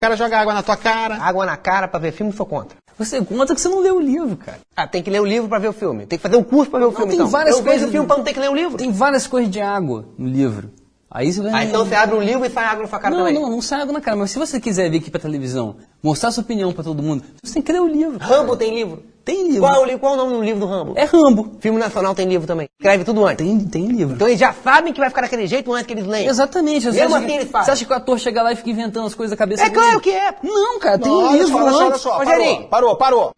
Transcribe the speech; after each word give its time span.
cara 0.00 0.14
joga 0.16 0.38
água 0.38 0.54
na 0.54 0.62
tua 0.62 0.76
cara. 0.76 1.16
Água 1.16 1.44
na 1.44 1.56
cara 1.56 1.88
pra 1.88 1.98
ver 1.98 2.12
filme, 2.12 2.32
sou 2.32 2.46
contra. 2.46 2.78
Você 2.96 3.20
conta 3.24 3.52
que 3.52 3.60
você 3.60 3.68
não 3.68 3.80
leu 3.80 3.96
o 3.96 4.00
livro, 4.00 4.36
cara. 4.36 4.58
Ah, 4.76 4.86
tem 4.86 5.02
que 5.02 5.10
ler 5.10 5.20
o 5.20 5.24
livro 5.24 5.48
pra 5.48 5.58
ver 5.58 5.66
o 5.68 5.72
filme. 5.72 6.06
Tem 6.06 6.16
que 6.16 6.22
fazer 6.22 6.36
um 6.36 6.42
curso 6.44 6.70
pra 6.70 6.78
ver 6.78 6.86
o 6.86 6.92
filme. 6.92 7.06
tem 7.08 7.16
então. 7.16 7.26
várias 7.28 7.56
Eu 7.56 7.62
coisas- 7.64 7.80
vejo 7.80 7.88
o 7.88 7.92
filme 7.92 8.06
pra 8.06 8.16
não 8.16 8.22
ter 8.24 8.32
que 8.32 8.38
ler 8.38 8.48
o 8.48 8.54
livro. 8.54 8.76
Tem 8.78 8.92
várias 8.92 9.26
coisas 9.26 9.50
de 9.50 9.60
água 9.60 10.04
no 10.16 10.28
livro. 10.28 10.70
Aí 11.10 11.32
você 11.32 11.40
vai. 11.42 11.52
Ah, 11.52 11.64
então 11.64 11.84
você 11.84 11.96
abre 11.96 12.14
um 12.14 12.22
livro 12.22 12.44
e 12.46 12.50
sai 12.50 12.64
água 12.66 12.82
na 12.82 12.88
sua 12.88 12.98
cara 13.00 13.14
Não, 13.16 13.24
também. 13.24 13.40
não, 13.42 13.50
não 13.50 13.60
sai 13.62 13.80
água 13.80 13.92
na 13.92 14.00
cara. 14.00 14.16
Mas 14.16 14.30
se 14.30 14.38
você 14.38 14.60
quiser 14.60 14.88
vir 14.88 14.98
aqui 14.98 15.10
pra 15.10 15.18
televisão, 15.20 15.76
mostrar 16.00 16.30
sua 16.30 16.42
opinião 16.44 16.72
pra 16.72 16.84
todo 16.84 17.02
mundo, 17.02 17.24
você 17.42 17.54
tem 17.54 17.62
que 17.62 17.72
ler 17.72 17.80
o 17.80 17.88
livro. 17.88 18.18
Rambo 18.18 18.56
tem 18.56 18.72
livro? 18.72 19.02
Tem 19.28 19.46
livro. 19.46 19.60
Qual, 19.60 19.74
é 19.74 19.78
o 19.78 19.84
li- 19.84 19.98
qual 19.98 20.12
é 20.12 20.14
o 20.14 20.18
nome 20.24 20.32
do 20.38 20.42
livro 20.42 20.60
do 20.60 20.66
Rambo? 20.66 20.92
É 20.96 21.04
Rambo. 21.04 21.50
Filme 21.60 21.78
Nacional 21.78 22.14
tem 22.14 22.26
livro 22.26 22.46
também. 22.46 22.66
Escreve 22.80 23.04
tudo 23.04 23.26
antes. 23.26 23.46
Tem, 23.46 23.58
tem 23.60 23.86
livro. 23.88 24.14
Então 24.14 24.26
eles 24.26 24.40
já 24.40 24.54
sabem 24.64 24.90
que 24.90 24.98
vai 25.00 25.10
ficar 25.10 25.20
daquele 25.20 25.46
jeito 25.46 25.70
antes 25.70 25.86
que 25.86 25.92
eles 25.92 26.06
leem. 26.06 26.26
Exatamente. 26.26 26.86
Mesmo 26.86 27.02
acha, 27.04 27.16
assim 27.18 27.26
que, 27.26 27.32
eles 27.32 27.50
fazem. 27.50 27.64
você 27.66 27.70
acha 27.72 27.84
que 27.84 27.92
o 27.92 27.96
ator 27.96 28.18
chega 28.18 28.42
lá 28.42 28.52
e 28.52 28.56
fica 28.56 28.70
inventando 28.70 29.06
as 29.06 29.14
coisas 29.14 29.30
da 29.30 29.36
cabeça 29.36 29.62
É 29.64 29.68
dele? 29.68 29.78
claro 29.82 30.00
que 30.00 30.10
é. 30.10 30.34
Não, 30.42 30.78
cara, 30.78 30.98
tem 30.98 31.12
Não, 31.12 31.18
um 31.20 31.28
olha 31.28 31.42
livro 31.42 31.56
olha 31.58 31.70
só, 31.70 31.76
olha 31.78 31.86
antes. 31.88 32.00
só. 32.00 32.18
Parou, 32.24 32.62
parou, 32.68 32.96
parou. 32.96 33.30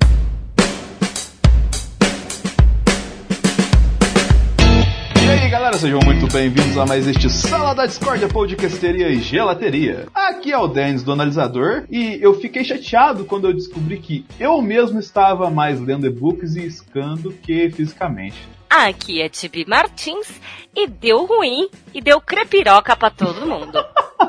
Aí 5.50 5.52
galera, 5.52 5.76
sejam 5.76 5.98
muito 6.04 6.32
bem-vindos 6.32 6.78
a 6.78 6.86
mais 6.86 7.08
este 7.08 7.28
Sala 7.28 7.74
da 7.74 7.84
Discordia 7.84 8.28
Podcasteria 8.28 9.08
e 9.08 9.20
Gelateria. 9.20 10.06
Aqui 10.14 10.52
é 10.52 10.56
o 10.56 10.68
Denis 10.68 11.02
do 11.02 11.10
Analisador 11.10 11.86
e 11.90 12.20
eu 12.22 12.34
fiquei 12.34 12.62
chateado 12.62 13.24
quando 13.24 13.48
eu 13.48 13.52
descobri 13.52 13.98
que 13.98 14.24
eu 14.38 14.62
mesmo 14.62 15.00
estava 15.00 15.50
mais 15.50 15.80
lendo 15.80 16.06
e-books 16.06 16.54
e 16.54 16.64
iscando 16.64 17.32
que 17.32 17.68
fisicamente. 17.70 18.36
Aqui 18.68 19.20
é 19.20 19.28
Tibi 19.28 19.64
Martins 19.66 20.40
e 20.72 20.86
deu 20.86 21.26
ruim 21.26 21.68
e 21.92 22.00
deu 22.00 22.20
crepiroca 22.20 22.94
pra 22.94 23.10
todo 23.10 23.44
mundo. 23.44 23.84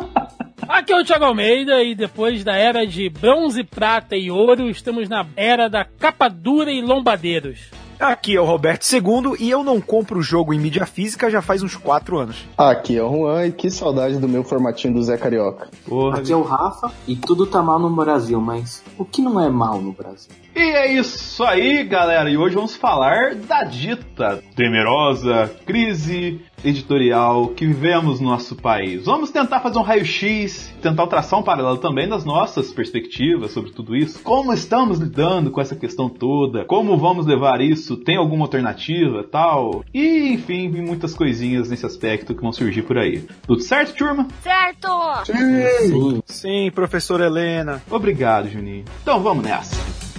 Aqui 0.68 0.92
é 0.92 1.00
o 1.00 1.04
Thiago 1.04 1.26
Almeida 1.26 1.84
e 1.84 1.94
depois 1.94 2.44
da 2.44 2.56
era 2.56 2.88
de 2.88 3.10
bronze, 3.10 3.64
prata 3.64 4.16
e 4.16 4.32
ouro, 4.32 4.70
estamos 4.70 5.08
na 5.08 5.28
era 5.36 5.70
da 5.70 5.86
capa 5.86 6.28
dura 6.28 6.72
e 6.72 6.82
lombadeiros. 6.82 7.81
Aqui 8.02 8.36
é 8.36 8.42
o 8.42 8.46
Roberto 8.46 8.84
II 8.92 9.36
e 9.40 9.48
eu 9.48 9.64
não 9.64 9.80
compro 9.80 10.18
o 10.18 10.24
jogo 10.24 10.56
em 10.56 10.60
mídia 10.60 10.88
física 10.88 11.30
já 11.30 11.40
faz 11.40 11.62
uns 11.62 11.76
4 11.76 12.18
anos. 12.18 12.48
Aqui 12.58 12.98
é 12.98 13.04
o 13.04 13.12
Juan 13.12 13.46
e 13.46 13.52
que 13.52 13.70
saudade 13.70 14.18
do 14.18 14.28
meu 14.28 14.44
formatinho 14.44 14.96
do 14.96 15.04
Zé 15.04 15.18
Carioca. 15.18 15.70
Porra, 15.86 16.18
Aqui 16.18 16.34
é 16.34 16.36
o 16.36 16.42
Rafa 16.42 16.92
e 17.08 17.16
tudo 17.16 17.46
tá 17.46 17.62
mal 17.62 17.78
no 17.78 17.96
Brasil, 17.96 18.42
mas 18.42 18.84
o 18.98 19.06
que 19.06 19.22
não 19.22 19.40
é 19.40 19.48
mal 19.50 19.80
no 19.80 19.92
Brasil? 19.92 20.32
E 20.56 20.60
é 20.60 20.94
isso 20.94 21.44
aí, 21.44 21.84
galera. 21.84 22.30
E 22.30 22.38
hoje 22.38 22.56
vamos 22.56 22.76
falar 22.76 23.36
da 23.36 23.64
dita 23.64 24.44
temerosa 24.56 25.50
crise 25.66 26.42
editorial 26.64 27.48
que 27.50 27.66
vivemos 27.66 28.20
no 28.20 28.30
nosso 28.30 28.56
país. 28.56 29.06
Vamos 29.06 29.32
tentar 29.32 29.62
fazer 29.62 29.80
um 29.80 29.82
raio-x, 29.82 30.74
tentar 30.82 31.08
traçar 31.08 31.40
um 31.40 31.44
paralelo 31.44 31.78
também 31.78 32.08
das 32.08 32.26
nossas 32.26 32.72
perspectivas 32.72 33.52
sobre 33.52 33.72
tudo 33.72 33.96
isso. 33.96 34.22
Como 34.22 34.54
estamos 34.54 35.00
lidando 35.00 35.52
com 35.52 35.62
essa 35.62 35.76
questão 35.76 36.10
toda? 36.10 36.66
Como 36.66 36.98
vamos 36.98 37.26
levar 37.26 37.62
isso? 37.62 37.98
Tem 37.98 38.18
alguma 38.18 38.44
alternativa, 38.46 39.24
tal? 39.24 39.84
E, 39.94 40.34
enfim, 40.34 40.70
muitas 40.70 41.16
coisinhas 41.16 41.70
nesse 41.70 41.86
aspecto 41.86 42.36
que 42.36 42.42
vão 42.42 42.52
surgir 42.52 42.84
por 42.84 42.98
aí. 42.98 43.26
Tudo 43.48 43.62
certo, 43.62 43.96
turma? 43.96 44.28
certo? 44.42 45.26
Sim. 45.26 46.22
Sim, 46.26 46.72
professora 46.72 47.26
Helena. 47.26 47.82
Obrigado, 47.90 48.50
Juninho. 48.50 48.86
Então 49.02 49.22
vamos 49.22 49.44
nessa. 49.44 50.11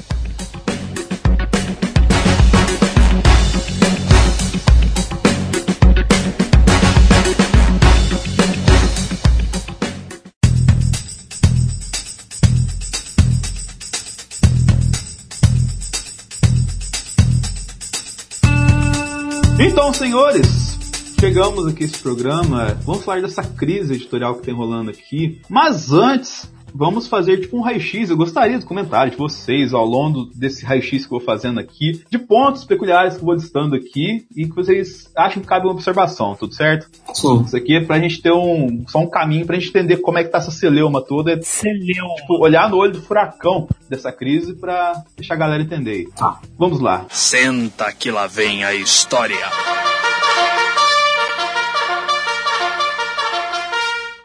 Então, 19.65 19.95
senhores, 19.95 20.77
chegamos 21.21 21.69
aqui 21.69 21.85
a 21.85 21.87
esse 21.87 21.97
programa. 21.99 22.77
Vamos 22.85 23.05
falar 23.05 23.23
dessa 23.23 23.45
crise 23.45 23.95
editorial 23.95 24.35
que 24.35 24.43
tem 24.43 24.53
rolando 24.53 24.91
aqui. 24.91 25.41
Mas 25.49 25.93
antes, 25.93 26.53
vamos 26.75 27.07
fazer 27.07 27.39
tipo 27.39 27.57
um 27.57 27.61
raio-x. 27.61 28.11
Eu 28.11 28.17
gostaria 28.17 28.59
do 28.59 28.67
comentário 28.67 29.13
de 29.13 29.19
vocês 29.19 29.73
ao 29.73 29.85
longo 29.85 30.27
desse 30.35 30.65
raio-x 30.65 31.07
que 31.07 31.13
eu 31.13 31.19
vou 31.19 31.27
fazendo 31.27 31.61
aqui, 31.61 32.03
de 32.11 32.19
pontos 32.19 32.65
peculiares 32.65 33.15
que 33.15 33.21
eu 33.21 33.27
vou 33.27 33.35
listando 33.35 33.77
aqui 33.77 34.27
e 34.37 34.47
que 34.47 34.55
vocês 34.55 35.11
acham 35.17 35.43
que 35.43 35.49
cabe 35.49 35.67
uma 35.67 35.73
observação, 35.73 36.35
tudo 36.35 36.55
certo? 36.55 36.89
Sim. 37.15 37.43
Isso 37.43 37.57
aqui 37.57 37.77
é 37.77 37.85
pra 37.85 37.99
gente 37.99 38.23
ter 38.23 38.33
um 38.33 38.85
só 38.89 38.99
um 38.99 39.09
caminho 39.09 39.47
pra 39.47 39.57
gente 39.57 39.69
entender 39.69 39.99
como 39.99 40.19
é 40.19 40.25
que 40.25 40.31
tá 40.31 40.39
essa 40.39 40.51
celeuma 40.51 41.03
toda. 41.03 41.41
Celeu. 41.43 42.07
Tipo, 42.17 42.43
olhar 42.43 42.69
no 42.69 42.77
olho 42.77 42.93
do 42.93 43.03
furacão 43.03 43.69
dessa 43.89 44.13
crise 44.13 44.55
pra 44.55 45.03
deixar 45.17 45.35
a 45.35 45.39
galera 45.39 45.63
entender. 45.63 46.09
Tá. 46.17 46.41
Vamos 46.59 46.81
lá. 46.81 47.07
Senta 47.11 47.93
que 47.93 48.11
lá 48.11 48.27
vem 48.27 48.65
a 48.65 48.75
história. 48.75 49.37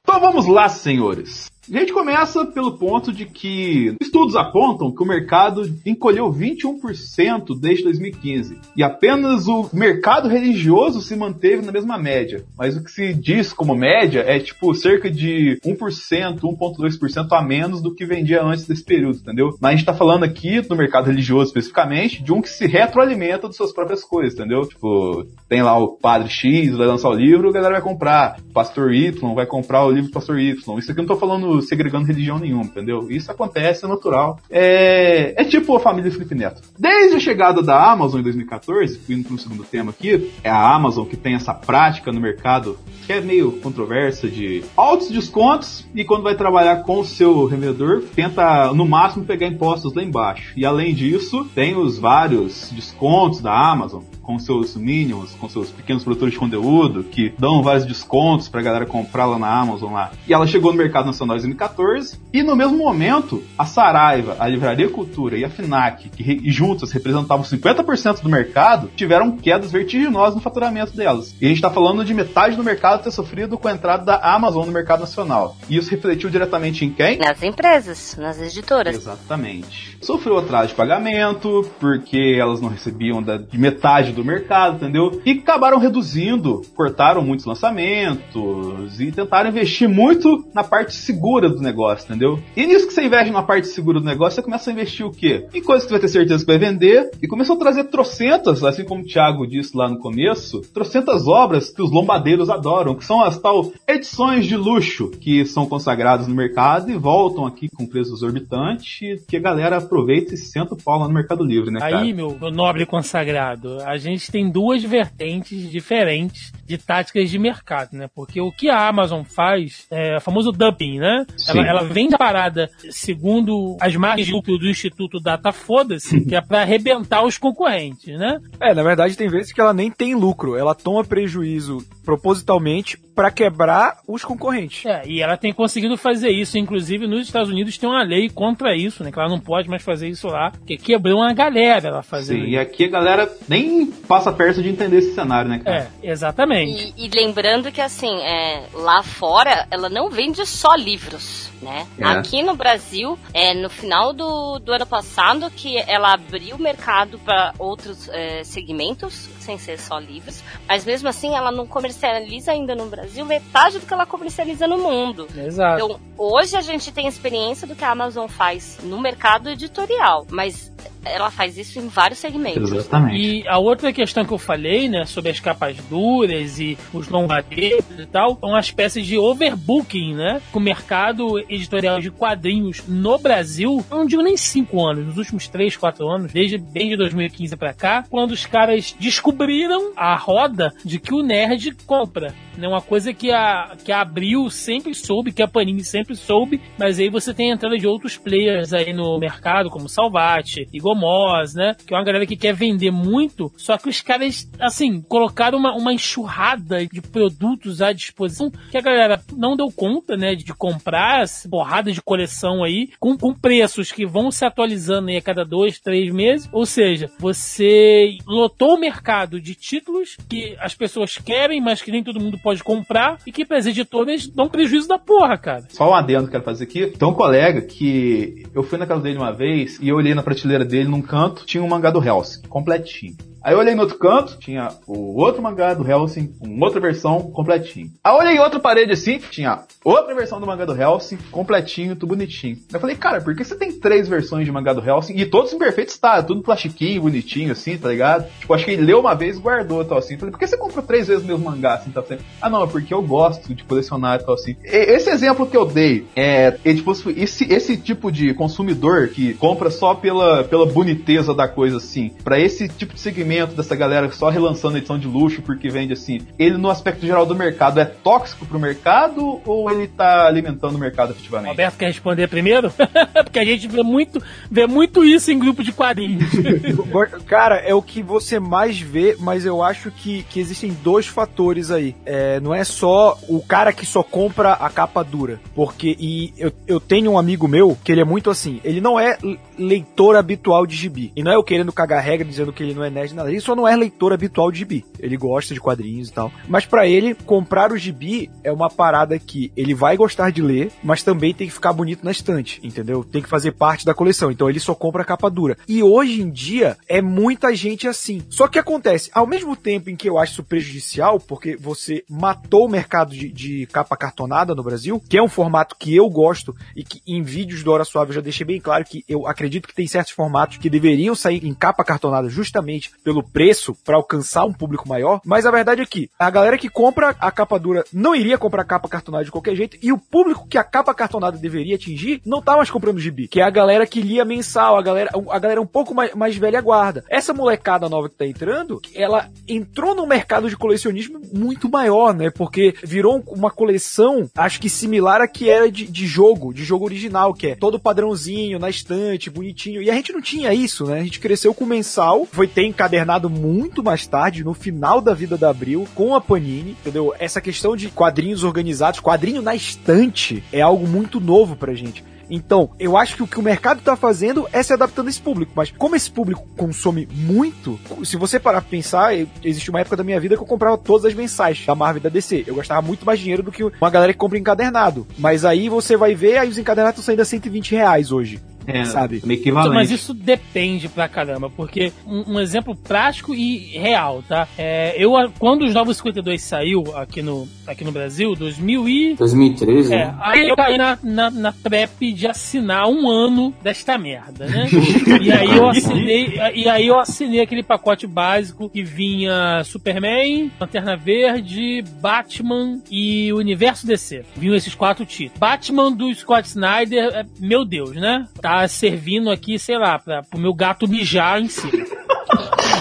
Então 0.02 0.20
vamos 0.20 0.48
lá, 0.48 0.70
senhores. 0.70 1.52
A 1.74 1.80
gente 1.80 1.92
começa 1.92 2.46
pelo 2.46 2.78
ponto 2.78 3.12
de 3.12 3.26
que 3.26 3.94
estudos 4.02 4.38
apontam 4.38 4.90
que 4.90 5.04
o 5.04 5.06
mercado 5.06 5.70
encolheu 5.86 6.32
21% 6.32 7.60
desde 7.60 7.84
2015 7.84 8.58
e 8.76 8.82
apenas 8.82 9.48
o 9.48 9.70
mercado 9.74 10.30
religioso 10.30 11.02
se 11.02 11.14
manteve 11.14 11.66
na 11.66 11.74
mesma 11.74 11.98
média. 11.98 12.46
Mas 12.58 12.78
o 12.78 12.84
que 12.84 12.90
se 12.90 13.14
diz 13.14 13.52
como 13.52 13.76
média 13.76 14.24
é 14.26 14.40
tipo 14.40 14.74
cerca 14.74 15.12
de 15.12 15.60
1%, 15.66 16.40
1,2% 16.40 17.28
a 17.32 17.42
menos 17.42 17.82
do 17.82 17.94
que 17.94 18.06
vendia 18.06 18.42
antes 18.42 18.66
desse 18.66 18.84
período, 18.84 19.18
entendeu? 19.18 19.50
Mas 19.60 19.74
a 19.74 19.76
gente 19.76 19.86
tá 19.86 19.94
falando 19.94 20.24
aqui 20.24 20.62
do 20.62 20.76
mercado 20.76 21.08
religioso 21.08 21.50
especificamente 21.50 22.24
de 22.24 22.32
um 22.32 22.42
que 22.42 22.50
se 22.50 22.66
retroalimenta 22.66 23.48
das 23.48 23.58
suas 23.58 23.74
próprias 23.74 24.06
coisas, 24.06 24.34
entendeu? 24.40 24.66
Tipo, 24.66 25.26
tem 25.50 25.62
lá 25.62 25.78
o 25.78 25.98
padre 25.98 26.30
X, 26.30 26.78
vai 26.78 26.88
lançar 26.88 27.10
o 27.10 27.14
livro, 27.14 27.50
a 27.50 27.54
galera 27.54 27.74
vai 27.74 27.84
comprar. 27.84 28.40
Pastor 28.54 28.94
Y 28.94 29.12
vai 29.36 29.46
comprar 29.46 29.86
o 29.86 29.92
livro 29.92 30.10
do 30.10 30.14
pastor 30.14 30.40
Y. 30.40 30.56
Isso 30.80 30.92
aqui 30.92 31.02
eu 31.02 31.04
não 31.04 31.14
tô 31.14 31.18
falando 31.18 31.57
segregando 31.62 32.06
religião 32.06 32.40
nenhuma, 32.40 32.66
entendeu? 32.66 33.08
Isso 33.10 33.32
acontece, 33.32 33.86
é 33.86 33.88
natural. 33.88 34.40
É, 34.50 35.34
é 35.38 35.44
tipo 35.46 35.76
a 35.76 35.80
família 35.80 36.12
Felipe 36.12 36.36
Neto. 36.36 36.62
Desde 36.78 37.16
a 37.16 37.20
chegada 37.20 37.62
da 37.62 37.92
Amazon 37.92 38.20
em 38.20 38.24
2014, 38.24 39.02
indo 39.10 39.28
pro 39.28 39.38
segundo 39.38 39.64
tema 39.64 39.92
aqui, 39.92 40.32
é 40.44 40.50
a 40.50 40.74
Amazon 40.74 41.06
que 41.06 41.18
tem 41.18 41.36
essa 41.36 41.54
prática 41.54 42.12
no 42.12 42.20
mercado 42.20 42.78
que 43.06 43.14
é 43.14 43.22
meio 43.22 43.54
controversa 43.54 44.28
de 44.28 44.64
altos 44.76 45.10
descontos 45.10 45.88
e 45.96 46.04
quando 46.04 46.24
vai 46.24 46.36
trabalhar 46.36 46.84
com 46.84 47.00
o 47.00 47.06
seu 47.06 47.46
revendedor, 47.46 48.04
tenta 48.14 48.74
no 48.74 48.86
máximo 48.86 49.26
pegar 49.26 49.48
impostos 49.48 49.94
lá 49.94 50.04
embaixo. 50.04 50.54
E 50.58 50.66
além 50.66 50.94
disso, 50.94 51.46
tem 51.56 51.76
os 51.76 51.98
vários 51.98 52.70
descontos 52.72 53.42
da 53.42 53.54
Amazon 53.54 54.04
com 54.28 54.38
seus 54.38 54.76
minions, 54.76 55.34
com 55.36 55.48
seus 55.48 55.72
pequenos 55.72 56.04
produtores 56.04 56.34
de 56.34 56.40
conteúdo, 56.40 57.02
que 57.02 57.34
dão 57.40 57.64
vários 57.64 57.86
descontos 57.86 58.50
pra 58.50 58.62
galera 58.62 58.86
comprar 58.86 59.26
lá 59.26 59.40
na 59.40 59.48
Amazon 59.48 59.94
lá. 59.94 60.12
E 60.28 60.34
ela 60.34 60.46
chegou 60.46 60.74
no 60.74 60.78
mercado 60.78 61.06
nacional 61.06 61.38
em 61.38 61.40
2014, 61.40 62.20
e 62.34 62.44
no 62.44 62.54
mesmo 62.54 62.78
momento, 62.78 63.42
a 63.58 63.66
Saraiva, 63.66 64.36
a 64.38 64.46
Livraria 64.50 64.90
Cultura 64.90 65.38
e 65.38 65.46
a 65.46 65.50
FINAC, 65.50 66.10
que 66.10 66.52
juntas 66.52 66.92
representavam 66.92 67.46
50% 67.46 68.22
do 68.22 68.28
mercado, 68.28 68.92
tiveram 68.98 69.38
quedas 69.38 69.72
vertiginosas 69.72 70.36
no 70.36 70.42
faturamento 70.42 70.92
delas. 70.96 71.34
E 71.40 71.46
a 71.46 71.50
gente 71.50 71.62
tá 71.62 71.70
falando 71.70 72.04
de 72.04 72.14
metade 72.14 72.58
do 72.58 72.64
mercado 72.66 73.04
ter 73.04 73.12
sofrido 73.12 73.58
com 73.58 73.70
a 73.70 73.72
entrada 73.72 74.04
da 74.04 74.18
Amazon 74.18 74.66
no 74.66 74.74
mercado 74.74 75.00
nacional. 75.00 75.56
E 75.70 75.78
isso 75.78 75.90
refletiu 75.90 76.30
diretamente 76.30 76.84
em 76.84 76.92
quem? 76.92 77.18
Nas 77.18 77.42
empresas, 77.42 78.18
nas 78.20 78.42
editoras. 78.42 78.94
Exatamente. 78.94 79.98
Sofreu 80.02 80.38
atraso 80.38 80.70
de 80.70 80.76
pagamento, 80.76 81.66
porque 81.80 82.38
elas 82.38 82.60
não 82.60 82.68
recebiam 82.68 83.24
da, 83.24 83.38
de 83.38 83.58
metade 83.58 84.17
do 84.18 84.26
mercado, 84.26 84.76
entendeu? 84.76 85.22
E 85.26 85.32
acabaram 85.32 85.78
reduzindo, 85.78 86.62
cortaram 86.76 87.24
muitos 87.24 87.46
lançamentos 87.46 89.00
e 89.00 89.12
tentaram 89.12 89.50
investir 89.50 89.88
muito 89.88 90.46
na 90.54 90.64
parte 90.64 90.94
segura 90.94 91.50
do 91.50 91.62
negócio, 91.62 92.06
entendeu? 92.06 92.40
E 92.56 92.66
nisso 92.66 92.88
que 92.88 92.94
você 92.94 93.06
investe 93.06 93.32
na 93.32 93.44
parte 93.44 93.68
segura 93.68 94.00
do 94.00 94.06
negócio, 94.06 94.36
você 94.36 94.42
começa 94.42 94.70
a 94.70 94.74
investir 94.74 95.06
o 95.06 95.12
quê? 95.12 95.48
Em 95.54 95.62
coisas 95.62 95.84
que 95.84 95.90
você 95.90 95.94
vai 95.94 96.02
ter 96.02 96.08
certeza 96.08 96.46
que 96.46 96.52
vai 96.52 96.58
vender 96.58 97.12
e 97.22 97.28
começou 97.28 97.56
a 97.56 97.60
trazer 97.60 97.86
trocentas, 97.86 98.64
assim 98.64 98.84
como 98.84 99.04
o 99.04 99.06
Thiago 99.06 99.48
disse 99.48 99.76
lá 99.76 99.90
no 99.90 100.00
começo, 100.00 100.62
trocentas 100.74 101.28
obras 101.28 101.70
que 101.70 101.82
os 101.82 101.92
lombadeiros 101.92 102.50
adoram, 102.50 102.96
que 102.96 103.06
são 103.06 103.24
as 103.24 103.38
tal 103.40 103.72
edições 103.88 104.46
de 104.46 104.56
luxo 104.56 105.12
que 105.12 105.46
são 105.46 105.66
consagradas 105.66 106.28
no 106.28 106.36
mercado 106.36 106.92
e 106.92 106.96
voltam 106.96 107.46
aqui 107.46 107.70
com 107.70 107.86
preço 107.86 108.14
exorbitante, 108.14 109.22
que 109.28 109.38
a 109.38 109.42
galera 109.42 109.78
aproveita 109.78 110.34
e 110.34 110.38
senta 110.38 110.74
o 110.74 110.78
pau 110.78 111.00
lá 111.00 111.08
no 111.08 111.14
Mercado 111.14 111.44
Livre, 111.44 111.72
né, 111.72 111.80
cara? 111.80 112.00
Aí, 112.00 112.14
meu, 112.14 112.36
meu 112.40 112.52
nobre 112.52 112.86
consagrado, 112.86 113.78
a 113.84 113.98
gente 113.98 114.07
tem 114.32 114.50
duas 114.50 114.84
vertentes 114.84 115.70
diferentes 115.70 116.52
de 116.68 116.78
táticas 116.78 117.30
de 117.30 117.40
mercado, 117.40 117.94
né? 117.94 118.10
Porque 118.14 118.42
o 118.42 118.52
que 118.52 118.70
a 118.70 118.88
Amazon 118.88 119.24
faz 119.24 119.88
é 119.90 120.18
o 120.18 120.22
famoso 120.22 120.52
dumping, 120.52 121.00
né? 121.00 121.26
Ela, 121.48 121.68
ela 121.68 121.84
vende 121.84 122.16
a 122.16 122.18
parada 122.18 122.70
segundo 122.90 123.78
as 123.80 123.96
margens 123.96 124.28
de 124.28 124.34
lucro 124.34 124.58
do 124.58 124.70
Instituto 124.70 125.20
Data 125.20 125.52
Foda-se, 125.52 126.22
que 126.26 126.36
é 126.36 126.42
pra 126.42 126.62
arrebentar 126.62 127.24
os 127.24 127.38
concorrentes, 127.38 128.18
né? 128.20 128.40
É, 128.60 128.74
na 128.74 128.84
verdade 128.84 129.16
tem 129.16 129.30
vezes 129.30 129.54
que 129.54 129.62
ela 129.62 129.74
nem 129.74 129.90
tem 129.90 130.14
lucro, 130.14 130.58
ela 130.58 130.76
toma 130.76 131.04
prejuízo 131.04 131.78
propositalmente 132.04 132.98
pra 133.18 133.32
quebrar 133.32 133.98
os 134.08 134.24
concorrentes. 134.24 134.86
É, 134.86 135.02
e 135.08 135.22
ela 135.22 135.36
tem 135.36 135.52
conseguido 135.52 135.98
fazer 135.98 136.30
isso, 136.30 136.58
inclusive 136.58 137.08
nos 137.08 137.26
Estados 137.26 137.50
Unidos 137.50 137.78
tem 137.78 137.90
uma 137.90 138.04
lei 138.04 138.30
contra 138.30 138.76
isso, 138.76 139.04
né? 139.04 139.12
Que 139.12 139.20
ela 139.20 139.28
não 139.28 139.40
pode 139.40 139.68
mais 139.68 139.82
fazer 139.82 140.08
isso 140.08 140.28
lá, 140.28 140.52
porque 140.52 140.78
quebrou 140.78 141.18
uma 141.18 141.34
galera 141.34 141.88
ela 141.88 142.04
fazendo 142.04 142.46
Sim, 142.46 142.52
e 142.52 142.58
aqui 142.58 142.86
a 142.86 142.90
galera 142.90 143.32
nem 143.50 143.88
passa 143.88 144.32
perto 144.32 144.62
de 144.62 144.70
entender 144.70 145.00
esse 145.00 145.16
cenário, 145.16 145.50
né, 145.50 145.60
cara? 145.60 145.92
É, 146.04 146.12
exatamente. 146.12 146.57
E, 146.66 146.94
e 147.06 147.10
lembrando 147.10 147.72
que 147.72 147.82
assim, 147.82 148.22
é, 148.22 148.64
lá 148.74 149.04
fora 149.04 149.68
ela 149.70 149.90
não 149.90 150.10
vende 150.10 150.46
só 150.46 150.76
livros, 150.76 151.50
né? 151.62 151.88
É. 151.98 152.04
Aqui 152.06 152.42
no 152.42 152.56
Brasil, 152.56 153.18
é 153.34 153.54
no 153.54 153.70
final 153.70 154.14
do, 154.14 154.60
do 154.60 154.72
ano 154.72 154.86
passado 154.86 155.50
que 155.52 155.78
ela 155.88 156.14
abriu 156.14 156.56
o 156.56 156.62
mercado 156.62 157.18
para 157.20 157.54
outros 157.58 158.10
é, 158.10 158.44
segmentos, 158.44 159.30
sem 159.40 159.58
ser 159.58 159.80
só 159.80 159.98
livros, 159.98 160.44
mas 160.68 160.86
mesmo 160.86 161.08
assim 161.08 161.36
ela 161.36 161.52
não 161.52 161.66
comercializa 161.66 162.52
ainda 162.52 162.76
no 162.76 162.88
Brasil 162.88 163.26
metade 163.26 163.80
do 163.80 163.86
que 163.86 163.94
ela 163.94 164.06
comercializa 164.06 164.68
no 164.68 164.78
mundo. 164.78 165.28
Exato. 165.36 165.86
Então, 165.86 166.00
hoje 166.18 166.56
a 166.56 166.62
gente 166.62 166.92
tem 166.92 167.08
experiência 167.08 167.68
do 167.68 167.76
que 167.76 167.84
a 167.84 167.92
Amazon 167.92 168.28
faz 168.28 168.78
no 168.84 169.00
mercado 169.00 169.50
editorial, 169.50 170.26
mas 170.30 170.72
ela 171.06 171.32
faz 171.32 171.58
isso 171.58 171.80
em 171.80 171.88
vários 171.88 172.20
segmentos. 172.20 172.70
E 173.14 173.48
a 173.48 173.58
outra 173.58 173.94
questão 173.94 174.26
que 174.26 174.34
eu 174.34 174.38
falei, 174.38 174.90
né, 174.90 175.06
sobre 175.06 175.32
as 175.32 175.40
capas 175.40 175.78
duras 175.90 176.60
e 176.60 176.78
os 176.94 177.08
lombadeiros 177.08 177.86
e 177.98 178.06
tal, 178.06 178.38
é 178.42 178.46
uma 178.46 178.60
espécie 178.60 179.02
de 179.02 179.18
overbooking, 179.18 180.16
né? 180.16 180.42
Com 180.52 180.60
o 180.60 180.62
mercado 180.62 181.40
editorial 181.50 182.00
de 182.00 182.12
quadrinhos 182.12 182.84
no 182.88 183.18
Brasil, 183.18 183.84
não 183.90 184.06
digo 184.06 184.22
nem 184.22 184.38
cinco 184.38 184.86
anos, 184.86 185.06
nos 185.06 185.18
últimos 185.18 185.48
três, 185.48 185.76
quatro 185.76 186.08
anos, 186.08 186.32
desde 186.32 186.58
bem 186.58 186.90
de 186.90 186.98
2015 186.98 187.56
pra 187.56 187.74
cá, 187.74 188.04
quando 188.10 188.32
os 188.32 188.46
caras 188.46 188.96
descobriram 189.00 189.94
a 189.96 190.16
roda 190.16 190.74
de 190.84 191.00
que 191.00 191.14
o 191.14 191.24
nerd 191.24 191.76
compra. 191.86 192.34
Né, 192.58 192.68
uma 192.68 192.82
coisa 192.82 193.14
que 193.14 193.32
a, 193.32 193.76
que 193.84 193.92
a 193.92 194.02
Abril 194.02 194.50
sempre 194.50 194.94
soube, 194.96 195.32
que 195.32 195.44
a 195.44 195.48
Panini 195.48 195.84
sempre 195.84 196.16
soube, 196.16 196.60
mas 196.78 197.00
aí 197.00 197.10
você 197.10 197.34
tem 197.34 197.52
a 197.52 197.54
entrada 197.54 197.78
de 197.78 197.86
outros 197.86 198.18
players 198.18 198.74
aí 198.74 198.94
no 198.94 199.20
mercado, 199.20 199.70
como 199.70 199.88
Salvati, 199.88 200.68
Igomos, 200.74 201.54
né? 201.54 201.76
Que 201.86 201.94
é 201.94 201.98
uma 201.98 202.04
galera 202.04 202.26
que 202.26 202.36
quer 202.36 202.54
vender 202.54 202.92
muito, 202.92 203.52
só 203.58 203.78
que 203.78 203.90
os 203.90 204.02
caras, 204.02 204.50
assim, 204.60 205.02
colocaram 205.02 205.60
uma, 205.60 205.76
uma 205.76 205.94
enxurrada 205.94 206.86
de 206.86 207.02
produtos 207.02 207.82
à 207.82 207.94
disposição 207.94 208.52
que 208.72 208.78
a 208.78 208.82
galera 208.82 209.22
não 209.36 209.56
deu 209.56 209.72
conta, 209.72 210.18
né? 210.18 210.34
De 210.34 210.54
comprar 210.54 211.22
essa 211.22 211.48
porrada 211.48 211.92
de 211.92 212.02
coleção 212.02 212.64
aí, 212.64 212.90
com, 213.00 213.18
com 213.18 213.34
preços 213.34 213.92
que 213.92 214.06
vão 214.06 214.32
se 214.32 214.46
atualizando 214.46 215.10
aí 215.10 215.18
a 215.18 215.22
cada 215.22 215.46
dois, 215.46 215.80
três 215.80 216.12
meses. 216.12 216.50
Ou 216.52 216.66
seja, 216.66 217.10
você 217.20 218.18
lotou 218.26 218.76
o 218.76 218.80
mercado 218.80 219.40
de 219.40 219.54
títulos 219.54 220.18
que 220.28 220.56
as 220.60 220.74
pessoas 220.74 221.18
querem, 221.18 221.62
mas 221.62 221.82
que 221.82 221.92
nem 221.92 222.04
todo 222.04 222.20
mundo 222.20 222.40
pode 222.48 222.64
comprar 222.64 223.18
e 223.26 223.32
que 223.32 223.44
para 223.44 223.58
as 223.58 223.66
editoras 223.66 224.26
dão 224.26 224.48
prejuízo 224.48 224.88
da 224.88 224.98
porra, 224.98 225.38
cara. 225.38 225.66
Só 225.68 225.92
um 225.92 225.94
adendo 225.94 226.28
que 226.28 226.32
quero 226.32 226.46
fazer 226.46 226.64
aqui. 226.64 226.88
Tem 226.88 227.06
um 227.06 227.14
colega 227.14 227.60
que 227.60 228.46
eu 228.56 228.64
fui 228.64 228.78
na 228.78 228.88
casa 228.88 229.02
dele 229.02 229.18
uma 229.18 229.34
vez 229.34 229.78
e 229.82 229.90
eu 229.90 229.98
olhei 229.98 230.16
na 230.16 230.24
prateleira 230.24 230.64
dele 230.64 230.88
num 230.88 231.02
canto, 231.02 231.46
tinha 231.46 231.62
um 231.62 231.68
mangá 231.68 231.92
do 231.92 232.02
Hellsing, 232.02 232.44
completinho. 232.48 233.18
Aí 233.44 233.54
eu 233.54 233.60
olhei 233.60 233.76
no 233.76 233.82
outro 233.84 233.98
canto, 233.98 234.38
tinha 234.40 234.70
o 234.86 235.16
outro 235.22 235.42
mangá 235.42 235.74
do 235.74 235.90
Hellsing, 235.90 236.28
com 236.40 236.60
outra 236.60 236.80
versão, 236.80 237.32
completinho. 237.32 237.92
Aí 238.04 238.14
eu 238.14 238.18
olhei 238.20 238.36
em 238.36 238.40
outra 238.40 238.60
parede 238.60 238.92
assim, 238.92 239.20
tinha 239.20 239.64
outra 239.84 240.14
versão 240.14 240.40
do 240.40 240.46
mangá 240.48 240.66
do 240.66 240.80
Hellsing, 240.80 241.18
completinho, 241.32 241.96
tudo 241.96 242.10
bonitinho. 242.10 242.58
Eu 242.74 242.80
falei, 242.80 242.96
cara, 242.96 243.22
por 243.22 243.36
que 243.36 243.44
você 243.44 243.56
tem 243.56 243.72
três 243.72 244.08
versões 244.08 244.46
de 244.46 244.52
mangá 244.52 244.74
do 244.74 244.86
Hellsing? 244.86 245.16
E 245.16 245.26
todos 245.26 245.54
em 245.54 245.58
perfeito 245.58 245.90
estado, 245.90 246.28
tudo 246.28 246.42
plastiquinho, 246.42 247.02
bonitinho, 247.02 247.52
assim, 247.52 247.78
tá 247.78 247.90
ligado? 247.90 248.28
Tipo, 248.40 248.54
acho 248.54 248.66
que 248.66 248.72
ele 248.72 248.82
leu 248.84 249.00
uma 249.00 249.14
vez 249.16 249.38
e 249.38 249.40
guardou, 249.40 249.84
tal 249.86 249.98
assim. 249.98 250.14
Eu 250.16 250.20
falei, 250.20 250.32
por 250.32 250.40
que 250.40 250.48
você 250.48 250.58
comprou 250.58 250.84
três 250.84 251.08
vezes 251.08 251.24
o 251.24 251.28
mesmo 251.28 251.46
mangá, 251.46 251.76
assim, 251.76 251.92
tal 251.92 252.04
assim? 252.04 252.18
Ah, 252.42 252.50
não, 252.50 252.64
é 252.64 252.68
porque 252.68 252.94
eu 252.94 253.02
gosto 253.02 253.54
de 253.54 253.64
colecionar, 253.64 254.22
tal 254.24 254.34
assim. 254.36 254.56
E- 254.64 254.96
esse 254.96 255.10
exemplo 255.10 255.46
que 255.46 255.56
eu 255.56 255.66
dei, 255.66 256.06
é, 256.16 256.58
é 256.64 256.74
tipo, 256.74 256.92
esse, 257.16 257.46
esse 257.52 257.78
tipo 257.78 258.12
de 258.12 258.34
consumidor 258.34 259.10
que 259.10 259.34
compra 259.36 259.70
só 259.70 259.94
pela, 259.94 260.44
pela 260.44 260.66
boniteza 260.66 261.34
da 261.34 261.48
coisa, 261.48 261.78
assim, 261.78 262.12
pra 262.24 262.40
esse 262.40 262.68
tipo 262.68 262.94
de 262.94 263.00
segmento 263.00 263.27
dessa 263.56 263.76
galera 263.76 264.12
só 264.12 264.30
relançando 264.30 264.78
edição 264.78 264.98
de 264.98 265.08
luxo 265.08 265.42
porque 265.42 265.70
vende 265.70 265.94
assim, 265.94 266.22
ele 266.38 266.58
no 266.58 266.70
aspecto 266.70 267.06
geral 267.06 267.26
do 267.26 267.36
mercado 267.36 267.80
é 267.80 267.86
tóxico 267.86 268.46
pro 268.46 268.60
mercado 268.60 269.42
ou 269.46 269.70
ele 269.72 269.88
tá 269.88 270.28
alimentando 270.28 270.76
o 270.76 270.80
mercado 270.80 271.12
efetivamente? 271.12 271.50
Roberto 271.50 271.78
quer 271.78 271.88
responder 271.88 272.28
primeiro? 272.28 272.72
Porque 273.24 273.40
a 273.40 273.46
gente 273.46 273.68
vê 273.68 273.84
muito, 273.84 274.22
vê 274.50 274.68
muito 274.68 275.04
isso 275.04 275.32
em 275.32 275.40
grupo 275.40 275.64
de 275.64 275.72
quadrinhos. 275.72 276.30
Cara, 277.26 277.58
é 277.58 277.74
o 277.74 277.82
que 277.82 278.02
você 278.02 278.40
mais 278.40 278.80
vê, 278.80 279.16
mas 279.20 279.46
eu 279.46 279.62
acho 279.62 279.92
que, 279.92 280.24
que 280.24 280.40
existem 280.40 280.76
dois 280.84 281.08
fatores 281.08 281.72
aí. 281.72 281.96
É, 282.06 282.40
não 282.40 282.54
é 282.54 282.64
só 282.64 283.18
o 283.28 283.42
cara 283.42 283.74
que 283.74 283.86
só 283.86 284.04
compra 284.04 284.54
a 284.54 284.70
capa 284.70 285.04
dura. 285.04 285.40
Porque, 285.54 285.96
e 286.00 286.34
eu, 286.38 286.52
eu 286.68 286.80
tenho 286.80 287.12
um 287.12 287.18
amigo 287.18 287.48
meu 287.48 287.78
que 287.84 287.92
ele 287.92 288.02
é 288.02 288.06
muito 288.06 288.30
assim, 288.30 288.62
ele 288.64 288.82
não 288.82 289.00
é 289.00 289.18
leitor 289.58 290.16
habitual 290.16 290.66
de 290.66 290.76
gibi. 290.76 291.12
E 291.16 291.24
não 291.24 291.32
é 291.32 291.36
eu 291.36 291.44
querendo 291.44 291.72
cagar 291.72 292.04
regra 292.04 292.28
dizendo 292.28 292.54
que 292.54 292.64
ele 292.64 292.74
não 292.74 292.84
é 292.84 292.90
nerd 292.90 293.14
nada. 293.18 293.38
Só 293.40 293.56
não 293.56 293.68
é 293.68 293.76
leitor 293.76 294.14
habitual 294.14 294.52
de 294.52 294.60
gibi. 294.60 294.86
Ele 295.00 295.18
gosta 295.18 295.54
de 295.54 295.60
quadrinhos 295.60 296.10
e 296.10 296.14
tal. 296.14 296.32
Mas 296.48 296.66
pra 296.66 296.88
ele, 296.88 297.14
comprar 297.14 297.72
o 297.72 297.78
gibi 297.78 298.30
é 298.44 298.52
uma 298.52 298.70
parada 298.70 299.20
que 299.20 299.52
ele 299.56 299.74
vai 299.74 299.98
gostar 299.98 300.32
de 300.32 300.42
ler, 300.42 300.72
mas 300.84 301.04
também 301.04 301.34
tem 301.34 301.48
que 301.48 301.54
ficar 301.54 301.74
bonito 301.74 302.04
na 302.04 302.12
estante, 302.12 302.60
entendeu? 302.64 303.04
Tem 303.04 303.22
que 303.22 303.30
fazer 303.30 303.52
parte 303.52 303.86
da 303.86 303.94
coleção. 303.94 304.32
Então 304.32 304.50
ele 304.50 304.60
só 304.60 304.74
compra 304.74 305.04
capa 305.04 305.30
dura. 305.30 305.58
E 305.68 305.84
hoje 305.84 306.22
em 306.22 306.30
dia 306.30 306.78
é 306.88 307.02
muita 307.02 307.54
gente 307.56 307.88
assim. 307.88 308.22
Só 308.30 308.48
que 308.48 308.60
acontece, 308.60 309.10
ao 309.14 309.28
mesmo 309.28 309.56
tempo 309.56 309.90
em 309.90 309.96
que 309.96 310.10
eu 310.10 310.18
acho 310.18 310.38
isso 310.38 310.44
prejudicial, 310.44 311.20
porque 311.20 311.56
você 311.56 312.04
matou 312.10 312.66
o 312.66 312.70
mercado 312.70 313.12
de, 313.12 313.30
de 313.30 313.66
capa 313.68 313.98
cartonada 313.98 314.54
no 314.54 314.64
Brasil, 314.64 315.02
que 315.10 315.18
é 315.18 315.24
um 315.24 315.28
formato 315.28 315.76
que 315.78 315.96
eu 315.96 316.08
gosto 316.10 316.56
e 316.76 316.84
que 316.84 317.02
em 317.08 317.24
vídeos 317.24 317.64
do 317.64 317.72
Hora 317.72 317.84
Suave 317.84 318.12
eu 318.12 318.16
já 318.16 318.22
deixei 318.22 318.46
bem 318.46 318.62
claro 318.62 318.86
que 318.86 319.04
eu 319.08 319.26
acredito 319.28 319.68
que 319.68 319.74
tem 319.74 319.88
certos 319.88 320.14
formatos 320.14 320.58
que 320.58 320.70
deveriam 320.70 321.16
sair 321.16 321.46
em 321.46 321.54
capa 321.54 321.84
cartonada 321.84 322.30
justamente 322.30 322.92
pelo 323.08 323.24
preço 323.24 323.74
para 323.86 323.96
alcançar 323.96 324.44
um 324.44 324.52
público 324.52 324.86
maior. 324.86 325.22
Mas 325.24 325.46
a 325.46 325.52
verdade 325.52 325.82
é 325.82 325.86
que 325.86 326.10
a 326.20 326.30
galera 326.30 326.58
que 326.58 326.68
compra 326.68 327.16
a 327.18 327.32
capa 327.32 327.58
dura 327.58 327.86
não 327.94 328.14
iria 328.14 328.38
comprar 328.38 328.66
capa 328.66 328.90
cartonada 328.90 329.24
de 329.24 329.32
qualquer 329.32 329.56
jeito 329.56 329.78
e 329.82 329.94
o 329.94 329.98
público 329.98 330.46
que 330.46 330.58
a 330.58 330.64
capa 330.64 330.94
cartonada 330.94 331.38
deveria 331.38 331.76
atingir 331.76 332.22
não 332.26 332.42
tá 332.42 332.58
mais 332.58 332.70
comprando 332.70 333.00
gibi, 333.00 333.30
que 333.30 333.40
é 333.40 333.44
a 333.44 333.50
galera 333.50 333.88
que 333.88 334.02
lia 334.02 334.26
mensal, 334.26 334.78
a 334.78 334.82
galera, 334.82 335.10
a 335.30 335.40
galera 335.40 335.62
um 335.62 335.66
pouco 335.66 335.96
mais, 335.96 336.14
mais 336.16 336.36
velha 336.36 336.60
guarda. 336.60 337.06
Essa 337.10 337.34
molecada 337.34 337.88
nova 337.88 338.10
que 338.10 338.16
tá 338.16 338.26
entrando, 338.26 338.82
ela 338.94 339.30
entrou 339.48 339.96
no 339.96 340.06
mercado 340.06 340.50
de 340.50 340.58
colecionismo 340.58 341.22
muito 341.32 341.70
maior, 341.70 342.14
né? 342.14 342.30
Porque 342.30 342.76
virou 342.84 343.24
uma 343.28 343.50
coleção, 343.50 344.30
acho 344.36 344.60
que 344.60 344.70
similar 344.70 345.22
a 345.22 345.30
que 345.30 345.50
era 345.50 345.72
de, 345.72 345.88
de 345.88 346.06
jogo, 346.06 346.54
de 346.54 346.66
jogo 346.66 346.84
original, 346.84 347.34
que 347.34 347.48
é 347.48 347.56
todo 347.56 347.80
padrãozinho, 347.80 348.60
na 348.60 348.70
estante, 348.70 349.30
bonitinho. 349.30 349.82
E 349.82 349.90
a 349.90 349.94
gente 349.94 350.12
não 350.12 350.22
tinha 350.22 350.54
isso, 350.54 350.86
né? 350.88 351.00
A 351.00 351.04
gente 351.04 351.22
cresceu 351.22 351.54
com 351.54 351.66
mensal, 351.66 352.28
foi 352.30 352.50
ter 352.50 352.66
encadernado 352.66 352.97
muito 353.30 353.84
mais 353.84 354.06
tarde, 354.06 354.44
no 354.44 354.54
final 354.54 355.02
da 355.02 355.14
vida 355.14 355.38
da 355.38 355.50
Abril, 355.50 355.88
com 355.96 356.16
a 356.16 356.22
Panini, 356.22 356.72
entendeu? 356.72 357.14
Essa 357.20 357.42
questão 357.42 357.76
de 357.76 357.90
quadrinhos 357.90 358.44
organizados, 358.44 359.00
quadrinho 359.00 359.42
na 359.42 359.56
estante, 359.56 360.44
é 360.52 360.62
algo 360.62 360.88
muito 360.88 361.20
novo 361.20 361.56
pra 361.56 361.74
gente. 361.74 362.04
Então, 362.30 362.70
eu 362.80 362.98
acho 362.98 363.16
que 363.16 363.24
o 363.24 363.28
que 363.28 363.40
o 363.40 363.44
mercado 363.44 363.82
tá 363.82 363.96
fazendo 363.96 364.48
é 364.52 364.62
se 364.62 364.74
adaptando 364.74 365.08
a 365.08 365.10
esse 365.10 365.22
público. 365.22 365.54
Mas 365.56 365.72
como 365.72 365.96
esse 365.96 366.12
público 366.12 366.46
consome 366.58 367.08
muito, 367.12 367.80
se 368.04 368.18
você 368.18 368.40
parar 368.40 368.62
pra 368.62 368.70
pensar, 368.70 369.14
existe 369.44 369.70
uma 369.70 369.80
época 369.80 369.96
da 369.96 370.04
minha 370.04 370.20
vida 370.20 370.36
que 370.36 370.42
eu 370.42 370.48
comprava 370.48 370.78
todas 370.78 371.06
as 371.06 371.14
mensais 371.14 371.66
da 371.66 371.76
Marvel 371.76 372.00
e 372.00 372.04
da 372.04 372.10
DC. 372.10 372.44
Eu 372.46 372.56
gastava 372.56 372.82
muito 372.82 373.06
mais 373.06 373.20
dinheiro 373.20 373.44
do 373.44 373.52
que 373.52 373.64
uma 373.64 373.90
galera 373.90 374.14
que 374.14 374.20
compra 374.20 374.38
encadernado. 374.38 375.08
Mas 375.18 375.46
aí 375.46 375.70
você 375.70 375.96
vai 375.96 376.16
ver, 376.16 376.38
aí 376.38 376.50
os 376.50 376.58
encadernados 376.58 377.00
estão 377.00 377.06
saindo 377.06 377.22
a 377.22 377.26
120 377.26 377.72
reais 377.72 378.12
hoje. 378.12 378.42
É, 378.68 378.84
sabe? 378.84 379.22
meio 379.26 379.40
equivalente. 379.40 379.74
Mas 379.74 379.90
isso 379.90 380.14
depende 380.14 380.90
pra 380.90 381.08
caramba, 381.08 381.50
porque 381.50 381.94
um, 382.06 382.34
um 382.34 382.40
exemplo 382.40 382.76
prático 382.76 383.34
e 383.34 383.78
real, 383.78 384.22
tá? 384.28 384.46
É, 384.58 384.94
eu, 384.98 385.14
quando 385.40 385.64
os 385.64 385.74
Novos 385.74 385.96
52 385.98 386.42
saiu 386.42 386.84
aqui 386.96 387.22
no, 387.22 387.48
aqui 387.66 387.86
no 387.86 387.92
Brasil, 387.94 388.36
2000 388.36 388.90
e... 388.90 389.16
2013, 389.16 389.94
É, 389.94 389.98
né? 389.98 390.16
aí 390.20 390.50
eu 390.50 390.56
caí 390.56 390.78
na, 390.78 391.00
na, 391.02 391.32
na 391.32 391.52
trap 391.52 392.12
de 392.12 392.28
assinar 392.28 392.88
um 392.90 393.10
ano 393.10 393.54
desta 393.64 393.98
merda, 393.98 394.46
né? 394.48 394.68
e 395.22 395.32
aí 395.32 395.56
eu 395.56 395.70
assinei, 395.70 396.40
e 396.54 396.68
aí 396.68 396.88
eu 396.88 397.00
assinei 397.00 397.40
aquele 397.40 397.64
pacote 397.64 398.06
básico 398.06 398.70
que 398.70 398.84
vinha 398.84 399.64
Superman, 399.64 400.52
Lanterna 400.60 400.98
Verde, 400.98 401.84
Batman 402.02 402.80
e 402.92 403.32
Universo 403.32 403.88
DC. 403.88 404.26
Vinham 404.36 404.56
esses 404.56 404.76
quatro 404.76 405.06
títulos. 405.06 405.40
Batman 405.40 405.92
do 405.92 406.14
Scott 406.14 406.48
Snyder, 406.48 407.12
é, 407.14 407.26
meu 407.40 407.64
Deus, 407.64 407.96
né? 407.96 408.28
Tá 408.42 408.57
servindo 408.68 409.30
aqui, 409.30 409.60
sei 409.60 409.78
lá, 409.78 410.00
pra, 410.00 410.24
pro 410.24 410.40
meu 410.40 410.54
gato 410.54 410.88
mijar 410.88 411.42
em 411.42 411.50
cima. 411.50 411.86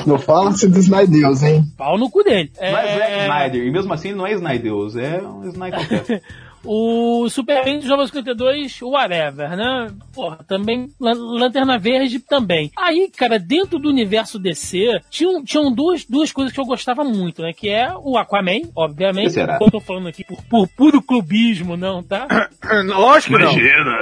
Não 0.06 0.18
fala-se 0.18 0.68
do 0.68 0.78
Snydeus, 0.78 1.42
hein? 1.42 1.64
Pau 1.76 1.98
no 1.98 2.08
cu 2.08 2.22
dele. 2.22 2.52
Mas 2.60 2.88
é 2.88 3.24
Snyder, 3.24 3.66
e 3.66 3.70
mesmo 3.72 3.92
assim 3.92 4.12
não 4.12 4.24
é 4.24 4.32
Snydeus, 4.34 4.94
é 4.94 5.20
um 5.20 5.44
Snyder 5.48 5.88
qualquer. 5.88 6.22
O 6.66 7.28
Superman 7.30 7.78
dos 7.78 7.86
Jovens 7.88 8.06
52, 8.10 8.80
whatever, 8.82 9.56
né? 9.56 9.90
Porra, 10.14 10.38
também. 10.48 10.88
Lan- 11.00 11.14
Lanterna 11.38 11.78
Verde 11.78 12.18
também. 12.18 12.70
Aí, 12.76 13.10
cara, 13.16 13.38
dentro 13.38 13.78
do 13.78 13.88
universo 13.88 14.38
DC, 14.38 15.00
tinham, 15.10 15.44
tinham 15.44 15.72
duas, 15.72 16.04
duas 16.04 16.32
coisas 16.32 16.52
que 16.52 16.58
eu 16.60 16.64
gostava 16.64 17.04
muito, 17.04 17.42
né? 17.42 17.52
Que 17.52 17.68
é 17.68 17.88
o 17.96 18.16
Aquaman, 18.18 18.62
obviamente. 18.74 19.32
Será? 19.32 19.58
Não 19.60 19.70
tô 19.70 19.80
falando 19.80 20.08
aqui 20.08 20.24
por, 20.24 20.42
por 20.44 20.68
puro 20.68 21.00
clubismo, 21.02 21.76
não, 21.76 22.02
tá? 22.02 22.26
Lógico 22.84 23.36
que 23.36 23.42
não. 23.44 23.52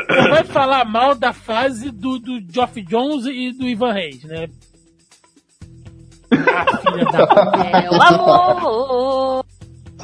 Não 0.09 0.31
vai 0.31 0.45
falar 0.45 0.85
mal 0.85 1.15
da 1.15 1.33
fase 1.33 1.91
do, 1.91 2.19
do 2.19 2.41
Geoff 2.51 2.81
Jones 2.83 3.27
e 3.27 3.53
do 3.53 3.69
Ivan 3.69 3.93
Reis, 3.93 4.25
né? 4.25 4.49
Ah, 6.33 6.79
filha 6.79 7.05
da. 7.05 7.81
É 7.85 7.91
o 7.91 8.03
amor. 8.03 9.45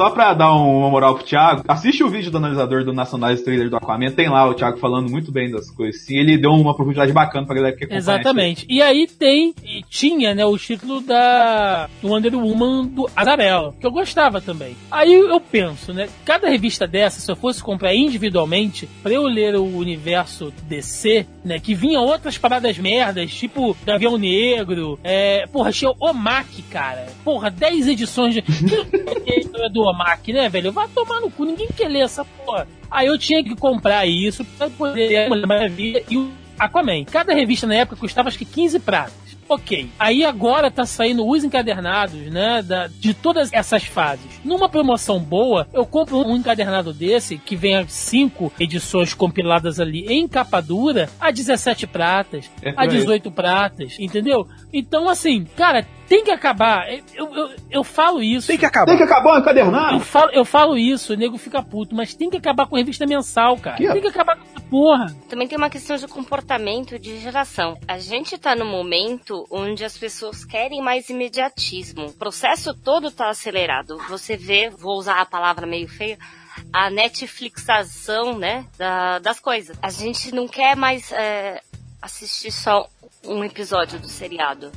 Só 0.00 0.08
pra 0.08 0.32
dar 0.32 0.54
um- 0.54 0.78
uma 0.78 0.88
moral 0.88 1.14
pro 1.14 1.22
Thiago, 1.22 1.62
assiste 1.68 2.02
o 2.02 2.08
vídeo 2.08 2.30
do 2.30 2.38
analisador 2.38 2.82
do 2.84 2.90
Nacionais 2.90 3.42
Trailer 3.42 3.68
do 3.68 3.76
Aquaman, 3.76 4.10
tem 4.10 4.30
lá 4.30 4.48
o 4.48 4.54
Thiago 4.54 4.78
falando 4.78 5.10
muito 5.10 5.30
bem 5.30 5.50
das 5.50 5.70
coisas. 5.70 6.00
Sim, 6.00 6.16
ele 6.16 6.38
deu 6.38 6.52
uma 6.52 6.74
profundidade 6.74 7.12
bacana 7.12 7.44
pra 7.46 7.54
galera 7.54 7.76
que 7.76 7.84
acompanha. 7.84 7.98
Exatamente. 7.98 8.64
E 8.66 8.80
aí 8.80 9.06
tem, 9.06 9.54
e 9.62 9.82
tinha, 9.90 10.34
né, 10.34 10.42
o 10.46 10.56
título 10.56 11.02
da 11.02 11.86
Wonder 12.02 12.34
Woman 12.34 12.86
do 12.86 13.10
Azarella, 13.14 13.74
que 13.78 13.86
eu 13.86 13.90
gostava 13.90 14.40
também. 14.40 14.74
Aí 14.90 15.12
eu 15.12 15.38
penso, 15.38 15.92
né, 15.92 16.08
cada 16.24 16.48
revista 16.48 16.86
dessa, 16.86 17.20
se 17.20 17.30
eu 17.30 17.36
fosse 17.36 17.62
comprar 17.62 17.94
individualmente, 17.94 18.88
pra 19.02 19.12
eu 19.12 19.24
ler 19.24 19.54
o 19.54 19.64
universo 19.76 20.50
DC, 20.66 21.26
né, 21.44 21.58
que 21.60 21.74
vinha 21.74 22.00
outras 22.00 22.38
paradas 22.38 22.78
merdas, 22.78 23.34
tipo 23.34 23.76
Gavião 23.84 24.16
Negro, 24.16 24.98
é, 25.04 25.46
porra, 25.52 25.70
tinha 25.70 25.90
o 25.90 25.96
Omak, 26.00 26.62
cara. 26.70 27.06
Porra, 27.22 27.50
10 27.50 27.86
edições 27.86 28.32
de... 28.32 28.42
É 29.60 29.68
do 29.68 29.89
Omak, 29.90 30.32
né, 30.32 30.48
velho? 30.48 30.72
Vai 30.72 30.88
tomar 30.88 31.20
no 31.20 31.30
cu, 31.30 31.44
ninguém 31.44 31.68
quer 31.68 31.88
ler 31.88 32.00
essa 32.00 32.24
porra. 32.24 32.66
Aí 32.90 33.06
eu 33.06 33.18
tinha 33.18 33.42
que 33.44 33.54
comprar 33.54 34.06
isso 34.06 34.44
pra 34.44 34.68
poder 34.70 35.08
ler 35.08 35.26
a 35.26 35.28
Mulher 35.28 35.46
Maravilha 35.46 36.02
e 36.08 36.16
o 36.18 36.30
Aquaman. 36.58 37.04
Cada 37.04 37.32
revista 37.34 37.66
na 37.66 37.74
época 37.74 37.96
custava 37.96 38.28
acho 38.28 38.38
que 38.38 38.44
15 38.44 38.80
pratas. 38.80 39.30
Ok. 39.48 39.88
Aí 39.98 40.24
agora 40.24 40.70
tá 40.70 40.84
saindo 40.86 41.26
os 41.28 41.42
encadernados, 41.42 42.20
né? 42.30 42.62
da- 42.62 42.86
de 42.86 43.12
todas 43.12 43.52
essas 43.52 43.82
fases. 43.82 44.24
Numa 44.44 44.68
promoção 44.68 45.18
boa, 45.18 45.66
eu 45.72 45.84
compro 45.84 46.18
um 46.24 46.36
encadernado 46.36 46.92
desse, 46.92 47.36
que 47.36 47.56
vem 47.56 47.74
a 47.76 47.84
cinco 47.88 48.52
edições 48.60 49.12
compiladas 49.12 49.80
ali 49.80 50.06
em 50.06 50.28
capa 50.28 50.60
dura, 50.60 51.08
a 51.20 51.32
17 51.32 51.86
pratas, 51.88 52.48
É 52.62 52.70
a 52.70 52.74
por 52.74 52.80
aí. 52.82 52.88
18 52.90 53.30
pratas, 53.32 53.96
entendeu? 53.98 54.46
Então, 54.72 55.08
assim, 55.08 55.44
cara, 55.56 55.84
tem 56.10 56.24
que 56.24 56.30
acabar. 56.32 56.86
Eu, 57.14 57.32
eu, 57.34 57.50
eu 57.70 57.84
falo 57.84 58.20
isso. 58.20 58.48
Tem 58.48 58.58
que 58.58 58.66
acabar. 58.66 58.86
Tem 58.86 58.96
que 58.96 59.02
acabar 59.04 59.36
o 59.36 59.38
encadernado. 59.38 59.94
Eu 59.94 60.00
falo, 60.00 60.30
eu 60.32 60.44
falo 60.44 60.76
isso, 60.76 61.12
o 61.12 61.16
nego 61.16 61.38
fica 61.38 61.62
puto, 61.62 61.94
mas 61.94 62.12
tem 62.14 62.28
que 62.28 62.36
acabar 62.36 62.66
com 62.66 62.74
revista 62.74 63.06
mensal, 63.06 63.56
cara. 63.56 63.76
Que? 63.76 63.88
Tem 63.92 64.02
que 64.02 64.08
acabar 64.08 64.36
com 64.36 64.42
essa 64.42 64.60
porra. 64.68 65.06
Também 65.28 65.46
tem 65.46 65.56
uma 65.56 65.70
questão 65.70 65.96
de 65.96 66.08
comportamento 66.08 66.98
de 66.98 67.18
geração. 67.20 67.78
A 67.86 67.96
gente 67.98 68.36
tá 68.36 68.56
no 68.56 68.64
momento 68.64 69.46
onde 69.50 69.84
as 69.84 69.96
pessoas 69.96 70.44
querem 70.44 70.82
mais 70.82 71.08
imediatismo. 71.08 72.06
O 72.06 72.12
processo 72.12 72.74
todo 72.74 73.12
tá 73.12 73.28
acelerado. 73.28 73.96
Você 74.08 74.36
vê, 74.36 74.68
vou 74.68 74.98
usar 74.98 75.20
a 75.20 75.24
palavra 75.26 75.64
meio 75.64 75.86
feia, 75.86 76.18
a 76.72 76.90
Netflixação, 76.90 78.36
né, 78.36 78.66
da- 78.76 79.20
das 79.20 79.38
coisas. 79.38 79.76
A 79.80 79.90
gente 79.90 80.34
não 80.34 80.48
quer 80.48 80.74
mais 80.76 81.12
é, 81.12 81.60
assistir 82.02 82.50
só 82.50 82.88
um 83.24 83.44
episódio 83.44 83.98
do 84.00 84.08
seriado. 84.08 84.72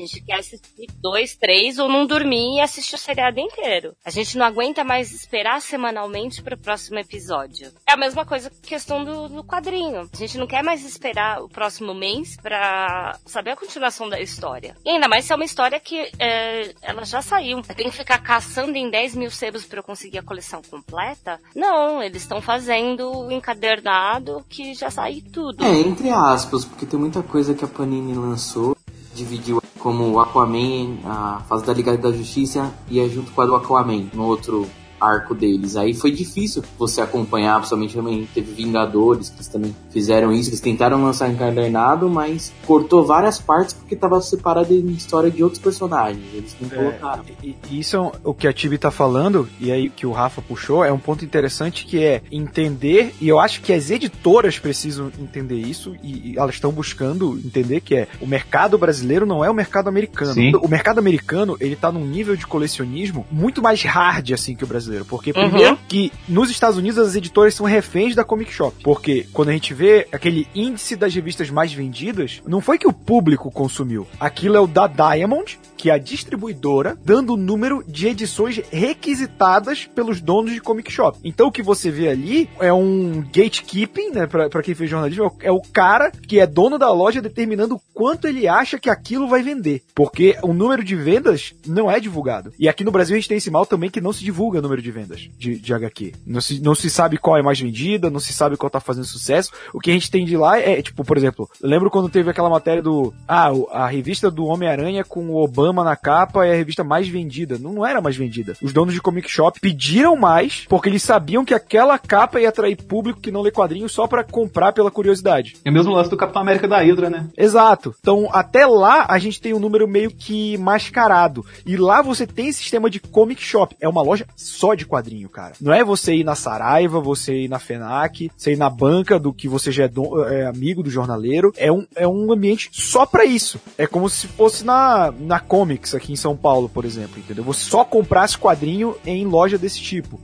A 0.00 0.06
gente 0.06 0.22
quer 0.22 0.38
assistir 0.38 0.86
dois, 0.98 1.36
três 1.36 1.78
ou 1.78 1.88
não 1.88 2.06
dormir 2.06 2.56
e 2.56 2.60
assistir 2.60 2.94
o 2.94 2.98
seriado 2.98 3.38
inteiro. 3.38 3.94
A 4.02 4.10
gente 4.10 4.38
não 4.38 4.46
aguenta 4.46 4.82
mais 4.82 5.12
esperar 5.12 5.60
semanalmente 5.60 6.42
para 6.42 6.54
o 6.54 6.58
próximo 6.58 6.98
episódio. 6.98 7.70
É 7.86 7.92
a 7.92 7.96
mesma 7.98 8.24
coisa 8.24 8.48
com 8.48 8.56
a 8.56 8.66
questão 8.66 9.04
do, 9.04 9.28
do 9.28 9.44
quadrinho. 9.44 10.08
A 10.10 10.16
gente 10.16 10.38
não 10.38 10.46
quer 10.46 10.62
mais 10.62 10.84
esperar 10.84 11.42
o 11.42 11.48
próximo 11.48 11.92
mês 11.94 12.36
para 12.40 13.18
saber 13.26 13.50
a 13.50 13.56
continuação 13.56 14.08
da 14.08 14.18
história. 14.18 14.74
E 14.84 14.88
ainda 14.88 15.06
mais 15.06 15.26
se 15.26 15.32
é 15.32 15.36
uma 15.36 15.44
história 15.44 15.78
que 15.78 16.10
é, 16.18 16.74
ela 16.80 17.04
já 17.04 17.20
saiu. 17.20 17.60
Tenho 17.62 17.90
que 17.90 17.96
ficar 17.96 18.18
caçando 18.18 18.76
em 18.76 18.90
10 18.90 19.16
mil 19.16 19.30
sebos 19.30 19.66
para 19.66 19.80
eu 19.80 19.84
conseguir 19.84 20.18
a 20.18 20.22
coleção 20.22 20.62
completa? 20.62 21.38
Não, 21.54 22.02
eles 22.02 22.22
estão 22.22 22.40
fazendo 22.40 23.10
o 23.10 23.30
encadernado 23.30 24.42
que 24.48 24.72
já 24.72 24.90
saiu 24.90 25.22
tudo. 25.30 25.62
É, 25.62 25.80
entre 25.80 26.10
aspas, 26.10 26.64
porque 26.64 26.86
tem 26.86 26.98
muita 26.98 27.22
coisa 27.22 27.54
que 27.54 27.64
a 27.64 27.68
Panini 27.68 28.14
lançou, 28.14 28.76
dividiu 29.14 29.60
como 29.78 30.10
o 30.12 30.20
Aquaman, 30.20 30.98
a 31.04 31.42
fase 31.48 31.64
da 31.64 31.72
Liga 31.72 31.96
da 31.96 32.12
Justiça, 32.12 32.72
ia 32.88 33.08
junto 33.08 33.32
com 33.32 33.40
a 33.40 33.46
do 33.46 33.54
Aquaman, 33.54 34.10
no 34.12 34.24
outro 34.24 34.66
arco 35.00 35.34
deles. 35.34 35.76
Aí 35.76 35.94
foi 35.94 36.10
difícil 36.10 36.62
você 36.78 37.00
acompanhar, 37.00 37.56
principalmente 37.56 37.94
também 37.94 38.28
teve 38.34 38.52
Vingadores, 38.52 39.30
que 39.30 39.36
eles 39.36 39.48
também 39.48 39.74
fizeram 39.90 40.32
isso, 40.32 40.50
eles 40.50 40.60
tentaram 40.60 41.02
lançar 41.02 41.30
encadernado, 41.30 42.08
mas 42.08 42.52
cortou 42.66 43.04
várias 43.04 43.38
partes 43.38 43.74
porque 43.74 43.96
tava 43.96 44.20
separado 44.20 44.72
em 44.72 44.90
história 44.90 45.30
de 45.30 45.42
outros 45.42 45.60
personagens. 45.60 46.22
Eles 46.32 46.56
não 46.60 46.68
colocaram. 46.68 47.24
E, 47.42 47.56
e 47.70 47.80
isso 47.80 47.96
é 47.96 48.12
o 48.24 48.34
que 48.34 48.46
a 48.46 48.52
Tibi 48.52 48.78
tá 48.78 48.90
falando, 48.90 49.48
e 49.58 49.70
aí 49.72 49.88
que 49.88 50.06
o 50.06 50.12
Rafa 50.12 50.42
puxou, 50.42 50.84
é 50.84 50.92
um 50.92 50.98
ponto 50.98 51.24
interessante 51.24 51.86
que 51.86 52.02
é 52.02 52.22
entender, 52.30 53.14
e 53.20 53.28
eu 53.28 53.38
acho 53.38 53.60
que 53.60 53.72
as 53.72 53.90
editoras 53.90 54.58
precisam 54.58 55.10
entender 55.18 55.60
isso, 55.60 55.94
e, 56.02 56.32
e 56.32 56.38
elas 56.38 56.54
estão 56.54 56.70
buscando 56.70 57.38
entender 57.44 57.80
que 57.80 57.94
é 57.94 58.08
o 58.20 58.26
mercado 58.26 58.76
brasileiro 58.76 59.26
não 59.26 59.44
é 59.44 59.50
o 59.50 59.54
mercado 59.54 59.88
americano. 59.88 60.34
Sim. 60.34 60.52
O 60.56 60.68
mercado 60.68 60.98
americano, 60.98 61.56
ele 61.60 61.76
tá 61.76 61.90
num 61.90 62.04
nível 62.04 62.36
de 62.36 62.46
colecionismo 62.46 63.26
muito 63.30 63.62
mais 63.62 63.82
hard 63.82 64.32
assim 64.32 64.54
que 64.54 64.64
o 64.64 64.66
brasileiro, 64.66 64.89
porque 65.08 65.30
Uhum. 65.30 65.48
primeiro 65.50 65.78
que 65.88 66.12
nos 66.28 66.50
Estados 66.50 66.78
Unidos 66.78 66.98
as 66.98 67.14
editoras 67.14 67.54
são 67.54 67.66
reféns 67.66 68.14
da 68.14 68.24
Comic 68.24 68.52
Shop, 68.52 68.76
porque 68.82 69.26
quando 69.32 69.48
a 69.48 69.52
gente 69.52 69.72
vê 69.74 70.06
aquele 70.12 70.46
índice 70.54 70.96
das 70.96 71.14
revistas 71.14 71.50
mais 71.50 71.72
vendidas, 71.72 72.40
não 72.46 72.60
foi 72.60 72.78
que 72.78 72.86
o 72.88 72.92
público 72.92 73.50
consumiu, 73.50 74.06
aquilo 74.18 74.56
é 74.56 74.60
o 74.60 74.66
da 74.66 74.86
Diamond, 74.86 75.58
que 75.76 75.88
é 75.90 75.94
a 75.94 75.98
distribuidora, 75.98 76.96
dando 77.04 77.34
o 77.34 77.36
número 77.36 77.82
de 77.86 78.06
edições 78.08 78.60
requisitadas 78.70 79.86
pelos 79.94 80.20
donos 80.20 80.52
de 80.52 80.60
comic 80.60 80.90
shop. 80.92 81.18
Então 81.24 81.48
o 81.48 81.52
que 81.52 81.62
você 81.62 81.90
vê 81.90 82.08
ali 82.08 82.48
é 82.60 82.72
um 82.72 83.24
gatekeeping, 83.32 84.10
né, 84.10 84.26
pra, 84.26 84.48
pra 84.50 84.62
quem 84.62 84.74
fez 84.74 84.90
jornalismo, 84.90 85.32
é 85.40 85.50
o- 85.50 85.56
é 85.58 85.60
cara 85.72 86.10
que 86.10 86.38
é 86.38 86.46
dono 86.46 86.78
da 86.78 86.92
loja 86.92 87.22
determinando 87.22 87.80
quanto 87.94 88.26
ele 88.26 88.46
acha 88.46 88.78
que 88.78 88.90
aquilo 88.90 89.26
vai 89.28 89.42
vender. 89.42 89.82
Porque 89.94 90.36
o 90.42 90.52
número 90.52 90.84
de 90.84 90.94
vendas 90.96 91.54
não 91.66 91.90
é 91.90 91.98
divulgado. 91.98 92.52
E 92.58 92.68
aqui 92.68 92.84
no 92.84 92.90
Brasil 92.90 93.14
a 93.16 93.18
gente 93.18 93.28
tem 93.28 93.38
esse 93.38 93.50
mal 93.50 93.64
também 93.64 93.88
que 93.90 94.00
não 94.00 94.12
se 94.12 94.22
divulga 94.24 94.58
o 94.58 94.62
número 94.62 94.79
de 94.82 94.90
vendas 94.90 95.28
de, 95.38 95.58
de 95.58 95.74
HQ. 95.74 96.12
Não 96.26 96.40
se, 96.40 96.60
não 96.60 96.74
se 96.74 96.90
sabe 96.90 97.18
qual 97.18 97.36
é 97.36 97.42
mais 97.42 97.60
vendida, 97.60 98.10
não 98.10 98.20
se 98.20 98.32
sabe 98.32 98.56
qual 98.56 98.70
tá 98.70 98.80
fazendo 98.80 99.04
sucesso. 99.04 99.50
O 99.72 99.80
que 99.80 99.90
a 99.90 99.94
gente 99.94 100.10
tem 100.10 100.24
de 100.24 100.36
lá 100.36 100.58
é, 100.58 100.82
tipo, 100.82 101.04
por 101.04 101.16
exemplo, 101.16 101.48
lembro 101.62 101.90
quando 101.90 102.08
teve 102.08 102.30
aquela 102.30 102.50
matéria 102.50 102.82
do. 102.82 103.12
Ah, 103.26 103.50
a 103.70 103.86
revista 103.86 104.30
do 104.30 104.44
Homem-Aranha 104.44 105.04
com 105.04 105.26
o 105.30 105.42
Obama 105.42 105.84
na 105.84 105.96
capa 105.96 106.46
é 106.46 106.52
a 106.52 106.56
revista 106.56 106.84
mais 106.84 107.08
vendida. 107.08 107.58
Não, 107.58 107.72
não 107.72 107.86
era 107.86 108.00
mais 108.00 108.16
vendida. 108.16 108.54
Os 108.62 108.72
donos 108.72 108.94
de 108.94 109.00
comic 109.00 109.28
shop 109.28 109.60
pediram 109.60 110.16
mais 110.16 110.66
porque 110.68 110.88
eles 110.88 111.02
sabiam 111.02 111.44
que 111.44 111.54
aquela 111.54 111.98
capa 111.98 112.40
ia 112.40 112.48
atrair 112.48 112.76
público 112.76 113.20
que 113.20 113.30
não 113.30 113.42
lê 113.42 113.50
quadrinhos 113.50 113.92
só 113.92 114.06
pra 114.06 114.24
comprar 114.24 114.72
pela 114.72 114.90
curiosidade. 114.90 115.56
É 115.64 115.70
o 115.70 115.72
mesmo 115.72 115.92
lance 115.92 116.10
do 116.10 116.16
Capitão 116.16 116.42
América 116.42 116.68
da 116.68 116.78
Hydra, 116.78 117.10
né? 117.10 117.28
Exato. 117.36 117.94
Então, 118.00 118.28
até 118.32 118.66
lá, 118.66 119.06
a 119.08 119.18
gente 119.18 119.40
tem 119.40 119.54
um 119.54 119.58
número 119.58 119.86
meio 119.88 120.10
que 120.10 120.56
mascarado. 120.58 121.44
E 121.66 121.76
lá 121.76 122.02
você 122.02 122.26
tem 122.26 122.52
sistema 122.52 122.90
de 122.90 123.00
comic 123.00 123.42
shop. 123.42 123.76
É 123.80 123.88
uma 123.88 124.02
loja 124.02 124.26
só 124.36 124.69
de 124.76 124.86
quadrinho, 124.86 125.28
cara. 125.28 125.54
Não 125.60 125.72
é 125.72 125.82
você 125.84 126.14
ir 126.14 126.24
na 126.24 126.34
Saraiva, 126.34 127.00
você 127.00 127.44
ir 127.44 127.48
na 127.48 127.58
FENAC, 127.58 128.30
você 128.36 128.52
ir 128.52 128.56
na 128.56 128.68
banca 128.70 129.18
do 129.18 129.32
que 129.32 129.48
você 129.48 129.70
já 129.72 129.84
é, 129.84 129.88
do- 129.88 130.24
é 130.24 130.46
amigo 130.46 130.82
do 130.82 130.90
jornaleiro. 130.90 131.52
É 131.56 131.70
um, 131.72 131.86
é 131.94 132.06
um 132.06 132.32
ambiente 132.32 132.68
só 132.72 133.04
pra 133.06 133.24
isso. 133.24 133.60
É 133.78 133.86
como 133.86 134.08
se 134.08 134.26
fosse 134.26 134.64
na, 134.64 135.12
na 135.18 135.40
Comics 135.40 135.94
aqui 135.94 136.12
em 136.12 136.16
São 136.16 136.36
Paulo, 136.36 136.68
por 136.68 136.84
exemplo, 136.84 137.18
entendeu? 137.18 137.44
Você 137.44 137.68
só 137.68 137.84
comprasse 137.84 138.38
quadrinho 138.38 138.96
em 139.06 139.24
loja 139.26 139.56
desse 139.58 139.80
tipo. 139.80 140.20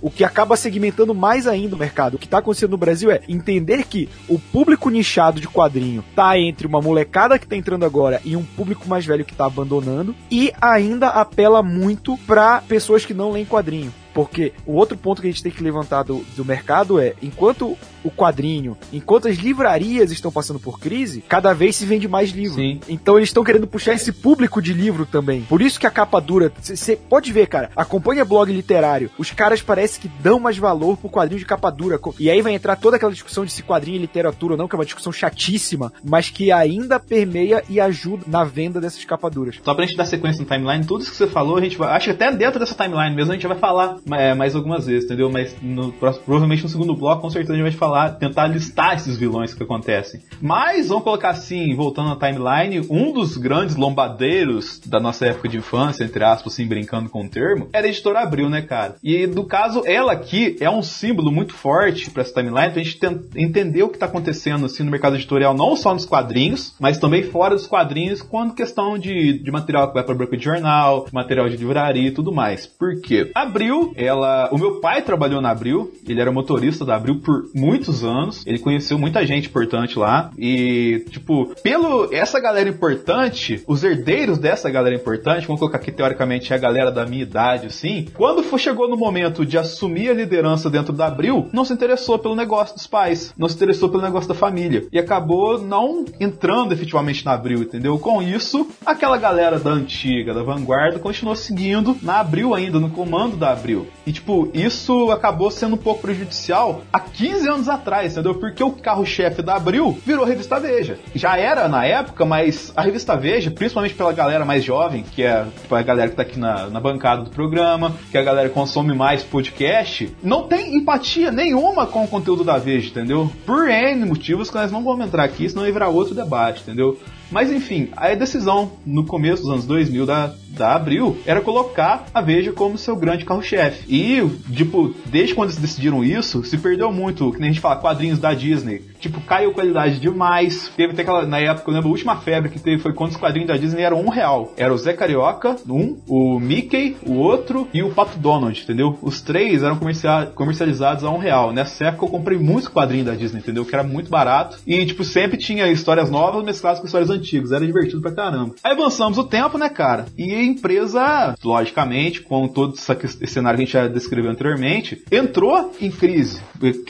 O 0.00 0.10
que 0.10 0.24
acaba 0.24 0.56
segmentando 0.56 1.14
mais 1.14 1.46
ainda 1.46 1.76
o 1.76 1.78
mercado. 1.78 2.14
O 2.14 2.18
que 2.18 2.28
tá 2.28 2.38
acontecendo 2.38 2.70
no 2.70 2.76
Brasil 2.76 3.10
é 3.10 3.20
entender 3.28 3.84
que 3.84 4.08
o 4.28 4.38
público 4.38 4.90
nichado 4.90 5.40
de 5.40 5.48
quadrinho 5.48 6.04
tá 6.14 6.38
entre 6.38 6.66
uma 6.66 6.80
molecada 6.80 7.38
que 7.38 7.46
tá 7.46 7.56
entrando 7.56 7.84
agora 7.84 8.20
e 8.24 8.36
um 8.36 8.44
público 8.44 8.88
mais 8.88 9.04
velho 9.04 9.24
que 9.24 9.34
tá 9.34 9.46
abandonando 9.46 10.14
e 10.30 10.52
ainda 10.60 11.08
apela 11.08 11.62
muito 11.62 12.16
pra 12.18 12.60
pessoas 12.60 13.04
que 13.04 13.14
não 13.14 13.32
leem 13.32 13.44
quadrinho. 13.44 13.92
Porque 14.14 14.52
o 14.66 14.72
outro 14.72 14.96
ponto 14.96 15.20
que 15.20 15.28
a 15.28 15.30
gente 15.30 15.42
tem 15.42 15.52
que 15.52 15.62
levantar 15.62 16.02
do, 16.02 16.24
do 16.34 16.44
mercado 16.44 16.98
é, 16.98 17.14
enquanto 17.22 17.76
o 18.04 18.10
quadrinho, 18.10 18.76
enquanto 18.92 19.28
as 19.28 19.36
livrarias 19.36 20.10
estão 20.10 20.30
passando 20.30 20.60
por 20.60 20.78
crise, 20.78 21.22
cada 21.28 21.52
vez 21.52 21.76
se 21.76 21.86
vende 21.86 22.08
mais 22.08 22.30
livro. 22.30 22.56
Sim. 22.56 22.80
Então 22.88 23.16
eles 23.16 23.28
estão 23.28 23.44
querendo 23.44 23.66
puxar 23.66 23.94
esse 23.94 24.12
público 24.12 24.60
de 24.62 24.72
livro 24.72 25.06
também. 25.06 25.42
Por 25.42 25.62
isso 25.62 25.78
que 25.78 25.86
a 25.86 25.90
capa 25.90 26.20
dura, 26.20 26.52
você 26.60 26.96
pode 26.96 27.32
ver, 27.32 27.46
cara, 27.46 27.70
acompanha 27.76 28.24
blog 28.24 28.52
literário, 28.52 29.10
os 29.18 29.30
caras 29.30 29.62
parece 29.62 30.00
que 30.00 30.08
dão 30.20 30.38
mais 30.38 30.58
valor 30.58 30.96
pro 30.96 31.10
quadrinho 31.10 31.40
de 31.40 31.46
capa 31.46 31.70
dura. 31.70 31.98
E 32.18 32.30
aí 32.30 32.40
vai 32.42 32.54
entrar 32.54 32.76
toda 32.76 32.96
aquela 32.96 33.12
discussão 33.12 33.44
de 33.44 33.52
se 33.52 33.62
quadrinho 33.62 33.98
é 33.98 34.00
literatura 34.00 34.54
ou 34.54 34.58
não, 34.58 34.68
que 34.68 34.74
é 34.74 34.78
uma 34.78 34.84
discussão 34.84 35.12
chatíssima, 35.12 35.92
mas 36.04 36.30
que 36.30 36.52
ainda 36.52 37.00
permeia 37.00 37.62
e 37.68 37.80
ajuda 37.80 38.24
na 38.26 38.44
venda 38.44 38.80
dessas 38.80 39.04
capas 39.04 39.32
duras. 39.32 39.56
Só 39.62 39.74
pra 39.74 39.84
gente 39.84 39.96
dar 39.96 40.06
sequência 40.06 40.42
no 40.42 40.48
timeline, 40.48 40.84
tudo 40.84 41.02
isso 41.02 41.10
que 41.10 41.16
você 41.16 41.26
falou, 41.26 41.56
a 41.56 41.60
gente 41.60 41.76
vai. 41.76 41.94
Acho 41.96 42.06
que 42.06 42.10
até 42.12 42.30
dentro 42.32 42.60
dessa 42.60 42.74
timeline 42.74 43.14
mesmo 43.14 43.32
a 43.32 43.34
gente 43.34 43.46
vai 43.46 43.58
falar 43.58 43.96
é, 44.12 44.34
mais 44.34 44.54
algumas 44.54 44.86
vezes, 44.86 45.04
entendeu? 45.04 45.30
Mas 45.30 45.56
no, 45.60 45.92
provavelmente 45.92 46.62
no 46.62 46.68
segundo 46.68 46.94
bloco, 46.94 47.22
com 47.22 47.30
certeza 47.30 47.52
a 47.52 47.56
gente 47.56 47.64
vai 47.64 47.72
falar, 47.72 47.87
tentar 48.18 48.46
listar 48.46 48.94
esses 48.96 49.16
vilões 49.16 49.54
que 49.54 49.62
acontecem. 49.62 50.20
Mas 50.40 50.88
vamos 50.88 51.04
colocar 51.04 51.30
assim, 51.30 51.74
voltando 51.74 52.08
na 52.08 52.16
timeline, 52.16 52.86
um 52.90 53.12
dos 53.12 53.36
grandes 53.36 53.76
lombadeiros 53.76 54.80
da 54.86 54.98
nossa 55.00 55.26
época 55.26 55.48
de 55.48 55.56
infância, 55.58 56.04
entre 56.04 56.24
aspas, 56.24 56.52
assim, 56.52 56.66
brincando 56.66 57.08
com 57.08 57.24
o 57.24 57.28
termo, 57.28 57.68
era 57.72 57.86
a 57.86 57.90
editora 57.90 58.20
Abril, 58.20 58.48
né, 58.48 58.62
cara? 58.62 58.96
E 59.02 59.26
no 59.26 59.44
caso, 59.44 59.82
ela 59.86 60.12
aqui 60.12 60.56
é 60.60 60.70
um 60.70 60.82
símbolo 60.82 61.30
muito 61.30 61.54
forte 61.54 62.10
pra 62.10 62.22
essa 62.22 62.32
timeline, 62.34 62.72
pra 62.72 62.82
gente 62.82 62.98
ten- 62.98 63.20
entender 63.36 63.82
o 63.82 63.88
que 63.88 63.98
tá 63.98 64.06
acontecendo 64.06 64.66
assim 64.66 64.82
no 64.82 64.90
mercado 64.90 65.16
editorial, 65.16 65.54
não 65.54 65.76
só 65.76 65.92
nos 65.92 66.04
quadrinhos, 66.04 66.74
mas 66.80 66.98
também 66.98 67.22
fora 67.22 67.54
dos 67.54 67.66
quadrinhos, 67.66 68.22
quando 68.22 68.54
questão 68.54 68.98
de, 68.98 69.38
de 69.42 69.50
material 69.50 69.88
que 69.88 69.94
vai 69.94 70.02
pra 70.02 70.14
banca 70.14 70.36
de 70.36 70.44
jornal, 70.44 71.06
material 71.12 71.48
de 71.48 71.56
livraria 71.56 72.08
e 72.08 72.12
tudo 72.12 72.32
mais. 72.32 72.66
Por 72.66 73.00
quê? 73.00 73.30
Abril, 73.34 73.92
ela. 73.96 74.48
O 74.52 74.58
meu 74.58 74.80
pai 74.80 75.02
trabalhou 75.02 75.40
na 75.40 75.50
Abril, 75.50 75.92
ele 76.06 76.20
era 76.20 76.32
motorista 76.32 76.84
da 76.84 76.96
Abril 76.96 77.20
por 77.20 77.44
muitos 77.78 78.02
anos, 78.02 78.44
ele 78.44 78.58
conheceu 78.58 78.98
muita 78.98 79.24
gente 79.24 79.48
importante 79.48 79.98
lá, 79.98 80.30
e, 80.36 81.04
tipo, 81.10 81.54
pelo 81.62 82.12
essa 82.12 82.40
galera 82.40 82.68
importante, 82.68 83.62
os 83.66 83.84
herdeiros 83.84 84.38
dessa 84.38 84.68
galera 84.68 84.96
importante, 84.96 85.46
vamos 85.46 85.60
colocar 85.60 85.78
aqui 85.78 85.92
teoricamente 85.92 86.52
é 86.52 86.56
a 86.56 86.58
galera 86.58 86.90
da 86.90 87.06
minha 87.06 87.22
idade, 87.22 87.68
assim, 87.68 88.06
quando 88.14 88.42
for, 88.42 88.58
chegou 88.58 88.88
no 88.88 88.96
momento 88.96 89.46
de 89.46 89.56
assumir 89.56 90.10
a 90.10 90.14
liderança 90.14 90.68
dentro 90.68 90.92
da 90.92 91.06
Abril, 91.06 91.48
não 91.52 91.64
se 91.64 91.72
interessou 91.72 92.18
pelo 92.18 92.34
negócio 92.34 92.74
dos 92.74 92.86
pais, 92.86 93.32
não 93.38 93.48
se 93.48 93.54
interessou 93.54 93.88
pelo 93.88 94.02
negócio 94.02 94.28
da 94.28 94.34
família, 94.34 94.86
e 94.92 94.98
acabou 94.98 95.58
não 95.58 96.04
entrando 96.18 96.72
efetivamente 96.72 97.24
na 97.24 97.34
Abril, 97.34 97.62
entendeu? 97.62 97.96
Com 97.98 98.20
isso, 98.20 98.66
aquela 98.84 99.16
galera 99.16 99.58
da 99.60 99.70
antiga, 99.70 100.34
da 100.34 100.42
vanguarda, 100.42 100.98
continuou 100.98 101.36
seguindo 101.36 101.96
na 102.02 102.18
Abril 102.18 102.54
ainda, 102.54 102.80
no 102.80 102.90
comando 102.90 103.36
da 103.36 103.52
Abril. 103.52 103.86
E, 104.04 104.12
tipo, 104.12 104.50
isso 104.52 105.12
acabou 105.12 105.50
sendo 105.50 105.74
um 105.74 105.78
pouco 105.78 106.02
prejudicial 106.02 106.82
há 106.92 106.98
15 106.98 107.48
anos 107.48 107.67
atrás, 107.68 108.12
entendeu? 108.12 108.34
Porque 108.34 108.62
o 108.62 108.72
carro-chefe 108.72 109.42
da 109.42 109.56
Abril 109.56 109.98
virou 110.04 110.24
revista 110.24 110.58
Veja. 110.58 110.98
Já 111.14 111.36
era 111.36 111.68
na 111.68 111.84
época, 111.84 112.24
mas 112.24 112.72
a 112.76 112.82
revista 112.82 113.16
Veja, 113.16 113.50
principalmente 113.50 113.94
pela 113.94 114.12
galera 114.12 114.44
mais 114.44 114.64
jovem, 114.64 115.02
que 115.02 115.22
é 115.22 115.44
tipo, 115.44 115.74
a 115.74 115.82
galera 115.82 116.10
que 116.10 116.16
tá 116.16 116.22
aqui 116.22 116.38
na, 116.38 116.68
na 116.68 116.80
bancada 116.80 117.22
do 117.22 117.30
programa, 117.30 117.94
que 118.10 118.16
é 118.16 118.20
a 118.20 118.24
galera 118.24 118.48
que 118.48 118.54
consome 118.54 118.94
mais 118.94 119.22
podcast, 119.22 120.14
não 120.22 120.42
tem 120.42 120.76
empatia 120.76 121.30
nenhuma 121.30 121.86
com 121.86 122.04
o 122.04 122.08
conteúdo 122.08 122.44
da 122.44 122.58
Veja, 122.58 122.88
entendeu? 122.88 123.30
Por 123.46 123.68
N 123.68 124.04
motivos 124.04 124.50
que 124.50 124.56
nós 124.56 124.72
não 124.72 124.82
vamos 124.82 125.06
entrar 125.06 125.24
aqui, 125.24 125.48
senão 125.48 125.64
virar 125.72 125.88
outro 125.88 126.14
debate, 126.14 126.62
entendeu? 126.62 126.98
Mas 127.30 127.52
enfim, 127.52 127.90
a 127.96 128.14
decisão 128.14 128.72
no 128.86 129.04
começo 129.04 129.42
dos 129.42 129.50
anos 129.50 129.66
2000 129.66 130.06
da, 130.06 130.34
da 130.58 130.74
Abril 130.74 131.18
era 131.24 131.40
colocar 131.40 132.06
a 132.12 132.20
Veja 132.20 132.52
como 132.52 132.76
seu 132.76 132.96
grande 132.96 133.24
carro-chefe. 133.24 133.84
E, 133.88 134.22
tipo, 134.52 134.94
desde 135.06 135.34
quando 135.34 135.50
eles 135.50 135.60
decidiram 135.60 136.04
isso, 136.04 136.44
se 136.44 136.58
perdeu 136.58 136.92
muito, 136.92 137.32
que 137.32 137.40
nem 137.40 137.50
a 137.50 137.52
gente 137.52 137.62
fala, 137.62 137.76
quadrinhos 137.76 138.18
da 138.18 138.34
Disney. 138.34 138.82
Tipo, 139.00 139.20
caiu 139.20 139.52
qualidade 139.52 140.00
demais. 140.00 140.70
Teve 140.76 140.92
até 140.92 141.02
aquela, 141.02 141.24
na 141.24 141.38
época, 141.38 141.70
eu 141.70 141.74
lembro, 141.74 141.88
a 141.88 141.92
última 141.92 142.16
febre 142.16 142.50
que 142.50 142.58
teve 142.58 142.82
foi 142.82 142.92
quando 142.92 143.12
os 143.12 143.16
quadrinhos 143.16 143.48
da 143.48 143.56
Disney 143.56 143.82
eram 143.82 144.00
um 144.00 144.08
real. 144.08 144.52
Era 144.56 144.74
o 144.74 144.78
Zé 144.78 144.92
Carioca, 144.92 145.56
um, 145.68 145.96
o 146.08 146.38
Mickey, 146.40 146.96
o 147.06 147.14
outro 147.14 147.68
e 147.72 147.82
o 147.82 147.90
Pato 147.90 148.18
Donald, 148.18 148.60
entendeu? 148.60 148.98
Os 149.00 149.20
três 149.20 149.62
eram 149.62 149.76
comercia- 149.76 150.30
comercializados 150.34 151.04
a 151.04 151.10
um 151.10 151.18
real. 151.18 151.52
Nessa 151.52 151.86
época 151.86 152.06
eu 152.06 152.10
comprei 152.10 152.38
muitos 152.38 152.68
quadrinhos 152.68 153.06
da 153.06 153.14
Disney, 153.14 153.38
entendeu? 153.38 153.64
Que 153.64 153.74
era 153.74 153.84
muito 153.84 154.10
barato. 154.10 154.58
E, 154.66 154.84
tipo, 154.84 155.04
sempre 155.04 155.36
tinha 155.38 155.68
histórias 155.68 156.10
novas 156.10 156.44
mescladas 156.44 156.80
com 156.80 156.86
histórias 156.86 157.10
antigas. 157.10 157.52
Era 157.52 157.64
divertido 157.64 158.00
pra 158.02 158.10
caramba. 158.12 158.54
Aí 158.64 158.72
avançamos 158.72 159.16
o 159.16 159.24
tempo, 159.24 159.56
né, 159.58 159.68
cara? 159.68 160.06
E 160.18 160.34
empresa, 160.48 161.34
logicamente, 161.44 162.22
com 162.22 162.48
todo 162.48 162.74
esse 162.74 163.26
cenário 163.26 163.56
que 163.56 163.62
a 163.62 163.66
gente 163.66 163.72
já 163.72 163.88
descreveu 163.88 164.30
anteriormente, 164.30 165.02
entrou 165.10 165.72
em 165.80 165.90
crise, 165.90 166.40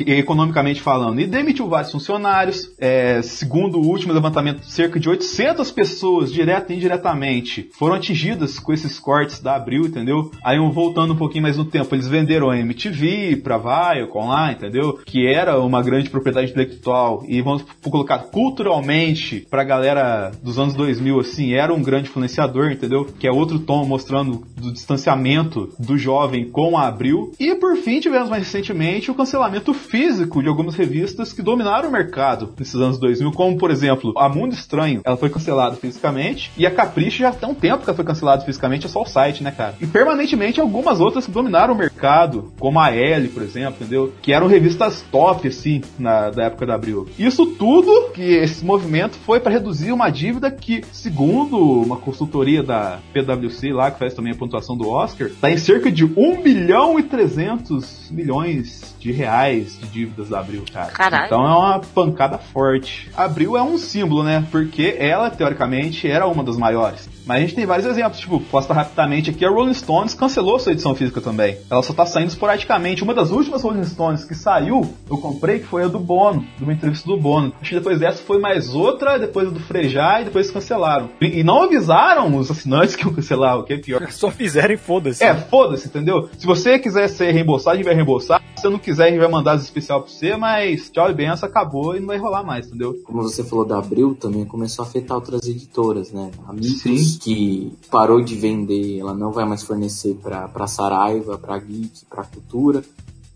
economicamente 0.07 0.81
falando, 0.81 1.21
e 1.21 1.27
demitiu 1.27 1.68
vários 1.68 1.92
funcionários. 1.92 2.71
É, 2.79 3.21
segundo 3.23 3.79
o 3.79 3.87
último 3.87 4.12
levantamento, 4.12 4.64
cerca 4.64 4.99
de 4.99 5.09
800 5.09 5.71
pessoas, 5.71 6.33
direta 6.33 6.73
e 6.73 6.77
indiretamente, 6.77 7.71
foram 7.79 7.94
atingidas 7.94 8.59
com 8.59 8.73
esses 8.73 8.99
cortes 8.99 9.40
da 9.40 9.57
Abril, 9.57 9.87
entendeu? 9.87 10.31
Aí, 10.44 10.59
voltando 10.71 11.14
um 11.14 11.16
pouquinho 11.16 11.42
mais 11.42 11.57
no 11.57 11.64
tempo, 11.64 11.94
eles 11.94 12.09
venderam 12.09 12.51
a 12.51 12.59
MTV 12.59 13.37
pra 13.42 13.59
Viacom 13.59 14.29
lá, 14.29 14.53
entendeu? 14.53 14.99
Que 15.05 15.27
era 15.27 15.59
uma 15.61 15.83
grande 15.83 16.11
propriedade 16.11 16.51
intelectual 16.51 17.25
e 17.27 17.40
vamos 17.40 17.64
colocar 17.83 18.18
culturalmente 18.18 19.47
pra 19.51 19.64
galera 19.64 20.31
dos 20.42 20.59
anos 20.59 20.75
2000, 20.75 21.21
assim, 21.21 21.53
era 21.53 21.73
um 21.73 21.83
grande 21.83 22.09
influenciador, 22.09 22.71
entendeu? 22.71 23.05
Que 23.05 23.27
é 23.27 23.33
outro 23.38 23.59
tom 23.59 23.85
mostrando 23.85 24.46
do 24.57 24.72
distanciamento 24.72 25.72
do 25.79 25.96
jovem 25.96 26.48
com 26.48 26.77
a 26.77 26.87
Abril. 26.87 27.33
E 27.38 27.55
por 27.55 27.77
fim, 27.77 28.01
tivemos 28.01 28.29
mais 28.29 28.42
recentemente 28.42 29.11
o 29.11 29.14
cancelamento 29.14 29.72
físico 29.72 30.42
de 30.42 30.48
algumas 30.48 30.74
revistas 30.74 31.33
que 31.33 31.42
dominaram 31.42 31.88
o 31.88 31.92
mercado 31.92 32.53
nesses 32.59 32.74
anos 32.74 32.98
2000, 32.98 33.33
como 33.33 33.57
por 33.57 33.70
exemplo, 33.70 34.12
a 34.16 34.29
Mundo 34.29 34.53
Estranho, 34.53 35.01
ela 35.05 35.16
foi 35.16 35.31
cancelada 35.31 35.77
fisicamente, 35.77 36.51
e 36.57 36.66
a 36.66 36.70
Capricho 36.70 37.18
já 37.18 37.33
tem 37.33 37.48
um 37.48 37.55
tempo 37.55 37.85
que 37.85 37.90
ela 37.90 37.96
foi 37.96 38.05
cancelada 38.05 38.44
fisicamente, 38.44 38.87
é 38.87 38.88
só 38.88 39.03
o 39.03 39.07
site, 39.07 39.42
né, 39.42 39.51
cara? 39.51 39.74
E 39.81 39.87
permanentemente 39.87 40.61
algumas 40.61 41.01
outras 41.01 41.27
que 41.27 41.33
dominaram 41.33 41.74
o 41.74 41.79
mercado, 41.79 42.53
como 42.59 42.81
a 42.81 42.90
L, 42.90 43.29
por 43.29 43.42
exemplo, 43.42 43.77
entendeu? 43.81 44.12
Que 44.22 44.33
eram 44.33 44.46
revistas 44.46 45.05
top, 45.11 45.48
assim, 45.48 45.83
na, 45.98 46.31
da 46.31 46.44
época 46.44 46.66
da 46.66 46.74
Abril. 46.74 47.09
Isso 47.18 47.46
tudo, 47.46 48.11
que 48.12 48.22
esse 48.22 48.64
movimento 48.64 49.16
foi 49.24 49.40
para 49.40 49.53
reduzir 49.53 49.92
uma 49.92 50.11
dívida 50.11 50.51
que, 50.51 50.83
segundo 50.92 51.59
uma 51.59 51.96
consultoria 51.96 52.62
da 52.62 52.98
PwC 53.37 53.73
lá, 53.73 53.91
que 53.91 53.99
faz 53.99 54.14
também 54.14 54.33
a 54.33 54.37
pontuação 54.37 54.77
do 54.77 54.88
Oscar, 54.88 55.31
tá 55.41 55.51
em 55.51 55.59
cerca 55.59 55.91
de 55.91 56.05
1 56.05 56.43
bilhão 56.43 56.99
e 56.99 57.03
300 57.03 58.11
milhões 58.11 58.95
de 58.99 59.13
reais 59.13 59.79
de 59.79 59.87
dívidas 59.87 60.29
da 60.29 60.41
Abril, 60.41 60.65
cara. 60.73 60.91
Caralho. 60.91 61.27
Então 61.27 61.45
é 61.45 61.55
uma 61.55 61.81
pancada 61.81 62.39
forte. 62.39 63.11
Abril 63.17 63.57
é 63.57 63.63
um 63.63 63.79
símbolo, 63.79 64.23
né? 64.23 64.47
Porque 64.51 64.97
ela, 64.99 65.31
teoricamente, 65.31 66.09
era 66.09 66.27
uma 66.27 66.43
das 66.43 66.57
maiores. 66.57 67.09
Mas 67.27 67.37
a 67.37 67.41
gente 67.41 67.55
tem 67.55 67.67
vários 67.67 67.87
exemplos, 67.87 68.19
tipo, 68.19 68.41
posta 68.41 68.73
rapidamente 68.73 69.31
aqui, 69.31 69.45
a 69.45 69.51
Rolling 69.51 69.75
Stones 69.75 70.15
cancelou 70.15 70.59
sua 70.59 70.73
edição 70.73 70.95
física 70.95 71.21
também. 71.21 71.59
Ela 71.71 71.83
só 71.83 71.93
tá 71.93 72.07
saindo 72.07 72.29
esporadicamente. 72.29 73.03
Uma 73.03 73.13
das 73.13 73.31
últimas 73.31 73.63
Rolling 73.63 73.85
Stones 73.85 74.25
que 74.25 74.35
saiu, 74.35 74.95
eu 75.11 75.19
comprei, 75.19 75.59
que 75.59 75.67
foi 75.67 75.85
a 75.85 75.89
do 75.89 75.99
Bono, 75.99 76.47
de 76.57 76.65
uma 76.65 76.73
entrevista 76.73 77.07
do 77.07 77.19
Bono. 77.19 77.53
Acho 77.61 77.71
que 77.71 77.77
depois 77.77 78.01
dessa 78.01 78.23
foi 78.23 78.39
mais 78.39 78.75
outra, 78.75 79.19
depois 79.19 79.49
a 79.49 79.51
do 79.51 79.61
Frejá 79.61 80.23
e 80.23 80.25
depois 80.25 80.51
cancelaram. 80.51 81.11
E, 81.21 81.41
e 81.41 81.45
não 81.45 81.65
avisaram 81.65 82.35
os 82.35 82.51
assinantes 82.51 82.97
que 82.97 83.05
iam 83.05 83.13
cancelar, 83.13 83.59
o 83.59 83.65
que 83.65 83.75
é 83.75 83.79
pior. 83.79 84.11
Só 84.11 84.31
fizeram 84.31 84.75
e 84.75 84.79
foda-se. 84.79 85.23
É, 85.23 85.35
foda-se, 85.35 85.87
entendeu? 85.89 86.31
Se 86.39 86.47
você 86.47 86.79
quiser 86.79 87.09
ser 87.09 87.31
reembolsado, 87.33 87.77
gente 87.77 87.87
vai 87.87 87.95
reembolsar. 87.95 88.43
Se 88.57 88.63
você 88.63 88.69
não 88.69 88.79
quiser, 88.88 89.05
a 89.05 89.11
gente 89.11 89.18
vai 89.18 89.29
mandar 89.29 89.53
as 89.53 89.62
especial 89.62 90.03
pra 90.03 90.11
você, 90.11 90.37
mas 90.37 90.88
tchau 90.90 91.11
e 91.11 91.14
benção, 91.14 91.48
acabou 91.48 91.94
e 91.94 92.01
não 92.01 92.07
vai 92.07 92.16
rolar 92.16 92.42
mais, 92.42 92.66
entendeu? 92.66 92.94
Como 93.05 93.22
você 93.22 93.44
falou 93.44 93.64
da 93.64 93.79
Abril, 93.79 94.14
também 94.14 94.44
começou 94.44 94.85
a 94.85 94.88
afetar 94.88 95.16
outras 95.16 95.46
editoras, 95.46 96.11
né? 96.11 96.31
A 96.46 96.53
Mitos, 96.53 97.18
que 97.18 97.77
parou 97.90 98.22
de 98.22 98.35
vender, 98.35 98.98
ela 98.98 99.14
não 99.14 99.31
vai 99.31 99.44
mais 99.44 99.62
fornecer 99.62 100.14
pra, 100.22 100.48
pra 100.48 100.66
Saraiva, 100.66 101.37
pra 101.37 101.59
Geek, 101.59 102.07
pra 102.07 102.24
Cultura. 102.24 102.83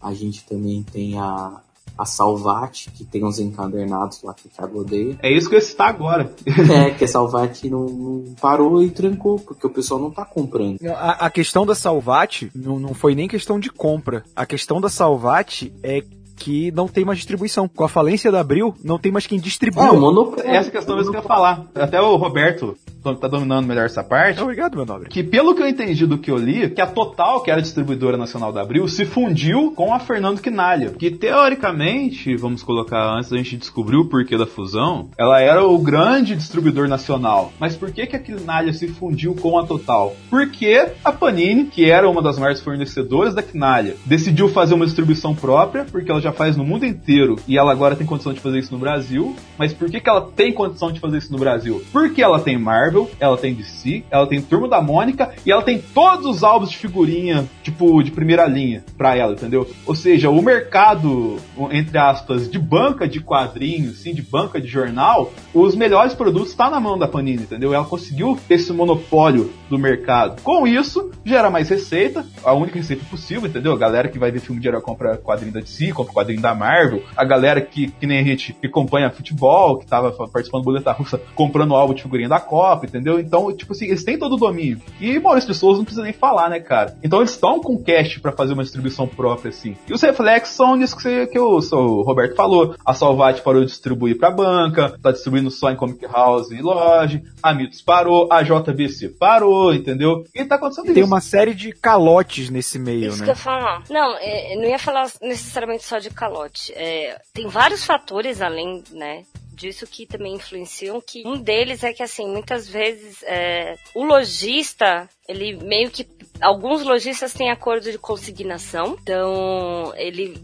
A 0.01 0.15
gente 0.15 0.45
também 0.45 0.83
tem 0.83 1.19
a, 1.19 1.61
a 1.97 2.05
Salvati, 2.05 2.91
que 2.91 3.05
tem 3.05 3.25
uns 3.25 3.39
encadernados 3.39 4.23
lá 4.23 4.35
que 4.35 4.47
o 4.47 4.51
Thiago 4.51 4.81
odeia. 4.81 5.19
É 5.23 5.31
isso 5.31 5.49
que 5.49 5.55
eu 5.55 5.59
ia 5.59 5.65
citar 5.65 5.89
agora. 5.89 6.33
É, 6.73 6.91
que 6.91 7.05
a 7.05 7.09
Salvati 7.09 7.69
não, 7.69 7.85
não 7.87 8.35
parou 8.41 8.83
e 8.83 8.89
trancou, 8.89 9.39
porque 9.39 9.67
o 9.67 9.71
pessoal 9.71 10.01
não 10.01 10.11
tá 10.11 10.25
comprando. 10.25 10.79
A, 10.87 11.27
a 11.27 11.31
questão 11.31 11.67
da 11.67 11.75
Salvati 11.75 12.51
não, 12.55 12.79
não 12.79 12.95
foi 12.95 13.15
nem 13.15 13.29
questão 13.29 13.59
de 13.59 13.69
compra. 13.69 14.25
A 14.35 14.47
questão 14.47 14.81
da 14.81 14.89
Salvati 14.89 15.73
é 15.83 16.03
que 16.43 16.73
não 16.73 16.89
tem 16.89 17.05
mais 17.05 17.19
distribuição. 17.19 17.69
Com 17.69 17.85
a 17.85 17.89
falência 17.89 18.31
da 18.33 18.41
Abril, 18.41 18.75
não 18.83 18.99
tem 18.99 19.13
mais 19.13 19.27
quem 19.27 19.39
distribua. 19.39 19.87
É, 19.87 19.91
o 19.91 20.01
monopólio. 20.01 20.51
Essa 20.51 20.71
questão 20.71 20.97
mesmo 20.97 21.13
que 21.13 21.19
eu 21.19 21.23
ia 21.23 21.29
falar. 21.29 21.67
Até 21.75 22.01
o 22.01 22.17
Roberto 22.17 22.77
tá 23.03 23.29
dominando 23.29 23.67
melhor 23.67 23.87
essa 23.87 24.03
parte. 24.03 24.41
Obrigado, 24.41 24.77
meu 24.77 24.87
nobre. 24.87 25.09
Que 25.09 25.23
pelo 25.23 25.55
que 25.55 25.63
eu 25.63 25.69
entendi 25.69 26.07
do 26.07 26.19
que 26.19 26.31
eu 26.31 26.37
li, 26.37 26.71
que 26.71 26.81
a 26.81 26.87
Total, 26.87 27.43
que 27.43 27.51
era 27.51 27.61
a 27.61 27.63
distribuidora 27.63 28.17
nacional 28.17 28.53
da 28.53 28.63
Abril, 28.63 28.87
se 28.89 29.05
fundiu 29.05 29.73
com 29.73 29.93
a 29.93 29.99
Fernando 29.99 30.41
Quinalha. 30.41 30.91
Que 30.91 31.11
teoricamente, 31.11 32.37
vamos 32.37 32.63
colocar 32.63 33.17
antes 33.17 33.31
da 33.31 33.37
gente 33.37 33.57
descobrir 33.57 33.97
o 33.97 34.07
porquê 34.07 34.37
da 34.37 34.47
fusão, 34.47 35.09
ela 35.19 35.41
era 35.41 35.67
o 35.67 35.79
grande 35.79 36.37
distribuidor 36.37 36.89
nacional. 36.89 37.53
Mas 37.59 37.77
por 37.77 37.91
que, 37.91 38.07
que 38.07 38.17
a 38.17 38.19
Quinalha 38.19 38.73
se 38.73 38.89
fundiu 38.89 39.35
com 39.35 39.59
a 39.59 39.67
Total? 39.67 40.15
Porque 40.31 40.93
a 41.05 41.13
Panini, 41.13 41.65
que 41.65 41.91
era 41.91 42.09
uma 42.09 42.23
das 42.23 42.39
maiores 42.39 42.61
fornecedoras 42.61 43.35
da 43.35 43.43
Quinalha, 43.43 43.97
decidiu 44.05 44.49
fazer 44.49 44.75
uma 44.75 44.85
distribuição 44.85 45.35
própria, 45.35 45.85
porque 45.85 46.11
ela 46.11 46.21
já 46.21 46.33
faz 46.33 46.57
no 46.57 46.65
mundo 46.65 46.85
inteiro 46.85 47.37
e 47.49 47.59
ela 47.59 47.73
agora 47.73 47.97
tem 47.97 48.07
condição 48.07 48.33
de 48.33 48.41
fazer 48.41 48.59
isso 48.59 48.73
no 48.73 48.79
Brasil. 48.79 49.35
Mas 49.59 49.73
por 49.73 49.91
que, 49.91 50.01
que 50.01 50.09
ela 50.09 50.21
tem 50.21 50.53
condição 50.53 50.93
de 50.93 51.01
fazer 51.01 51.19
isso 51.19 51.33
no 51.33 51.39
Brasil? 51.39 51.83
Porque 51.93 52.23
ela 52.23 52.41
tem 52.41 52.59
Marvel, 52.59 52.92
ela 53.19 53.37
tem 53.37 53.55
DC, 53.55 54.05
ela 54.11 54.27
tem 54.27 54.41
Turma 54.41 54.69
da 54.69 54.81
Mônica 54.81 55.31
e 55.45 55.51
ela 55.51 55.63
tem 55.63 55.79
todos 55.79 56.27
os 56.27 56.43
álbuns 56.43 56.71
de 56.71 56.77
figurinha, 56.77 57.49
tipo, 57.63 58.03
de 58.03 58.11
primeira 58.11 58.47
linha 58.47 58.85
pra 58.97 59.17
ela, 59.17 59.33
entendeu? 59.33 59.69
Ou 59.87 59.95
seja, 59.95 60.31
o 60.31 60.43
mercado, 60.43 61.37
entre 61.71 61.99
aspas, 61.99 62.51
de 62.51 62.59
banca 62.59 63.09
de 63.09 63.21
quadrinhos, 63.21 63.99
sim, 63.99 64.15
de 64.15 64.23
banca 64.23 64.61
de 64.61 64.69
jornal, 64.69 65.33
os 65.55 65.75
melhores 65.75 66.15
produtos 66.15 66.55
tá 66.55 66.71
na 66.71 66.81
mão 66.81 66.99
da 66.99 67.09
Panini, 67.09 67.43
entendeu? 67.43 67.75
Ela 67.75 67.85
conseguiu 67.85 68.39
esse 68.49 68.73
monopólio 68.73 69.53
do 69.69 69.79
mercado. 69.79 70.41
Com 70.43 70.67
isso, 70.67 71.11
gera 71.25 71.51
mais 71.51 71.69
receita, 71.69 72.25
a 72.45 72.53
única 72.53 72.79
receita 72.79 73.05
possível, 73.05 73.49
entendeu? 73.49 73.73
A 73.73 73.79
galera 73.79 74.09
que 74.09 74.19
vai 74.19 74.31
ver 74.31 74.41
filme 74.41 74.61
de 74.61 74.69
herói 74.69 74.81
compra 74.81 75.17
quadrinho 75.17 75.53
da 75.53 75.61
DC, 75.61 75.93
compra 75.93 76.13
quadrinho 76.13 76.41
da 76.41 76.55
Marvel, 76.55 77.03
a 77.17 77.25
galera 77.25 77.61
que, 77.61 77.89
que 77.89 78.07
nem 78.07 78.19
a 78.19 78.23
gente 78.23 78.53
que 78.53 78.67
acompanha 78.67 79.11
futebol, 79.11 79.79
que 79.79 79.87
tava 79.87 80.13
participando 80.29 80.63
do 80.63 80.65
Boleta 80.65 80.93
Russa, 80.93 81.21
comprando 81.35 81.75
álbum 81.75 81.95
de 81.95 82.03
figurinha 82.03 82.29
da 82.29 82.41
Copa, 82.41 82.82
entendeu? 82.87 83.19
Então, 83.21 83.55
tipo 83.57 83.73
assim, 83.73 83.87
eles 83.87 84.05
têm 84.05 84.19
todo 84.19 84.35
o 84.35 84.39
domínio. 84.39 84.81
E 85.01 85.19
Maurício 85.19 85.53
de 85.53 85.59
Souza 85.59 85.79
não 85.79 85.85
precisa 85.85 86.05
nem 86.05 86.13
falar, 86.13 86.49
né, 86.49 86.61
cara? 86.61 86.97
Então 87.03 87.21
eles 87.21 87.31
estão 87.33 87.61
com 87.61 87.83
cash 87.83 88.19
pra 88.19 88.33
fazer 88.33 88.53
uma 88.53 88.63
distribuição 88.63 89.07
própria, 89.07 89.51
assim. 89.51 89.77
E 89.89 89.93
os 89.93 90.03
reflexos 90.03 90.55
são 90.57 90.77
nisso 90.77 90.97
que, 90.97 91.03
você, 91.03 91.27
que 91.27 91.39
o, 91.39 91.59
o 91.59 92.03
Roberto 92.03 92.35
falou. 92.37 92.75
A 92.85 92.95
Salvat 92.95 93.41
parou 93.43 93.61
de 93.63 93.69
distribuir 93.69 94.19
pra 94.19 94.31
banca, 94.31 94.99
tá 95.03 95.13
distribuindo 95.13 95.51
só 95.51 95.71
em 95.71 95.77
Comic 95.77 96.05
House 96.07 96.51
e 96.51 96.61
loja, 96.61 97.23
a 97.43 97.55
Mitos 97.55 97.81
parou, 97.83 98.29
a 98.31 98.43
JBC 98.43 99.11
parou, 99.19 99.73
entendeu? 99.75 100.25
E 100.35 100.45
tá 100.45 100.57
acontecendo 100.57 100.87
Tem 100.87 101.03
isso. 101.03 101.07
uma 101.07 101.21
série 101.21 101.55
de 101.55 101.73
calotes 101.73 102.51
nesse 102.51 102.79
meio, 102.79 103.09
Isso 103.09 103.19
né? 103.19 103.25
que 103.25 103.31
eu 103.31 103.35
ia 103.35 103.37
falar. 103.37 103.83
Não, 103.91 104.17
é, 104.19 104.57
não 104.57 104.65
ia 104.65 104.79
falar 104.79 105.11
necessariamente 105.21 105.85
só 105.85 105.99
de 105.99 106.11
calote. 106.11 106.73
É, 106.75 107.19
tem 107.33 107.47
vários 107.49 107.85
fatores 107.85 108.41
além, 108.41 108.83
né? 108.93 109.23
Disso 109.63 109.87
que 109.87 110.07
também 110.07 110.35
influenciam, 110.35 111.01
que 111.01 111.23
um 111.25 111.41
deles 111.41 111.85
é 111.85 111.93
que, 111.93 112.03
assim, 112.03 112.27
muitas 112.27 112.69
vezes 112.69 113.23
é, 113.23 113.77
o 113.95 114.05
lojista, 114.05 115.09
ele 115.29 115.57
meio 115.57 115.89
que. 115.89 116.05
Alguns 116.41 116.83
lojistas 116.83 117.33
têm 117.33 117.49
acordo 117.49 117.93
de 117.93 117.97
consignação, 117.97 118.99
então 119.01 119.93
ele 119.95 120.37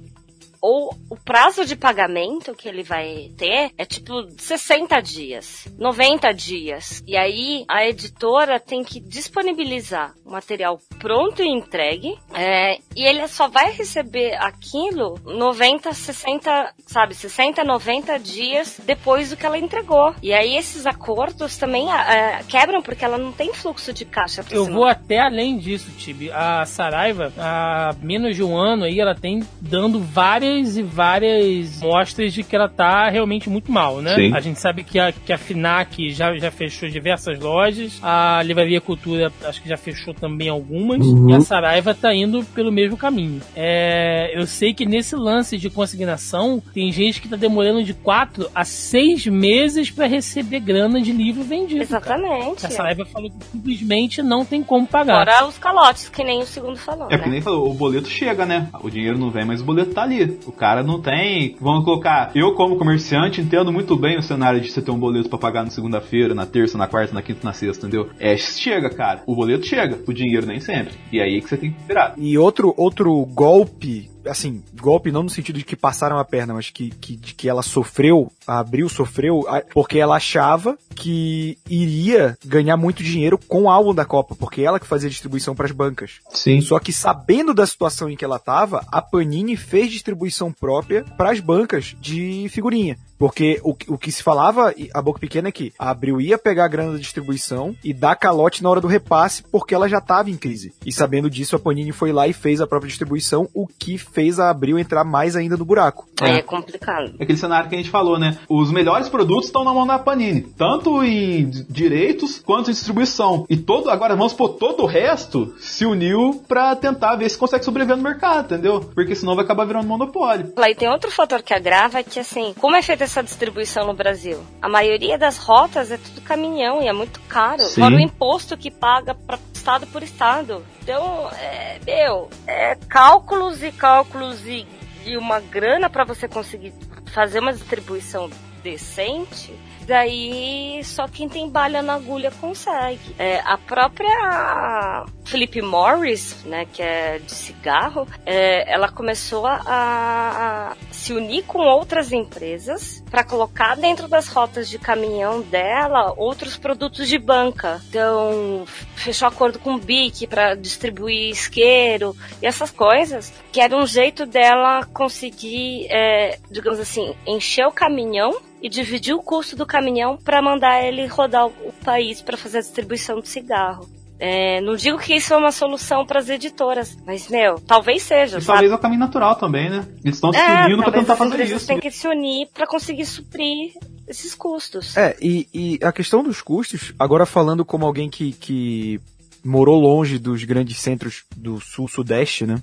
ou 0.61 0.95
o 1.09 1.17
prazo 1.17 1.65
de 1.65 1.77
pagamento 1.77 2.55
que 2.55 2.69
ele 2.69 2.83
vai 2.83 3.31
ter 3.37 3.71
é 3.77 3.85
tipo 3.85 4.27
60 4.37 5.01
dias, 5.01 5.67
90 5.79 6.33
dias. 6.33 7.03
E 7.07 7.17
aí 7.17 7.65
a 7.69 7.87
editora 7.87 8.59
tem 8.59 8.83
que 8.83 9.01
disponibilizar 9.01 10.15
o 10.25 10.31
material 10.31 10.81
pronto 10.99 11.43
e 11.43 11.49
entregue. 11.49 12.19
é, 12.35 12.79
e 12.97 13.05
ele 13.07 13.27
só 13.29 13.49
vai 13.49 13.73
receber 13.73 14.35
aquilo 14.35 15.19
90, 15.25 15.93
60, 15.93 16.75
sabe, 16.87 17.15
60, 17.15 17.63
90 17.65 18.19
dias 18.19 18.81
depois 18.85 19.31
do 19.31 19.37
que 19.37 19.47
ela 19.47 19.59
entregou. 19.59 20.15
E 20.23 20.33
aí 20.33 20.57
esses 20.57 20.87
acordos 20.87 21.57
também 21.57 21.93
é, 21.93 22.43
quebram 22.49 22.83
porque 22.83 23.05
ela 23.05 23.19
não 23.19 23.33
tem 23.33 23.53
fluxo 23.55 23.93
de 23.93 24.05
caixa. 24.05 24.45
Eu 24.51 24.65
cima. 24.65 24.77
vou 24.77 24.85
até 24.85 25.21
além 25.21 25.59
disso, 25.59 25.91
Tibi. 25.97 26.31
A 26.31 26.65
Saraiva, 26.67 27.33
há 27.39 27.95
menos 28.01 28.35
de 28.35 28.43
um 28.43 28.57
ano 28.57 28.85
aí, 28.85 29.01
ela 29.01 29.15
tem 29.15 29.43
dando 29.61 30.01
várias 30.01 30.48
e 30.77 30.83
várias 30.83 31.81
mostras 31.81 32.33
de 32.33 32.43
que 32.43 32.55
ela 32.57 32.69
tá 32.69 33.09
realmente 33.09 33.49
muito 33.49 33.71
mal, 33.71 34.01
né? 34.01 34.15
Sim. 34.15 34.35
A 34.35 34.41
gente 34.41 34.59
sabe 34.61 34.83
que 34.85 34.99
a, 34.99 35.13
que 35.13 35.33
a 35.33 35.39
FINAC 35.39 36.11
já, 36.11 36.37
já 36.37 36.51
fechou 36.51 36.89
diversas 36.89 37.39
lojas, 37.39 37.99
a 38.03 38.43
Livraria 38.43 38.81
Cultura 38.81 39.33
acho 39.45 39.63
que 39.63 39.69
já 39.69 39.77
fechou 39.77 40.15
também 40.15 40.49
algumas, 40.49 41.07
Uhum. 41.07 41.31
e 41.31 41.35
a 41.35 41.41
Saraiva 41.41 41.95
tá 41.95 42.15
indo 42.15 42.45
pelo 42.55 42.73
mesmo 42.73 42.97
caminho. 42.97 43.41
É, 43.55 44.31
eu 44.39 44.47
sei 44.47 44.73
que 44.75 44.85
nesse 44.87 45.15
lance 45.17 45.57
de 45.59 45.69
consignação, 45.71 46.63
tem 46.73 46.91
gente 46.93 47.21
que 47.21 47.29
tá 47.29 47.37
demorando 47.37 47.83
de 47.83 47.95
quatro 47.95 48.49
a 48.55 48.65
seis 48.65 49.27
meses 49.27 49.91
para 49.91 50.07
receber 50.07 50.61
grana 50.61 51.01
de 51.01 51.13
livro 51.13 51.43
vendido. 51.43 51.83
Exatamente. 51.83 52.67
A 52.67 52.71
Saraiva 52.71 53.05
falou 53.07 53.31
que 53.31 53.45
simplesmente 53.47 54.23
não 54.23 54.45
tem 54.45 54.63
como 54.63 54.87
pagar. 54.87 55.25
Fora 55.27 55.47
os 55.47 55.59
calotes, 55.59 56.09
que 56.09 56.23
nem 56.25 56.41
o 56.41 56.47
segundo 56.47 56.77
falou. 56.77 57.09
É 57.11 57.17
né? 57.17 57.23
que 57.23 57.29
nem 57.29 57.41
falou, 57.41 57.71
o 57.71 57.75
boleto 57.75 58.09
chega, 58.09 58.45
né? 58.47 58.69
O 58.83 58.91
dinheiro 58.91 59.19
não 59.19 59.31
vem, 59.31 59.45
mas 59.45 59.61
o 59.61 59.65
boleto 59.65 59.93
tá 59.93 60.03
ali. 60.03 60.38
O 60.47 60.53
cara 60.53 60.83
não 60.83 61.01
tem. 61.01 61.57
Vamos 61.61 61.85
colocar. 61.85 62.31
Eu, 62.35 62.55
como 62.55 62.77
comerciante, 62.77 63.41
entendo 63.41 63.73
muito 63.73 63.97
bem 63.97 64.19
o 64.19 64.23
cenário 64.23 64.61
de 64.61 64.71
você 64.71 64.81
ter 64.81 64.91
um 64.91 64.99
boleto 64.99 65.29
pra 65.29 65.39
pagar 65.39 65.65
na 65.65 65.71
segunda-feira, 65.71 66.35
na 66.35 66.47
terça, 66.47 66.79
na 66.79 66.87
quarta, 66.87 67.15
na 67.15 67.23
quinta, 67.23 67.41
na 67.43 67.53
sexta, 67.53 67.87
entendeu? 67.87 68.09
É, 68.19 68.37
chega, 68.37 68.91
cara. 68.91 69.23
O 69.27 69.35
boleto 69.35 69.67
chega, 69.67 69.99
o 70.07 70.13
dinheiro 70.13 70.47
nem 70.47 70.61
sempre. 70.61 70.95
E 71.13 71.21
aí 71.21 71.41
que 71.41 71.49
você 71.49 71.57
tem 71.57 71.73
que 71.73 71.87
virar. 71.87 72.15
E 72.17 72.37
outro, 72.39 72.75
outro 72.77 73.25
golpe, 73.27 74.11
assim, 74.27 74.63
golpe 74.81 75.11
não 75.11 75.23
no 75.23 75.31
sentido 75.31 75.59
de 75.59 75.65
que 75.65 75.77
passaram 75.77 76.19
a 76.19 76.25
perna, 76.25 76.55
mas 76.55 76.71
que, 76.71 76.91
que, 76.91 77.17
de 77.17 77.35
que 77.35 77.49
ela 77.49 77.63
sofreu, 77.63 78.31
a 78.47 78.59
Abril 78.59 78.89
sofreu, 78.89 79.45
porque 79.73 79.99
ela 79.99 80.17
achava 80.17 80.77
que 80.95 81.59
iria 81.69 82.37
ganhar 82.45 82.77
muito 82.77 83.03
dinheiro 83.03 83.39
com 83.39 83.63
o 83.63 83.71
álbum 83.71 83.95
da 83.95 84.05
Copa, 84.05 84.35
porque 84.35 84.63
ela 84.63 84.81
que 84.81 84.87
fazia 84.87 85.11
distribuição 85.11 85.55
para 85.55 85.67
as 85.67 85.73
bancas. 85.73 86.21
Sim. 86.31 86.61
Só 86.61 86.79
que 86.79 86.93
sabendo 86.93 87.55
da 87.55 87.67
situação 87.67 88.11
em 88.11 88.17
que 88.17 88.25
ela 88.25 88.39
tava, 88.39 88.85
a 88.91 89.01
Panini 89.01 89.57
fez 89.57 89.91
distribuição 89.91 90.53
própria 90.53 91.05
para 91.17 91.31
as 91.31 91.41
bancas 91.41 91.95
de 92.01 92.49
figurinha. 92.51 92.99
Porque 93.19 93.61
o, 93.65 93.75
que- 93.75 93.91
o 93.93 93.99
que 93.99 94.13
se 94.13 94.23
falava, 94.23 94.73
a 94.95 95.03
boca 95.03 95.19
pequena 95.19 95.49
é 95.49 95.53
que 95.53 95.73
a 95.79 95.91
Abril 95.91 96.21
ia 96.21 96.39
pegar 96.39 96.65
a 96.67 96.69
grana 96.69 96.93
da 96.93 96.99
distribuição 96.99 97.75
e 97.83 97.93
dar 97.93 98.15
calote 98.17 98.63
na 98.63 98.71
hora 98.71 98.81
do 98.81 98.87
repasse, 98.87 99.43
porque 99.51 99.75
ela 99.75 99.89
já 99.89 99.99
estava 99.99 100.31
em 100.31 100.37
crise. 100.37 100.73
E 100.87 100.93
sabendo 100.93 101.29
disso, 101.29 101.57
a 101.57 101.59
Panini 101.59 101.93
foi 101.93 102.13
lá 102.13 102.29
e 102.29 102.33
fez 102.33 102.61
a 102.61 102.67
própria 102.67 102.89
distribuição, 102.89 103.49
o 103.53 103.67
que 103.67 103.99
fez 103.99 104.39
a 104.39 104.51
Abril 104.51 104.79
entrar 104.79 105.05
mais 105.05 105.35
ainda 105.37 105.57
no 105.57 105.65
buraco. 105.65 106.07
Aí 106.21 106.39
é 106.39 106.43
complicado. 106.43 107.15
É 107.19 107.23
aquele 107.25 107.39
cenário 107.39 107.69
que 107.69 107.75
a 107.75 107.79
gente 107.79 107.91
falou, 107.91 108.19
né? 108.19 108.39
Os 108.49 108.71
melhores 108.71 109.09
produtos 109.09 109.47
estão 109.47 109.65
na 109.65 109.73
mão 109.75 109.87
da 109.87 109.99
Panini, 109.99 110.43
tanto 110.57 111.03
em 111.03 111.51
direitos 111.69 112.41
quanto 112.45 112.71
em 112.71 112.73
distribuição. 112.73 113.47
E 113.49 113.57
todo, 113.57 113.91
agora 113.91 114.15
vamos 114.15 114.33
por 114.33 114.51
todo 114.51 114.83
o 114.83 114.87
resto 114.87 115.55
se 115.59 115.85
uniu 115.87 116.43
pra 116.47 116.77
tentar 116.77 117.17
ver 117.17 117.29
se 117.29 117.39
consegue 117.39 117.65
sobreviver 117.65 117.97
no 117.97 118.03
mercado, 118.03 118.47
entendeu? 118.47 118.81
Porque 118.95 119.15
senão 119.15 119.35
vai 119.35 119.45
acabar 119.45 119.65
virando 119.65 119.87
monopólio. 119.89 120.53
Lá, 120.57 120.71
e 120.71 120.75
tem 120.75 120.89
outro 120.89 121.11
fator 121.11 121.43
que 121.43 121.55
agrava, 121.55 122.03
que 122.03 122.21
assim, 122.21 122.55
como 122.61 122.77
é 122.77 122.83
feita 122.83 123.07
essa 123.09 123.23
distribuição 123.23 123.87
no 123.87 123.95
Brasil? 123.95 124.45
A 124.61 124.69
maioria 124.69 125.19
das 125.19 125.39
rotas 125.39 125.91
é 125.91 125.97
tudo 125.97 126.21
caminhão 126.21 126.83
e 126.83 126.87
é 126.87 126.93
muito 126.93 127.21
caro. 127.23 127.63
Sim. 127.63 127.81
Fora 127.81 127.97
o 127.97 128.01
imposto 128.01 128.57
que 128.57 128.71
paga 128.71 129.15
para 129.15 129.39
estado 129.53 129.87
por 129.87 130.03
estado. 130.03 130.65
Então, 130.83 131.29
é, 131.33 131.81
meu, 131.85 132.29
é 132.47 132.75
cálculos 132.89 133.63
e 133.63 133.73
cálculos 133.73 134.47
e, 134.47 134.67
e 135.05 135.17
uma 135.17 135.41
grana 135.41 135.91
para 135.91 136.05
você 136.05 136.29
conseguir 136.29 136.73
fazer 137.13 137.41
uma 137.41 137.53
distribuição 137.53 138.31
decente. 138.63 139.53
Daí 139.89 140.85
só 140.85 141.09
quem 141.09 141.31
tem 141.31 141.49
balha 141.49 141.81
na 141.81 141.95
agulha 141.95 142.31
consegue. 142.31 143.17
É, 143.19 143.41
a 143.41 143.57
própria 143.57 145.07
Philip 145.25 145.63
Morris, 145.63 146.45
né, 146.45 146.67
que 146.71 146.83
é 146.83 147.19
de 147.19 147.33
cigarro, 147.33 148.07
é, 148.27 148.71
ela 148.71 148.91
começou 148.91 149.47
a, 149.47 149.63
a 149.67 150.77
se 150.93 151.15
unir 151.15 151.43
com 151.45 151.61
outras 151.61 152.13
empresas 152.13 153.03
para 153.11 153.25
colocar 153.25 153.77
dentro 153.77 154.07
das 154.07 154.29
rotas 154.29 154.69
de 154.69 154.79
caminhão 154.79 155.41
dela 155.41 156.13
outros 156.19 156.59
produtos 156.59 157.09
de 157.09 157.19
banca. 157.19 157.81
Então 157.89 158.67
fechou 158.95 159.27
acordo 159.27 159.59
com 159.59 159.77
o 159.77 159.79
Bic 159.79 160.27
para 160.27 160.55
distribuir 160.55 161.31
isqueiro 161.31 162.15
e 162.43 162.47
essas 162.47 162.71
coisas, 162.71 163.33
que 163.51 163.59
era 163.59 163.75
um 163.75 163.87
jeito 163.87 164.27
dela 164.27 164.85
conseguir, 164.93 165.87
é, 165.89 166.39
digamos 166.51 166.79
assim, 166.79 167.15
encher 167.27 167.67
o 167.67 167.73
caminhão 167.73 168.48
e 168.63 168.69
dividir 168.69 169.15
o 169.15 169.23
custo 169.23 169.55
do 169.57 169.65
caminhão 169.67 170.17
para 170.17 170.43
mandar 170.43 170.83
ele 170.83 171.07
rodar 171.07 171.47
o 171.47 171.53
o 171.69 171.73
país 171.85 172.21
para 172.23 172.37
fazer 172.37 172.59
a 172.59 172.61
distribuição 172.61 173.21
de 173.21 173.29
cigarro. 173.29 173.89
É, 174.21 174.61
não 174.63 174.75
digo 174.75 174.99
que 174.99 175.15
isso 175.15 175.33
é 175.33 175.37
uma 175.37 175.53
solução 175.53 176.05
para 176.05 176.19
as 176.19 176.29
editoras, 176.29 176.97
mas 177.07 177.29
meu, 177.29 177.61
talvez 177.61 178.03
seja. 178.03 178.39
E 178.39 178.41
sabe? 178.43 178.47
talvez 178.47 178.73
é 178.73 178.75
o 178.75 178.79
caminho 178.79 179.01
natural 179.01 179.37
também, 179.37 179.71
né? 179.71 179.87
Eles 180.05 180.17
estão 180.17 180.33
se 180.33 180.39
É, 180.39 180.65
unindo 180.65 180.83
talvez 180.83 181.05
tentar 181.05 181.17
fazer 181.17 181.45
isso. 181.45 181.67
têm 181.67 181.79
que 181.79 181.91
se 181.91 182.09
unir 182.09 182.49
para 182.53 182.67
conseguir 182.67 183.07
suprir 183.07 183.73
esses 184.09 184.35
custos. 184.35 184.97
É, 184.97 185.17
e, 185.23 185.47
e 185.55 185.79
a 185.85 185.93
questão 185.93 186.25
dos 186.25 186.43
custos, 186.43 186.93
agora 186.99 187.25
falando 187.25 187.65
como 187.65 187.87
alguém 187.87 188.11
que, 188.11 188.33
que 188.33 189.01
morou 189.45 189.79
longe 189.79 190.19
dos 190.19 190.43
grandes 190.43 190.79
centros 190.79 191.23
do 191.37 191.61
sul-sudeste, 191.61 192.45
né? 192.45 192.61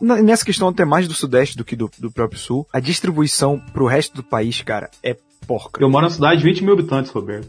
Nessa 0.00 0.44
questão 0.44 0.68
até 0.68 0.86
mais 0.86 1.06
do 1.06 1.12
sudeste 1.12 1.56
do 1.56 1.64
que 1.64 1.76
do, 1.76 1.90
do 1.98 2.10
próprio 2.10 2.40
sul, 2.40 2.66
a 2.72 2.80
distribuição 2.80 3.60
pro 3.74 3.86
resto 3.86 4.14
do 4.16 4.22
país, 4.22 4.62
cara, 4.62 4.88
é 5.02 5.14
porca. 5.46 5.82
Eu 5.82 5.90
moro 5.90 6.04
na 6.06 6.10
cidade 6.10 6.38
de 6.40 6.44
20 6.44 6.64
mil 6.64 6.74
habitantes, 6.74 7.10
Roberto. 7.10 7.48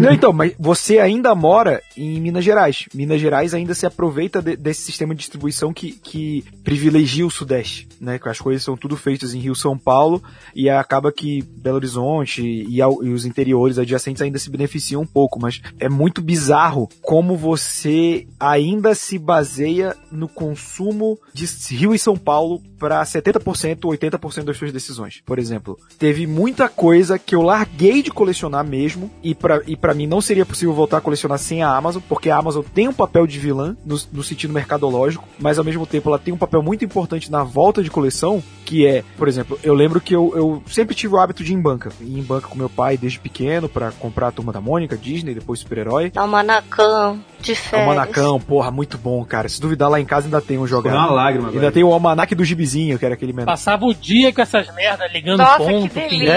Não, 0.00 0.12
então, 0.12 0.32
mas 0.32 0.52
você 0.58 0.98
ainda 0.98 1.34
mora 1.34 1.82
em 1.96 2.20
Minas 2.20 2.44
Gerais. 2.44 2.86
Minas 2.94 3.20
Gerais 3.20 3.54
ainda 3.54 3.74
se 3.74 3.84
aproveita 3.86 4.40
de- 4.40 4.56
desse 4.56 4.82
sistema 4.82 5.14
de 5.14 5.20
distribuição 5.20 5.72
que, 5.72 5.92
que 5.92 6.44
privilegia 6.64 7.26
o 7.26 7.30
Sudeste, 7.30 7.88
né? 8.00 8.18
Que 8.18 8.28
as 8.28 8.40
coisas 8.40 8.62
são 8.62 8.76
tudo 8.76 8.96
feitas 8.96 9.34
em 9.34 9.38
Rio 9.40 9.54
São 9.54 9.76
Paulo 9.76 10.22
e 10.54 10.68
acaba 10.70 11.12
que 11.12 11.42
Belo 11.42 11.76
Horizonte 11.76 12.42
e, 12.42 12.80
ao- 12.80 13.02
e 13.04 13.12
os 13.12 13.24
interiores 13.24 13.78
adjacentes 13.78 14.22
ainda 14.22 14.38
se 14.38 14.50
beneficiam 14.50 15.02
um 15.02 15.06
pouco, 15.06 15.40
mas 15.40 15.60
é 15.78 15.88
muito 15.88 16.20
bizarro 16.22 16.88
como 17.00 17.36
você 17.36 18.26
ainda 18.38 18.94
se 18.94 19.18
baseia 19.18 19.94
no 20.10 20.28
consumo 20.28 21.18
de 21.32 21.46
Rio 21.74 21.94
e 21.94 21.98
São 21.98 22.16
Paulo 22.16 22.60
para 22.78 23.02
70%, 23.04 23.78
80% 23.84 24.44
das 24.44 24.56
suas 24.56 24.72
decisões. 24.72 25.22
Por 25.24 25.38
exemplo, 25.38 25.78
teve 25.98 26.26
muita 26.26 26.68
coisa 26.68 27.18
que 27.18 27.31
eu 27.34 27.42
larguei 27.42 28.02
de 28.02 28.10
colecionar 28.10 28.64
mesmo 28.64 29.10
e 29.22 29.34
pra 29.34 29.60
e 29.66 29.76
para 29.76 29.94
mim 29.94 30.06
não 30.06 30.20
seria 30.20 30.44
possível 30.46 30.74
voltar 30.74 30.98
a 30.98 31.00
colecionar 31.00 31.38
sem 31.38 31.62
a 31.62 31.74
Amazon, 31.74 32.02
porque 32.08 32.30
a 32.30 32.36
Amazon 32.36 32.64
tem 32.74 32.88
um 32.88 32.92
papel 32.92 33.26
de 33.26 33.38
vilã 33.38 33.76
no, 33.84 33.98
no 34.12 34.22
sentido 34.22 34.52
mercadológico, 34.52 35.26
mas 35.38 35.58
ao 35.58 35.64
mesmo 35.64 35.86
tempo 35.86 36.08
ela 36.08 36.18
tem 36.18 36.32
um 36.32 36.38
papel 36.38 36.62
muito 36.62 36.84
importante 36.84 37.30
na 37.30 37.42
volta 37.42 37.82
de 37.82 37.90
coleção, 37.90 38.42
que 38.64 38.86
é, 38.86 39.04
por 39.16 39.28
exemplo, 39.28 39.58
eu 39.62 39.74
lembro 39.74 40.00
que 40.00 40.14
eu, 40.14 40.32
eu 40.34 40.62
sempre 40.66 40.94
tive 40.94 41.14
o 41.14 41.18
hábito 41.18 41.44
de 41.44 41.52
ir 41.52 41.56
em 41.56 41.60
banca, 41.60 41.90
ir 42.00 42.18
em 42.18 42.22
banca 42.22 42.48
com 42.48 42.56
meu 42.56 42.68
pai 42.68 42.96
desde 42.96 43.18
pequeno 43.18 43.68
para 43.68 43.92
comprar 43.92 44.28
a 44.28 44.32
Turma 44.32 44.52
da 44.52 44.60
Mônica, 44.60 44.96
Disney, 44.96 45.34
depois 45.34 45.60
super-herói. 45.60 46.12
Almanacão, 46.16 47.20
de 47.40 47.54
férias. 47.54 47.88
Almanacão, 47.88 48.40
porra, 48.40 48.70
muito 48.70 48.96
bom, 48.96 49.24
cara. 49.24 49.48
Se 49.48 49.60
duvidar, 49.60 49.90
lá 49.90 50.00
em 50.00 50.04
casa 50.04 50.26
ainda 50.26 50.40
tem 50.40 50.58
um 50.58 50.66
jogado. 50.66 50.94
uma 50.94 51.10
lágrima, 51.10 51.48
Ainda 51.48 51.60
velho. 51.60 51.72
tem 51.72 51.84
o 51.84 51.92
almanac 51.92 52.34
do 52.34 52.44
gibizinho, 52.44 52.98
que 52.98 53.04
era 53.04 53.14
aquele 53.14 53.32
menor. 53.32 53.46
Passava 53.46 53.84
o 53.84 53.94
dia 53.94 54.32
com 54.32 54.40
essas 54.40 54.72
merdas, 54.74 55.12
ligando 55.12 55.38
Nossa, 55.38 55.58
ponto, 55.58 55.92
que 55.92 56.00
pingando. 56.00 56.32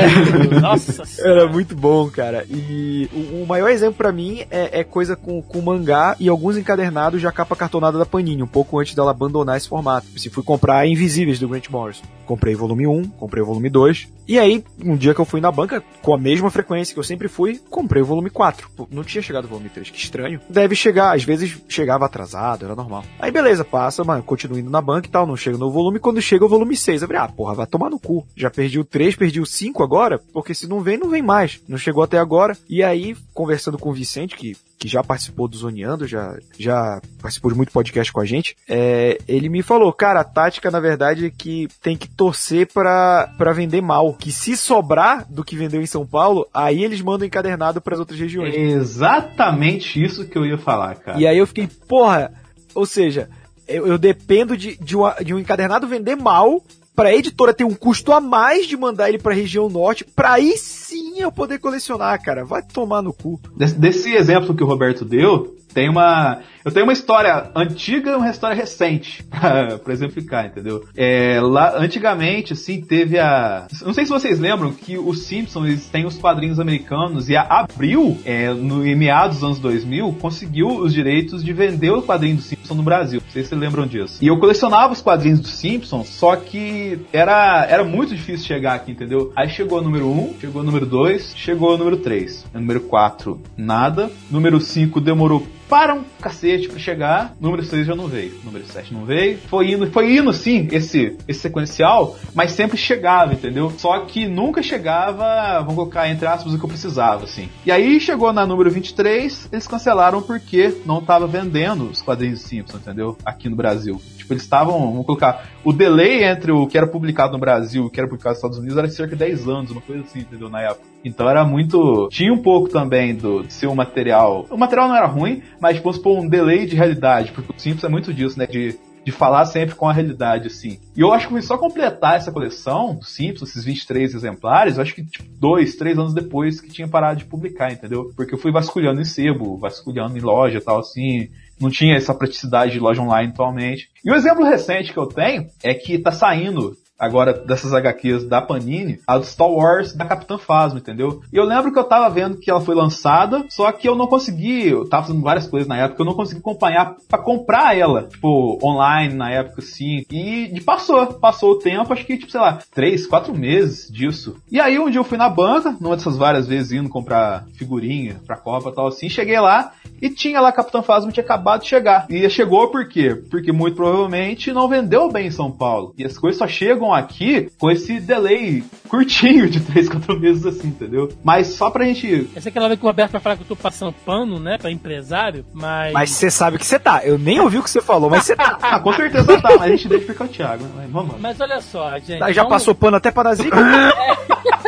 Nossa 0.62 0.85
senhora. 0.85 0.85
Era 1.20 1.48
muito 1.48 1.76
bom, 1.76 2.10
cara. 2.10 2.46
E 2.50 3.10
o, 3.14 3.44
o 3.44 3.48
maior 3.48 3.70
exemplo 3.70 3.96
pra 3.96 4.12
mim 4.12 4.46
é, 4.50 4.80
é 4.80 4.84
coisa 4.84 5.16
com, 5.16 5.42
com 5.42 5.62
mangá 5.62 6.16
e 6.20 6.30
alguns 6.30 6.58
encadernados 6.58 7.22
já 7.22 7.32
capa 7.32 7.56
cartonada 7.56 7.98
da 7.98 8.06
Panini, 8.06 8.44
um 8.44 8.48
pouco 8.48 8.80
antes 8.80 8.96
dela 8.96 9.12
abandonar 9.12 9.58
esse 9.58 9.68
formato. 9.68 10.08
Se 10.18 10.30
fui 10.30 10.44
comprar 10.44 10.88
Invisíveis 10.88 11.40
do 11.40 11.48
Grant 11.48 11.70
Morrison. 11.70 12.04
Comprei 12.26 12.56
volume 12.56 12.88
1, 12.88 13.10
comprei 13.10 13.44
o 13.44 13.46
volume 13.46 13.70
2. 13.70 14.08
E 14.28 14.40
aí, 14.40 14.64
um 14.84 14.96
dia 14.96 15.14
que 15.14 15.22
eu 15.22 15.26
fui 15.26 15.40
na 15.40 15.52
banca, 15.52 15.84
com 16.02 16.16
a 16.16 16.18
mesma 16.18 16.50
frequência 16.50 16.94
que 16.94 17.00
eu 17.00 17.04
sempre 17.04 17.28
fui, 17.28 17.60
comprei 17.70 18.02
o 18.02 18.06
volume 18.06 18.30
4. 18.30 18.70
Pô, 18.76 18.88
Não 18.90 19.04
tinha 19.04 19.22
chegado 19.22 19.46
o 19.46 19.48
volume 19.48 19.70
3, 19.70 19.92
que 19.92 20.00
estranho. 20.00 20.42
Deve 20.50 20.76
chegar, 20.76 21.16
às 21.16 21.24
vezes 21.24 21.62
chegava 21.70 22.06
atrasado, 22.06 22.66
era 22.66 22.76
normal. 22.76 23.04
Aí 23.20 23.32
beleza, 23.32 23.64
passa, 23.64 24.04
mano, 24.04 24.24
continuo 24.24 24.58
indo 24.58 24.70
na 24.70 24.82
banca 24.82 25.08
e 25.08 25.12
tal, 25.12 25.28
não 25.28 25.38
chega 25.38 25.58
no 25.58 25.72
volume. 25.72 26.00
Quando 26.00 26.22
chega 26.22 26.44
o 26.44 26.50
volume 26.50 26.76
6, 26.76 27.04
eu 27.04 27.08
falei, 27.08 27.22
ah, 27.22 27.28
porra, 27.28 27.54
vai 27.54 27.68
tomar 27.68 27.90
no 27.90 28.00
cu. 28.00 28.26
Já 28.36 28.50
perdi 28.50 28.80
o 28.80 28.86
3, 28.86 29.16
perdi 29.16 29.40
o 29.40 29.46
5 29.46 29.84
agora, 29.84 30.20
porque 30.34 30.56
se 30.56 30.68
não 30.68 30.82
vem, 30.82 30.98
não 30.98 31.10
vem 31.10 31.22
mais. 31.22 31.62
Não 31.68 31.78
chegou 31.78 32.04
até 32.04 32.18
agora. 32.18 32.58
E 32.68 32.82
aí, 32.82 33.16
conversando 33.34 33.78
com 33.78 33.90
o 33.90 33.94
Vicente, 33.94 34.36
que 34.36 34.58
que 34.78 34.88
já 34.90 35.02
participou 35.04 35.48
do 35.48 35.58
Zoneando, 35.58 36.06
já, 36.06 36.38
já 36.60 37.02
participou 37.22 37.50
de 37.52 37.58
muito 37.58 37.72
podcast 37.72 38.12
com 38.12 38.20
a 38.20 38.26
gente, 38.26 38.56
é, 38.68 39.18
ele 39.28 39.48
me 39.50 39.64
falou, 39.64 39.92
cara, 39.94 40.20
a 40.20 40.24
tática 40.24 40.70
na 40.70 40.80
verdade 40.82 41.28
é 41.28 41.30
que 41.30 41.68
tem 41.82 41.96
que 41.96 42.10
torcer 42.10 42.68
pra, 42.74 43.34
pra 43.38 43.54
vender 43.54 43.82
mal. 43.82 44.14
Que 44.14 44.32
se 44.32 44.58
sobrar 44.58 45.26
do 45.32 45.44
que 45.46 45.56
vendeu 45.56 45.82
em 45.82 45.86
São 45.86 46.06
Paulo, 46.06 46.46
aí 46.54 46.84
eles 46.84 47.02
mandam 47.02 47.26
encadernado 47.26 47.80
pras 47.82 48.00
outras 48.00 48.20
regiões. 48.20 48.54
É 48.54 48.60
exatamente 48.60 50.04
isso 50.04 50.26
que 50.28 50.38
eu 50.38 50.46
ia 50.46 50.58
falar, 50.58 50.96
cara. 50.96 51.20
E 51.20 51.26
aí 51.26 51.38
eu 51.38 51.48
fiquei, 51.48 51.68
porra, 51.88 52.34
ou 52.74 52.86
seja, 52.86 53.30
eu, 53.68 53.88
eu 53.88 53.98
dependo 53.98 54.58
de, 54.58 54.76
de, 54.78 54.96
uma- 54.96 55.16
de 55.24 55.34
um 55.34 55.40
encadernado 55.40 55.88
vender 55.88 56.16
mal 56.16 56.62
pra 56.96 57.14
editora 57.14 57.54
ter 57.54 57.64
um 57.64 57.74
custo 57.74 58.12
a 58.14 58.22
mais 58.22 58.68
de 58.68 58.78
mandar 58.78 59.10
ele 59.10 59.18
pra 59.18 59.34
região 59.34 59.70
norte, 59.70 60.06
pra 60.06 60.34
aí 60.34 60.58
sim 60.58 61.20
eu 61.20 61.32
poder 61.32 61.60
colecionar, 61.60 62.22
cara. 62.24 62.46
Vai 62.46 62.62
tomar 62.64 63.02
no 63.02 63.14
cu. 63.14 63.40
Desse, 63.56 63.76
desse 63.76 64.14
exemplo 64.14 64.56
que 64.56 64.64
o 64.64 64.68
Roberto 64.68 65.04
deu, 65.04 65.56
tem 65.76 65.90
uma. 65.90 66.40
Eu 66.64 66.72
tenho 66.72 66.86
uma 66.86 66.94
história 66.94 67.52
antiga 67.54 68.12
e 68.12 68.16
uma 68.16 68.30
história 68.30 68.56
recente 68.56 69.22
pra, 69.30 69.94
exemplificar, 69.94 70.48
entendeu? 70.48 70.84
É, 70.96 71.40
lá, 71.42 71.78
antigamente, 71.78 72.54
assim, 72.54 72.82
teve 72.82 73.20
a. 73.20 73.68
Não 73.86 73.94
sei 73.94 74.06
se 74.06 74.10
vocês 74.10 74.40
lembram 74.40 74.72
que 74.72 74.98
os 74.98 75.24
Simpsons 75.24 75.86
têm 75.88 76.06
os 76.06 76.18
quadrinhos 76.18 76.60
americanos 76.60 77.30
e 77.30 77.36
a 77.36 77.42
Abril, 77.42 78.18
é, 78.26 78.54
no, 78.54 78.88
em 78.88 78.96
meados 78.96 79.36
dos 79.36 79.44
anos 79.44 79.60
2000, 79.60 80.14
conseguiu 80.14 80.70
os 80.70 80.94
direitos 80.94 81.44
de 81.44 81.52
vender 81.52 81.92
o 81.92 82.02
quadrinho 82.02 82.38
do 82.38 82.42
Simpsons 82.42 82.78
no 82.78 82.84
Brasil. 82.84 83.22
Não 83.24 83.32
sei 83.32 83.44
se 83.44 83.50
vocês 83.50 83.62
lembram 83.62 83.86
disso. 83.86 84.24
E 84.24 84.28
eu 84.28 84.40
colecionava 84.40 84.94
os 84.94 85.02
quadrinhos 85.02 85.42
do 85.42 85.48
Simpsons, 85.48 86.08
só 86.08 86.38
que 86.38 87.00
era, 87.12 87.66
era 87.70 87.84
muito 87.84 88.16
difícil 88.16 88.48
chegar 88.48 88.76
aqui, 88.76 88.94
entendeu? 88.94 89.32
Aí 89.36 89.50
chegou 89.50 89.80
o 89.80 89.82
número 89.82 90.08
1, 90.08 90.36
chegou 90.40 90.62
o 90.62 90.66
número 90.66 90.86
2, 90.86 91.34
chegou 91.36 91.76
o 91.76 91.78
número 91.78 91.98
3. 91.98 92.46
Número 92.54 92.80
4, 92.80 93.42
nada. 93.58 94.10
Número 94.32 94.60
5 94.62 95.02
demorou 95.02 95.46
para 95.70 95.94
um 95.94 96.04
cacete 96.22 96.68
pra 96.68 96.80
chegar. 96.80 97.36
Número 97.40 97.64
6 97.64 97.86
já 97.86 97.96
não 97.96 98.08
veio. 98.08 98.34
Número 98.44 98.66
7 98.66 98.94
não 98.94 99.06
veio. 99.06 99.38
Foi 99.48 99.72
indo, 99.72 99.92
foi 99.92 100.18
indo 100.18 100.32
sim, 100.34 100.68
esse, 100.72 101.18
esse 101.28 101.40
sequencial, 101.42 102.18
mas 102.34 102.52
sempre 102.52 102.78
chegava, 102.78 103.34
entendeu? 103.34 103.72
Só 103.78 104.00
que 104.02 104.28
nunca 104.28 104.62
chegava, 104.62 105.60
vamos 105.60 105.76
colocar 105.76 106.10
entre 106.10 106.28
aspas, 106.28 106.54
o 106.54 106.58
que 106.58 106.66
eu 106.66 106.70
precisava, 106.70 107.24
assim. 107.26 107.50
E 107.66 107.72
aí 107.72 108.00
chegou 108.00 108.32
na 108.32 108.46
número 108.46 108.70
23, 108.70 109.50
eles 109.52 109.68
cancelaram 109.68 110.22
porque 110.22 110.82
não 110.86 111.02
tava 111.02 111.28
vendendo 111.28 111.86
os 111.86 112.02
quadrinhos 112.02 112.42
do 112.42 112.48
Simpsons, 112.48 112.82
entendeu? 112.82 113.18
Aqui 113.26 113.50
no 113.50 113.56
Brasil. 113.56 114.02
Tipo, 114.18 114.34
eles 114.34 114.44
estavam, 114.44 114.80
vamos 114.80 115.06
colocar, 115.06 115.50
o 115.64 115.72
delay 115.72 116.24
entre 116.24 116.52
o 116.52 116.68
que 116.68 116.78
era 116.78 116.88
publicado 116.88 117.34
no 117.34 117.40
Brasil 117.40 117.84
e 117.84 117.88
o 117.88 117.90
que 117.90 118.00
era 118.00 118.08
publicado 118.08 118.34
nos 118.34 118.38
Estados 118.38 118.58
Unidos 118.58 118.78
era 118.78 118.90
cerca 118.90 119.16
de 119.16 119.20
10 119.20 119.48
anos, 119.48 119.72
uma 119.72 119.82
coisa 119.82 120.04
assim, 120.04 120.20
entendeu? 120.20 120.50
Na 120.50 120.62
época. 120.62 120.95
Então 121.06 121.30
era 121.30 121.46
muito. 121.46 122.10
Tinha 122.10 122.34
um 122.34 122.42
pouco 122.42 122.68
também 122.68 123.14
do, 123.14 123.46
um 123.70 123.76
material. 123.76 124.48
O 124.50 124.58
material 124.58 124.88
não 124.88 124.96
era 124.96 125.06
ruim, 125.06 125.44
mas 125.62 125.78
vamos 125.78 125.98
supor 125.98 126.18
um 126.18 126.28
delay 126.28 126.66
de 126.66 126.76
realidade, 126.76 127.32
porque 127.32 127.54
o 127.56 127.60
Simpsons 127.60 127.84
é 127.84 127.90
muito 127.90 128.12
disso, 128.12 128.40
né? 128.40 128.48
De, 128.48 128.76
de 129.06 129.12
falar 129.12 129.46
sempre 129.46 129.76
com 129.76 129.88
a 129.88 129.94
realidade, 129.94 130.48
assim. 130.48 130.80
E 130.98 131.02
eu 131.02 131.14
acho 131.14 131.28
que 131.28 131.42
só 131.44 131.60
completar 131.60 132.16
essa 132.16 132.32
coleção 132.32 132.96
dos 132.96 133.14
Simpsons, 133.14 133.52
esses 133.52 133.64
23 133.64 134.16
exemplares, 134.16 134.78
eu 134.78 134.82
acho 134.82 134.96
que 134.96 135.06
tipo, 135.06 135.30
dois, 135.40 135.76
três 135.76 135.96
anos 135.96 136.14
depois 136.14 136.60
que 136.60 136.70
tinha 136.70 136.88
parado 136.88 137.20
de 137.20 137.26
publicar, 137.26 137.72
entendeu? 137.72 138.12
Porque 138.16 138.34
eu 138.34 138.40
fui 138.40 138.52
vasculhando 138.52 139.00
em 139.00 139.06
sebo, 139.06 139.58
vasculhando 139.58 140.18
em 140.18 140.22
loja 140.22 140.60
tal, 140.60 140.80
assim. 140.80 141.30
Não 141.62 141.70
tinha 141.70 141.96
essa 141.96 142.14
praticidade 142.14 142.74
de 142.74 142.80
loja 142.80 143.02
online 143.02 143.32
atualmente. 143.32 143.90
E 144.04 144.12
o 144.12 144.16
exemplo 144.16 144.44
recente 144.44 144.92
que 144.92 145.00
eu 145.00 145.06
tenho 145.06 145.48
é 145.64 145.74
que 145.74 146.00
tá 146.00 146.12
saindo 146.12 146.76
agora 147.00 147.34
dessas 147.34 147.74
HQs 147.74 148.26
da 148.26 148.42
Panini, 148.42 149.00
a 149.08 149.18
do 149.18 149.26
Star 149.26 149.50
Wars 149.50 149.94
da 149.94 150.06
Capitã 150.06 150.38
Phasma, 150.38 150.80
entendeu? 150.80 151.22
E 151.32 151.38
eu 151.38 151.44
lembro 151.44 151.72
que 151.72 151.80
eu 151.80 151.84
tava 151.84 152.10
vendo 152.10 152.38
que 152.38 152.50
ela 152.50 152.62
foi 152.62 152.76
lançada, 152.76 153.46
só 153.50 153.72
que 153.72 153.88
eu 153.88 153.96
não 153.96 154.08
consegui, 154.08 154.68
eu 154.70 154.88
tava 154.88 155.08
fazendo 155.08 155.22
várias 155.22 155.48
coisas 155.48 155.68
na 155.68 155.78
época, 155.78 156.02
eu 156.02 156.06
não 156.06 156.14
consegui 156.14 156.40
acompanhar 156.40 156.96
pra 157.08 157.20
comprar 157.20 157.78
ela, 157.78 158.04
tipo, 158.04 158.60
online 158.64 159.14
na 159.14 159.30
época, 159.30 159.62
assim. 159.62 160.04
E, 160.12 160.56
e 160.56 160.62
passou, 160.62 161.06
passou 161.08 161.52
o 161.52 161.60
tempo, 161.60 161.92
acho 161.92 162.06
que, 162.06 162.18
tipo, 162.18 162.32
sei 162.32 162.40
lá, 162.40 162.60
três, 162.74 163.06
quatro 163.06 163.36
meses 163.36 163.92
disso. 163.92 164.38
E 164.52 164.60
aí 164.60 164.80
um 164.80 164.90
dia 164.90 165.00
eu 165.00 165.04
fui 165.04 165.18
na 165.18 165.30
banca, 165.30 165.76
numa 165.80 165.96
dessas 165.96 166.18
várias 166.18 166.48
vezes 166.48 166.72
indo 166.72 166.90
comprar 166.90 167.46
figurinha 167.56 168.22
pra 168.26 168.38
Copa 168.38 168.70
e 168.70 168.74
tal 168.74 168.88
assim, 168.88 169.10
cheguei 169.10 169.40
lá 169.40 169.74
e 170.02 170.10
tinha 170.10 170.40
lá 170.42 170.52
Capitã 170.52 170.82
Phasma 170.82 171.12
tinha 171.12 171.24
acabado 171.24 171.62
de 171.62 171.68
chegar. 171.68 172.06
E 172.10 172.30
chegou 172.30 172.70
por 172.70 172.88
quê? 172.88 173.16
Porque 173.30 173.52
muito 173.52 173.76
provavelmente 173.76 174.52
não 174.52 174.68
vendeu 174.68 175.12
bem 175.12 175.28
em 175.28 175.32
São 175.32 175.52
Paulo. 175.52 175.94
E 175.98 176.06
as 176.06 176.18
coisas 176.18 176.38
só 176.38 176.48
chegam 176.48 176.85
aqui 176.94 177.50
com 177.60 177.70
esse 177.72 178.00
delay 178.00 178.64
curtinho 178.88 179.50
de 179.50 179.60
3, 179.66 179.90
4 179.90 180.20
meses 180.20 180.46
assim, 180.46 180.68
entendeu? 180.68 181.10
Mas 181.24 181.48
só 181.48 181.70
pra 181.70 181.86
gente. 181.86 182.30
Essa 182.36 182.48
é 182.48 182.52
aquela 182.52 182.66
hora 182.66 182.78
que 182.78 182.84
o 182.84 182.88
Roberto 182.88 183.12
vai 183.12 183.22
falar 183.22 183.36
que 183.38 183.44
eu 183.44 183.48
tô 183.48 183.56
passando 183.56 183.94
pano, 184.06 184.40
né, 184.40 184.58
pra 184.58 184.72
empresário, 184.72 185.46
mas... 185.54 185.94
Mas 185.94 186.10
você 186.12 186.30
sabe 186.30 186.58
que 186.58 186.66
você 186.66 186.78
tá. 186.80 187.02
Eu 187.04 187.18
nem 187.18 187.40
ouvi 187.40 187.58
o 187.58 187.64
que 187.64 187.70
você 187.70 187.82
falou, 187.82 188.10
mas 188.10 188.24
você 188.26 188.36
tá. 188.36 188.58
Ah, 188.66 188.80
com 188.80 188.92
certeza 188.94 189.40
tá, 189.42 189.50
mas 189.52 189.62
a 189.62 189.68
gente 189.70 189.88
deixa 189.88 190.06
ficar 190.08 190.26
o 190.26 190.28
Thiago, 190.28 190.64
né? 190.64 190.70
Mas 190.78 190.92
Vamos 190.92 191.12
lá. 191.14 191.18
Mas 191.20 191.40
olha 191.40 191.62
só, 191.62 191.98
gente... 192.00 192.20
Tá, 192.20 192.32
Já 192.32 192.44
vamos- 192.44 192.56
passou 192.58 192.74
pano 192.76 192.98
até 192.98 193.12
para 193.12 193.30
a 193.30 193.36
zica? 193.36 193.56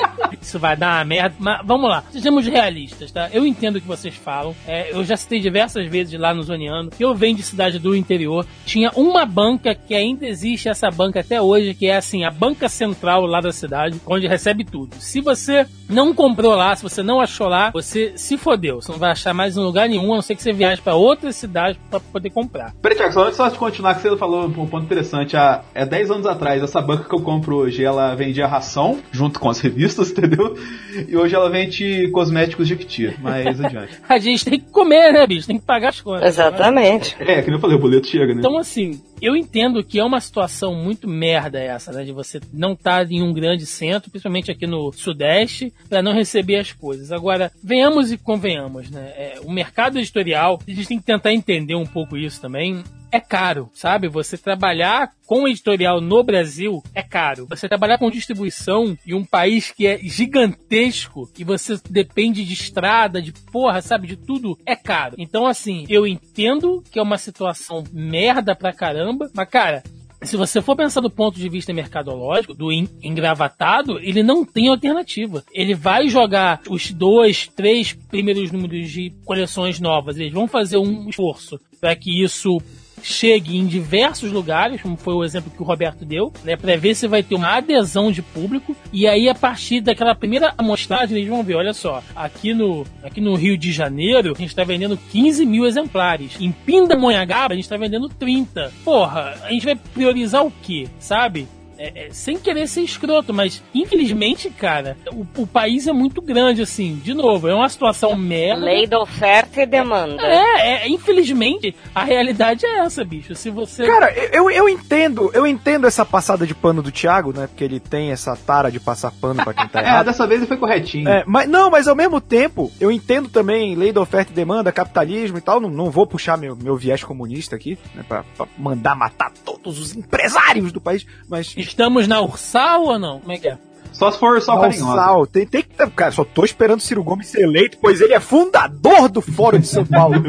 Isso 0.48 0.58
vai 0.58 0.78
dar 0.78 1.00
uma 1.00 1.06
merda. 1.06 1.36
Mas 1.38 1.62
vamos 1.66 1.90
lá, 1.90 2.04
sejamos 2.10 2.48
realistas, 2.48 3.12
tá? 3.12 3.30
Eu 3.34 3.46
entendo 3.46 3.76
o 3.76 3.82
que 3.82 3.88
vocês 3.88 4.16
falam. 4.16 4.56
É, 4.66 4.92
eu 4.94 5.04
já 5.04 5.18
citei 5.18 5.42
diversas 5.42 5.90
vezes 5.90 6.18
lá 6.18 6.34
no 6.34 6.42
Zoneando 6.42 6.92
que 6.92 7.04
eu 7.04 7.14
venho 7.14 7.36
de 7.36 7.44
cidade 7.44 7.80
do 7.80 7.94
interior. 7.94 8.46
Tinha 8.66 8.90
uma 8.96 9.26
banca 9.26 9.76
que 9.76 9.94
ainda 9.94 10.26
existe 10.26 10.70
essa 10.70 10.90
banca 10.90 11.20
até 11.20 11.42
hoje, 11.42 11.74
que 11.74 11.88
é 11.88 11.98
assim, 11.98 12.24
a 12.24 12.32
banca 12.32 12.70
central 12.70 13.26
lá 13.26 13.42
da 13.42 13.52
cidade, 13.52 14.00
onde 14.06 14.26
recebe 14.26 14.64
tudo. 14.64 14.96
Se 15.00 15.20
você 15.20 15.68
não 15.90 16.14
comprou 16.14 16.56
lá, 16.56 16.76
se 16.76 16.84
você 16.84 17.04
não 17.04 17.20
achou 17.20 17.48
lá, 17.48 17.72
você 17.72 18.14
se 18.16 18.38
fodeu. 18.38 18.82
Você 18.82 18.92
não 18.92 19.00
vai 19.00 19.12
achar 19.12 19.34
mais 19.34 19.58
em 19.58 19.60
lugar 19.60 19.90
nenhum, 19.90 20.14
a 20.14 20.16
não 20.16 20.22
ser 20.22 20.36
que 20.36 20.44
você 20.44 20.54
viaje 20.54 20.82
pra 20.82 20.96
outra 20.96 21.32
cidade 21.32 21.80
pra 21.90 22.00
poder 22.00 22.30
comprar. 22.30 22.74
Peraí, 22.82 22.98
antes 23.00 23.36
só 23.36 23.50
de 23.50 23.58
continuar, 23.58 23.96
que 23.96 24.02
você 24.02 24.16
falou 24.18 24.46
um 24.46 24.68
ponto 24.68 24.86
interessante. 24.86 25.36
Há, 25.36 25.62
é 25.74 25.86
10 25.86 26.12
anos 26.12 26.26
atrás, 26.26 26.64
essa 26.64 26.82
banca 26.82 27.04
que 27.04 27.16
eu 27.16 27.22
compro 27.22 27.58
hoje, 27.58 27.84
ela 27.84 28.16
vendia 28.16 28.48
ração 28.48 29.00
junto 29.12 29.40
com 29.40 29.50
as 29.50 29.60
revistas, 29.60 30.12
entendeu? 30.18 30.37
Entendeu? 30.38 31.08
E 31.08 31.18
hoje 31.18 31.36
ela 31.36 31.50
vende 31.50 32.10
cosméticos 32.12 32.68
de 32.68 32.76
Jequiti, 32.76 33.16
mas 33.22 33.60
adiante. 33.60 34.00
A 34.08 34.18
gente 34.18 34.46
tem 34.46 34.60
que 34.60 34.70
comer, 34.70 35.12
né, 35.12 35.26
bicho? 35.26 35.48
Tem 35.48 35.60
que 35.60 35.66
pagar 35.66 35.90
as 35.90 36.02
contas. 36.02 36.28
Exatamente. 36.28 37.16
É, 37.20 37.42
que 37.42 37.48
nem 37.48 37.56
eu 37.56 37.60
falei, 37.60 37.76
o 37.76 37.80
boleto 37.80 38.08
chega, 38.08 38.34
né? 38.34 38.40
Então, 38.40 38.58
assim, 38.58 39.02
eu 39.22 39.36
entendo 39.36 39.84
que 39.84 40.00
é 40.00 40.04
uma 40.04 40.22
situação 40.22 40.76
muito 40.76 41.08
merda 41.08 41.60
essa, 41.60 41.92
né? 41.92 42.04
De 42.04 42.12
você 42.12 42.40
não 42.54 42.74
estar 42.74 43.10
em 43.12 43.22
um 43.22 43.34
grande 43.34 43.66
centro, 43.66 44.10
principalmente 44.10 44.52
aqui 44.52 44.68
no 44.68 44.92
Sudeste, 44.92 45.74
para 45.90 46.02
não 46.02 46.14
receber 46.14 46.58
as 46.58 46.72
coisas. 46.72 47.12
Agora, 47.12 47.52
venhamos 47.64 48.12
e 48.12 48.18
convenhamos, 48.18 48.90
né? 48.90 49.14
É, 49.16 49.40
o 49.44 49.52
mercado 49.52 49.98
editorial, 49.98 50.60
a 50.68 50.72
gente 50.72 50.88
tem 50.88 51.00
que 51.00 51.06
tentar 51.06 51.34
entender 51.34 51.76
um 51.76 51.86
pouco 51.86 52.18
isso 52.18 52.40
também. 52.40 52.84
É 53.18 53.20
caro, 53.20 53.72
sabe? 53.74 54.08
Você 54.08 54.38
trabalhar 54.38 55.12
com 55.26 55.48
editorial 55.48 56.00
no 56.00 56.24
Brasil 56.24 56.84
é 56.94 57.02
caro. 57.02 57.48
Você 57.50 57.68
trabalhar 57.68 57.98
com 57.98 58.12
distribuição 58.12 58.96
em 59.08 59.16
um 59.16 59.26
país 59.26 59.72
que 59.72 59.88
é 59.88 59.98
gigantesco 59.98 61.28
e 61.36 61.44
você 61.44 61.80
depende 61.90 62.46
de 62.46 62.54
estrada, 62.54 63.20
de 63.20 63.34
porra, 63.52 63.82
sabe? 63.82 64.06
De 64.06 64.16
tudo, 64.16 64.56
é 64.68 64.76
caro. 64.76 65.16
Então, 65.18 65.48
assim, 65.48 65.84
eu 65.90 66.06
entendo 66.06 66.84
que 66.92 67.00
é 67.00 67.02
uma 67.02 67.18
situação 67.18 67.84
merda 67.92 68.56
pra 68.56 68.72
caramba, 68.72 69.32
mas, 69.34 69.50
cara, 69.50 69.82
se 70.22 70.38
você 70.38 70.62
for 70.62 70.76
pensar 70.76 71.02
do 71.02 71.10
ponto 71.10 71.40
de 71.40 71.50
vista 71.50 71.74
mercadológico, 71.74 72.54
do 72.54 72.72
engravatado, 72.72 73.98
ele 73.98 74.22
não 74.22 74.46
tem 74.46 74.68
alternativa. 74.68 75.44
Ele 75.52 75.74
vai 75.74 76.08
jogar 76.08 76.62
os 76.70 76.92
dois, 76.92 77.48
três 77.48 77.94
primeiros 77.94 78.52
números 78.52 78.92
de 78.92 79.12
coleções 79.26 79.80
novas. 79.80 80.20
Eles 80.20 80.34
vão 80.34 80.48
fazer 80.48 80.78
um 80.78 81.10
esforço 81.10 81.60
para 81.82 81.96
que 81.96 82.24
isso 82.24 82.60
chegue 83.02 83.58
em 83.58 83.66
diversos 83.66 84.32
lugares, 84.32 84.82
como 84.82 84.98
foi 84.98 85.14
o 85.14 85.24
exemplo 85.24 85.52
que 85.52 85.62
o 85.62 85.66
Roberto 85.66 86.06
deu, 86.06 86.32
né, 86.44 86.56
para 86.56 86.76
ver 86.76 86.96
se 86.96 87.08
vai 87.08 87.24
ter 87.24 87.36
uma 87.36 87.56
adesão 87.56 88.12
de 88.12 88.22
público 88.22 88.76
e 88.92 89.08
aí 89.08 89.30
a 89.30 89.36
partir 89.36 89.82
daquela 89.82 90.16
primeira 90.16 90.54
amostragem 90.58 91.18
eles 91.18 91.30
vão 91.30 91.44
ver, 91.44 91.56
olha 91.56 91.74
só, 91.74 92.04
aqui 92.16 92.54
no, 92.54 92.86
aqui 93.04 93.22
no 93.22 93.36
Rio 93.36 93.58
de 93.58 93.72
Janeiro 93.72 94.34
a 94.36 94.40
gente 94.40 94.50
está 94.50 94.64
vendendo 94.64 94.98
15 94.98 95.46
mil 95.46 95.66
exemplares, 95.66 96.38
em 96.40 96.52
Pindamonhangaba 96.52 97.54
a 97.54 97.56
gente 97.56 97.66
está 97.66 97.78
vendendo 97.78 98.10
30. 98.10 98.72
Porra, 98.84 99.36
a 99.44 99.52
gente 99.52 99.66
vai 99.66 99.76
priorizar 99.76 100.46
o 100.46 100.52
que, 100.52 100.88
sabe? 101.00 101.48
É, 101.78 102.08
é, 102.08 102.10
sem 102.12 102.38
querer 102.38 102.68
ser 102.68 102.82
escroto, 102.82 103.34
mas 103.34 103.64
infelizmente, 103.74 104.50
cara, 104.50 104.98
o, 105.12 105.26
o, 105.42 105.48
país 105.48 105.88
é 105.88 105.94
muito 105.94 106.22
grande, 106.22 106.62
assim. 106.62 106.96
De 107.04 107.14
novo, 107.14 107.48
é 107.48 107.54
uma 107.54 107.70
situação 107.70 108.16
merda. 108.16 108.66
Lei 108.66 108.88
da 108.88 109.00
oferta 109.00 109.62
e 109.62 109.66
demanda. 109.66 110.22
É, 110.24 110.86
é, 110.86 110.90
infelizmente, 110.90 111.76
a 111.94 112.04
realidade 112.04 112.66
é 112.66 112.80
essa, 112.80 113.04
bicho. 113.04 113.36
Se 113.36 113.50
você. 113.50 113.86
Cara, 113.86 114.12
eu, 114.34 114.50
eu 114.50 114.68
entendo, 114.68 115.30
eu 115.34 115.46
entendo 115.46 115.86
essa 115.86 116.06
passada 116.06 116.46
de 116.48 116.56
pano 116.56 116.82
do 116.82 116.92
Thiago, 116.92 117.32
né? 117.32 117.48
Porque 117.48 117.64
ele 117.64 117.80
tem 117.80 118.12
essa 118.12 118.36
tara 118.36 118.72
de 118.72 118.80
passar 118.80 119.12
pano 119.12 119.44
pra 119.44 119.54
quem 119.54 119.68
tá 119.68 119.82
errado. 119.82 120.02
é, 120.02 120.06
dessa 120.06 120.26
vez 120.26 120.42
ele 120.42 120.48
foi 120.48 120.58
corretinho. 120.58 121.08
É, 121.08 121.24
mas, 121.28 121.48
não, 121.48 121.70
mas 121.70 121.88
ao 121.88 121.96
mesmo 121.96 122.20
tempo, 122.20 122.72
eu 122.80 122.92
entendo 122.92 123.30
também 123.30 123.76
lei 123.76 123.92
da 123.92 124.02
oferta 124.02 124.32
e 124.32 124.36
demanda, 124.36 124.72
capitalismo 124.72 125.38
e 125.38 125.42
tal. 125.42 125.60
Não, 125.60 125.70
não 125.70 125.92
vou 125.92 126.08
puxar 126.08 126.38
meu, 126.38 126.56
meu 126.56 126.76
viés 126.76 127.04
comunista 127.04 127.56
aqui, 127.56 127.78
né? 127.94 128.04
Pra, 128.08 128.24
pra 128.36 128.48
mandar 128.58 128.96
matar 128.96 129.32
todos 129.46 129.80
os 129.80 129.96
empresários 129.96 130.72
do 130.72 130.82
país, 130.82 131.06
mas 131.30 131.54
Estamos 131.68 132.08
na 132.08 132.22
Ursal 132.22 132.86
ou 132.86 132.98
não? 132.98 133.20
Como 133.20 133.34
é 133.34 133.38
que 133.38 133.50
é? 133.50 133.58
Só 133.92 134.10
se 134.12 134.20
for 134.20 134.42
só 134.42 134.60
carinhosa. 134.60 135.28
Tem, 135.32 135.46
tem 135.46 135.64
que. 135.64 135.70
Cara, 135.92 136.12
só 136.12 136.24
tô 136.24 136.46
esperando 136.46 136.80
o 136.80 136.82
Ciro 136.82 137.04
Gomes 137.04 137.28
ser 137.28 137.42
eleito, 137.42 137.78
pois 137.82 138.00
ele 138.00 138.14
é 138.14 138.20
fundador 138.20 139.10
do 139.10 139.22
Fórum 139.22 139.60
de 139.60 139.68
São 139.68 139.86
Paulo. 139.86 140.16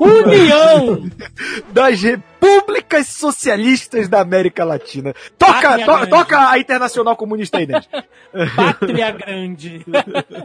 União 0.00 1.08
das 1.72 2.00
Repúblicas 2.40 3.08
Socialistas 3.08 4.08
da 4.08 4.20
América 4.20 4.64
Latina. 4.64 5.14
Toca, 5.36 5.78
to, 5.78 6.06
toca 6.08 6.50
a 6.50 6.58
Internacional 6.58 7.16
Comunista 7.16 7.58
aí, 7.58 7.66
Dente. 7.66 7.88
Pátria 8.54 9.10
Grande. 9.10 9.84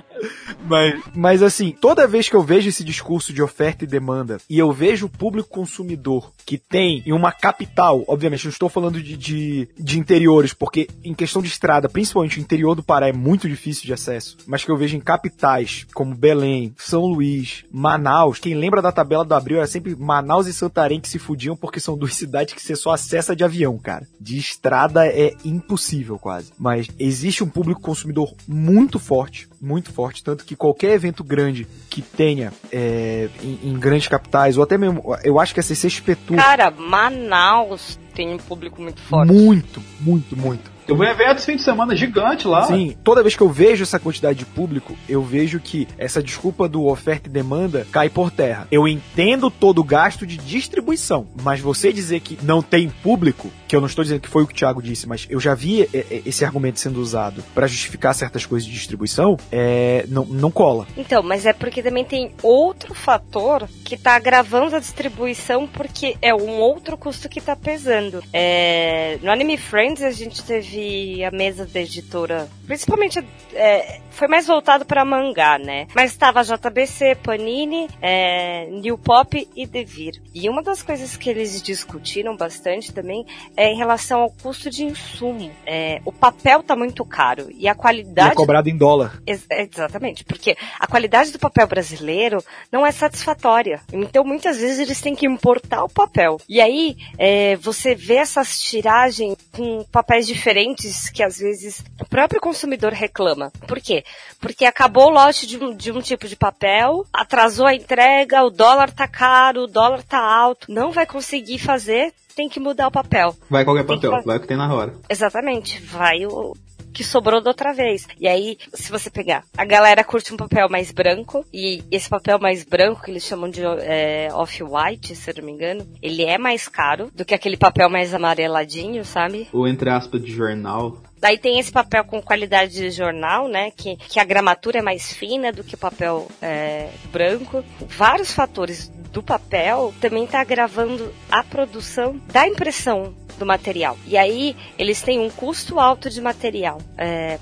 mas, 0.65 1.01
mas 1.13 1.43
assim, 1.43 1.71
toda 1.71 2.07
vez 2.07 2.27
que 2.27 2.35
eu 2.35 2.41
vejo 2.41 2.69
esse 2.69 2.83
discurso 2.83 3.33
de 3.33 3.41
oferta 3.41 3.83
e 3.83 3.87
demanda 3.87 4.37
e 4.49 4.57
eu 4.57 4.71
vejo 4.71 5.05
o 5.05 5.09
público 5.09 5.49
consumidor 5.49 6.31
que 6.45 6.57
tem 6.57 7.03
em 7.05 7.11
uma 7.11 7.31
capital, 7.31 8.03
obviamente, 8.07 8.45
não 8.45 8.51
estou 8.51 8.69
falando 8.69 9.01
de, 9.01 9.15
de, 9.15 9.69
de 9.77 9.99
interiores, 9.99 10.53
porque 10.53 10.87
em 11.03 11.13
questão 11.13 11.41
de 11.41 11.47
estrada, 11.47 11.89
principalmente 11.89 12.39
o 12.39 12.41
interior 12.41 12.75
do 12.75 12.83
Pará 12.83 13.07
é 13.07 13.13
muito 13.13 13.47
difícil 13.47 13.85
de 13.85 13.93
acesso, 13.93 14.37
mas 14.47 14.63
que 14.63 14.71
eu 14.71 14.77
vejo 14.77 14.95
em 14.95 15.01
capitais 15.01 15.85
como 15.93 16.15
Belém, 16.15 16.73
São 16.77 17.05
Luís, 17.05 17.65
Manaus, 17.71 18.39
quem 18.39 18.53
lembra 18.53 18.81
da 18.81 18.91
tabela 18.91 19.25
do 19.25 19.35
Abril 19.35 19.57
era 19.57 19.67
sempre 19.67 19.95
Manaus 19.95 20.47
e 20.47 20.53
Santarém 20.53 20.99
que 20.99 21.09
se 21.09 21.19
fudiam 21.19 21.55
porque 21.55 21.79
são 21.83 21.97
duas 21.97 22.15
cidades 22.17 22.53
que 22.53 22.61
você 22.61 22.75
só 22.75 22.91
acessa 22.91 23.35
de 23.35 23.43
avião, 23.43 23.77
cara. 23.77 24.07
De 24.19 24.37
estrada 24.37 25.05
é 25.05 25.33
impossível 25.43 26.17
quase. 26.17 26.51
Mas 26.57 26.87
existe 26.97 27.43
um 27.43 27.49
público 27.49 27.81
consumidor 27.81 28.33
muito 28.47 28.99
forte, 28.99 29.47
muito 29.61 29.91
forte, 29.91 30.23
tanto 30.23 30.45
que 30.45 30.55
qualquer 30.55 30.91
evento 30.91 31.23
grande 31.23 31.67
que 31.89 32.01
tenha 32.01 32.51
é, 32.71 33.29
em, 33.41 33.59
em, 33.63 33.79
grandes 33.79 34.07
capitais, 34.07 34.57
ou 34.57 34.63
até 34.63 34.77
mesmo, 34.77 35.03
eu 35.23 35.39
acho 35.39 35.53
que 35.53 35.59
a 35.59 35.63
CCXP 35.63 36.15
Tour... 36.15 36.37
Cara, 36.37 36.71
Manaus 36.71 37.99
tem 38.13 38.33
um 38.33 38.37
público 38.37 38.81
muito 38.81 39.01
forte. 39.01 39.31
Muito, 39.31 39.81
muito, 39.99 40.37
muito. 40.37 40.72
Eu 40.87 40.95
vou 40.95 41.05
em 41.05 41.09
eventos 41.09 41.45
fim 41.45 41.55
de 41.55 41.63
semana 41.63 41.95
gigante 41.95 42.47
lá. 42.47 42.63
Sim, 42.63 42.95
toda 43.03 43.21
vez 43.21 43.35
que 43.35 43.41
eu 43.41 43.49
vejo 43.49 43.83
essa 43.83 43.99
quantidade 43.99 44.39
de 44.39 44.45
público, 44.45 44.95
eu 45.07 45.21
vejo 45.21 45.59
que 45.59 45.87
essa 45.97 46.21
desculpa 46.21 46.67
do 46.67 46.85
oferta 46.85 47.29
e 47.29 47.31
demanda 47.31 47.87
cai 47.91 48.09
por 48.09 48.29
terra. 48.29 48.67
Eu 48.71 48.87
entendo 48.87 49.49
todo 49.49 49.79
o 49.79 49.83
gasto 49.83 50.25
de 50.27 50.37
distribuição, 50.37 51.27
mas 51.41 51.59
você 51.59 51.93
dizer 51.93 52.19
que 52.19 52.37
não 52.43 52.61
tem 52.61 52.89
público, 52.89 53.49
que 53.73 53.77
eu 53.77 53.81
não 53.81 53.87
estou 53.87 54.03
dizendo 54.03 54.21
que 54.21 54.29
foi 54.29 54.43
o 54.43 54.47
que 54.47 54.53
o 54.53 54.55
Thiago 54.55 54.81
disse, 54.81 55.07
mas 55.07 55.25
eu 55.29 55.39
já 55.39 55.55
vi 55.55 55.89
esse 56.25 56.45
argumento 56.45 56.79
sendo 56.79 57.01
usado 57.01 57.43
para 57.55 57.65
justificar 57.65 58.13
certas 58.13 58.45
coisas 58.45 58.67
de 58.67 58.73
distribuição, 58.73 59.35
é, 59.51 60.05
não, 60.07 60.25
não 60.25 60.51
cola. 60.51 60.85
Então, 60.95 61.23
mas 61.23 61.45
é 61.45 61.53
porque 61.53 61.81
também 61.81 62.05
tem 62.05 62.31
outro 62.41 62.93
fator 62.93 63.67
que 63.83 63.97
tá 63.97 64.15
agravando 64.15 64.75
a 64.75 64.79
distribuição, 64.79 65.67
porque 65.67 66.15
é 66.21 66.33
um 66.33 66.59
outro 66.59 66.97
custo 66.97 67.27
que 67.27 67.41
tá 67.41 67.55
pesando. 67.55 68.23
É, 68.31 69.17
no 69.21 69.31
Anime 69.31 69.57
Friends 69.57 70.03
a 70.03 70.11
gente 70.11 70.43
teve 70.43 70.63
teve 70.63 71.23
a 71.23 71.31
mesa 71.31 71.65
da 71.65 71.81
editora, 71.81 72.47
principalmente 72.65 73.23
é, 73.53 73.99
foi 74.11 74.27
mais 74.27 74.47
voltado 74.47 74.85
para 74.85 75.03
mangá, 75.03 75.57
né? 75.57 75.87
Mas 75.95 76.11
estava 76.11 76.43
JBC, 76.43 77.15
Panini, 77.15 77.87
é, 78.01 78.67
New 78.67 78.97
Pop 78.97 79.47
e 79.55 79.65
Devir. 79.65 80.21
E 80.33 80.49
uma 80.49 80.61
das 80.61 80.81
coisas 80.81 81.17
que 81.17 81.29
eles 81.29 81.61
discutiram 81.61 82.35
bastante 82.35 82.93
também 82.93 83.25
é 83.55 83.62
em 83.65 83.77
relação 83.77 84.21
ao 84.21 84.29
custo 84.29 84.69
de 84.69 84.83
insumo. 84.83 85.51
É, 85.65 86.01
o 86.05 86.11
papel 86.11 86.63
tá 86.63 86.75
muito 86.75 87.03
caro 87.05 87.49
e 87.51 87.67
a 87.67 87.75
qualidade. 87.75 88.29
E 88.29 88.31
é 88.31 88.35
cobrado 88.35 88.69
em 88.69 88.77
dólar. 88.77 89.21
Ex 89.25 89.45
exatamente, 89.49 90.23
porque 90.23 90.55
a 90.79 90.87
qualidade 90.87 91.31
do 91.31 91.39
papel 91.39 91.67
brasileiro 91.67 92.43
não 92.71 92.85
é 92.85 92.91
satisfatória. 92.91 93.81
Então 93.91 94.23
muitas 94.23 94.57
vezes 94.57 94.79
eles 94.79 95.01
têm 95.01 95.15
que 95.15 95.25
importar 95.25 95.83
o 95.83 95.89
papel. 95.89 96.39
E 96.47 96.61
aí 96.61 96.95
é, 97.17 97.55
você 97.57 97.95
vê 97.95 98.15
essas 98.15 98.59
tiragens 98.59 99.35
com 99.51 99.83
papéis 99.91 100.25
diferentes 100.27 100.53
diferentes 100.53 101.09
que 101.09 101.23
às 101.23 101.37
vezes 101.37 101.83
o 101.99 102.05
próprio 102.05 102.39
consumidor 102.39 102.91
reclama. 102.91 103.51
Por 103.67 103.79
quê? 103.79 104.03
Porque 104.39 104.65
acabou 104.65 105.07
o 105.07 105.09
lote 105.09 105.47
de 105.47 105.57
um, 105.57 105.75
de 105.75 105.91
um 105.91 106.01
tipo 106.01 106.27
de 106.27 106.35
papel, 106.35 107.05
atrasou 107.11 107.65
a 107.65 107.73
entrega, 107.73 108.43
o 108.43 108.49
dólar 108.49 108.91
tá 108.91 109.07
caro, 109.07 109.63
o 109.63 109.67
dólar 109.67 110.03
tá 110.03 110.19
alto, 110.19 110.71
não 110.71 110.91
vai 110.91 111.05
conseguir 111.05 111.59
fazer, 111.59 112.13
tem 112.35 112.49
que 112.49 112.59
mudar 112.59 112.87
o 112.87 112.91
papel. 112.91 113.35
Vai 113.49 113.63
qualquer 113.63 113.85
papel, 113.85 114.21
vai 114.23 114.37
o 114.37 114.39
que 114.39 114.47
tem 114.47 114.57
na 114.57 114.73
hora. 114.73 114.93
Exatamente, 115.09 115.81
vai 115.81 116.25
o, 116.25 116.53
que 116.93 117.03
sobrou 117.03 117.41
da 117.41 117.49
outra 117.49 117.73
vez. 117.73 118.07
E 118.19 118.27
aí, 118.27 118.57
se 118.73 118.91
você 118.91 119.09
pegar, 119.09 119.43
a 119.57 119.65
galera 119.65 120.03
curte 120.03 120.33
um 120.33 120.37
papel 120.37 120.69
mais 120.69 120.91
branco, 120.91 121.43
e 121.51 121.83
esse 121.91 122.07
papel 122.07 122.39
mais 122.39 122.63
branco, 122.63 123.01
que 123.01 123.11
eles 123.11 123.23
chamam 123.23 123.49
de 123.49 123.61
é, 123.63 124.29
off-white, 124.31 125.15
se 125.15 125.31
eu 125.31 125.35
não 125.37 125.45
me 125.45 125.51
engano, 125.51 125.85
ele 126.01 126.23
é 126.23 126.37
mais 126.37 126.67
caro 126.67 127.09
do 127.13 127.25
que 127.25 127.33
aquele 127.33 127.57
papel 127.57 127.89
mais 127.89 128.13
amareladinho, 128.13 129.03
sabe? 129.03 129.47
Ou 129.51 129.67
entre 129.67 129.89
aspas 129.89 130.21
de 130.21 130.31
jornal. 130.31 131.01
Daí 131.23 131.37
tem 131.37 131.57
esse 131.57 131.71
papel 131.71 132.03
com 132.03 132.21
qualidade 132.21 132.73
de 132.73 132.91
jornal, 132.91 133.47
né? 133.47 133.71
Que, 133.71 133.95
que 133.95 134.19
a 134.19 134.25
gramatura 134.25 134.79
é 134.79 134.81
mais 134.81 135.13
fina 135.13 135.53
do 135.53 135.63
que 135.63 135.75
o 135.75 135.77
papel 135.77 136.27
é, 136.41 136.89
branco. 137.13 137.63
Vários 137.87 138.33
fatores 138.33 138.89
do 138.89 139.23
papel 139.23 139.93
também 140.01 140.25
está 140.25 140.41
agravando 140.41 141.13
a 141.31 141.41
produção 141.41 142.19
da 142.27 142.45
impressão 142.45 143.15
do 143.39 143.45
material. 143.45 143.97
E 144.05 144.17
aí 144.17 144.53
eles 144.77 145.01
têm 145.01 145.17
um 145.17 145.29
custo 145.29 145.79
alto 145.79 146.09
de 146.09 146.19
material. 146.19 146.81
É, 146.97 147.39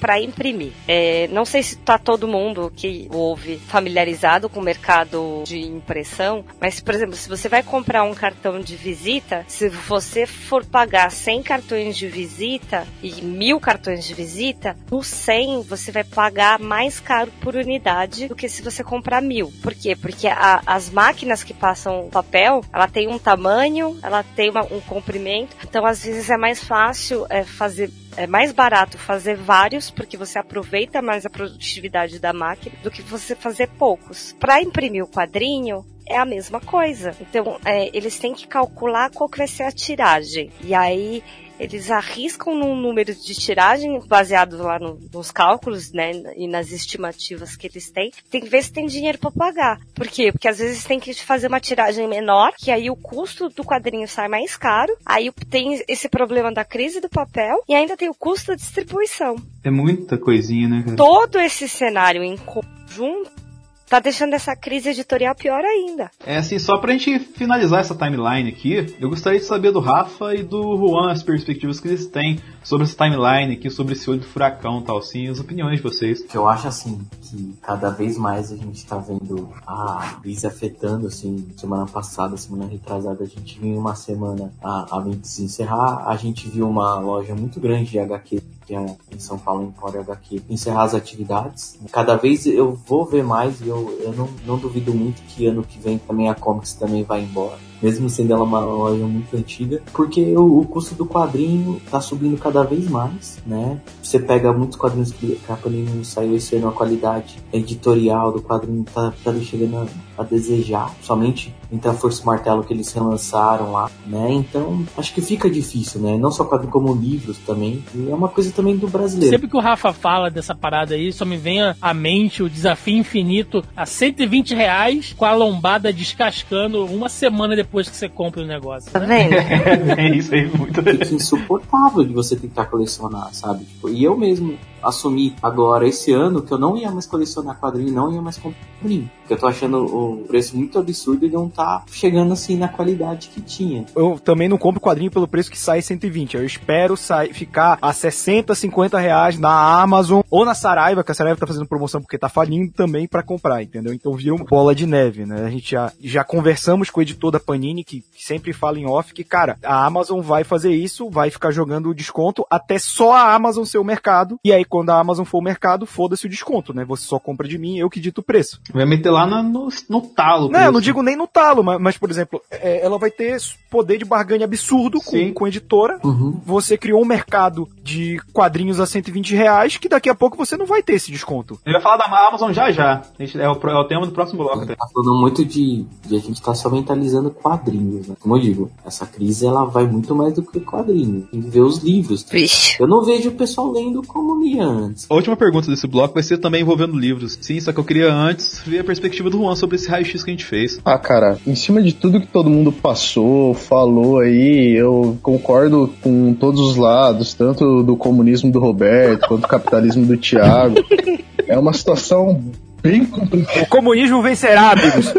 para 0.00 0.20
imprimir. 0.20 0.72
É, 0.86 1.28
não 1.28 1.44
sei 1.44 1.62
se 1.62 1.74
está 1.74 1.98
todo 1.98 2.28
mundo 2.28 2.72
que 2.74 3.08
ouve 3.12 3.58
familiarizado 3.58 4.48
com 4.48 4.60
o 4.60 4.62
mercado 4.62 5.42
de 5.44 5.60
impressão, 5.60 6.44
mas, 6.60 6.80
por 6.80 6.94
exemplo, 6.94 7.16
se 7.16 7.28
você 7.28 7.48
vai 7.48 7.62
comprar 7.62 8.02
um 8.02 8.14
cartão 8.14 8.60
de 8.60 8.76
visita, 8.76 9.44
se 9.48 9.68
você 9.68 10.26
for 10.26 10.64
pagar 10.64 11.10
100 11.10 11.42
cartões 11.42 11.96
de 11.96 12.08
visita 12.08 12.86
e 13.02 13.22
mil 13.22 13.60
cartões 13.60 14.04
de 14.04 14.14
visita, 14.14 14.76
no 14.90 15.02
100 15.02 15.62
você 15.62 15.90
vai 15.90 16.04
pagar 16.04 16.58
mais 16.58 17.00
caro 17.00 17.30
por 17.40 17.54
unidade 17.54 18.28
do 18.28 18.36
que 18.36 18.48
se 18.48 18.62
você 18.62 18.82
comprar 18.82 19.20
mil. 19.20 19.52
Por 19.62 19.74
quê? 19.74 19.96
Porque 19.96 20.28
a, 20.28 20.62
as 20.66 20.90
máquinas 20.90 21.42
que 21.42 21.54
passam 21.54 22.08
papel, 22.10 22.62
ela 22.72 22.88
tem 22.88 23.08
um 23.08 23.18
tamanho, 23.18 23.98
ela 24.02 24.22
tem 24.22 24.50
uma, 24.50 24.62
um 24.62 24.80
comprimento, 24.80 25.56
então 25.62 25.84
às 25.84 26.04
vezes 26.04 26.30
é 26.30 26.36
mais 26.36 26.62
fácil 26.62 27.26
é, 27.28 27.44
fazer 27.44 27.90
é 28.16 28.26
mais 28.26 28.52
barato 28.52 28.98
fazer 28.98 29.36
vários, 29.36 29.90
porque 29.90 30.16
você 30.16 30.38
aproveita 30.38 31.02
mais 31.02 31.26
a 31.26 31.30
produtividade 31.30 32.18
da 32.18 32.32
máquina, 32.32 32.76
do 32.82 32.90
que 32.90 33.02
você 33.02 33.34
fazer 33.34 33.68
poucos. 33.68 34.34
Para 34.38 34.62
imprimir 34.62 35.04
o 35.04 35.08
quadrinho, 35.08 35.84
é 36.08 36.16
a 36.16 36.24
mesma 36.24 36.60
coisa. 36.60 37.14
Então, 37.20 37.58
é, 37.64 37.90
eles 37.96 38.18
têm 38.18 38.34
que 38.34 38.46
calcular 38.46 39.10
qual 39.10 39.28
vai 39.36 39.46
ser 39.46 39.64
a 39.64 39.72
tiragem. 39.72 40.50
E 40.62 40.74
aí, 40.74 41.22
eles 41.58 41.90
arriscam 41.90 42.54
num 42.54 42.76
número 42.76 43.14
de 43.14 43.34
tiragem 43.34 44.00
baseado 44.06 44.58
lá 44.58 44.78
no, 44.78 44.98
nos 45.12 45.30
cálculos, 45.30 45.92
né, 45.92 46.12
e 46.36 46.46
nas 46.46 46.70
estimativas 46.70 47.56
que 47.56 47.66
eles 47.66 47.90
têm. 47.90 48.12
Tem 48.30 48.40
que 48.40 48.48
ver 48.48 48.62
se 48.62 48.72
tem 48.72 48.86
dinheiro 48.86 49.18
para 49.18 49.30
pagar. 49.30 49.80
Por 49.94 50.06
quê? 50.06 50.30
Porque 50.32 50.48
às 50.48 50.58
vezes 50.58 50.84
tem 50.84 51.00
que 51.00 51.14
fazer 51.14 51.48
uma 51.48 51.60
tiragem 51.60 52.08
menor, 52.08 52.52
que 52.56 52.70
aí 52.70 52.90
o 52.90 52.96
custo 52.96 53.48
do 53.48 53.64
quadrinho 53.64 54.06
sai 54.06 54.28
mais 54.28 54.56
caro. 54.56 54.94
Aí 55.04 55.30
tem 55.50 55.82
esse 55.88 56.08
problema 56.08 56.52
da 56.52 56.64
crise 56.64 57.00
do 57.00 57.08
papel 57.08 57.62
e 57.68 57.74
ainda 57.74 57.96
tem 57.96 58.08
o 58.08 58.14
custo 58.14 58.48
da 58.48 58.54
distribuição. 58.54 59.36
É 59.64 59.70
muita 59.70 60.18
coisinha, 60.18 60.68
né, 60.68 60.82
cara? 60.84 60.96
Todo 60.96 61.38
esse 61.38 61.68
cenário 61.68 62.22
em 62.22 62.36
conjunto 62.36 63.45
tá 63.88 64.00
deixando 64.00 64.34
essa 64.34 64.54
crise 64.56 64.90
editorial 64.90 65.34
pior 65.34 65.64
ainda. 65.64 66.10
É 66.24 66.36
assim, 66.36 66.58
só 66.58 66.78
pra 66.78 66.92
gente 66.92 67.18
finalizar 67.18 67.80
essa 67.80 67.94
timeline 67.94 68.48
aqui, 68.50 68.94
eu 69.00 69.08
gostaria 69.08 69.38
de 69.38 69.46
saber 69.46 69.70
do 69.70 69.80
Rafa 69.80 70.34
e 70.34 70.42
do 70.42 70.76
Juan 70.76 71.12
as 71.12 71.22
perspectivas 71.22 71.80
que 71.80 71.88
eles 71.88 72.06
têm 72.06 72.40
sobre 72.62 72.86
essa 72.86 72.96
timeline 72.96 73.54
aqui, 73.54 73.70
sobre 73.70 73.92
esse 73.94 74.10
olho 74.10 74.20
do 74.20 74.26
furacão 74.26 74.80
e 74.80 74.84
tal, 74.84 74.98
assim, 74.98 75.28
as 75.28 75.38
opiniões 75.38 75.76
de 75.76 75.82
vocês. 75.82 76.24
Eu 76.34 76.48
acho 76.48 76.66
assim, 76.66 77.06
que 77.22 77.54
cada 77.62 77.90
vez 77.90 78.18
mais 78.18 78.52
a 78.52 78.56
gente 78.56 78.84
tá 78.84 78.98
vendo 78.98 79.50
a 79.66 80.18
crise 80.20 80.46
afetando, 80.46 81.06
assim, 81.06 81.46
semana 81.56 81.86
passada, 81.86 82.36
semana 82.36 82.66
retrasada, 82.66 83.22
a 83.22 83.26
gente 83.26 83.58
viu 83.58 83.78
uma 83.78 83.94
semana 83.94 84.52
a, 84.62 84.98
a 84.98 85.06
se 85.22 85.44
encerrar, 85.44 86.08
a 86.08 86.16
gente 86.16 86.48
viu 86.48 86.68
uma 86.68 86.98
loja 86.98 87.34
muito 87.34 87.60
grande 87.60 87.90
de 87.90 87.98
HQ 87.98 88.55
que 88.66 88.74
é 88.74 88.96
em 89.12 89.18
São 89.18 89.38
Paulo, 89.38 89.62
em 89.62 89.68
Empório 89.68 90.00
HQ, 90.00 90.42
encerrar 90.50 90.82
as 90.82 90.94
atividades. 90.94 91.78
Cada 91.92 92.16
vez 92.16 92.46
eu 92.46 92.74
vou 92.74 93.06
ver 93.06 93.22
mais 93.22 93.60
e 93.60 93.68
eu, 93.68 93.96
eu 94.02 94.12
não, 94.12 94.28
não 94.44 94.58
duvido 94.58 94.92
muito 94.92 95.22
que 95.22 95.46
ano 95.46 95.62
que 95.62 95.78
vem 95.78 95.98
também 95.98 96.28
a 96.28 96.34
Comics 96.34 96.74
também 96.74 97.04
vai 97.04 97.22
embora 97.22 97.58
mesmo 97.82 98.08
sendo 98.08 98.32
ela 98.32 98.44
uma 98.44 98.60
loja 98.60 99.04
muito 99.06 99.36
antiga, 99.36 99.82
porque 99.92 100.36
o, 100.36 100.60
o, 100.60 100.66
custo 100.66 100.94
do 100.94 101.06
quadrinho 101.06 101.80
tá 101.90 102.00
subindo 102.00 102.38
cada 102.38 102.62
vez 102.62 102.88
mais, 102.88 103.38
né? 103.46 103.80
Você 104.02 104.18
pega 104.18 104.52
muitos 104.52 104.76
quadrinhos 104.76 105.12
que 105.12 105.38
a 105.48 105.54
Panini 105.54 106.04
saiu 106.04 106.36
esse 106.36 106.56
ano, 106.56 106.68
a 106.68 106.72
qualidade 106.72 107.36
editorial 107.52 108.32
do 108.32 108.42
quadrinho 108.42 108.84
tá, 108.84 109.12
tá 109.22 109.34
chegando 109.40 109.76
a, 109.78 110.22
a 110.22 110.24
desejar, 110.24 110.94
somente 111.02 111.54
então 111.70 111.90
a 111.90 111.94
Força 111.94 112.24
Martelo 112.24 112.62
que 112.62 112.72
eles 112.72 112.92
relançaram 112.92 113.72
lá, 113.72 113.90
né? 114.06 114.32
Então, 114.32 114.84
acho 114.96 115.12
que 115.12 115.20
fica 115.20 115.50
difícil, 115.50 116.00
né? 116.00 116.16
Não 116.16 116.30
só 116.30 116.44
quadrinho 116.44 116.72
como 116.72 116.94
livros 116.94 117.38
também, 117.38 117.82
e 117.94 118.08
é 118.10 118.14
uma 118.14 118.28
coisa 118.28 118.52
também 118.52 118.76
do 118.76 118.88
brasileiro. 118.88 119.34
Sempre 119.34 119.48
que 119.48 119.56
o 119.56 119.60
Rafa 119.60 119.92
fala 119.92 120.30
dessa 120.30 120.54
parada 120.54 120.94
aí, 120.94 121.12
só 121.12 121.24
me 121.24 121.36
vem 121.36 121.58
à 121.80 121.94
mente 121.94 122.42
o 122.42 122.48
desafio 122.48 122.96
infinito 122.96 123.64
a 123.76 123.84
120 123.84 124.54
reais 124.54 125.14
com 125.16 125.24
a 125.24 125.34
lombada 125.34 125.92
descascando 125.92 126.84
uma 126.84 127.08
semana 127.08 127.56
depois 127.56 127.65
que 127.90 127.96
você 127.96 128.08
compra 128.08 128.42
o 128.42 128.46
negócio. 128.46 128.90
Tá 128.90 128.98
vendo? 128.98 129.34
é 129.98 130.16
isso 130.16 130.34
aí, 130.34 130.46
muito 130.46 130.82
Fica 130.82 131.14
insuportável 131.14 132.04
de 132.04 132.12
você 132.12 132.36
tentar 132.36 132.66
colecionar, 132.66 133.32
sabe? 133.32 133.64
Tipo, 133.64 133.88
e 133.88 134.04
eu 134.04 134.16
mesmo 134.16 134.58
assumi 134.86 135.34
agora 135.42 135.86
esse 135.86 136.12
ano 136.12 136.42
que 136.42 136.52
eu 136.52 136.58
não 136.58 136.76
ia 136.76 136.90
mais 136.90 137.06
colecionar 137.06 137.58
quadrinho, 137.58 137.92
não 137.92 138.12
ia 138.12 138.22
mais 138.22 138.36
comprar 138.36 138.60
quadrinho. 138.80 139.10
Porque 139.20 139.34
eu 139.34 139.38
tô 139.38 139.46
achando 139.48 139.84
o 139.84 140.24
preço 140.28 140.56
muito 140.56 140.78
absurdo 140.78 141.26
e 141.26 141.28
não 141.28 141.48
tá 141.48 141.82
chegando 141.90 142.32
assim 142.32 142.56
na 142.56 142.68
qualidade 142.68 143.28
que 143.28 143.40
tinha. 143.40 143.84
Eu 143.96 144.20
também 144.22 144.48
não 144.48 144.56
compro 144.56 144.80
quadrinho 144.80 145.10
pelo 145.10 145.26
preço 145.26 145.50
que 145.50 145.58
sai 145.58 145.82
120. 145.82 146.36
Eu 146.36 146.44
espero 146.44 146.96
sair, 146.96 147.34
ficar 147.34 147.76
a 147.82 147.92
60, 147.92 148.54
50 148.54 148.98
reais 148.98 149.38
na 149.38 149.80
Amazon 149.82 150.20
ou 150.30 150.44
na 150.44 150.54
Saraiva, 150.54 151.02
que 151.02 151.10
a 151.10 151.14
Saraiva 151.14 151.40
tá 151.40 151.46
fazendo 151.46 151.66
promoção 151.66 152.00
porque 152.00 152.16
tá 152.16 152.28
falindo 152.28 152.72
também 152.72 153.08
para 153.08 153.22
comprar, 153.22 153.62
entendeu? 153.62 153.92
Então 153.92 154.12
vira 154.12 154.34
uma 154.34 154.44
bola 154.44 154.74
de 154.74 154.86
neve, 154.86 155.26
né? 155.26 155.44
A 155.44 155.50
gente 155.50 155.72
já, 155.72 155.92
já 156.00 156.22
conversamos 156.22 156.88
com 156.88 157.00
o 157.00 157.02
editor 157.02 157.32
da 157.32 157.40
Panini, 157.40 157.82
que, 157.82 158.02
que 158.14 158.24
sempre 158.24 158.52
fala 158.52 158.78
em 158.78 158.86
off, 158.86 159.12
que, 159.12 159.24
cara, 159.24 159.58
a 159.64 159.84
Amazon 159.84 160.20
vai 160.20 160.44
fazer 160.44 160.72
isso, 160.72 161.10
vai 161.10 161.30
ficar 161.30 161.50
jogando 161.50 161.90
o 161.90 161.94
desconto 161.94 162.46
até 162.48 162.78
só 162.78 163.12
a 163.12 163.34
Amazon 163.34 163.64
ser 163.64 163.78
o 163.78 163.84
mercado. 163.84 164.38
E 164.44 164.52
aí, 164.52 164.64
quando 164.76 164.90
a 164.90 165.00
Amazon 165.00 165.24
for 165.24 165.38
o 165.38 165.42
mercado, 165.42 165.86
foda-se 165.86 166.26
o 166.26 166.28
desconto, 166.28 166.74
né? 166.74 166.84
Você 166.84 167.04
só 167.04 167.18
compra 167.18 167.48
de 167.48 167.56
mim, 167.56 167.78
eu 167.78 167.88
que 167.88 167.98
dito 167.98 168.18
o 168.18 168.22
preço. 168.22 168.60
Vai 168.74 168.84
meter 168.84 169.10
lá 169.10 169.26
no, 169.26 169.42
no, 169.42 169.68
no 169.88 170.00
talo. 170.02 170.50
Não, 170.50 170.60
eu 170.60 170.72
não 170.72 170.82
digo 170.82 171.02
nem 171.02 171.16
no 171.16 171.26
talo, 171.26 171.64
mas, 171.64 171.80
mas 171.80 171.96
por 171.96 172.10
exemplo, 172.10 172.42
é, 172.50 172.84
ela 172.84 172.98
vai 172.98 173.10
ter 173.10 173.38
poder 173.70 173.96
de 173.96 174.04
barganha 174.04 174.44
absurdo 174.44 175.00
com, 175.00 175.32
com 175.32 175.44
a 175.46 175.48
editora. 175.48 175.98
Uhum. 176.04 176.38
Você 176.44 176.76
criou 176.76 177.00
um 177.00 177.06
mercado 177.06 177.66
de 177.82 178.20
quadrinhos 178.34 178.78
a 178.78 178.86
120 178.86 179.34
reais 179.34 179.78
que 179.78 179.88
daqui 179.88 180.10
a 180.10 180.14
pouco 180.14 180.36
você 180.36 180.58
não 180.58 180.66
vai 180.66 180.82
ter 180.82 180.92
esse 180.92 181.10
desconto. 181.10 181.58
Ele 181.64 181.72
vai 181.72 181.82
falar 181.82 181.96
da 181.96 182.28
Amazon 182.28 182.52
já 182.52 182.70
já. 182.70 183.02
É 183.18 183.48
o, 183.48 183.52
é 183.52 183.78
o 183.78 183.84
tema 183.84 184.04
do 184.04 184.12
próximo 184.12 184.44
bloco. 184.44 184.60
Até. 184.60 184.74
Tá 184.74 184.86
falando 184.92 185.18
muito 185.18 185.42
de, 185.42 185.86
de 186.04 186.16
a 186.16 186.18
gente 186.18 186.42
tá 186.42 186.54
só 186.54 186.68
mentalizando 186.68 187.30
quadrinhos, 187.30 188.08
né? 188.08 188.16
Como 188.20 188.36
eu 188.36 188.40
digo, 188.40 188.70
essa 188.84 189.06
crise 189.06 189.46
ela 189.46 189.64
vai 189.64 189.86
muito 189.86 190.14
mais 190.14 190.34
do 190.34 190.42
que 190.42 190.60
quadrinho. 190.60 191.26
Tem 191.30 191.40
que 191.40 191.48
ver 191.48 191.62
os 191.62 191.78
livros. 191.78 192.26
Vixe. 192.30 192.76
Eu 192.78 192.86
não 192.86 193.02
vejo 193.02 193.30
o 193.30 193.34
pessoal 193.34 193.72
lendo 193.72 194.02
como 194.02 194.36
antes. 194.60 195.06
A 195.08 195.14
última 195.14 195.36
pergunta 195.36 195.70
desse 195.70 195.86
bloco 195.86 196.14
vai 196.14 196.22
ser 196.22 196.38
também 196.38 196.62
envolvendo 196.62 196.98
livros. 196.98 197.38
Sim, 197.40 197.60
só 197.60 197.72
que 197.72 197.80
eu 197.80 197.84
queria 197.84 198.12
antes 198.12 198.60
ver 198.66 198.80
a 198.80 198.84
perspectiva 198.84 199.30
do 199.30 199.38
Juan 199.38 199.54
sobre 199.54 199.76
esse 199.76 199.88
raio-x 199.88 200.22
que 200.22 200.30
a 200.30 200.32
gente 200.32 200.44
fez. 200.44 200.80
Ah, 200.84 200.98
cara, 200.98 201.38
em 201.46 201.54
cima 201.54 201.82
de 201.82 201.92
tudo 201.92 202.20
que 202.20 202.26
todo 202.26 202.50
mundo 202.50 202.70
passou, 202.72 203.54
falou 203.54 204.18
aí, 204.18 204.72
eu 204.74 205.18
concordo 205.22 205.92
com 206.02 206.34
todos 206.34 206.60
os 206.60 206.76
lados, 206.76 207.34
tanto 207.34 207.82
do 207.82 207.96
comunismo 207.96 208.50
do 208.50 208.60
Roberto 208.60 209.28
quanto 209.28 209.42
do 209.42 209.48
capitalismo 209.48 210.06
do 210.06 210.16
Thiago. 210.16 210.76
É 211.48 211.56
uma 211.56 211.72
situação 211.72 212.42
bem 212.82 213.04
complicada. 213.04 213.62
O 213.62 213.66
comunismo 213.66 214.20
vencerá, 214.22 214.72
amigos. 214.72 215.14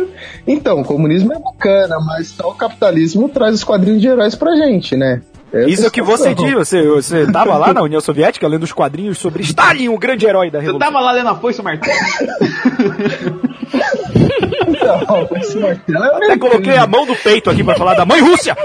então, 0.46 0.82
o 0.82 0.86
comunismo 0.86 1.34
é 1.34 1.40
bacana, 1.40 2.00
mas 2.00 2.28
só 2.28 2.50
o 2.50 2.56
capitalismo 2.56 3.30
traz 3.30 3.56
os 3.56 3.64
quadrinhos 3.64 4.02
de 4.02 4.08
heróis 4.08 4.36
pra 4.36 4.56
gente, 4.56 4.96
né? 4.96 5.22
Essa 5.54 5.70
Isso 5.70 5.86
é 5.86 5.88
o 5.88 5.91
que 5.91 6.02
você 6.02 6.36
diz, 6.36 6.54
você, 6.54 6.86
você 6.86 7.32
tava 7.32 7.58
lá 7.58 7.74
na 7.74 7.82
União 7.82 8.02
Soviética 8.02 8.48
lendo 8.48 8.64
os 8.64 8.74
quadrinhos 8.74 9.18
sobre 9.18 9.43
Stalin, 9.43 9.88
o 9.89 9.98
grande 9.98 10.26
herói 10.26 10.52
da 10.52 10.60
Você 10.60 10.66
Revolução. 10.66 10.91
tava 10.91 11.04
lá 11.04 11.12
lendo 11.14 11.30
a 11.30 11.36
foice, 11.36 11.62
Martelo? 11.62 11.98
Não, 15.88 16.08
é 16.08 16.26
Até 16.26 16.38
coloquei 16.38 16.78
a 16.78 16.88
mão 16.88 17.06
no 17.06 17.16
peito 17.16 17.50
aqui 17.50 17.64
pra 17.64 17.76
falar 17.76 17.95
da 17.95 18.06
mãe 18.06 18.22
Rússia. 18.22 18.56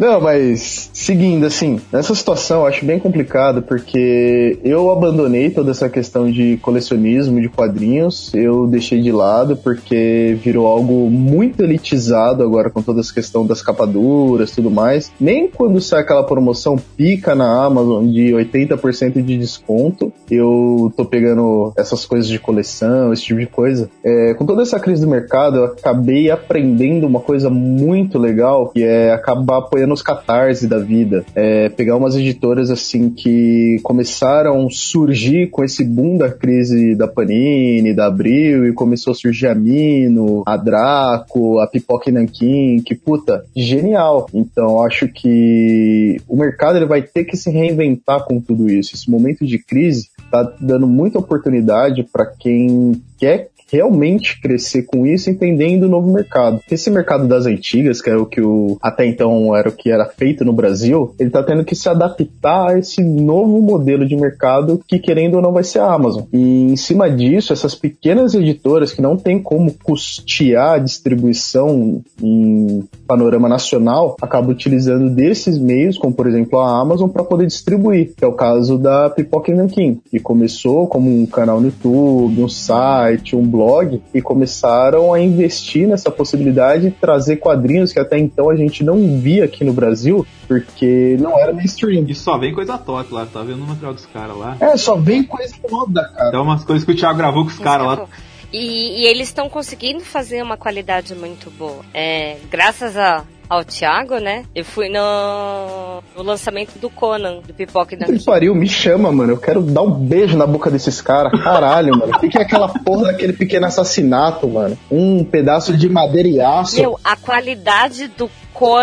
Não, 0.00 0.18
mas 0.18 0.88
seguindo, 0.94 1.44
assim, 1.44 1.78
nessa 1.92 2.14
situação 2.14 2.60
eu 2.60 2.66
acho 2.66 2.86
bem 2.86 2.98
complicado 2.98 3.60
porque 3.60 4.58
eu 4.64 4.90
abandonei 4.90 5.50
toda 5.50 5.72
essa 5.72 5.90
questão 5.90 6.30
de 6.30 6.56
colecionismo 6.62 7.38
de 7.38 7.50
quadrinhos, 7.50 8.32
eu 8.32 8.66
deixei 8.66 9.02
de 9.02 9.12
lado 9.12 9.58
porque 9.58 10.38
virou 10.42 10.66
algo 10.66 11.10
muito 11.10 11.62
elitizado 11.62 12.42
agora 12.42 12.70
com 12.70 12.80
toda 12.80 13.00
essa 13.00 13.12
questão 13.12 13.46
das 13.46 13.60
capaduras 13.60 14.52
tudo 14.52 14.70
mais. 14.70 15.12
Nem 15.20 15.48
quando 15.48 15.78
sai 15.82 16.00
aquela 16.00 16.24
promoção 16.24 16.76
pica 16.96 17.34
na 17.34 17.62
Amazon 17.62 18.06
de 18.06 18.32
80% 18.32 19.20
de 19.22 19.36
desconto, 19.36 20.10
eu 20.30 20.90
tô 20.96 21.04
pegando 21.04 21.74
essas 21.76 22.06
coisas 22.06 22.26
de 22.26 22.38
coleção, 22.38 23.12
esse 23.12 23.24
tipo 23.24 23.38
de 23.38 23.46
coisa. 23.46 23.90
É, 24.02 24.32
com 24.32 24.46
toda 24.46 24.62
essa 24.62 24.80
crise 24.80 25.02
do 25.02 25.10
mercado, 25.10 25.58
eu 25.58 25.64
acabei 25.66 26.30
aprendendo 26.30 27.06
uma 27.06 27.20
coisa 27.20 27.50
muito 27.50 28.18
legal, 28.18 28.68
que 28.68 28.82
é 28.82 29.12
acabar 29.12 29.58
apoiando 29.58 29.89
os 29.94 30.02
catarse 30.02 30.66
da 30.66 30.78
vida. 30.78 31.24
É, 31.34 31.68
pegar 31.68 31.96
umas 31.96 32.14
editoras 32.14 32.70
assim 32.70 33.10
que 33.10 33.78
começaram 33.82 34.66
a 34.66 34.70
surgir 34.70 35.48
com 35.50 35.64
esse 35.64 35.84
boom 35.84 36.16
da 36.16 36.30
crise 36.30 36.94
da 36.94 37.08
Panini, 37.08 37.94
da 37.94 38.06
Abril, 38.06 38.66
e 38.66 38.72
começou 38.72 39.12
a 39.12 39.14
surgir 39.14 39.46
a 39.46 39.54
Mino, 39.54 40.42
a 40.46 40.56
Draco, 40.56 41.58
a 41.60 41.66
Pipoca 41.66 42.10
e 42.10 42.12
Nankin, 42.12 42.82
que 42.84 42.94
puta, 42.94 43.44
genial. 43.54 44.28
Então 44.32 44.82
acho 44.82 45.08
que 45.08 46.16
o 46.28 46.36
mercado 46.36 46.76
ele 46.76 46.86
vai 46.86 47.02
ter 47.02 47.24
que 47.24 47.36
se 47.36 47.50
reinventar 47.50 48.24
com 48.24 48.40
tudo 48.40 48.70
isso. 48.70 48.94
Esse 48.94 49.10
momento 49.10 49.46
de 49.46 49.58
crise 49.58 50.08
tá 50.30 50.42
dando 50.60 50.86
muita 50.86 51.18
oportunidade 51.18 52.04
para 52.12 52.26
quem 52.26 53.00
quer 53.18 53.50
realmente 53.72 54.40
crescer 54.40 54.82
com 54.82 55.06
isso, 55.06 55.30
entendendo 55.30 55.84
o 55.84 55.88
novo 55.88 56.12
mercado. 56.12 56.60
Esse 56.70 56.90
mercado 56.90 57.26
das 57.26 57.46
antigas, 57.46 58.00
que 58.00 58.10
é 58.10 58.16
o 58.16 58.26
que 58.26 58.40
o, 58.40 58.76
até 58.82 59.06
então 59.06 59.54
era 59.54 59.68
o 59.68 59.72
que 59.72 59.90
era 59.90 60.06
feito 60.06 60.44
no 60.44 60.52
Brasil, 60.52 61.14
ele 61.18 61.28
está 61.28 61.42
tendo 61.42 61.64
que 61.64 61.74
se 61.74 61.88
adaptar 61.88 62.70
a 62.70 62.78
esse 62.78 63.02
novo 63.02 63.60
modelo 63.60 64.06
de 64.06 64.16
mercado 64.16 64.80
que, 64.86 64.98
querendo 64.98 65.36
ou 65.36 65.42
não, 65.42 65.52
vai 65.52 65.64
ser 65.64 65.78
a 65.80 65.92
Amazon. 65.92 66.24
E 66.32 66.72
em 66.72 66.76
cima 66.76 67.10
disso, 67.10 67.52
essas 67.52 67.74
pequenas 67.74 68.34
editoras 68.34 68.92
que 68.92 69.02
não 69.02 69.16
tem 69.16 69.40
como 69.40 69.74
custear 69.82 70.74
a 70.74 70.78
distribuição 70.78 72.02
em 72.22 72.84
panorama 73.06 73.48
nacional, 73.48 74.16
acabam 74.20 74.50
utilizando 74.50 75.10
desses 75.10 75.58
meios, 75.58 75.98
como 75.98 76.14
por 76.14 76.26
exemplo 76.26 76.58
a 76.60 76.80
Amazon, 76.80 77.08
para 77.08 77.24
poder 77.24 77.46
distribuir, 77.46 78.12
que 78.16 78.24
é 78.24 78.28
o 78.28 78.32
caso 78.32 78.78
da 78.78 79.10
Pipoca 79.10 79.52
Nankin, 79.54 80.00
que 80.10 80.20
começou 80.20 80.86
como 80.86 81.10
um 81.10 81.26
canal 81.26 81.60
no 81.60 81.66
YouTube, 81.66 82.42
um 82.42 82.48
site, 82.48 83.34
um 83.34 83.42
blog 83.42 83.59
blog 83.60 84.02
e 84.14 84.22
começaram 84.22 85.12
a 85.12 85.20
investir 85.20 85.86
nessa 85.86 86.10
possibilidade 86.10 86.84
de 86.84 86.90
trazer 86.92 87.36
quadrinhos 87.36 87.92
que 87.92 88.00
até 88.00 88.18
então 88.18 88.48
a 88.48 88.56
gente 88.56 88.82
não 88.82 89.18
via 89.18 89.44
aqui 89.44 89.64
no 89.64 89.72
Brasil, 89.72 90.26
porque 90.48 91.16
não 91.20 91.38
era 91.38 91.52
mainstream. 91.52 92.04
E 92.08 92.14
só 92.14 92.38
vem 92.38 92.54
coisa 92.54 92.78
top 92.78 93.12
lá, 93.12 93.26
tá 93.26 93.42
vendo 93.42 93.62
o 93.62 93.66
material 93.66 93.92
dos 93.92 94.06
caras 94.06 94.36
lá? 94.36 94.56
É, 94.58 94.76
só 94.76 94.96
vem 94.96 95.22
coisa 95.22 95.54
foda, 95.68 96.10
cara. 96.16 96.30
Tem 96.30 96.40
umas 96.40 96.64
coisas 96.64 96.84
que 96.84 96.92
o 96.92 96.96
Thiago 96.96 97.18
gravou 97.18 97.44
com 97.44 97.50
os 97.50 97.58
caras 97.58 97.86
lá. 97.86 98.06
E, 98.52 99.02
e 99.02 99.06
eles 99.06 99.28
estão 99.28 99.48
conseguindo 99.48 100.00
fazer 100.00 100.42
uma 100.42 100.56
qualidade 100.56 101.14
muito 101.14 101.50
boa. 101.50 101.84
É, 101.92 102.38
graças 102.50 102.96
a, 102.96 103.24
ao 103.50 103.64
Thiago, 103.64 104.18
né? 104.18 104.44
Eu 104.54 104.64
fui 104.64 104.88
no, 104.88 106.00
no 106.16 106.22
lançamento 106.22 106.78
do 106.78 106.88
Conan, 106.88 107.40
do 107.40 107.52
Pipoca 107.52 107.96
e 107.96 107.98
Que 107.98 108.24
pariu, 108.24 108.54
me 108.54 108.68
chama, 108.68 109.10
mano. 109.10 109.32
Eu 109.32 109.38
quero 109.38 109.60
dar 109.60 109.82
um 109.82 109.90
beijo 109.90 110.38
na 110.38 110.46
boca 110.46 110.70
desses 110.70 111.00
caras. 111.00 111.32
Caralho, 111.42 111.98
mano. 111.98 112.12
O 112.14 112.20
que, 112.20 112.28
que 112.28 112.38
é 112.38 112.42
aquela 112.42 112.68
porra 112.68 113.06
daquele 113.06 113.32
pequeno 113.32 113.66
assassinato, 113.66 114.48
mano? 114.48 114.78
Um 114.88 115.24
pedaço 115.24 115.76
de 115.76 115.88
madeira 115.88 116.28
e 116.28 116.40
aço. 116.40 116.76
Meu, 116.76 116.98
a 117.02 117.16
qualidade 117.16 118.06
do 118.06 118.30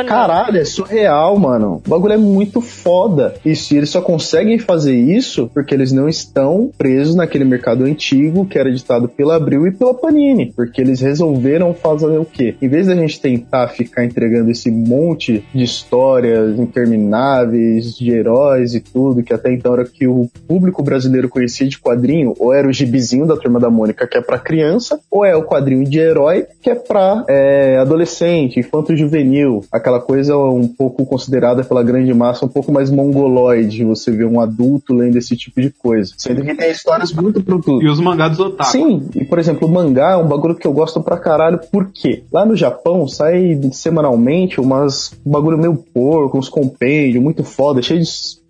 Caralho, 0.08 0.58
é 0.58 0.66
surreal, 0.66 1.38
mano. 1.38 1.82
O 1.86 1.90
bagulho 1.90 2.14
é 2.14 2.18
muito 2.18 2.62
foda. 2.62 3.36
E 3.46 3.54
eles 3.72 3.90
só 3.90 4.02
conseguem 4.02 4.58
fazer 4.58 4.96
isso 4.96 5.50
porque 5.54 5.74
eles 5.74 5.92
não 5.92 6.10
estão 6.10 6.72
presos 6.78 7.16
naquele 7.16 7.46
mercado 7.46 7.84
antigo 7.84 8.46
que 8.46 8.58
era 8.58 8.72
ditado 8.72 9.08
pela 9.08 9.36
Abril 9.36 9.68
e 9.68 9.72
pela 9.72 9.94
Panini. 9.94 10.52
Porque 10.56 10.82
eles 10.82 11.00
resolveram 11.02 11.74
fazer 11.74 12.18
o 12.18 12.26
quê? 12.26 12.56
Em 12.62 12.68
vez 12.68 12.88
da 12.88 12.96
gente 12.96 13.20
tentar 13.20 13.68
ficar 13.68 14.04
entregando 14.04 14.50
esse 14.50 14.72
monte 14.72 15.44
de 15.54 15.64
histórias 15.64 16.58
intermináveis, 16.58 17.96
de 17.96 18.12
heróis 18.12 18.74
e 18.74 18.80
tudo, 18.80 19.24
que 19.24 19.34
até 19.34 19.54
então 19.54 19.74
era 19.74 19.86
que 19.86 20.08
o 20.08 20.30
público 20.48 20.82
brasileiro 20.82 21.30
conhecia 21.30 21.68
de 21.68 21.80
quadrinho, 21.80 22.34
ou 22.40 22.54
era 22.54 22.68
o 22.68 22.74
gibizinho 22.74 23.26
da 23.26 23.38
Turma 23.38 23.60
da 23.60 23.70
Mônica, 23.70 24.08
que 24.08 24.18
é 24.18 24.22
pra 24.22 24.40
criança, 24.40 25.00
ou 25.12 25.24
é 25.24 25.36
o 25.36 25.44
quadrinho 25.44 25.84
de 25.84 26.00
herói, 26.00 26.46
que 26.62 26.70
é 26.70 26.76
pra 26.76 27.24
é, 27.28 27.78
adolescente, 27.78 28.60
infanto-juvenil, 28.60 29.64
aquela 29.72 30.00
coisa 30.00 30.38
um 30.38 30.68
pouco 30.68 31.06
considerada 31.06 31.64
pela 31.64 31.84
grande 31.84 32.14
massa 32.14 32.46
um 32.46 32.50
pouco 32.50 32.72
mais 32.72 32.90
mongoloide, 32.90 33.84
você 33.84 34.12
vê 34.12 34.26
um 34.26 34.40
adulto 34.40 34.94
lendo 34.94 35.18
esse 35.18 35.36
tipo 35.36 35.62
de 35.62 35.70
coisa. 35.72 36.14
Sendo 36.18 36.44
que 36.44 36.56
tem 36.56 36.72
histórias 36.72 37.12
muito 37.12 37.42
pro 37.44 37.62
tudo. 37.62 37.84
E 37.84 37.90
os 37.90 38.00
mangás 38.00 38.40
otaku. 38.40 38.72
Sim, 38.72 39.10
e 39.16 39.26
por 39.26 39.40
exemplo, 39.40 39.68
o 39.68 39.72
mangá 39.72 40.12
é 40.12 40.18
um 40.18 40.28
bagulho 40.28 40.56
que 40.56 40.68
eu 40.68 40.74
gosto 40.74 41.02
pra 41.02 41.18
caralho, 41.18 41.60
por 41.72 41.90
quê? 41.92 42.24
Lá 42.32 42.46
no 42.46 42.56
Japão 42.56 43.08
sai 43.08 43.60
semanalmente 43.72 44.60
umas 44.60 45.12
um 45.26 45.32
bagulho 45.32 45.58
meio 45.58 45.76
porco, 45.94 46.38
uns 46.38 46.50
compêndios, 46.50 47.24
muito 47.24 47.44
foda, 47.44 47.82
cheio 47.82 48.00
de 48.00 48.08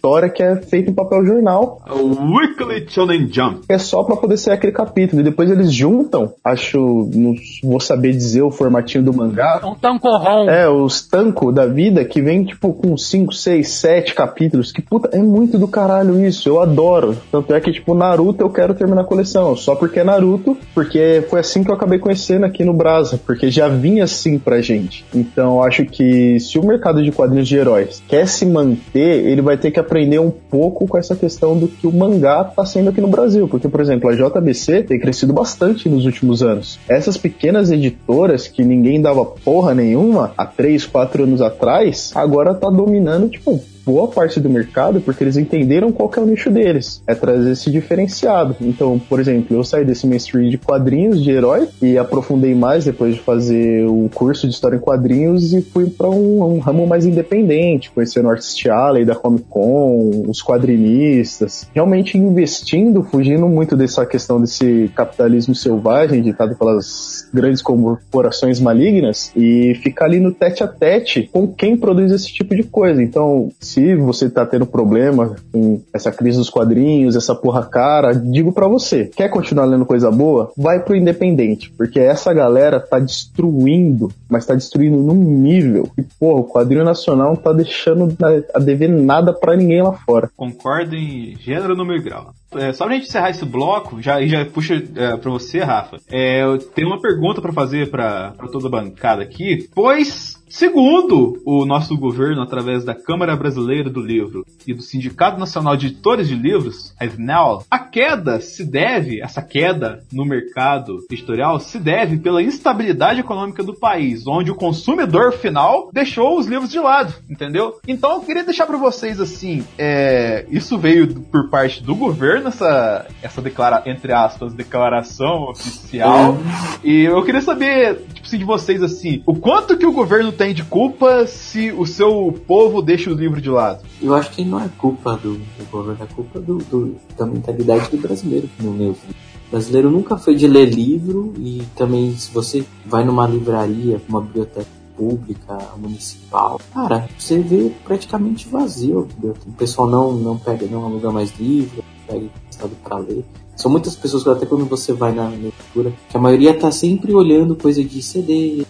história 0.08 0.30
que 0.30 0.42
é 0.42 0.56
feito 0.56 0.90
em 0.90 0.94
papel 0.94 1.26
jornal. 1.26 1.82
O 1.90 2.38
Weekly 2.38 2.86
Shonen 2.88 3.28
Jump. 3.30 3.66
É 3.68 3.78
só 3.78 4.04
pra 4.04 4.16
poder 4.16 4.38
ser 4.38 4.52
aquele 4.52 4.72
capítulo. 4.72 5.22
E 5.22 5.24
depois 5.24 5.52
eles 5.52 5.72
juntam, 5.72 6.34
acho, 6.44 7.10
não 7.14 7.36
vou 7.62 7.80
saber 7.80 8.14
dizer 8.14 8.42
o 8.42 8.50
formatinho 8.50 9.04
do 9.04 9.14
mangá. 9.14 9.60
Um 9.64 9.76
tancorrom. 9.76 10.50
É, 10.50 10.70
os 10.70 11.06
tanco 11.06 11.52
da 11.52 11.66
vida 11.66 12.06
que 12.06 12.22
vem 12.22 12.46
tipo 12.46 12.74
com 12.74 12.98
5, 12.98 13.34
6, 13.34 13.68
7 13.68 14.16
capítulos. 14.16 14.72
Que 14.72 14.82
puta, 14.82 15.10
é 15.12 15.22
muito 15.22 15.58
do 15.58 15.68
caralho 15.68 16.26
isso. 16.26 16.48
Eu 16.48 16.62
adoro. 16.62 17.18
Tanto 17.30 17.54
é 17.54 17.60
que, 17.60 17.72
tipo, 17.72 17.94
Naruto 17.94 18.42
eu 18.42 18.50
quero 18.50 18.74
terminar 18.74 19.02
a 19.02 19.06
coleção. 19.06 19.56
Só 19.56 19.76
porque 19.76 20.00
é 20.00 20.04
Naruto, 20.04 20.58
porque 20.74 21.24
foi 21.30 21.42
assim 21.42 21.64
que 21.64 21.70
eu 21.70 21.76
acabei 21.76 22.00
conhecendo 22.00 22.46
aqui 22.46 22.64
no 22.64 22.74
Brasa. 22.74 23.20
Porque 23.26 23.52
já 23.52 23.68
vinha 23.68 24.06
assim 24.06 24.40
pra 24.40 24.62
gente. 24.62 25.06
Então 25.14 25.58
eu 25.58 25.64
acho 25.64 25.86
que 25.86 26.40
se 26.40 26.58
o 26.58 26.66
mercado 26.66 27.04
de 27.04 27.12
quadrinhos 27.12 27.48
de 27.48 27.58
heróis 27.58 28.02
quer 28.08 28.26
se 28.28 28.46
manter, 28.46 29.26
ele 29.26 29.42
vai 29.42 29.58
ter 29.58 29.70
que 29.72 29.80
aprender 29.80 29.97
um 30.22 30.30
pouco 30.30 30.88
com 30.88 30.98
essa 30.98 31.16
questão 31.16 31.58
do 31.58 31.68
que 31.68 31.88
o 31.88 31.92
mangá 31.92 32.44
tá 32.44 32.66
sendo 32.66 32.90
aqui 32.90 33.02
no 33.02 33.08
Brasil. 33.08 33.48
Porque, 33.48 33.68
por 33.68 33.82
exemplo, 33.82 34.10
a 34.10 34.16
JBC 34.16 34.84
tem 34.84 35.00
crescido 35.00 35.34
bastante 35.34 35.90
nos 35.90 36.06
últimos 36.06 36.44
anos. 36.44 36.80
Essas 36.88 37.18
pequenas 37.18 37.72
editoras 37.72 38.48
que 38.48 38.64
ninguém 38.64 39.02
dava 39.02 39.26
porra 39.26 39.74
nenhuma 39.74 40.34
há 40.38 40.46
3, 40.46 40.86
4 40.86 41.24
anos 41.24 41.42
atrás, 41.42 42.12
agora 42.14 42.54
tá 42.54 42.70
dominando, 42.70 43.30
tipo, 43.30 43.60
boa 43.88 44.10
parte 44.10 44.42
do 44.42 44.50
mercado 44.50 45.00
porque 45.00 45.24
eles 45.24 45.38
entenderam 45.38 45.94
qual 45.94 46.12
é 46.18 46.20
o 46.20 46.26
nicho 46.26 46.52
deles. 46.52 47.02
É 47.08 47.16
trazer 47.16 47.52
esse 47.52 47.72
diferenciado. 47.72 48.58
Então, 48.60 49.00
por 49.00 49.18
exemplo, 49.18 49.56
eu 49.56 49.64
saí 49.64 49.86
desse 49.86 50.06
mainstream 50.06 50.50
de 50.50 50.58
quadrinhos 50.58 51.24
de 51.24 51.32
herói 51.32 51.70
e 51.82 51.98
aprofundei 51.98 52.54
mais 52.54 52.84
depois 52.84 53.16
de 53.16 53.22
fazer 53.22 53.86
o 53.88 54.10
curso 54.14 54.46
de 54.46 54.54
história 54.54 54.76
em 54.76 54.80
quadrinhos 54.80 55.54
e 55.54 55.62
fui 55.62 55.90
para 55.90 56.10
um, 56.10 56.56
um, 56.56 56.60
ramo 56.60 56.86
mais 56.86 57.06
independente, 57.06 57.90
conhecendo 57.90 58.28
o 58.28 58.32
Artist 58.32 58.68
Alley 58.68 59.06
da 59.06 59.16
Comic 59.16 59.46
Con, 59.50 60.26
os 60.28 60.44
quadrinistas, 60.44 61.70
realmente 61.74 62.18
investindo, 62.18 63.04
fugindo 63.04 63.48
muito 63.48 63.78
dessa 63.78 64.06
questão 64.06 64.42
desse 64.42 64.92
capitalismo 64.94 65.56
selvagem 65.56 66.22
ditado 66.22 66.56
pelas 66.56 67.30
grandes 67.34 67.62
corporações 67.62 68.60
malignas 68.60 69.32
e 69.36 69.76
ficar 69.82 70.06
ali 70.06 70.20
no 70.20 70.34
tete 70.34 70.64
a 70.64 70.68
tete 70.68 71.30
com 71.32 71.48
quem 71.48 71.78
produz 71.78 72.12
esse 72.12 72.34
tipo 72.34 72.54
de 72.56 72.64
coisa. 72.64 73.02
Então, 73.02 73.50
se 73.60 73.77
você 73.96 74.30
tá 74.30 74.46
tendo 74.46 74.66
problema 74.66 75.36
com 75.52 75.82
essa 75.94 76.12
crise 76.12 76.38
dos 76.38 76.50
quadrinhos, 76.50 77.16
essa 77.16 77.36
porra 77.36 77.66
cara, 77.66 78.14
digo 78.14 78.52
para 78.52 78.68
você, 78.68 79.06
quer 79.16 79.30
continuar 79.30 79.66
lendo 79.66 79.86
coisa 79.86 80.12
boa? 80.12 80.52
Vai 80.58 80.80
pro 80.80 80.96
independente, 80.96 81.72
porque 81.78 82.00
essa 82.00 82.34
galera 82.34 82.80
tá 82.80 83.00
destruindo, 83.00 84.12
mas 84.30 84.46
tá 84.46 84.54
destruindo 84.54 84.98
num 84.98 85.16
nível 85.16 85.90
que, 85.96 86.04
porra, 86.20 86.42
o 86.42 86.48
quadrinho 86.48 86.84
nacional 86.84 87.30
não 87.30 87.36
tá 87.36 87.54
deixando 87.54 88.16
a 88.54 88.60
dever 88.60 88.90
nada 88.90 89.34
para 89.34 89.56
ninguém 89.56 89.82
lá 89.82 89.94
fora. 89.94 90.30
Concordo 90.36 90.96
em 90.96 91.36
gênero, 91.38 91.76
número 91.76 92.00
e 92.00 92.04
grau. 92.04 92.34
É, 92.56 92.72
só 92.72 92.86
pra 92.86 92.96
gente 92.96 93.08
encerrar 93.08 93.30
esse 93.30 93.46
bloco, 93.46 94.02
já, 94.02 94.26
já 94.26 94.46
puxa 94.46 94.82
é, 94.96 95.18
pra 95.18 95.30
você, 95.30 95.60
Rafa, 95.60 95.98
é, 96.10 96.44
eu 96.44 96.58
tenho 96.58 96.88
uma 96.88 97.02
pergunta 97.02 97.42
para 97.42 97.52
fazer 97.52 97.90
para 97.90 98.34
toda 98.52 98.68
a 98.68 98.72
bancada 98.72 99.22
aqui, 99.22 99.70
pois 99.76 100.37
Segundo 100.50 101.42
o 101.46 101.66
nosso 101.66 101.98
governo, 101.98 102.42
através 102.42 102.86
da 102.86 102.96
Câmara 102.96 103.36
Brasileira 103.36 103.90
do 103.90 104.00
Livro 104.00 104.46
e 104.66 104.74
do 104.74 104.82
Sindicato 104.82 105.40
Nacional 105.40 105.76
de 105.76 105.88
Editores 105.88 106.28
de 106.28 106.36
Livros, 106.36 106.94
a 107.00 107.06
SNEL, 107.06 107.64
a 107.70 107.80
queda 107.80 108.40
se 108.40 108.64
deve, 108.64 109.22
essa 109.22 109.42
queda 109.42 110.04
no 110.12 110.26
mercado 110.26 111.00
editorial, 111.12 111.60
se 111.60 111.78
deve 111.80 112.18
pela 112.18 112.42
instabilidade 112.42 113.20
econômica 113.20 113.62
do 113.62 113.78
país, 113.78 114.26
onde 114.26 114.50
o 114.50 114.56
consumidor 114.56 115.34
final 115.34 115.90
deixou 115.92 116.40
os 116.40 116.46
livros 116.48 116.72
de 116.72 116.80
lado, 116.80 117.14
entendeu? 117.30 117.80
Então 117.88 118.14
eu 118.14 118.22
queria 118.22 118.44
deixar 118.44 118.66
para 118.66 118.78
vocês 118.78 119.20
assim, 119.20 119.66
é, 119.78 120.46
isso 120.50 120.78
veio 120.78 121.08
por 121.08 121.50
parte 121.50 121.84
do 121.84 121.94
governo, 121.94 122.48
essa, 122.48 123.06
essa 123.22 123.42
declara, 123.42 123.84
entre 123.86 124.14
aspas, 124.14 124.54
declaração 124.54 125.50
oficial, 125.50 126.38
e 126.84 127.04
eu 127.04 127.24
queria 127.24 127.42
saber, 127.42 127.98
tipo 128.14 128.26
assim, 128.26 128.38
de 128.38 128.46
vocês 128.46 128.82
assim, 128.82 129.22
o 129.26 129.36
quanto 129.36 129.78
que 129.78 129.86
o 129.86 129.92
governo 129.92 130.37
tem 130.38 130.54
de 130.54 130.64
culpa 130.64 131.26
se 131.26 131.72
o 131.72 131.86
seu 131.86 132.34
povo 132.48 132.82
deixa 132.82 133.10
o 133.10 133.14
livro 133.14 133.42
de 133.42 133.50
lado? 133.50 133.84
Eu 134.02 134.14
acho 134.14 134.32
que 134.32 134.46
não 134.46 134.64
é 134.64 134.70
culpa 134.78 135.18
do, 135.18 135.34
do 135.34 135.72
governo, 135.72 136.04
é 136.04 136.14
culpa 136.14 136.40
do, 136.40 136.60
do, 136.60 136.96
da 137.18 137.26
mentalidade 137.26 137.90
do 137.90 137.98
brasileiro, 137.98 138.48
no 138.60 138.72
meu 138.72 138.92
O 138.92 139.52
brasileiro 139.52 139.90
nunca 139.90 140.18
foi 140.18 140.36
de 140.36 140.48
ler 140.48 140.70
livro 140.70 141.34
e 141.38 141.64
também 141.76 142.16
se 142.16 142.32
você 142.32 142.64
vai 142.86 143.04
numa 143.04 143.26
livraria, 143.26 144.00
uma 144.08 144.22
biblioteca 144.22 144.78
pública, 144.96 145.58
municipal, 145.78 146.60
cara, 146.74 147.08
você 147.18 147.38
vê 147.40 147.72
praticamente 147.84 148.48
vazio. 148.48 149.08
O 149.46 149.52
pessoal 149.54 149.88
não, 149.88 150.14
não 150.14 150.38
pega, 150.38 150.66
não 150.66 150.86
aluga 150.86 151.12
mais 151.12 151.32
livro, 151.40 151.84
pega 152.08 152.28
estado 152.50 152.76
para 152.84 152.98
ler. 152.98 153.24
São 153.58 153.72
muitas 153.72 153.96
pessoas 153.96 154.26
até 154.28 154.46
quando 154.46 154.66
você 154.66 154.94
vai 154.94 155.12
na 155.12 155.28
leitura, 155.30 155.92
que 156.10 156.16
a 156.16 156.20
maioria 156.20 156.54
tá 156.54 156.72
sempre 156.72 157.12
olhando 157.14 157.56
coisa 157.56 157.84
de 157.84 158.02
CD, 158.04 158.64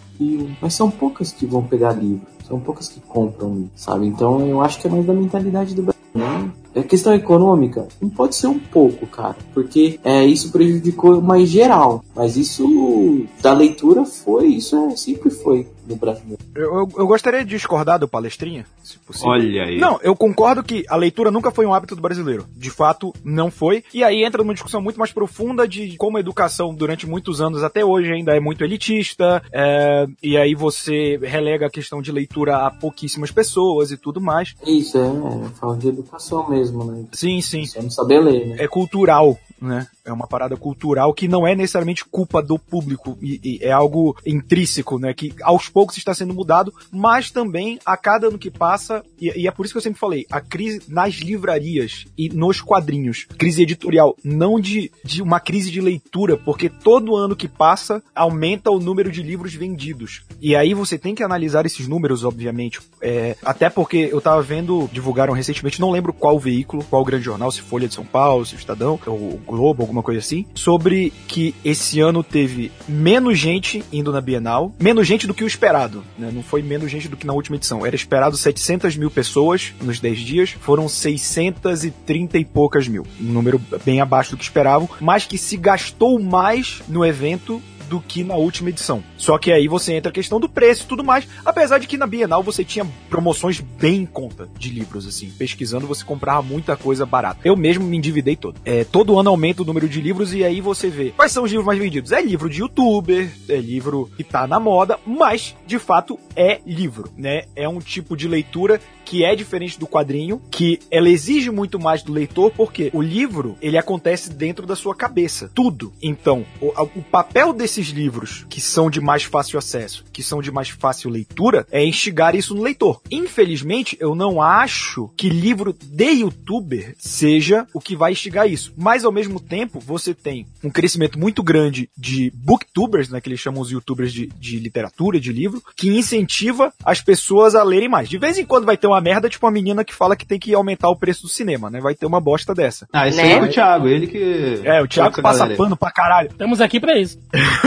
mas 0.61 0.73
são 0.73 0.89
poucas 0.89 1.31
que 1.31 1.45
vão 1.45 1.61
pegar 1.61 1.91
livro. 1.91 2.25
São 2.47 2.59
poucas 2.59 2.87
que 2.87 3.01
compram, 3.01 3.69
sabe? 3.75 4.07
Então 4.07 4.47
eu 4.47 4.61
acho 4.61 4.79
que 4.79 4.87
é 4.87 4.89
mais 4.89 5.05
da 5.05 5.13
mentalidade 5.13 5.75
do 5.75 5.83
Brasil. 5.83 6.01
Né? 6.15 6.49
A 6.73 6.83
questão 6.83 7.13
econômica 7.13 7.87
não 8.01 8.09
pode 8.09 8.35
ser 8.35 8.47
um 8.47 8.57
pouco, 8.57 9.05
cara, 9.07 9.35
porque 9.53 9.99
é, 10.03 10.25
isso 10.25 10.51
prejudicou 10.51 11.21
mais 11.21 11.49
geral. 11.49 12.03
Mas 12.15 12.37
isso 12.37 13.25
da 13.41 13.51
leitura 13.51 14.05
foi, 14.05 14.47
isso 14.47 14.75
é, 14.77 14.95
sempre 14.95 15.29
foi 15.29 15.67
no 15.87 15.95
brasileiro. 15.95 16.41
Eu, 16.55 16.63
eu, 16.63 16.89
eu, 16.97 17.07
gostaria 17.07 17.43
de 17.43 17.49
discordar 17.49 17.99
do 17.99 18.07
palestrinha, 18.07 18.65
se 18.83 18.97
possível. 18.99 19.31
Olha 19.31 19.63
aí. 19.63 19.77
Não, 19.77 19.99
eu 20.01 20.15
concordo 20.15 20.63
que 20.63 20.83
a 20.89 20.95
leitura 20.95 21.31
nunca 21.31 21.51
foi 21.51 21.65
um 21.65 21.73
hábito 21.73 21.95
do 21.95 22.01
brasileiro. 22.01 22.45
De 22.55 22.69
fato, 22.69 23.13
não 23.23 23.49
foi. 23.49 23.83
E 23.93 24.03
aí 24.03 24.23
entra 24.23 24.43
numa 24.43 24.53
discussão 24.53 24.81
muito 24.81 24.99
mais 24.99 25.11
profunda 25.11 25.67
de 25.67 25.95
como 25.97 26.17
a 26.17 26.19
educação 26.19 26.73
durante 26.73 27.07
muitos 27.07 27.41
anos 27.41 27.63
até 27.63 27.83
hoje 27.83 28.11
ainda 28.11 28.35
é 28.35 28.39
muito 28.39 28.63
elitista. 28.63 29.41
É, 29.51 30.05
e 30.21 30.37
aí 30.37 30.53
você 30.53 31.17
relega 31.21 31.67
a 31.67 31.71
questão 31.71 32.01
de 32.01 32.11
leitura 32.11 32.65
a 32.65 32.71
pouquíssimas 32.71 33.31
pessoas 33.31 33.91
e 33.91 33.97
tudo 33.97 34.19
mais. 34.19 34.53
Isso, 34.65 34.97
é, 34.97 35.07
é 35.07 35.49
falando 35.59 35.79
de 35.79 35.87
educação 35.87 36.49
mesmo, 36.49 36.83
né? 36.83 37.05
Sim, 37.13 37.41
sim. 37.41 37.65
Você 37.65 37.81
não 37.81 37.89
saber 37.89 38.19
ler, 38.19 38.47
né? 38.47 38.55
É 38.59 38.67
cultural, 38.67 39.37
né? 39.61 39.87
É 40.07 40.13
uma 40.13 40.25
parada 40.25 40.55
cultural 40.55 41.13
que 41.13 41.27
não 41.27 41.45
é 41.45 41.53
necessariamente 41.53 42.05
culpa 42.05 42.41
do 42.41 42.57
público, 42.57 43.17
e, 43.21 43.39
e 43.43 43.59
é 43.61 43.71
algo 43.71 44.15
intrínseco, 44.25 44.97
né? 44.97 45.13
Que 45.13 45.33
aos 45.41 45.67
poucos 45.67 45.97
está 45.97 46.13
sendo 46.13 46.33
mudado, 46.33 46.73
mas 46.91 47.29
também 47.29 47.77
a 47.85 47.97
cada 47.97 48.27
ano 48.27 48.39
que 48.39 48.49
passa, 48.49 49.03
e, 49.19 49.41
e 49.41 49.47
é 49.47 49.51
por 49.51 49.65
isso 49.65 49.73
que 49.73 49.77
eu 49.77 49.81
sempre 49.81 49.99
falei, 49.99 50.25
a 50.31 50.39
crise 50.39 50.81
nas 50.87 51.15
livrarias 51.15 52.05
e 52.17 52.29
nos 52.29 52.61
quadrinhos, 52.61 53.27
crise 53.37 53.63
editorial, 53.63 54.15
não 54.23 54.59
de, 54.59 54.91
de 55.03 55.21
uma 55.21 55.39
crise 55.39 55.69
de 55.69 55.81
leitura, 55.81 56.37
porque 56.37 56.69
todo 56.69 57.15
ano 57.15 57.35
que 57.35 57.47
passa 57.47 58.01
aumenta 58.15 58.71
o 58.71 58.79
número 58.79 59.11
de 59.11 59.21
livros 59.21 59.53
vendidos. 59.53 60.23
E 60.39 60.55
aí 60.55 60.73
você 60.73 60.97
tem 60.97 61.13
que 61.13 61.23
analisar 61.23 61.65
esses 61.65 61.87
números, 61.87 62.23
obviamente. 62.23 62.79
É, 63.01 63.35
até 63.43 63.69
porque 63.69 64.09
eu 64.11 64.21
tava 64.21 64.41
vendo, 64.41 64.89
divulgaram 64.91 65.33
recentemente, 65.33 65.81
não 65.81 65.91
lembro 65.91 66.13
qual 66.13 66.39
veículo, 66.39 66.83
qual 66.83 67.03
grande 67.03 67.25
jornal, 67.25 67.51
se 67.51 67.61
Folha 67.61 67.87
de 67.87 67.93
São 67.93 68.05
Paulo, 68.05 68.45
se 68.45 68.55
Estadão, 68.55 68.99
ou 69.05 69.33
o 69.33 69.41
Globo, 69.45 69.83
alguma 69.83 69.96
coisa 70.03 70.19
assim, 70.19 70.45
sobre 70.53 71.11
que 71.27 71.53
esse 71.63 71.99
ano 71.99 72.23
teve 72.23 72.71
menos 72.87 73.37
gente 73.37 73.83
indo 73.91 74.11
na 74.11 74.21
Bienal, 74.21 74.73
menos 74.79 75.07
gente 75.07 75.27
do 75.27 75.33
que 75.33 75.43
o 75.43 75.47
esperado, 75.47 76.03
né? 76.17 76.31
Não 76.33 76.43
foi 76.43 76.61
menos 76.61 76.89
gente 76.91 77.07
do 77.07 77.17
que 77.17 77.27
na 77.27 77.33
última 77.33 77.55
edição. 77.55 77.85
Era 77.85 77.95
esperado 77.95 78.37
700 78.37 78.95
mil 78.95 79.09
pessoas 79.09 79.73
nos 79.81 79.99
10 79.99 80.19
dias, 80.19 80.49
foram 80.51 80.87
630 80.87 82.37
e 82.37 82.45
poucas 82.45 82.87
mil. 82.87 83.05
Um 83.19 83.31
número 83.31 83.61
bem 83.85 84.01
abaixo 84.01 84.31
do 84.31 84.37
que 84.37 84.43
esperavam, 84.43 84.89
mas 84.99 85.25
que 85.25 85.37
se 85.37 85.57
gastou 85.57 86.19
mais 86.19 86.81
no 86.87 87.05
evento 87.05 87.61
do 87.87 87.99
que 87.99 88.23
na 88.23 88.35
última 88.35 88.69
edição. 88.69 89.03
Só 89.17 89.37
que 89.37 89.51
aí 89.51 89.67
você 89.67 89.93
entra 89.93 90.09
a 90.09 90.13
questão 90.13 90.39
do 90.39 90.49
preço 90.49 90.83
e 90.83 90.87
tudo 90.87 91.03
mais, 91.03 91.27
apesar 91.45 91.77
de 91.77 91.87
que 91.87 91.97
na 91.97 92.07
Bienal 92.07 92.43
você 92.43 92.63
tinha 92.63 92.85
promoções 93.09 93.59
bem 93.59 94.01
em 94.01 94.05
conta 94.05 94.47
de 94.57 94.69
livros, 94.69 95.07
assim. 95.07 95.29
Pesquisando, 95.37 95.87
você 95.87 96.03
comprava 96.03 96.41
muita 96.41 96.75
coisa 96.75 97.05
barata. 97.05 97.41
Eu 97.43 97.55
mesmo 97.55 97.85
me 97.85 97.97
endividei 97.97 98.35
todo. 98.35 98.59
É, 98.65 98.83
todo 98.83 99.19
ano 99.19 99.29
aumenta 99.29 99.61
o 99.61 99.65
número 99.65 99.87
de 99.87 100.01
livros 100.01 100.33
e 100.33 100.43
aí 100.43 100.61
você 100.61 100.89
vê 100.89 101.11
quais 101.15 101.31
são 101.31 101.43
os 101.43 101.49
livros 101.49 101.65
mais 101.65 101.79
vendidos. 101.79 102.11
É 102.11 102.21
livro 102.21 102.49
de 102.49 102.61
youtuber, 102.61 103.29
é 103.49 103.57
livro 103.57 104.09
que 104.15 104.23
tá 104.23 104.47
na 104.47 104.59
moda, 104.59 104.99
mas, 105.05 105.55
de 105.65 105.79
fato, 105.79 106.19
é 106.35 106.59
livro, 106.65 107.09
né? 107.17 107.43
É 107.55 107.67
um 107.67 107.79
tipo 107.79 108.15
de 108.15 108.27
leitura 108.27 108.79
que 109.07 109.23
é 109.23 109.33
diferente 109.35 109.79
do 109.79 109.87
quadrinho, 109.87 110.41
que 110.51 110.79
ela 110.91 111.09
exige 111.09 111.49
muito 111.49 111.79
mais 111.79 112.03
do 112.03 112.11
leitor, 112.11 112.51
porque 112.51 112.91
o 112.93 113.01
livro, 113.01 113.57
ele 113.61 113.77
acontece 113.77 114.29
dentro 114.29 114.67
da 114.67 114.75
sua 114.75 114.93
cabeça, 114.93 115.49
tudo. 115.55 115.93
Então, 116.03 116.45
o, 116.59 116.67
o 116.93 117.01
papel 117.01 117.53
desses 117.77 117.89
livros, 117.89 118.45
que 118.49 118.59
são 118.59 118.89
de 118.89 118.99
mais 118.99 119.23
fácil 119.23 119.59
acesso, 119.59 120.03
que 120.11 120.23
são 120.23 120.41
de 120.41 120.51
mais 120.51 120.69
fácil 120.69 121.09
leitura, 121.09 121.65
é 121.71 121.85
instigar 121.85 122.35
isso 122.35 122.55
no 122.55 122.63
leitor. 122.63 123.01
Infelizmente, 123.11 123.95
eu 123.99 124.15
não 124.15 124.41
acho 124.41 125.11
que 125.15 125.29
livro 125.29 125.73
de 125.73 126.05
youtuber 126.05 126.95
seja 126.97 127.67
o 127.73 127.79
que 127.79 127.95
vai 127.95 128.11
instigar 128.11 128.47
isso. 128.47 128.73
Mas, 128.75 129.05
ao 129.05 129.11
mesmo 129.11 129.39
tempo, 129.39 129.79
você 129.79 130.13
tem 130.13 130.47
um 130.63 130.69
crescimento 130.69 131.19
muito 131.19 131.43
grande 131.43 131.89
de 131.97 132.31
booktubers, 132.33 133.09
né, 133.09 133.21
que 133.21 133.29
eles 133.29 133.39
chamam 133.39 133.61
os 133.61 133.71
youtubers 133.71 134.11
de, 134.11 134.27
de 134.27 134.59
literatura, 134.59 135.19
de 135.19 135.31
livro, 135.31 135.61
que 135.75 135.89
incentiva 135.89 136.73
as 136.83 137.01
pessoas 137.01 137.53
a 137.53 137.63
lerem 137.63 137.89
mais. 137.89 138.09
De 138.09 138.17
vez 138.17 138.37
em 138.37 138.45
quando 138.45 138.65
vai 138.65 138.77
ter 138.77 138.87
uma 138.87 139.01
merda, 139.01 139.29
tipo 139.29 139.45
a 139.45 139.51
menina 139.51 139.83
que 139.83 139.93
fala 139.93 140.15
que 140.15 140.25
tem 140.25 140.39
que 140.39 140.53
aumentar 140.53 140.89
o 140.89 140.95
preço 140.95 141.23
do 141.23 141.29
cinema, 141.29 141.69
né? 141.69 141.79
Vai 141.79 141.93
ter 141.93 142.05
uma 142.05 142.19
bosta 142.19 142.53
dessa. 142.55 142.87
Ah, 142.91 143.07
esse 143.07 143.17
Né? 143.17 143.23
aí 143.23 143.31
é 143.33 143.41
o 143.41 143.49
Thiago, 143.49 143.87
ele 143.87 144.07
que. 144.07 144.61
É, 144.63 144.81
o 144.81 144.87
Thiago 144.87 145.21
passa 145.21 145.39
galera 145.39 145.57
pano 145.57 145.77
pra 145.77 145.91
caralho. 145.91 146.29
Estamos 146.29 146.61
aqui 146.61 146.79
pra 146.79 146.97
isso. 146.97 147.19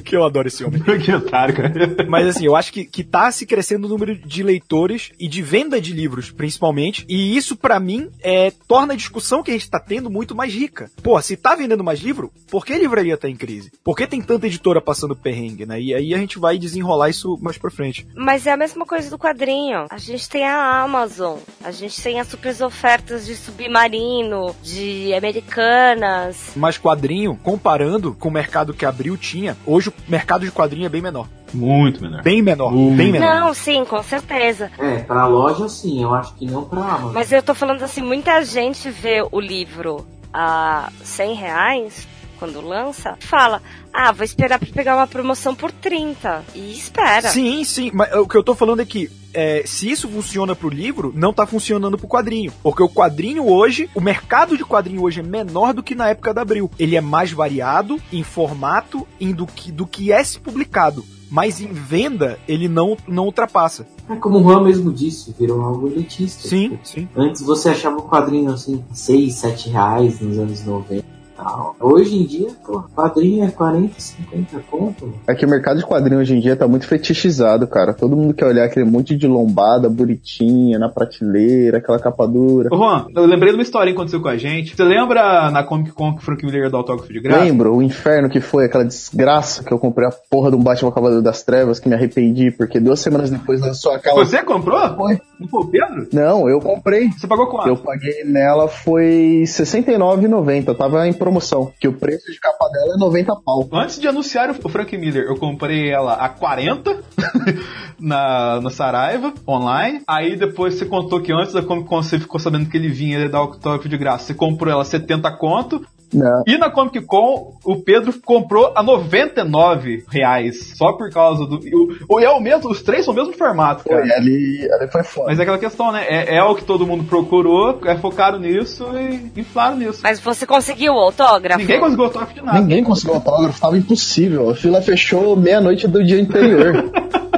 que 0.04 0.16
eu 0.16 0.24
adoro 0.24 0.48
esse 0.48 0.64
homem. 0.64 0.82
que 0.82 1.12
otário, 1.12 1.54
cara. 1.54 1.72
Mas 2.08 2.26
assim, 2.26 2.44
eu 2.44 2.56
acho 2.56 2.72
que, 2.72 2.84
que 2.84 3.04
tá 3.04 3.30
se 3.30 3.46
crescendo 3.46 3.86
o 3.86 3.88
número 3.88 4.14
de 4.14 4.42
leitores 4.42 5.12
e 5.18 5.28
de 5.28 5.42
venda 5.42 5.80
de 5.80 5.92
livros, 5.92 6.30
principalmente. 6.30 7.04
E 7.08 7.36
isso, 7.36 7.56
pra 7.56 7.80
mim, 7.80 8.10
é, 8.22 8.52
torna 8.66 8.94
a 8.94 8.96
discussão 8.96 9.42
que 9.42 9.50
a 9.50 9.54
gente 9.54 9.70
tá 9.70 9.78
tendo 9.78 10.10
muito 10.10 10.34
mais 10.34 10.52
rica. 10.52 10.90
Pô, 11.02 11.20
se 11.20 11.36
tá 11.36 11.54
vendendo 11.54 11.84
mais 11.84 12.00
livro, 12.00 12.32
por 12.50 12.64
que 12.64 12.72
a 12.72 12.78
livraria 12.78 13.16
tá 13.16 13.28
em 13.28 13.36
crise? 13.36 13.72
Por 13.82 13.96
que 13.96 14.06
tem 14.06 14.20
tanta 14.20 14.46
editora 14.46 14.80
passando 14.80 15.16
perrengue, 15.16 15.66
né? 15.66 15.80
E 15.80 15.94
aí 15.94 16.14
a 16.14 16.18
gente 16.18 16.38
vai 16.38 16.58
desenrolar 16.58 17.08
isso 17.08 17.38
mais 17.40 17.58
pra 17.58 17.70
frente. 17.70 18.06
Mas 18.14 18.46
é 18.46 18.52
a 18.52 18.56
mesma 18.56 18.84
coisa 18.86 19.10
do 19.10 19.18
quadrinho. 19.18 19.86
A 19.90 19.98
gente 19.98 20.28
tem 20.28 20.46
a 20.46 20.82
Amazon, 20.82 21.38
a 21.62 21.70
gente 21.70 22.00
tem 22.00 22.20
as 22.20 22.28
super 22.28 22.50
ofertas 22.62 23.26
de 23.26 23.34
Submarino, 23.36 24.54
de 24.62 25.14
Americanas. 25.14 26.52
Mas 26.56 26.78
quadrinho, 26.78 27.38
comparando 27.42 28.14
com 28.14 28.28
o 28.28 28.32
mercado 28.32 28.74
que 28.74 28.84
abriu 28.84 29.16
tinha, 29.16 29.56
hoje 29.66 29.89
o 29.90 30.10
mercado 30.10 30.44
de 30.44 30.50
quadrinho 30.50 30.86
é 30.86 30.88
bem 30.88 31.02
menor. 31.02 31.26
Muito 31.52 32.00
menor. 32.00 32.22
Bem 32.22 32.42
menor, 32.42 32.70
bem 32.72 33.12
menor. 33.12 33.40
Não, 33.40 33.54
sim, 33.54 33.84
com 33.84 34.02
certeza. 34.02 34.70
É, 34.78 34.98
pra 34.98 35.26
loja 35.26 35.68
sim, 35.68 36.02
eu 36.02 36.14
acho 36.14 36.34
que 36.36 36.46
não 36.46 36.64
pra 36.64 36.80
Amazon. 36.80 37.12
Mas 37.12 37.32
eu 37.32 37.42
tô 37.42 37.54
falando 37.54 37.82
assim, 37.82 38.02
muita 38.02 38.44
gente 38.44 38.88
vê 38.88 39.26
o 39.30 39.40
livro 39.40 40.06
a 40.32 40.90
100 41.02 41.34
reais 41.34 42.08
quando 42.40 42.66
lança, 42.66 43.16
fala, 43.20 43.60
ah, 43.92 44.10
vou 44.10 44.24
esperar 44.24 44.58
pra 44.58 44.68
pegar 44.72 44.96
uma 44.96 45.06
promoção 45.06 45.54
por 45.54 45.70
30. 45.70 46.42
E 46.54 46.72
espera. 46.72 47.28
Sim, 47.28 47.62
sim, 47.64 47.90
mas 47.92 48.10
o 48.14 48.26
que 48.26 48.36
eu 48.36 48.42
tô 48.42 48.54
falando 48.54 48.80
é 48.80 48.86
que 48.86 49.10
é, 49.34 49.62
se 49.66 49.90
isso 49.90 50.08
funciona 50.08 50.56
pro 50.56 50.70
livro, 50.70 51.12
não 51.14 51.34
tá 51.34 51.46
funcionando 51.46 51.98
pro 51.98 52.08
quadrinho. 52.08 52.50
Porque 52.62 52.82
o 52.82 52.88
quadrinho 52.88 53.46
hoje, 53.46 53.90
o 53.94 54.00
mercado 54.00 54.56
de 54.56 54.64
quadrinho 54.64 55.02
hoje 55.02 55.20
é 55.20 55.22
menor 55.22 55.74
do 55.74 55.82
que 55.82 55.94
na 55.94 56.08
época 56.08 56.32
da 56.32 56.40
Abril. 56.40 56.70
Ele 56.78 56.96
é 56.96 57.00
mais 57.00 57.30
variado 57.30 58.00
em 58.10 58.22
formato 58.22 59.06
em 59.20 59.32
do 59.32 59.46
que, 59.46 59.70
do 59.70 59.86
que 59.86 60.10
é 60.10 60.24
se 60.24 60.40
publicado. 60.40 61.04
Mas 61.30 61.60
em 61.60 61.68
venda, 61.68 62.40
ele 62.48 62.68
não, 62.68 62.96
não 63.06 63.26
ultrapassa. 63.26 63.86
É 64.08 64.16
como 64.16 64.38
o 64.38 64.42
Juan 64.42 64.64
mesmo 64.64 64.92
disse, 64.92 65.32
virou 65.38 65.60
algo 65.60 65.86
elitista. 65.86 66.48
Sim, 66.48 66.76
sim. 66.82 67.08
Antes 67.14 67.42
você 67.42 67.68
achava 67.68 67.98
o 67.98 68.08
quadrinho 68.08 68.50
assim, 68.50 68.82
6, 68.92 69.34
7 69.34 69.68
reais 69.68 70.20
nos 70.20 70.38
anos 70.38 70.64
90 70.64 71.04
e 71.04 71.19
tal. 71.42 71.76
Hoje 71.80 72.16
em 72.16 72.24
dia, 72.24 72.48
pô, 72.64 72.82
quadrinho 72.94 73.44
é 73.44 73.50
40, 73.50 73.94
50 73.98 74.60
conto. 74.70 75.12
É 75.26 75.34
que 75.34 75.46
o 75.46 75.48
mercado 75.48 75.78
de 75.78 75.86
quadrinhos 75.86 76.22
hoje 76.22 76.36
em 76.36 76.40
dia 76.40 76.54
tá 76.54 76.68
muito 76.68 76.86
fetichizado, 76.86 77.66
cara. 77.66 77.94
Todo 77.94 78.16
mundo 78.16 78.34
quer 78.34 78.46
olhar 78.46 78.64
aquele 78.64 78.88
monte 78.88 79.16
de 79.16 79.26
lombada 79.26 79.88
bonitinha 79.88 80.78
na 80.78 80.88
prateleira, 80.88 81.78
aquela 81.78 81.98
capa 81.98 82.26
dura. 82.26 82.68
Ô, 82.72 82.76
Juan, 82.76 83.06
eu 83.14 83.24
lembrei 83.24 83.52
de 83.52 83.58
uma 83.58 83.62
história 83.62 83.92
que 83.92 83.96
aconteceu 83.96 84.20
com 84.20 84.28
a 84.28 84.36
gente. 84.36 84.76
Você 84.76 84.84
lembra 84.84 85.50
na 85.50 85.64
Comic 85.64 85.92
Con 85.92 86.14
que 86.14 86.20
o 86.20 86.24
Frank 86.24 86.44
Miller 86.44 86.68
deu 86.68 86.78
autógrafo 86.78 87.12
de 87.12 87.20
graça? 87.20 87.42
Lembro 87.42 87.74
o 87.74 87.82
inferno 87.82 88.28
que 88.28 88.40
foi, 88.40 88.66
aquela 88.66 88.84
desgraça 88.84 89.64
que 89.64 89.72
eu 89.72 89.78
comprei 89.78 90.08
a 90.08 90.12
porra 90.30 90.50
de 90.50 90.56
um 90.56 90.62
Batman 90.62 90.92
Cavaleiro 90.92 91.22
das 91.22 91.42
Trevas, 91.42 91.80
que 91.80 91.88
me 91.88 91.94
arrependi, 91.94 92.50
porque 92.50 92.78
duas 92.78 93.00
semanas 93.00 93.30
depois 93.30 93.60
lançou 93.60 93.92
aquela. 93.92 94.24
Você 94.24 94.42
comprou? 94.42 94.80
Foi. 94.96 95.18
Não 95.38 95.48
foi 95.48 95.60
o 95.62 95.66
Pedro? 95.66 96.08
Não, 96.12 96.48
eu 96.48 96.60
comprei. 96.60 97.10
Você 97.10 97.26
pagou 97.26 97.46
quanto? 97.46 97.68
Eu 97.68 97.76
paguei 97.76 98.24
nela 98.24 98.68
foi 98.68 99.40
R$ 99.40 99.44
69,90. 99.44 100.76
Tava 100.76 101.08
em 101.08 101.12
promoção. 101.12 101.29
Que 101.78 101.88
o 101.88 101.92
preço 101.92 102.30
de 102.32 102.38
capa 102.40 102.68
dela 102.68 102.94
é 102.94 102.98
90 102.98 103.36
pau. 103.44 103.68
Antes 103.72 104.00
de 104.00 104.08
anunciar 104.08 104.50
o 104.50 104.68
Frank 104.68 104.96
Miller, 104.96 105.24
eu 105.24 105.36
comprei 105.36 105.90
ela 105.90 106.14
a 106.14 106.28
40 106.28 107.02
na, 107.98 108.60
na 108.60 108.70
Saraiva, 108.70 109.32
online. 109.46 110.02
Aí 110.06 110.36
depois 110.36 110.74
você 110.74 110.86
contou 110.86 111.20
que 111.20 111.32
antes 111.32 111.52
da 111.52 111.62
Comic 111.62 111.88
Con 111.88 112.02
você 112.02 112.18
ficou 112.18 112.40
sabendo 112.40 112.68
que 112.68 112.76
ele 112.76 112.88
vinha 112.88 113.18
ele 113.18 113.28
dar 113.28 113.38
autógrafo 113.38 113.88
de 113.88 113.98
graça. 113.98 114.26
Você 114.26 114.34
comprou 114.34 114.72
ela 114.72 114.82
a 114.82 114.84
70 114.84 115.30
conto. 115.36 115.84
Não. 116.12 116.42
E 116.46 116.58
na 116.58 116.70
Comic 116.70 117.00
Con, 117.02 117.54
o 117.64 117.76
Pedro 117.76 118.12
comprou 118.24 118.72
a 118.74 118.82
99 118.82 120.04
reais. 120.10 120.74
Só 120.76 120.92
por 120.92 121.10
causa 121.10 121.46
do. 121.46 121.60
O, 122.08 122.20
e 122.20 122.24
é 122.24 122.30
o 122.30 122.40
mesmo, 122.40 122.70
os 122.70 122.82
três 122.82 123.04
são 123.04 123.14
o 123.14 123.16
mesmo 123.16 123.32
formato, 123.32 123.84
cara. 123.84 124.02
Foi, 124.02 124.12
ali, 124.12 124.68
ali 124.72 124.88
foi 124.90 125.02
foda. 125.02 125.26
Mas 125.28 125.38
é 125.38 125.42
aquela 125.42 125.58
questão, 125.58 125.92
né? 125.92 126.04
É, 126.08 126.36
é 126.36 126.42
o 126.42 126.54
que 126.54 126.64
todo 126.64 126.86
mundo 126.86 127.04
procurou, 127.04 127.80
é 127.84 127.96
focaram 127.96 128.38
nisso 128.38 128.86
e 128.98 129.40
inflaram 129.40 129.76
nisso. 129.76 130.00
Mas 130.02 130.20
você 130.20 130.46
conseguiu 130.46 130.94
o 130.94 130.98
autógrafo? 130.98 131.60
Ninguém 131.60 131.80
conseguiu 131.80 132.04
autógrafo 132.04 132.34
de 132.34 132.42
nada. 132.42 132.60
Ninguém 132.60 132.84
conseguiu 132.84 133.14
autógrafo, 133.14 133.60
tava 133.60 133.78
impossível. 133.78 134.50
A 134.50 134.54
fila 134.54 134.82
fechou 134.82 135.36
meia-noite 135.36 135.86
do 135.86 136.04
dia 136.04 136.20
anterior. 136.20 136.90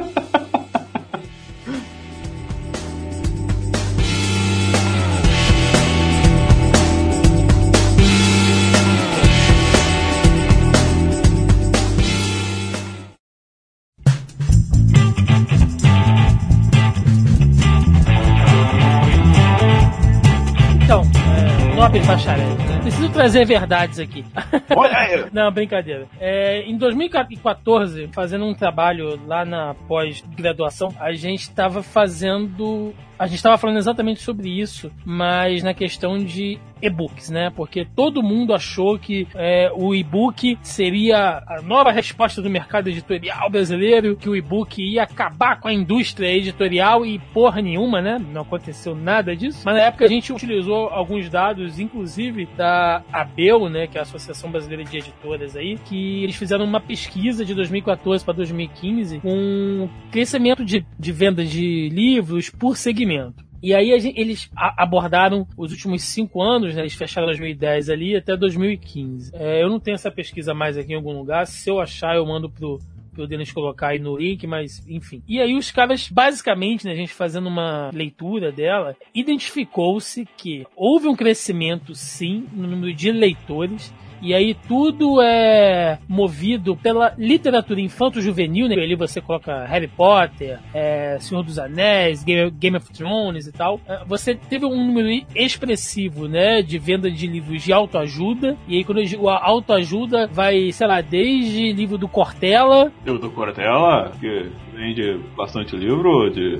né? 21.99 22.79
Preciso 22.81 23.09
trazer 23.09 23.45
verdades 23.45 23.99
aqui. 23.99 24.25
Olha 24.75 24.97
aí. 24.97 25.25
Não, 25.31 25.51
brincadeira. 25.51 26.07
É, 26.19 26.61
em 26.63 26.77
2014, 26.77 28.09
fazendo 28.11 28.45
um 28.45 28.53
trabalho 28.53 29.19
lá 29.27 29.45
na 29.45 29.75
pós-graduação, 29.87 30.89
a 30.99 31.13
gente 31.13 31.41
estava 31.41 31.83
fazendo. 31.83 32.93
A 33.17 33.27
gente 33.27 33.37
estava 33.37 33.57
falando 33.57 33.77
exatamente 33.77 34.21
sobre 34.21 34.49
isso, 34.49 34.91
mas 35.05 35.63
na 35.63 35.73
questão 35.73 36.17
de 36.17 36.59
e-books, 36.83 37.29
né? 37.29 37.49
Porque 37.55 37.85
todo 37.95 38.21
mundo 38.21 38.53
achou 38.53 38.99
que 38.99 39.27
é, 39.33 39.71
o 39.73 39.95
e-book 39.95 40.57
seria 40.61 41.41
a 41.47 41.61
nova 41.61 41.91
resposta 41.91 42.41
do 42.41 42.49
mercado 42.49 42.89
editorial 42.89 43.49
brasileiro, 43.49 44.15
que 44.15 44.29
o 44.29 44.35
e-book 44.35 44.81
ia 44.81 45.03
acabar 45.03 45.59
com 45.59 45.67
a 45.67 45.73
indústria 45.73 46.27
editorial 46.27 47.05
e 47.05 47.19
porra 47.33 47.61
nenhuma, 47.61 48.01
né? 48.01 48.19
Não 48.19 48.41
aconteceu 48.41 48.95
nada 48.95 49.35
disso. 49.35 49.61
Mas 49.65 49.75
na 49.75 49.81
época 49.81 50.05
a 50.05 50.09
gente 50.09 50.33
utilizou 50.33 50.89
alguns 50.89 51.29
dados, 51.29 51.79
inclusive 51.79 52.47
da 52.57 53.01
ABEL, 53.11 53.69
né, 53.69 53.87
que 53.87 53.97
é 53.97 54.01
a 54.01 54.03
Associação 54.03 54.51
Brasileira 54.51 54.83
de 54.83 54.97
Editoras 54.97 55.55
aí, 55.55 55.77
que 55.77 56.23
eles 56.23 56.35
fizeram 56.35 56.65
uma 56.65 56.79
pesquisa 56.79 57.45
de 57.45 57.53
2014 57.53 58.23
para 58.23 58.33
2015 58.33 59.19
com 59.19 59.29
um 59.29 59.89
crescimento 60.11 60.65
de, 60.65 60.85
de 60.99 61.11
vendas 61.11 61.49
de 61.49 61.89
livros 61.89 62.49
por 62.49 62.75
segmento. 62.75 63.52
E 63.63 63.73
aí 63.73 63.97
gente, 63.97 64.19
eles 64.19 64.51
abordaram 64.55 65.47
os 65.57 65.71
últimos 65.71 66.03
cinco 66.03 66.41
anos, 66.41 66.75
né? 66.75 66.81
Eles 66.81 66.95
fecharam 66.95 67.27
2010 67.27 67.89
ali 67.89 68.13
até 68.13 68.35
2015. 68.35 69.31
É, 69.33 69.63
eu 69.63 69.69
não 69.69 69.79
tenho 69.79 69.95
essa 69.95 70.11
pesquisa 70.11 70.53
mais 70.53 70.77
aqui 70.77 70.91
em 70.91 70.97
algum 70.97 71.17
lugar. 71.17 71.47
Se 71.47 71.69
eu 71.69 71.79
achar, 71.79 72.17
eu 72.17 72.25
mando 72.25 72.49
pro, 72.49 72.77
pro 73.13 73.25
Denis 73.25 73.53
colocar 73.53 73.89
aí 73.89 73.99
no 73.99 74.17
link, 74.17 74.45
mas 74.45 74.85
enfim. 74.85 75.23
E 75.25 75.39
aí 75.39 75.55
os 75.55 75.71
caras, 75.71 76.09
basicamente, 76.09 76.85
né, 76.85 76.91
a 76.91 76.95
gente 76.95 77.13
fazendo 77.13 77.47
uma 77.47 77.89
leitura 77.93 78.51
dela, 78.51 78.97
identificou-se 79.15 80.27
que 80.35 80.65
houve 80.75 81.07
um 81.07 81.15
crescimento, 81.15 81.95
sim, 81.95 82.45
no 82.51 82.67
número 82.67 82.93
de 82.93 83.13
leitores, 83.13 83.93
e 84.23 84.33
aí 84.33 84.55
tudo 84.67 85.21
é 85.21 85.99
movido 86.07 86.77
pela 86.77 87.13
literatura 87.17 87.81
infanto-juvenil, 87.81 88.69
né? 88.69 88.75
Ali 88.75 88.95
você 88.95 89.19
coloca 89.19 89.65
Harry 89.65 89.87
Potter, 89.87 90.59
é, 90.73 91.17
Senhor 91.19 91.43
dos 91.43 91.59
Anéis, 91.59 92.23
Game, 92.23 92.49
Game 92.51 92.77
of 92.77 92.89
Thrones 92.91 93.47
e 93.47 93.51
tal. 93.51 93.81
É, 93.85 94.03
você 94.05 94.33
teve 94.33 94.65
um 94.65 94.87
número 94.87 95.25
expressivo, 95.35 96.27
né? 96.29 96.61
De 96.61 96.79
venda 96.79 97.11
de 97.11 97.27
livros 97.27 97.61
de 97.61 97.73
autoajuda. 97.73 98.55
E 98.65 98.77
aí 98.77 98.83
quando 98.85 99.01
a 99.29 99.45
autoajuda 99.45 100.27
vai, 100.27 100.71
sei 100.71 100.87
lá, 100.87 101.01
desde 101.01 101.73
livro 101.73 101.97
do 101.97 102.07
Cortella. 102.07 102.91
Livro 103.05 103.19
do 103.19 103.29
Cortella, 103.29 104.13
que 104.21 104.49
vende 104.73 105.19
bastante 105.35 105.75
livro 105.75 106.29
de 106.29 106.59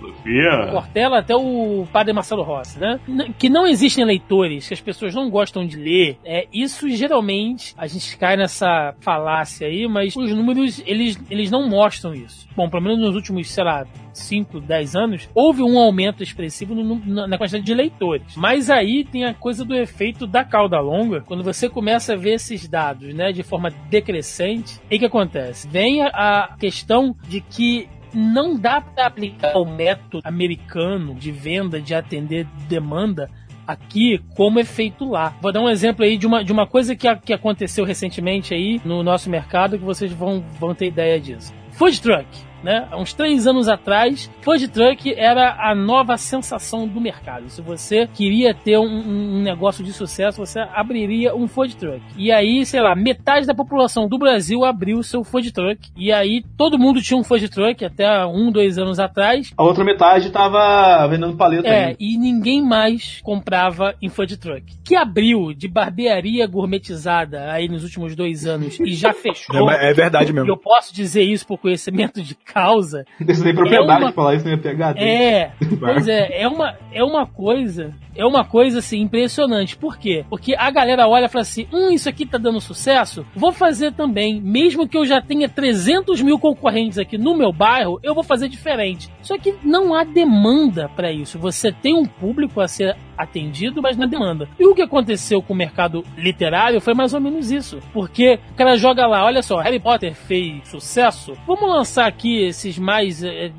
Sofia. 0.00 0.68
Cortella 0.70 1.18
até 1.18 1.36
o 1.36 1.86
padre 1.92 2.12
Marcelo 2.12 2.42
Rossi, 2.42 2.78
né? 2.78 2.98
Que 3.38 3.48
não 3.48 3.66
existem 3.66 4.04
leitores, 4.04 4.66
que 4.66 4.74
as 4.74 4.80
pessoas 4.80 5.14
não 5.14 5.30
gostam 5.30 5.66
de 5.66 5.76
ler. 5.76 6.18
É, 6.24 6.46
isso 6.52 6.88
geralmente 6.90 7.74
a 7.76 7.86
gente 7.86 8.16
cai 8.16 8.36
nessa 8.36 8.94
falácia 9.00 9.66
aí, 9.66 9.86
mas 9.86 10.16
os 10.16 10.32
números 10.32 10.82
eles, 10.86 11.22
eles 11.30 11.50
não 11.50 11.68
mostram 11.68 12.14
isso. 12.14 12.48
Bom, 12.56 12.68
pelo 12.68 12.82
menos 12.82 12.98
nos 12.98 13.14
últimos, 13.14 13.50
sei 13.50 13.64
lá, 13.64 13.86
5, 14.12 14.60
10 14.60 14.96
anos, 14.96 15.28
houve 15.34 15.62
um 15.62 15.78
aumento 15.78 16.22
expressivo 16.22 16.74
no, 16.74 17.26
na 17.26 17.38
quantidade 17.38 17.64
de 17.64 17.74
leitores. 17.74 18.36
Mas 18.36 18.70
aí 18.70 19.04
tem 19.04 19.24
a 19.24 19.34
coisa 19.34 19.64
do 19.64 19.74
efeito 19.74 20.26
da 20.26 20.44
cauda 20.44 20.80
longa, 20.80 21.20
quando 21.20 21.44
você 21.44 21.68
começa 21.68 22.14
a 22.14 22.16
ver 22.16 22.34
esses 22.34 22.68
dados, 22.68 23.14
né, 23.14 23.32
de 23.32 23.42
forma 23.42 23.70
decrescente, 23.88 24.80
o 24.86 24.88
que 24.88 25.04
acontece? 25.04 25.68
Vem 25.68 26.02
a 26.02 26.54
questão 26.58 27.14
de 27.28 27.40
que 27.40 27.88
não 28.14 28.58
dá 28.58 28.80
para 28.80 29.06
aplicar 29.06 29.56
o 29.56 29.64
método 29.64 30.20
americano 30.24 31.14
de 31.14 31.30
venda, 31.30 31.80
de 31.80 31.94
atender 31.94 32.46
demanda 32.68 33.30
aqui 33.66 34.20
como 34.36 34.58
é 34.58 34.64
feito 34.64 35.08
lá. 35.08 35.34
Vou 35.40 35.52
dar 35.52 35.60
um 35.60 35.68
exemplo 35.68 36.04
aí 36.04 36.16
de 36.16 36.26
uma, 36.26 36.42
de 36.42 36.52
uma 36.52 36.66
coisa 36.66 36.96
que, 36.96 37.06
a, 37.06 37.16
que 37.16 37.32
aconteceu 37.32 37.84
recentemente 37.84 38.52
aí 38.52 38.80
no 38.84 39.02
nosso 39.02 39.30
mercado 39.30 39.78
que 39.78 39.84
vocês 39.84 40.12
vão, 40.12 40.44
vão 40.58 40.74
ter 40.74 40.86
ideia 40.86 41.20
disso. 41.20 41.54
Food 41.72 42.00
truck 42.00 42.26
né? 42.62 42.86
Há 42.90 42.98
uns 42.98 43.12
três 43.12 43.46
anos 43.46 43.68
atrás, 43.68 44.30
food 44.42 44.68
truck 44.68 45.12
era 45.14 45.56
a 45.60 45.74
nova 45.74 46.16
sensação 46.16 46.86
do 46.86 47.00
mercado. 47.00 47.48
Se 47.48 47.62
você 47.62 48.06
queria 48.06 48.54
ter 48.54 48.78
um, 48.78 48.84
um, 48.84 49.42
negócio 49.42 49.84
de 49.84 49.92
sucesso, 49.92 50.44
você 50.44 50.60
abriria 50.60 51.34
um 51.34 51.46
food 51.48 51.76
truck. 51.76 52.02
E 52.16 52.30
aí, 52.30 52.64
sei 52.64 52.80
lá, 52.80 52.94
metade 52.94 53.46
da 53.46 53.54
população 53.54 54.08
do 54.08 54.18
Brasil 54.18 54.64
abriu 54.64 54.98
o 54.98 55.04
seu 55.04 55.24
food 55.24 55.52
truck. 55.52 55.88
E 55.96 56.12
aí, 56.12 56.42
todo 56.56 56.78
mundo 56.78 57.02
tinha 57.02 57.18
um 57.18 57.24
food 57.24 57.48
truck 57.48 57.84
até 57.84 58.24
um, 58.26 58.50
dois 58.50 58.78
anos 58.78 58.98
atrás. 58.98 59.52
A 59.56 59.62
outra 59.62 59.84
metade 59.84 60.28
estava 60.28 61.06
vendendo 61.06 61.36
paleta. 61.36 61.68
É, 61.68 61.86
ainda. 61.86 61.96
e 61.98 62.18
ninguém 62.18 62.62
mais 62.62 63.20
comprava 63.22 63.94
em 64.00 64.08
food 64.08 64.36
truck. 64.36 64.64
Que 64.84 64.96
abriu 64.96 65.52
de 65.54 65.68
barbearia 65.68 66.46
gourmetizada 66.46 67.50
aí 67.52 67.68
nos 67.68 67.84
últimos 67.84 68.14
dois 68.14 68.46
anos 68.46 68.78
e 68.80 68.92
já 68.92 69.12
fechou. 69.14 69.70
É, 69.70 69.90
é 69.90 69.92
verdade 69.92 70.32
mesmo. 70.32 70.48
Eu 70.48 70.56
posso 70.56 70.94
dizer 70.94 71.22
isso 71.22 71.46
por 71.46 71.58
conhecimento 71.58 72.22
de 72.22 72.34
causa. 72.52 73.04
Você 73.18 73.42
tem 73.42 73.54
propriedade 73.54 73.90
é 73.90 74.04
uma... 74.04 74.08
de 74.08 74.14
falar 74.14 74.34
isso 74.34 74.44
na 74.44 74.56
minha 74.56 74.62
PHD. 74.62 75.00
É, 75.00 75.52
pois 75.78 76.08
é, 76.08 76.42
é 76.42 76.48
uma, 76.48 76.74
é 76.92 77.02
uma 77.02 77.26
coisa, 77.26 77.94
é 78.16 78.24
uma 78.24 78.44
coisa 78.44 78.78
assim 78.78 79.00
impressionante. 79.00 79.76
Por 79.76 79.98
quê? 79.98 80.24
Porque 80.28 80.54
a 80.56 80.70
galera 80.70 81.08
olha 81.08 81.26
e 81.26 81.28
fala 81.28 81.42
assim: 81.42 81.66
hum, 81.72 81.90
isso 81.90 82.08
aqui 82.08 82.26
tá 82.26 82.38
dando 82.38 82.60
sucesso, 82.60 83.24
vou 83.34 83.52
fazer 83.52 83.92
também. 83.92 84.40
Mesmo 84.40 84.88
que 84.88 84.96
eu 84.96 85.04
já 85.04 85.20
tenha 85.20 85.48
300 85.48 86.20
mil 86.22 86.38
concorrentes 86.38 86.98
aqui 86.98 87.16
no 87.16 87.36
meu 87.36 87.52
bairro, 87.52 87.98
eu 88.02 88.14
vou 88.14 88.24
fazer 88.24 88.48
diferente. 88.48 89.10
Só 89.22 89.38
que 89.38 89.54
não 89.62 89.94
há 89.94 90.04
demanda 90.04 90.88
para 90.88 91.12
isso. 91.12 91.38
Você 91.38 91.72
tem 91.72 91.94
um 91.94 92.06
público 92.06 92.60
a 92.60 92.68
ser 92.68 92.96
atendido, 93.22 93.82
mas 93.82 93.96
na 93.96 94.06
demanda. 94.06 94.48
E 94.58 94.66
o 94.66 94.74
que 94.74 94.82
aconteceu 94.82 95.42
com 95.42 95.52
o 95.52 95.56
mercado 95.56 96.04
literário 96.16 96.80
foi 96.80 96.94
mais 96.94 97.14
ou 97.14 97.20
menos 97.20 97.50
isso. 97.50 97.80
Porque 97.92 98.38
o 98.52 98.54
cara 98.54 98.76
joga 98.76 99.06
lá, 99.06 99.24
olha 99.24 99.42
só, 99.42 99.58
Harry 99.58 99.80
Potter 99.80 100.14
fez 100.14 100.68
sucesso, 100.68 101.34
vamos 101.46 101.68
lançar 101.68 102.06
aqui 102.06 102.42
esses 102.42 102.78
mais. 102.78 103.22
É, 103.22 103.50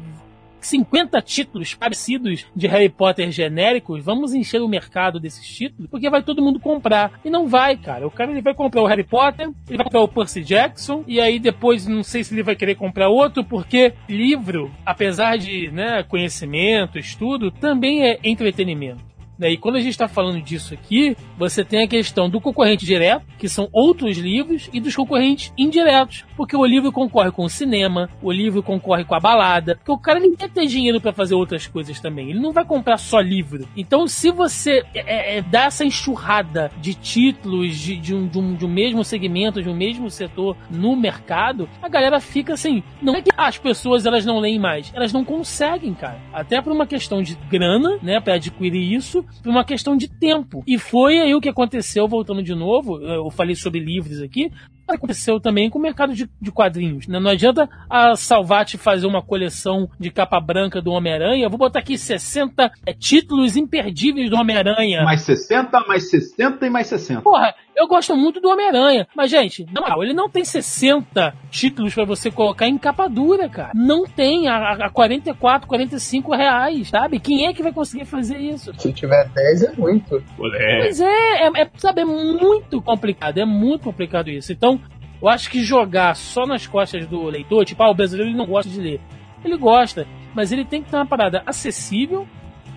50 0.61 1.21
títulos 1.21 1.73
parecidos 1.73 2.45
de 2.55 2.67
Harry 2.67 2.89
Potter 2.89 3.31
genéricos, 3.31 4.03
vamos 4.03 4.33
encher 4.33 4.61
o 4.61 4.67
mercado 4.67 5.19
desses 5.19 5.47
títulos, 5.47 5.89
porque 5.89 6.09
vai 6.09 6.21
todo 6.21 6.41
mundo 6.41 6.59
comprar. 6.59 7.19
E 7.25 7.29
não 7.29 7.47
vai, 7.47 7.75
cara. 7.75 8.07
O 8.07 8.11
cara 8.11 8.31
ele 8.31 8.41
vai 8.41 8.53
comprar 8.53 8.81
o 8.81 8.85
Harry 8.85 9.03
Potter, 9.03 9.49
ele 9.67 9.77
vai 9.77 9.85
comprar 9.85 10.01
o 10.01 10.07
Percy 10.07 10.41
Jackson, 10.43 11.03
e 11.07 11.19
aí 11.19 11.39
depois 11.39 11.87
não 11.87 12.03
sei 12.03 12.23
se 12.23 12.33
ele 12.33 12.43
vai 12.43 12.55
querer 12.55 12.75
comprar 12.75 13.09
outro, 13.09 13.43
porque 13.43 13.93
livro, 14.07 14.71
apesar 14.85 15.37
de 15.37 15.71
né, 15.71 16.03
conhecimento, 16.03 16.99
estudo, 16.99 17.51
também 17.51 18.03
é 18.03 18.19
entretenimento. 18.23 19.10
Né? 19.41 19.53
E 19.53 19.57
quando 19.57 19.77
a 19.77 19.79
gente 19.79 19.89
está 19.89 20.07
falando 20.07 20.39
disso 20.39 20.75
aqui, 20.75 21.17
você 21.35 21.65
tem 21.65 21.83
a 21.83 21.87
questão 21.87 22.29
do 22.29 22.39
concorrente 22.39 22.85
direto, 22.85 23.25
que 23.39 23.49
são 23.49 23.67
outros 23.73 24.15
livros, 24.17 24.69
e 24.71 24.79
dos 24.79 24.95
concorrentes 24.95 25.51
indiretos. 25.57 26.23
Porque 26.37 26.55
o 26.55 26.63
livro 26.63 26.91
concorre 26.91 27.31
com 27.31 27.43
o 27.43 27.49
cinema, 27.49 28.07
o 28.21 28.31
livro 28.31 28.61
concorre 28.61 29.03
com 29.03 29.15
a 29.15 29.19
balada, 29.19 29.75
porque 29.75 29.91
o 29.91 29.97
cara 29.97 30.19
nem 30.19 30.35
quer 30.35 30.49
ter 30.49 30.67
dinheiro 30.67 31.01
para 31.01 31.11
fazer 31.11 31.33
outras 31.33 31.65
coisas 31.65 31.99
também. 31.99 32.29
Ele 32.29 32.39
não 32.39 32.51
vai 32.51 32.63
comprar 32.63 32.97
só 32.97 33.19
livro. 33.19 33.67
Então, 33.75 34.05
se 34.05 34.29
você 34.29 34.85
é, 34.93 35.37
é, 35.37 35.41
dá 35.41 35.63
essa 35.63 35.83
enxurrada 35.83 36.71
de 36.79 36.93
títulos 36.93 37.75
de, 37.75 37.97
de, 37.97 38.13
um, 38.13 38.27
de, 38.27 38.37
um, 38.37 38.53
de 38.53 38.65
um 38.65 38.69
mesmo 38.69 39.03
segmento, 39.03 39.63
de 39.63 39.69
um 39.69 39.75
mesmo 39.75 40.11
setor 40.11 40.55
no 40.69 40.95
mercado, 40.95 41.67
a 41.81 41.89
galera 41.89 42.19
fica 42.19 42.53
assim. 42.53 42.83
Não 43.01 43.15
é 43.15 43.23
que 43.23 43.31
as 43.35 43.57
pessoas 43.57 44.05
elas 44.05 44.23
não 44.23 44.39
leem 44.39 44.59
mais, 44.59 44.91
elas 44.93 45.11
não 45.11 45.25
conseguem, 45.25 45.95
cara. 45.95 46.19
Até 46.31 46.61
por 46.61 46.71
uma 46.71 46.85
questão 46.85 47.23
de 47.23 47.35
grana, 47.49 47.97
né, 48.03 48.19
para 48.19 48.35
adquirir 48.35 48.93
isso, 48.93 49.25
por 49.41 49.49
uma 49.49 49.63
questão 49.63 49.95
de 49.95 50.07
tempo. 50.07 50.63
E 50.67 50.77
foi 50.77 51.19
aí 51.19 51.33
o 51.33 51.41
que 51.41 51.49
aconteceu, 51.49 52.07
voltando 52.07 52.43
de 52.43 52.55
novo, 52.55 52.99
eu 52.99 53.29
falei 53.29 53.55
sobre 53.55 53.79
livros 53.79 54.21
aqui, 54.21 54.51
aconteceu 54.87 55.39
também 55.39 55.69
com 55.69 55.79
o 55.79 55.81
mercado 55.81 56.13
de, 56.13 56.29
de 56.39 56.51
quadrinhos. 56.51 57.07
Né? 57.07 57.19
Não 57.19 57.31
adianta 57.31 57.69
a 57.89 58.15
Salvati 58.15 58.77
fazer 58.77 59.07
uma 59.07 59.21
coleção 59.21 59.89
de 59.99 60.11
capa 60.11 60.39
branca 60.39 60.81
do 60.81 60.91
Homem-Aranha. 60.91 61.49
Vou 61.49 61.57
botar 61.57 61.79
aqui 61.79 61.97
60 61.97 62.71
é, 62.85 62.93
títulos 62.93 63.55
imperdíveis 63.55 64.29
do 64.29 64.35
Homem-Aranha. 64.35 65.03
Mais 65.03 65.21
60, 65.21 65.79
mais 65.87 66.09
60 66.09 66.65
e 66.65 66.69
mais 66.69 66.87
60. 66.87 67.21
Porra, 67.21 67.53
eu 67.81 67.87
gosto 67.87 68.15
muito 68.15 68.39
do 68.39 68.49
Homem-Aranha. 68.49 69.07
Mas, 69.15 69.31
gente, 69.31 69.65
não, 69.71 70.03
ele 70.03 70.13
não 70.13 70.29
tem 70.29 70.45
60 70.45 71.33
títulos 71.49 71.93
para 71.93 72.05
você 72.05 72.29
colocar 72.29 72.67
em 72.67 72.77
capa 72.77 73.07
dura, 73.07 73.49
cara. 73.49 73.71
Não 73.73 74.05
tem 74.05 74.47
a, 74.47 74.85
a 74.85 74.89
44, 74.89 75.67
45 75.67 76.35
reais, 76.35 76.89
sabe? 76.89 77.19
Quem 77.19 77.47
é 77.47 77.53
que 77.53 77.63
vai 77.63 77.73
conseguir 77.73 78.05
fazer 78.05 78.37
isso? 78.37 78.71
Se 78.77 78.93
tiver 78.93 79.27
10 79.29 79.63
é 79.63 79.71
muito. 79.73 80.23
Pois 80.37 81.01
é, 81.01 81.47
é, 81.47 81.61
é, 81.61 81.69
sabe, 81.77 82.01
é 82.01 82.05
muito 82.05 82.81
complicado. 82.81 83.39
É 83.39 83.45
muito 83.45 83.83
complicado 83.83 84.29
isso. 84.29 84.53
Então, 84.53 84.79
eu 85.19 85.27
acho 85.27 85.49
que 85.49 85.63
jogar 85.63 86.15
só 86.15 86.45
nas 86.45 86.67
costas 86.67 87.07
do 87.07 87.23
leitor, 87.23 87.65
tipo, 87.65 87.81
ah, 87.81 87.89
o 87.89 87.95
brasileiro 87.95 88.29
ele 88.29 88.37
não 88.37 88.45
gosta 88.45 88.69
de 88.69 88.79
ler. 88.79 89.01
Ele 89.43 89.57
gosta, 89.57 90.05
mas 90.35 90.51
ele 90.51 90.63
tem 90.63 90.83
que 90.83 90.91
ter 90.91 90.97
uma 90.97 91.05
parada 91.05 91.41
acessível, 91.47 92.27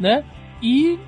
né? 0.01 0.25
E 0.63 0.99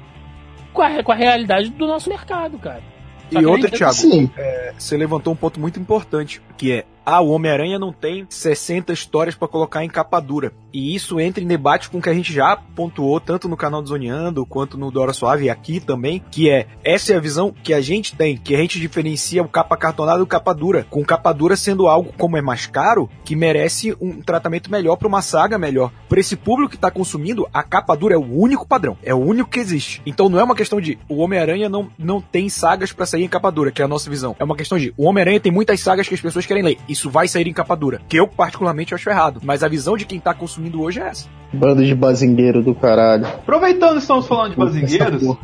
com 0.75 0.83
a, 0.83 1.03
com 1.03 1.13
a 1.13 1.15
realidade 1.15 1.71
do 1.71 1.87
nosso 1.87 2.11
mercado, 2.11 2.59
cara. 2.59 2.83
E 3.31 3.45
outra, 3.45 3.71
Thiago, 3.71 3.93
assim, 3.93 4.31
é, 4.37 4.73
você 4.79 4.97
levantou 4.97 5.33
um 5.33 5.37
ponto 5.37 5.59
muito 5.59 5.81
importante, 5.81 6.41
que 6.57 6.73
é 6.73 6.85
ah, 7.07 7.21
o 7.21 7.31
Homem-Aranha 7.31 7.79
não 7.79 7.93
tem 7.93 8.27
60 8.29 8.93
histórias 8.93 9.37
para 9.37 9.47
colocar 9.47 9.85
em 9.85 9.89
capa 9.89 10.19
dura. 10.19 10.53
E 10.73 10.93
isso 10.93 11.21
entra 11.21 11.43
em 11.43 11.47
debate 11.47 11.89
com 11.89 11.99
o 11.99 12.03
que 12.03 12.11
a 12.11 12.15
gente 12.15 12.33
já 12.33 12.57
pontuou, 12.57 13.21
tanto 13.21 13.49
no 13.49 13.57
canal 13.57 13.81
do 13.81 13.89
Zoneando, 13.89 14.45
quanto 14.45 14.77
no 14.77 14.91
Dora 14.91 15.13
Suave 15.13 15.45
e 15.45 15.51
aqui 15.51 15.79
também, 15.79 16.23
que 16.31 16.51
é, 16.51 16.67
essa 16.83 17.13
é 17.13 17.17
a 17.17 17.21
visão 17.21 17.55
que 17.63 17.73
a 17.73 17.81
gente 17.81 18.17
tem, 18.17 18.37
que 18.37 18.55
a 18.55 18.59
gente 18.59 18.81
diferencia 18.81 19.43
o 19.43 19.49
capa 19.49 19.77
cartonada 19.77 20.19
do 20.19 20.27
capa 20.27 20.53
dura, 20.53 20.85
com 20.91 21.05
capa 21.05 21.33
dura 21.33 21.57
sendo 21.57 21.87
algo, 21.87 22.13
como 22.19 22.37
é 22.37 22.43
mais 22.43 22.67
caro, 22.67 23.09
que 23.25 23.37
merece 23.37 23.97
um 24.01 24.21
tratamento 24.21 24.71
melhor 24.71 24.97
para 24.97 25.07
uma 25.07 25.23
saga 25.23 25.57
melhor. 25.57 25.93
Para 26.09 26.19
esse 26.19 26.35
público 26.35 26.73
que 26.73 26.79
tá 26.79 26.91
consumindo, 26.91 27.49
a 27.55 27.63
capa 27.63 27.97
dura 27.97 28.15
é 28.15 28.19
o 28.19 28.37
único 28.37 28.67
padrão, 28.67 28.99
é 29.03 29.15
o 29.15 29.19
único 29.19 29.49
que 29.49 29.61
existe. 29.61 30.03
Então 30.05 30.29
não 30.29 30.41
é 30.41 30.45
uma 30.45 30.57
questão 30.57 30.81
de 30.81 30.99
o 31.09 31.19
Homem-Aranha 31.19 31.69
não, 31.69 31.89
não 31.97 32.21
tem 32.21 32.49
sagas 32.49 32.93
para 32.93 33.07
sair 33.07 33.23
em 33.23 33.29
capa 33.29 33.51
dura, 33.51 33.71
que 33.71 33.81
é 33.81 33.85
a 33.85 33.89
nossa 33.89 34.11
visão. 34.11 34.35
É 34.41 34.45
uma 34.45 34.57
questão 34.57 34.77
de 34.77 34.93
o 34.97 35.05
Homem-Aranha 35.05 35.41
tem 35.41 35.53
muitas 35.53 35.81
sagas 35.81 36.09
que 36.09 36.15
as 36.15 36.21
pessoas 36.21 36.45
querem 36.45 36.65
ler. 36.65 36.79
Isso 36.97 37.11
vai 37.11 37.29
sair 37.29 37.47
em 37.47 37.53
capa 37.53 37.77
dura. 37.77 38.01
Que 38.09 38.19
eu, 38.19 38.27
particularmente, 38.27 38.95
acho 38.95 39.11
errado. 39.11 39.39
Mas 39.45 39.63
a 39.63 39.69
visão 39.69 39.99
de 39.99 40.07
quem 40.07 40.19
tá 40.19 40.33
consumindo 40.33 40.81
hoje 40.81 40.99
é 40.99 41.09
essa. 41.09 41.29
Bando 41.53 41.85
de 41.85 41.95
bazingueiro 41.95 42.63
do 42.63 42.75
caralho. 42.75 43.27
Aproveitando 43.27 43.93
que 43.93 43.99
estamos 43.99 44.27
falando 44.27 44.53
de 44.53 44.57
bazingueiros. 44.57 45.23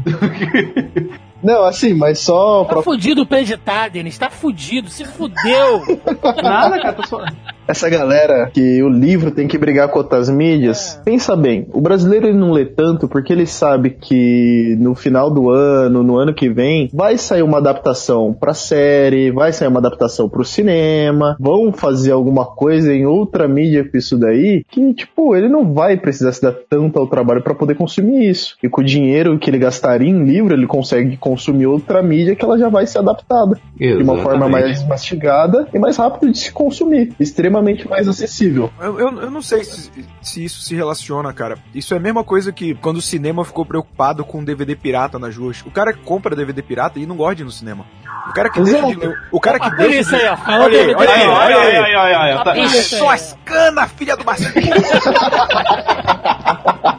Não, 1.43 1.65
assim, 1.65 1.93
mas 1.93 2.21
só 2.21 2.65
Tá 2.65 2.75
pra 2.75 2.83
fudido 2.83 3.23
o 3.23 3.27
Preditado, 3.27 3.93
Denis. 3.93 4.17
Tá 4.17 4.31
fudido. 4.31 4.89
Se 4.89 5.05
fudeu. 5.05 5.83
Nada, 6.43 6.81
cara, 6.81 6.93
tô 6.95 7.07
só. 7.07 7.23
Essa 7.67 7.89
galera 7.89 8.51
que 8.53 8.83
o 8.83 8.89
livro 8.89 9.31
tem 9.31 9.47
que 9.49 9.57
brigar 9.59 9.89
com 9.89 9.99
outras 9.99 10.29
mídias, 10.29 10.97
É. 10.99 11.05
pensa 11.05 11.37
bem, 11.37 11.67
o 11.73 11.81
brasileiro 11.81 12.27
ele 12.27 12.39
não 12.39 12.51
lê 12.53 12.65
tanto 12.65 13.09
porque 13.09 13.33
ele 13.33 13.47
sabe 13.47 13.91
que 13.91 14.77
no 14.81 14.95
final 14.95 15.31
do 15.31 15.51
ano, 15.51 16.03
no 16.03 16.17
ano 16.17 16.35
que 16.35 16.49
vem, 16.49 16.91
vai 16.93 17.17
sair 17.17 17.43
uma 17.43 17.59
adaptação 17.59 18.33
pra 18.39 18.55
série, 18.55 19.31
vai 19.31 19.53
sair 19.53 19.69
uma 19.69 19.81
adaptação 19.81 20.29
pro 20.29 20.45
cinema, 20.45 21.37
vão 21.39 21.73
fazer 21.73 22.13
alguma 22.13 22.45
coisa 22.45 22.93
em 22.93 23.07
outra 23.07 23.47
mídia 23.49 23.89
com 23.89 23.97
isso 23.97 24.19
daí, 24.19 24.65
que 24.69 24.93
tipo, 24.95 25.35
ele 25.35 25.49
não 25.49 25.73
vai 25.73 25.97
precisar 25.97 26.33
se 26.33 26.43
dar 26.43 26.53
tanto 26.53 26.99
ao 26.99 27.07
trabalho 27.07 27.43
pra 27.43 27.55
poder 27.55 27.75
consumir 27.75 28.29
isso. 28.29 28.57
E 28.63 28.69
com 28.69 28.81
o 28.81 28.85
dinheiro 28.85 29.39
que 29.39 29.49
ele 29.49 29.59
gastaria 29.59 30.09
em 30.11 30.25
livro, 30.25 30.55
ele 30.55 30.67
consegue 30.67 31.17
consumir 31.17 31.67
outra 31.67 32.03
mídia 32.03 32.35
que 32.35 32.45
ela 32.45 32.59
já 32.59 32.69
vai 32.69 32.87
ser 32.87 32.99
adaptada 32.99 33.59
de 33.79 34.03
uma 34.03 34.19
forma 34.19 34.49
mais 34.49 34.87
mastigada 34.87 35.67
e 35.73 35.79
mais 35.79 35.97
rápida 35.97 36.31
de 36.31 36.39
se 36.39 36.53
consumir, 36.53 37.13
extremamente 37.19 37.62
mais 37.89 38.09
acessível. 38.09 38.71
Eu, 38.81 38.99
eu, 38.99 39.21
eu 39.23 39.31
não 39.31 39.41
sei 39.43 39.65
se, 39.65 39.91
se 40.21 40.45
isso 40.45 40.61
se 40.63 40.75
relaciona, 40.75 41.33
cara. 41.33 41.57
Isso 41.75 41.95
é 41.95 41.97
a 41.97 42.01
mesma 42.01 42.23
coisa 42.25 42.53
que 42.53 42.75
quando 42.75 42.97
o 42.99 43.03
cinema 43.03 43.45
ficou 43.45 43.65
preocupado 43.65 44.25
com 44.25 44.43
DVD 44.45 44.75
pirata 44.77 45.19
nas 45.19 45.37
ruas. 45.37 45.63
O 45.65 45.71
cara 45.71 45.93
que 45.93 46.01
compra 46.01 46.35
DVD 46.37 46.61
pirata 46.63 46.99
e 46.99 47.07
não 47.07 47.17
gosta 47.17 47.37
de 47.37 47.43
ir 47.43 47.45
no 47.45 47.51
cinema. 47.51 47.85
O 48.29 48.33
cara 48.33 48.51
que 48.51 48.61
deixa 48.61 48.87
de 48.87 48.95
ler. 48.95 49.19
O 49.33 49.41
cara 49.41 49.59
que 49.59 49.71
deixa. 49.77 50.01
isso 50.01 50.11
de- 50.11 50.23
aí, 50.23 50.29
ó. 50.29 50.37
Olha 50.63 50.81
aí, 50.81 50.95
olha 50.95 51.11
aí, 51.11 51.27
olha 51.29 51.57
aí. 51.57 51.57
Olha 51.57 51.85
aí, 51.85 51.95
olha 51.97 52.19
aí, 52.39 52.45
tá- 52.45 52.57
Isso 52.59 52.77
aí. 52.77 52.83
Suas 53.01 53.37
canas, 53.45 53.91
filha 53.93 54.17
do 54.17 54.25
Marcinho. 54.25 54.53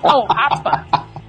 Ó, 0.03 0.25
rapa. 0.33 0.85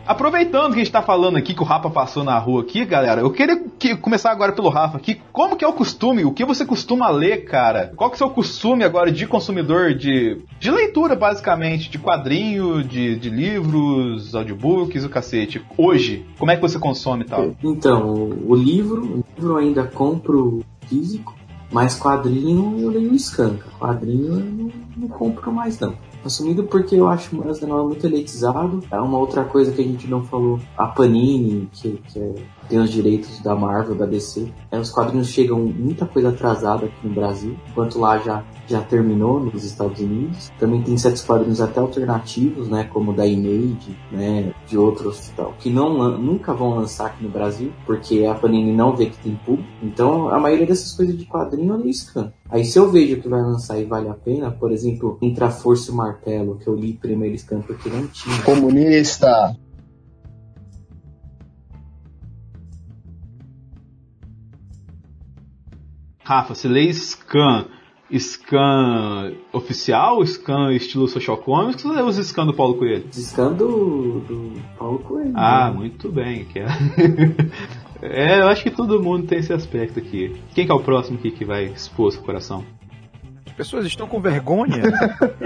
Aproveitando 0.06 0.74
que 0.74 0.80
a 0.80 0.84
gente 0.84 0.92
tá 0.92 1.00
falando 1.02 1.36
aqui, 1.36 1.54
que 1.54 1.62
o 1.62 1.64
Rafa 1.64 1.88
passou 1.88 2.22
na 2.22 2.38
rua 2.38 2.60
aqui, 2.60 2.84
galera, 2.84 3.22
eu 3.22 3.30
queria 3.30 3.58
que- 3.78 3.96
começar 3.96 4.30
agora 4.30 4.52
pelo 4.52 4.68
Rafa 4.68 4.98
aqui. 4.98 5.18
Como 5.32 5.56
que 5.56 5.64
é 5.64 5.68
o 5.68 5.72
costume? 5.72 6.24
O 6.24 6.32
que 6.32 6.44
você 6.44 6.64
costuma 6.66 7.08
ler, 7.08 7.44
cara? 7.46 7.92
Qual 7.96 8.10
que 8.10 8.14
é 8.14 8.16
o 8.16 8.18
seu 8.18 8.30
costume 8.30 8.84
agora 8.84 9.10
de 9.10 9.26
consumidor 9.26 9.94
de, 9.94 10.42
de 10.60 10.70
leitura, 10.70 11.16
basicamente? 11.16 11.88
De 11.88 11.98
quadrinho, 11.98 12.84
de, 12.84 13.16
de 13.16 13.30
livros, 13.30 14.34
audiobooks, 14.34 15.04
o 15.04 15.08
cacete. 15.08 15.62
Hoje, 15.78 16.26
como 16.38 16.50
é 16.50 16.56
que 16.56 16.62
você 16.62 16.78
consome 16.78 17.24
tal? 17.24 17.54
Então, 17.62 18.12
o, 18.46 18.54
livro, 18.54 19.00
o 19.02 19.24
livro 19.36 19.52
eu 19.52 19.56
ainda 19.56 19.84
compro 19.84 20.62
físico, 20.86 21.34
mas 21.72 21.98
quadrinho 21.98 22.78
eu 22.78 22.90
leio 22.90 23.14
scan. 23.18 23.56
cara. 23.56 23.70
Quadrinho 23.78 24.34
eu 24.34 24.44
não, 24.44 24.70
não 24.98 25.08
compro 25.08 25.50
mais 25.50 25.80
não. 25.80 25.94
Assumido 26.24 26.64
porque 26.64 26.96
eu 26.96 27.06
acho 27.08 27.38
o 27.38 27.44
Nacional 27.44 27.86
muito 27.86 28.06
elitizado. 28.06 28.82
É 28.90 28.98
uma 28.98 29.18
outra 29.18 29.44
coisa 29.44 29.72
que 29.72 29.80
a 29.80 29.84
gente 29.84 30.06
não 30.08 30.24
falou. 30.24 30.58
A 30.76 30.86
Panini, 30.86 31.68
que, 31.72 32.00
que 32.08 32.18
é- 32.18 32.34
tem 32.68 32.78
os 32.78 32.90
direitos 32.90 33.40
da 33.40 33.54
Marvel, 33.54 33.94
da 33.94 34.06
DC. 34.06 34.48
É, 34.70 34.78
os 34.78 34.90
quadrinhos 34.90 35.28
chegam 35.28 35.60
muita 35.60 36.06
coisa 36.06 36.30
atrasada 36.30 36.86
aqui 36.86 37.06
no 37.06 37.14
Brasil, 37.14 37.56
enquanto 37.70 37.98
lá 37.98 38.18
já, 38.18 38.44
já 38.66 38.80
terminou 38.80 39.40
nos 39.40 39.64
Estados 39.64 40.00
Unidos. 40.00 40.50
Também 40.58 40.82
tem 40.82 40.96
certos 40.96 41.22
quadrinhos 41.22 41.60
até 41.60 41.80
alternativos, 41.80 42.68
né, 42.68 42.84
como 42.84 43.12
da 43.12 43.26
Image, 43.26 43.96
né, 44.10 44.52
de 44.66 44.78
outros 44.78 45.32
tal, 45.36 45.54
que 45.58 45.70
não 45.70 46.18
nunca 46.18 46.52
vão 46.52 46.74
lançar 46.76 47.06
aqui 47.06 47.22
no 47.22 47.30
Brasil, 47.30 47.72
porque 47.86 48.24
a 48.24 48.34
Panini 48.34 48.72
não 48.72 48.96
vê 48.96 49.06
que 49.06 49.18
tem 49.18 49.34
público. 49.44 49.68
Então, 49.82 50.28
a 50.28 50.38
maioria 50.38 50.66
dessas 50.66 50.92
coisas 50.92 51.16
de 51.16 51.24
quadrinho 51.26 51.74
eu 51.74 51.78
leio 51.78 51.92
scan. 51.94 52.32
Aí 52.50 52.64
se 52.64 52.78
eu 52.78 52.90
vejo 52.90 53.20
que 53.20 53.28
vai 53.28 53.42
lançar 53.42 53.78
e 53.78 53.84
vale 53.84 54.08
a 54.08 54.14
pena, 54.14 54.50
por 54.50 54.70
exemplo, 54.70 55.18
Entre 55.20 55.44
a 55.44 55.50
Força 55.50 55.90
e 55.90 55.94
o 55.94 55.96
Martelo, 55.96 56.56
que 56.56 56.68
eu 56.68 56.74
li 56.74 56.94
primeiro 56.94 57.36
scan 57.36 57.60
porque 57.60 57.88
não 57.88 58.06
tinha. 58.08 58.42
Comunista. 58.42 59.56
Rafa, 66.24 66.54
você 66.54 66.66
lê 66.66 66.90
scan, 66.90 67.66
scan 68.10 69.34
oficial, 69.52 70.24
scan 70.24 70.72
estilo 70.72 71.06
social 71.06 71.36
comics, 71.36 71.84
ou 71.84 71.92
você 71.92 72.00
lê 72.00 72.02
os 72.02 72.16
scan 72.16 72.46
do 72.46 72.54
Paulo 72.54 72.76
Coelho? 72.76 73.06
Scan 73.12 73.52
do, 73.52 74.20
do 74.20 74.52
Paulo 74.78 74.98
Coelho. 75.00 75.32
Ah, 75.34 75.70
né? 75.70 75.76
muito 75.76 76.10
bem. 76.10 76.46
Que 76.46 76.60
é... 76.60 76.66
é, 78.00 78.40
eu 78.40 78.48
acho 78.48 78.62
que 78.62 78.70
todo 78.70 79.02
mundo 79.02 79.26
tem 79.26 79.38
esse 79.38 79.52
aspecto 79.52 79.98
aqui. 79.98 80.34
Quem 80.54 80.64
que 80.64 80.72
é 80.72 80.74
o 80.74 80.80
próximo 80.80 81.18
aqui 81.18 81.30
que 81.30 81.44
vai 81.44 81.66
expor 81.66 82.10
seu 82.10 82.22
coração? 82.22 82.64
As 83.46 83.52
pessoas 83.52 83.84
estão 83.84 84.08
com 84.08 84.20
vergonha. 84.20 84.82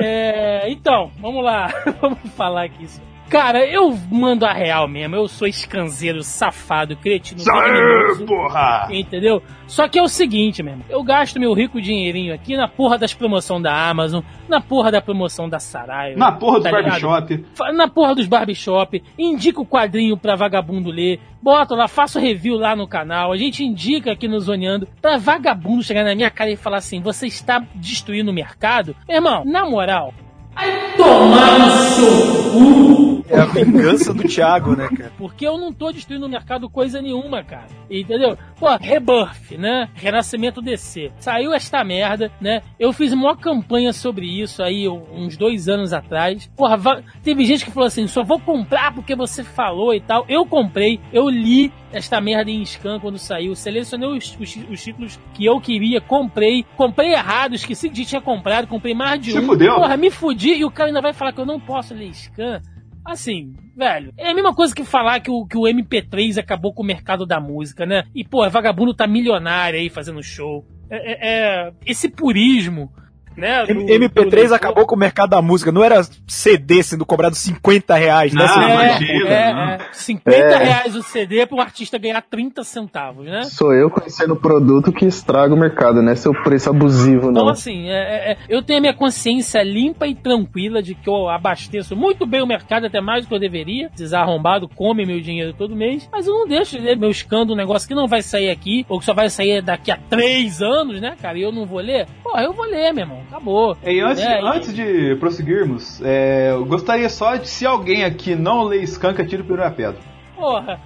É, 0.01 0.71
então, 0.71 1.11
vamos 1.21 1.43
lá. 1.43 1.69
vamos 2.01 2.21
falar 2.37 2.67
aqui. 2.67 2.87
Cara, 3.29 3.67
eu 3.67 3.95
mando 4.11 4.47
a 4.47 4.53
real 4.53 4.89
mesmo. 4.89 5.15
Eu 5.15 5.29
sou 5.29 5.47
escanzeiro, 5.47 6.23
safado, 6.23 6.97
cretino, 6.97 7.43
criminoso. 7.45 8.25
porra! 8.25 8.89
Entendeu? 8.91 9.43
Só 9.67 9.87
que 9.87 9.99
é 9.99 10.03
o 10.03 10.09
seguinte, 10.09 10.63
mesmo. 10.63 10.83
Eu 10.89 11.03
gasto 11.03 11.39
meu 11.39 11.53
rico 11.53 11.81
dinheirinho 11.81 12.33
aqui 12.35 12.57
na 12.57 12.67
porra 12.67 12.97
das 12.97 13.13
promoções 13.13 13.63
da 13.63 13.89
Amazon, 13.89 14.23
na 14.49 14.61
porra 14.63 14.91
da 14.91 15.03
promoção 15.03 15.47
da 15.47 15.59
Saraiva. 15.59 16.19
Na 16.19 16.33
porra 16.33 16.59
do 16.59 16.63
tá 16.63 16.71
ligado? 16.71 17.03
barbershop. 17.03 17.45
Na 17.75 17.87
porra 17.87 18.15
dos 18.15 18.27
barbershop, 18.27 19.03
indica 19.19 19.61
o 19.61 19.67
quadrinho 19.67 20.17
pra 20.17 20.35
vagabundo 20.35 20.91
ler, 20.91 21.21
bota 21.43 21.75
lá, 21.75 21.87
faço 21.87 22.19
review 22.19 22.57
lá 22.57 22.75
no 22.75 22.89
canal, 22.89 23.31
a 23.31 23.37
gente 23.37 23.63
indica 23.63 24.13
aqui 24.13 24.27
no 24.27 24.41
Zoneando 24.41 24.89
pra 25.03 25.19
vagabundo 25.19 25.83
chegar 25.83 26.03
na 26.03 26.15
minha 26.15 26.31
cara 26.31 26.51
e 26.51 26.57
falar 26.57 26.79
assim: 26.79 27.03
você 27.03 27.27
está 27.27 27.63
destruindo 27.75 28.31
o 28.31 28.35
mercado? 28.35 28.97
Meu 29.07 29.19
irmão, 29.19 29.45
na 29.45 29.69
moral, 29.69 30.15
vai 30.59 30.97
tomar 30.97 31.59
no 31.59 31.71
seu 31.71 32.53
cu! 32.53 33.09
É 33.31 33.41
a 33.41 33.45
vingança 33.45 34.15
do 34.15 34.23
Thiago, 34.27 34.75
né, 34.75 34.89
cara? 34.89 35.13
Porque 35.19 35.47
eu 35.47 35.59
não 35.59 35.71
tô 35.71 35.93
destruindo 35.93 36.25
o 36.25 36.29
mercado 36.31 36.69
coisa 36.69 37.03
nenhuma, 37.03 37.45
cara. 37.45 37.67
Entendeu? 37.91 38.39
Pô, 38.59 38.75
Rebirth, 38.75 39.53
né? 39.59 39.91
Renascimento 39.95 40.63
DC. 40.63 41.13
Saiu 41.19 41.53
esta 41.53 41.85
merda, 41.85 42.33
né? 42.41 42.63
Eu 42.81 42.91
fiz 42.91 43.13
uma 43.13 43.37
campanha 43.37 43.93
sobre 43.93 44.25
isso 44.27 44.63
aí 44.63 44.89
uns 44.89 45.37
dois 45.37 45.69
anos 45.69 45.93
atrás. 45.93 46.51
Porra, 46.57 46.79
va- 46.79 47.03
teve 47.23 47.45
gente 47.45 47.67
que 47.67 47.71
falou 47.71 47.87
assim: 47.87 48.07
só 48.07 48.25
vou 48.25 48.41
comprar 48.41 48.95
porque 48.95 49.15
você 49.15 49.45
falou 49.45 49.93
e 49.95 50.01
tal. 50.01 50.25
Eu 50.27 50.47
comprei, 50.47 50.99
eu 51.13 51.29
li 51.29 51.71
esta 51.93 52.21
merda 52.23 52.51
em 52.51 52.65
scan 52.65 52.99
quando 52.99 53.19
saiu. 53.19 53.55
Selecionei 53.55 54.09
os, 54.09 54.37
os, 54.41 54.57
os 54.71 54.83
títulos 54.83 55.21
que 55.35 55.45
eu 55.45 55.61
queria, 55.61 56.01
comprei. 56.01 56.65
Comprei 56.79 57.13
errado, 57.13 57.55
esqueci 57.55 57.91
de 57.91 58.07
tinha 58.07 58.23
comprado, 58.23 58.67
comprei 58.67 58.95
mais 58.95 59.21
de 59.21 59.33
Se 59.33 59.39
um. 59.39 59.45
fudeu? 59.47 59.75
Porra, 59.75 59.97
me 59.99 60.11
fudi 60.11 60.48
e 60.57 60.65
o 60.65 60.71
cara 60.71 60.89
ainda 60.89 61.01
vai 61.01 61.13
falar 61.13 61.33
que 61.33 61.41
eu 61.41 61.47
não 61.47 61.61
posso 61.61 61.95
ler 61.95 62.13
scan. 62.15 62.61
Assim, 63.05 63.55
velho, 63.75 64.13
é 64.19 64.31
a 64.31 64.35
mesma 64.35 64.55
coisa 64.55 64.75
que 64.75 64.85
falar 64.85 65.21
que 65.21 65.31
o, 65.31 65.47
que 65.47 65.57
o 65.57 65.63
MP3 65.63 66.39
acabou 66.39 66.75
com 66.75 66.83
o 66.83 66.87
mercado 66.87 67.25
da 67.25 67.41
música, 67.41 67.87
né? 67.87 68.05
E, 68.15 68.23
pô, 68.23 68.49
vagabundo 68.51 68.95
tá 68.95 69.07
milionário 69.07 69.79
aí 69.79 69.89
fazendo 69.89 70.23
show. 70.23 70.65
É, 70.91 71.13
é- 71.13 71.67
é 71.69 71.73
esse 71.87 72.09
purismo, 72.11 72.93
né? 73.39 73.65
do- 73.67 73.73
M- 73.73 73.87
do- 73.87 73.93
MP3 73.93 74.49
do- 74.49 74.55
acabou 74.55 74.87
com 74.87 74.95
o 74.95 74.99
mercado 74.99 75.31
da 75.31 75.41
música. 75.43 75.73
Não 75.73 75.83
era 75.85 76.03
CD 76.27 76.83
sendo 76.83 77.07
cobrado 77.07 77.35
50 77.37 77.95
reais, 77.97 78.33
né? 78.35 78.45
Não, 78.45 78.49
Você- 78.55 78.61
É, 78.61 78.75
imagina, 78.75 79.29
é, 79.29 79.53
não. 79.55 79.61
é. 79.71 79.79
50 79.93 80.37
É. 80.37 80.65
reais 80.65 80.97
o 80.97 81.03
CD 81.03 81.47
pro 81.47 81.61
artista 81.61 81.99
ganhar 81.99 82.21
30 82.23 82.63
centavos, 82.65 83.27
né? 83.27 83.43
Sou 83.45 83.73
eu 83.73 83.91
conhecendo 83.91 84.35
o 84.35 84.37
produto 84.37 84.93
que 84.93 85.07
estraga 85.07 85.55
o 85.55 85.59
mercado, 85.59 86.03
né? 86.03 86.15
Seu 86.15 86.33
preço 86.43 86.71
abusivo, 86.71 87.31
Então, 87.31 87.45
não. 87.45 87.49
assim, 87.49 87.89
é- 87.89 87.93
é- 87.93 88.33
é, 88.33 88.37
eu 88.49 88.63
tenho 88.63 88.79
a 88.79 88.83
minha 88.83 88.95
consciência 88.95 89.63
limpa 89.63 90.07
e 90.07 90.15
tranquila 90.15 90.83
de 90.83 90.95
que 90.95 91.09
eu 91.09 91.29
abasteço 91.29 91.95
muito 91.97 92.27
bem 92.27 92.43
o 92.43 92.47
mercado, 92.47 92.87
até 92.87 93.01
mais 93.01 93.25
do 93.25 93.29
que 93.29 93.35
eu 93.35 93.39
deveria. 93.41 93.91
Desarrombado, 93.97 94.69
come 94.69 95.05
meu 95.07 95.21
dinheiro 95.21 95.53
todo 95.53 95.77
mês, 95.77 96.09
mas 96.13 96.27
eu 96.27 96.33
não 96.35 96.47
deixo 96.49 96.77
de 96.79 96.83
ler 96.85 96.97
meu 96.97 97.11
escândalo, 97.11 97.53
um 97.55 97.57
negócio 97.57 97.87
que 97.89 97.95
não 97.95 98.07
vai 98.07 98.23
sair 98.23 98.51
aqui, 98.51 98.85
ou 98.89 98.99
que 98.99 99.05
só 99.05 99.15
vai 99.15 99.29
sair 99.31 99.63
daqui 99.63 99.91
a 99.91 99.97
três 100.09 100.61
anos, 100.63 101.01
né, 101.01 101.15
cara? 101.21 101.39
E 101.39 101.43
eu 101.43 101.53
não 101.53 101.65
vou 101.67 101.81
ler. 101.81 102.07
Porra, 102.23 102.43
eu 102.43 102.53
vou 102.53 102.65
ler, 102.67 102.93
meu 102.93 103.05
irmão. 103.05 103.23
Acabou. 103.29 103.77
E 103.85 104.01
antes, 104.01 104.23
É, 104.25 104.41
e- 104.41 104.47
antes 104.47 104.75
de 104.75 105.17
prosseguirmos, 105.17 106.01
é, 106.03 106.51
eu 106.53 106.65
gostaria 106.65 107.09
só 107.09 107.37
de 107.37 107.49
se 107.49 107.67
alguém 107.67 108.05
aqui 108.05 108.35
não 108.35 108.65
lê 108.65 108.79
Skank, 108.83 109.21
atire 109.21 109.43
o 109.43 109.45
primeiro 109.45 109.71
pedra. 109.73 109.99
Porra. 110.35 110.81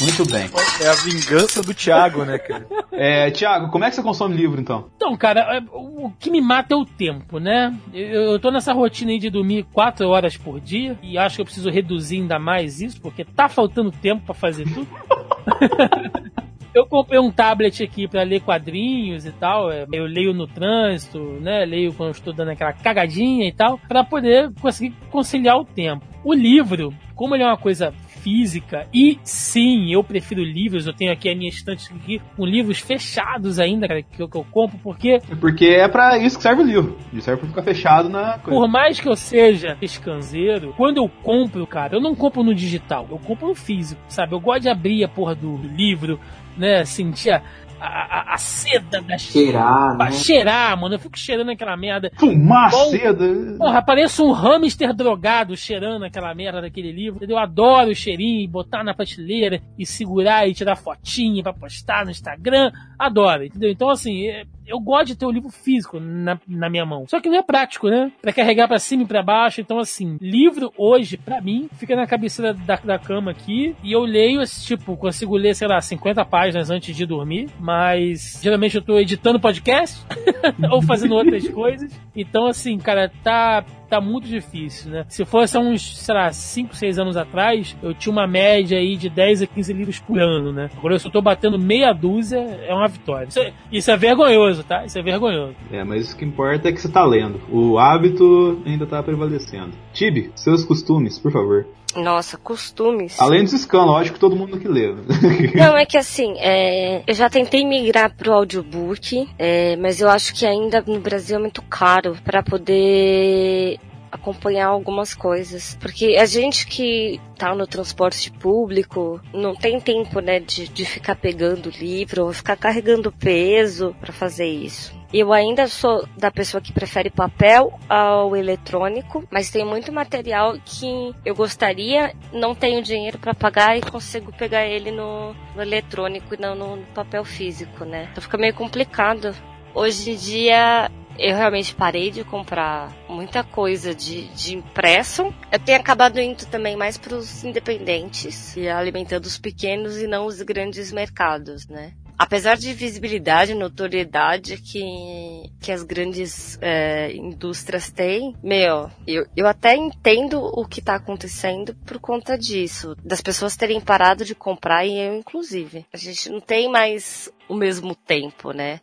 Muito 0.00 0.26
bem. 0.28 0.50
É 0.82 0.88
a 0.88 0.94
vingança 0.94 1.62
do 1.62 1.72
Thiago, 1.72 2.24
né, 2.24 2.38
cara? 2.38 2.66
É, 2.96 3.28
Tiago, 3.32 3.72
como 3.72 3.82
é 3.84 3.90
que 3.90 3.96
você 3.96 4.02
consome 4.04 4.36
livro 4.36 4.60
então? 4.60 4.88
Então, 4.94 5.16
cara, 5.16 5.56
é, 5.56 5.60
o 5.72 6.12
que 6.16 6.30
me 6.30 6.40
mata 6.40 6.74
é 6.74 6.76
o 6.76 6.84
tempo, 6.84 7.40
né? 7.40 7.74
Eu, 7.92 8.22
eu 8.32 8.38
tô 8.38 8.52
nessa 8.52 8.72
rotina 8.72 9.10
aí 9.10 9.18
de 9.18 9.28
dormir 9.30 9.66
quatro 9.72 10.08
horas 10.08 10.36
por 10.36 10.60
dia 10.60 10.96
e 11.02 11.18
acho 11.18 11.34
que 11.34 11.40
eu 11.40 11.44
preciso 11.44 11.68
reduzir 11.70 12.18
ainda 12.20 12.38
mais 12.38 12.80
isso, 12.80 13.00
porque 13.00 13.24
tá 13.24 13.48
faltando 13.48 13.90
tempo 13.90 14.22
pra 14.24 14.32
fazer 14.34 14.62
tudo. 14.72 14.86
Eu 16.74 16.86
comprei 16.86 17.20
um 17.20 17.30
tablet 17.30 17.82
aqui 17.82 18.08
pra 18.08 18.22
ler 18.22 18.40
quadrinhos 18.40 19.24
e 19.24 19.32
tal. 19.32 19.70
é, 19.70 19.86
Eu 19.92 20.06
leio 20.06 20.34
no 20.34 20.46
trânsito, 20.46 21.18
né? 21.40 21.64
Leio 21.64 21.92
quando 21.92 22.12
estou 22.14 22.32
dando 22.32 22.50
aquela 22.50 22.72
cagadinha 22.72 23.46
e 23.46 23.52
tal, 23.52 23.78
pra 23.88 24.02
poder 24.02 24.50
conseguir 24.60 24.94
conciliar 25.10 25.56
o 25.56 25.64
tempo. 25.64 26.04
O 26.24 26.34
livro, 26.34 26.92
como 27.14 27.34
ele 27.34 27.44
é 27.44 27.46
uma 27.46 27.56
coisa 27.56 27.92
física. 28.24 28.86
E 28.92 29.18
sim, 29.22 29.92
eu 29.92 30.02
prefiro 30.02 30.42
livros. 30.42 30.86
Eu 30.86 30.94
tenho 30.94 31.12
aqui 31.12 31.28
a 31.28 31.36
minha 31.36 31.50
estante 31.50 31.92
aqui 31.94 32.20
com 32.34 32.46
livros 32.46 32.78
fechados 32.78 33.58
ainda, 33.60 33.86
cara, 33.86 34.02
que 34.02 34.22
eu, 34.22 34.28
que 34.28 34.36
eu 34.38 34.46
compro, 34.50 34.78
porque 34.82 35.20
Porque 35.38 35.66
é 35.66 35.86
pra 35.86 36.16
isso 36.18 36.38
que 36.38 36.42
serve 36.42 36.62
o 36.62 36.66
livro. 36.66 36.96
Ele 37.12 37.20
serve 37.20 37.40
pra 37.40 37.48
ficar 37.50 37.62
fechado 37.62 38.08
na 38.08 38.38
coisa. 38.38 38.58
por 38.58 38.66
mais 38.66 38.98
que 38.98 39.06
eu 39.06 39.14
seja 39.14 39.76
escanzeiro, 39.82 40.72
quando 40.74 40.96
eu 40.96 41.08
compro, 41.22 41.66
cara, 41.66 41.96
eu 41.96 42.00
não 42.00 42.14
compro 42.14 42.42
no 42.42 42.54
digital, 42.54 43.06
eu 43.10 43.18
compro 43.18 43.48
no 43.48 43.54
físico, 43.54 44.00
sabe? 44.08 44.32
Eu 44.34 44.40
gosto 44.40 44.62
de 44.62 44.68
abrir 44.70 45.04
a 45.04 45.08
porra 45.08 45.34
do 45.34 45.56
livro, 45.58 46.18
né? 46.56 46.84
Sentir 46.84 47.30
a, 47.30 47.42
a, 47.80 48.34
a 48.34 48.38
seda 48.38 49.00
da 49.02 49.18
Cheirar, 49.18 49.96
né? 49.98 50.10
cheirar, 50.12 50.80
mano. 50.80 50.94
Eu 50.94 50.98
fico 50.98 51.18
cheirando 51.18 51.50
aquela 51.50 51.76
merda. 51.76 52.10
Fumar 52.16 52.70
Bom, 52.70 52.90
cedo. 52.90 53.56
Porra, 53.58 53.82
parece 53.82 54.22
um 54.22 54.32
hamster 54.32 54.94
drogado 54.94 55.56
cheirando 55.56 56.04
aquela 56.04 56.34
merda 56.34 56.62
daquele 56.62 56.92
livro. 56.92 57.16
entendeu? 57.16 57.36
Eu 57.36 57.42
adoro 57.42 57.90
o 57.90 57.94
cheirinho, 57.94 58.48
botar 58.48 58.82
na 58.82 58.94
prateleira 58.94 59.60
e 59.78 59.84
segurar 59.84 60.48
e 60.48 60.54
tirar 60.54 60.76
fotinha 60.76 61.42
pra 61.42 61.52
postar 61.52 62.04
no 62.04 62.10
Instagram. 62.10 62.70
Adoro, 62.98 63.44
entendeu? 63.44 63.70
Então, 63.70 63.90
assim, 63.90 64.28
é- 64.28 64.44
eu 64.66 64.80
gosto 64.80 65.08
de 65.08 65.16
ter 65.16 65.26
o 65.26 65.30
livro 65.30 65.50
físico 65.50 66.00
na, 66.00 66.38
na 66.46 66.70
minha 66.70 66.84
mão. 66.84 67.06
Só 67.06 67.20
que 67.20 67.28
não 67.28 67.38
é 67.38 67.42
prático, 67.42 67.88
né? 67.88 68.10
Pra 68.20 68.32
carregar 68.32 68.68
pra 68.68 68.78
cima 68.78 69.02
e 69.02 69.06
pra 69.06 69.22
baixo. 69.22 69.60
Então, 69.60 69.78
assim, 69.78 70.16
livro 70.20 70.72
hoje, 70.76 71.16
pra 71.16 71.40
mim, 71.40 71.68
fica 71.74 71.94
na 71.94 72.06
cabeceira 72.06 72.54
da, 72.54 72.76
da 72.76 72.98
cama 72.98 73.30
aqui. 73.30 73.76
E 73.82 73.92
eu 73.92 74.02
leio 74.02 74.40
esse 74.40 74.64
tipo, 74.64 74.96
consigo 74.96 75.36
ler, 75.36 75.54
sei 75.54 75.68
lá, 75.68 75.80
50 75.80 76.24
páginas 76.24 76.70
antes 76.70 76.94
de 76.96 77.06
dormir. 77.06 77.50
Mas 77.58 78.40
geralmente 78.42 78.76
eu 78.76 78.82
tô 78.82 78.98
editando 78.98 79.40
podcast 79.40 80.04
ou 80.70 80.82
fazendo 80.82 81.14
outras 81.14 81.46
coisas. 81.48 81.92
Então, 82.16 82.46
assim, 82.46 82.78
cara, 82.78 83.10
tá, 83.22 83.64
tá 83.94 84.00
muito 84.00 84.26
difícil, 84.26 84.90
né? 84.90 85.04
Se 85.08 85.24
fosse 85.24 85.56
há 85.56 85.60
uns, 85.60 85.96
sei 85.98 86.14
lá, 86.14 86.32
5, 86.32 86.74
6 86.74 86.98
anos 86.98 87.16
atrás, 87.16 87.76
eu 87.82 87.94
tinha 87.94 88.12
uma 88.12 88.26
média 88.26 88.78
aí 88.78 88.96
de 88.96 89.08
10 89.08 89.42
a 89.42 89.46
15 89.46 89.72
livros 89.72 89.98
por 90.00 90.18
ano, 90.18 90.52
né? 90.52 90.68
Agora 90.76 90.94
eu 90.94 90.98
só 90.98 91.08
tô 91.08 91.22
batendo 91.22 91.58
meia 91.58 91.92
dúzia, 91.92 92.38
é 92.38 92.74
uma 92.74 92.88
vitória. 92.88 93.28
Isso 93.28 93.38
é, 93.38 93.52
isso 93.70 93.90
é 93.90 93.96
vergonhoso, 93.96 94.64
tá? 94.64 94.84
Isso 94.84 94.98
é 94.98 95.02
vergonhoso. 95.02 95.54
É, 95.70 95.84
mas 95.84 96.12
o 96.12 96.16
que 96.16 96.24
importa 96.24 96.68
é 96.68 96.72
que 96.72 96.80
você 96.80 96.88
tá 96.88 97.04
lendo. 97.04 97.40
O 97.50 97.78
hábito 97.78 98.60
ainda 98.66 98.86
tá 98.86 99.02
prevalecendo. 99.02 99.72
Tibi, 99.92 100.32
seus 100.34 100.64
costumes, 100.64 101.18
por 101.18 101.32
favor. 101.32 101.66
Nossa, 101.96 102.36
costumes. 102.36 103.20
Além 103.20 103.44
dos 103.44 103.52
escândalos, 103.52 103.94
lógico 103.94 104.14
que 104.14 104.20
todo 104.20 104.36
mundo 104.36 104.58
que 104.58 104.68
lê. 104.68 104.94
Não, 105.54 105.76
é 105.76 105.86
que 105.86 105.96
assim, 105.96 106.34
é, 106.38 107.02
eu 107.06 107.14
já 107.14 107.30
tentei 107.30 107.64
migrar 107.64 108.14
pro 108.14 108.32
audiobook, 108.32 109.28
é, 109.38 109.76
mas 109.76 110.00
eu 110.00 110.08
acho 110.08 110.34
que 110.34 110.46
ainda 110.46 110.82
no 110.86 111.00
Brasil 111.00 111.36
é 111.36 111.40
muito 111.40 111.62
caro 111.62 112.16
pra 112.24 112.42
poder 112.42 113.78
acompanhar 114.14 114.68
algumas 114.68 115.12
coisas. 115.14 115.76
Porque 115.80 116.16
a 116.18 116.24
gente 116.24 116.66
que 116.66 117.20
tá 117.36 117.54
no 117.54 117.66
transporte 117.66 118.30
público 118.30 119.20
não 119.32 119.54
tem 119.54 119.80
tempo, 119.80 120.20
né, 120.20 120.38
de, 120.38 120.68
de 120.68 120.84
ficar 120.84 121.16
pegando 121.16 121.68
livro 121.68 122.24
ou 122.24 122.32
ficar 122.32 122.56
carregando 122.56 123.10
peso 123.10 123.94
pra 124.00 124.12
fazer 124.12 124.46
isso. 124.46 124.94
Eu 125.12 125.32
ainda 125.32 125.68
sou 125.68 126.08
da 126.16 126.30
pessoa 126.30 126.60
que 126.60 126.72
prefere 126.72 127.08
papel 127.08 127.78
ao 127.88 128.34
eletrônico, 128.34 129.24
mas 129.30 129.50
tem 129.50 129.64
muito 129.64 129.92
material 129.92 130.56
que 130.64 131.14
eu 131.24 131.34
gostaria, 131.34 132.12
não 132.32 132.54
tenho 132.54 132.82
dinheiro 132.82 133.18
para 133.18 133.34
pagar 133.34 133.76
e 133.76 133.80
consigo 133.80 134.32
pegar 134.32 134.66
ele 134.66 134.90
no, 134.90 135.32
no 135.54 135.62
eletrônico 135.62 136.34
e 136.34 136.40
não 136.40 136.54
no, 136.56 136.76
no 136.76 136.86
papel 136.86 137.24
físico, 137.24 137.84
né? 137.84 138.08
Então 138.10 138.22
fica 138.22 138.36
meio 138.36 138.54
complicado. 138.54 139.34
Hoje 139.72 140.12
em 140.12 140.16
dia 140.16 140.90
eu 141.18 141.36
realmente 141.36 141.74
parei 141.74 142.10
de 142.10 142.24
comprar 142.24 142.92
muita 143.08 143.44
coisa 143.44 143.94
de, 143.94 144.28
de 144.28 144.56
impresso. 144.56 145.32
Eu 145.50 145.58
tenho 145.58 145.80
acabado 145.80 146.20
indo 146.20 146.46
também 146.46 146.76
mais 146.76 146.98
para 146.98 147.14
os 147.14 147.44
independentes 147.44 148.56
e 148.56 148.68
alimentando 148.68 149.26
os 149.26 149.38
pequenos 149.38 149.98
e 149.98 150.06
não 150.06 150.26
os 150.26 150.42
grandes 150.42 150.92
mercados, 150.92 151.66
né? 151.68 151.92
Apesar 152.16 152.56
de 152.56 152.72
visibilidade 152.72 153.52
e 153.52 153.54
notoriedade 153.56 154.56
que, 154.58 155.50
que 155.60 155.72
as 155.72 155.82
grandes 155.82 156.56
é, 156.60 157.12
indústrias 157.12 157.90
têm, 157.90 158.36
meu, 158.42 158.88
eu, 159.06 159.26
eu 159.36 159.46
até 159.48 159.74
entendo 159.74 160.40
o 160.40 160.64
que 160.64 160.78
está 160.78 160.94
acontecendo 160.94 161.74
por 161.84 161.98
conta 161.98 162.38
disso. 162.38 162.94
Das 163.04 163.20
pessoas 163.20 163.56
terem 163.56 163.80
parado 163.80 164.24
de 164.24 164.34
comprar 164.34 164.86
e 164.86 164.96
eu 164.96 165.16
inclusive. 165.16 165.84
A 165.92 165.96
gente 165.96 166.30
não 166.30 166.40
tem 166.40 166.70
mais 166.70 167.32
o 167.48 167.54
mesmo 167.54 167.94
tempo, 167.94 168.52
né? 168.52 168.80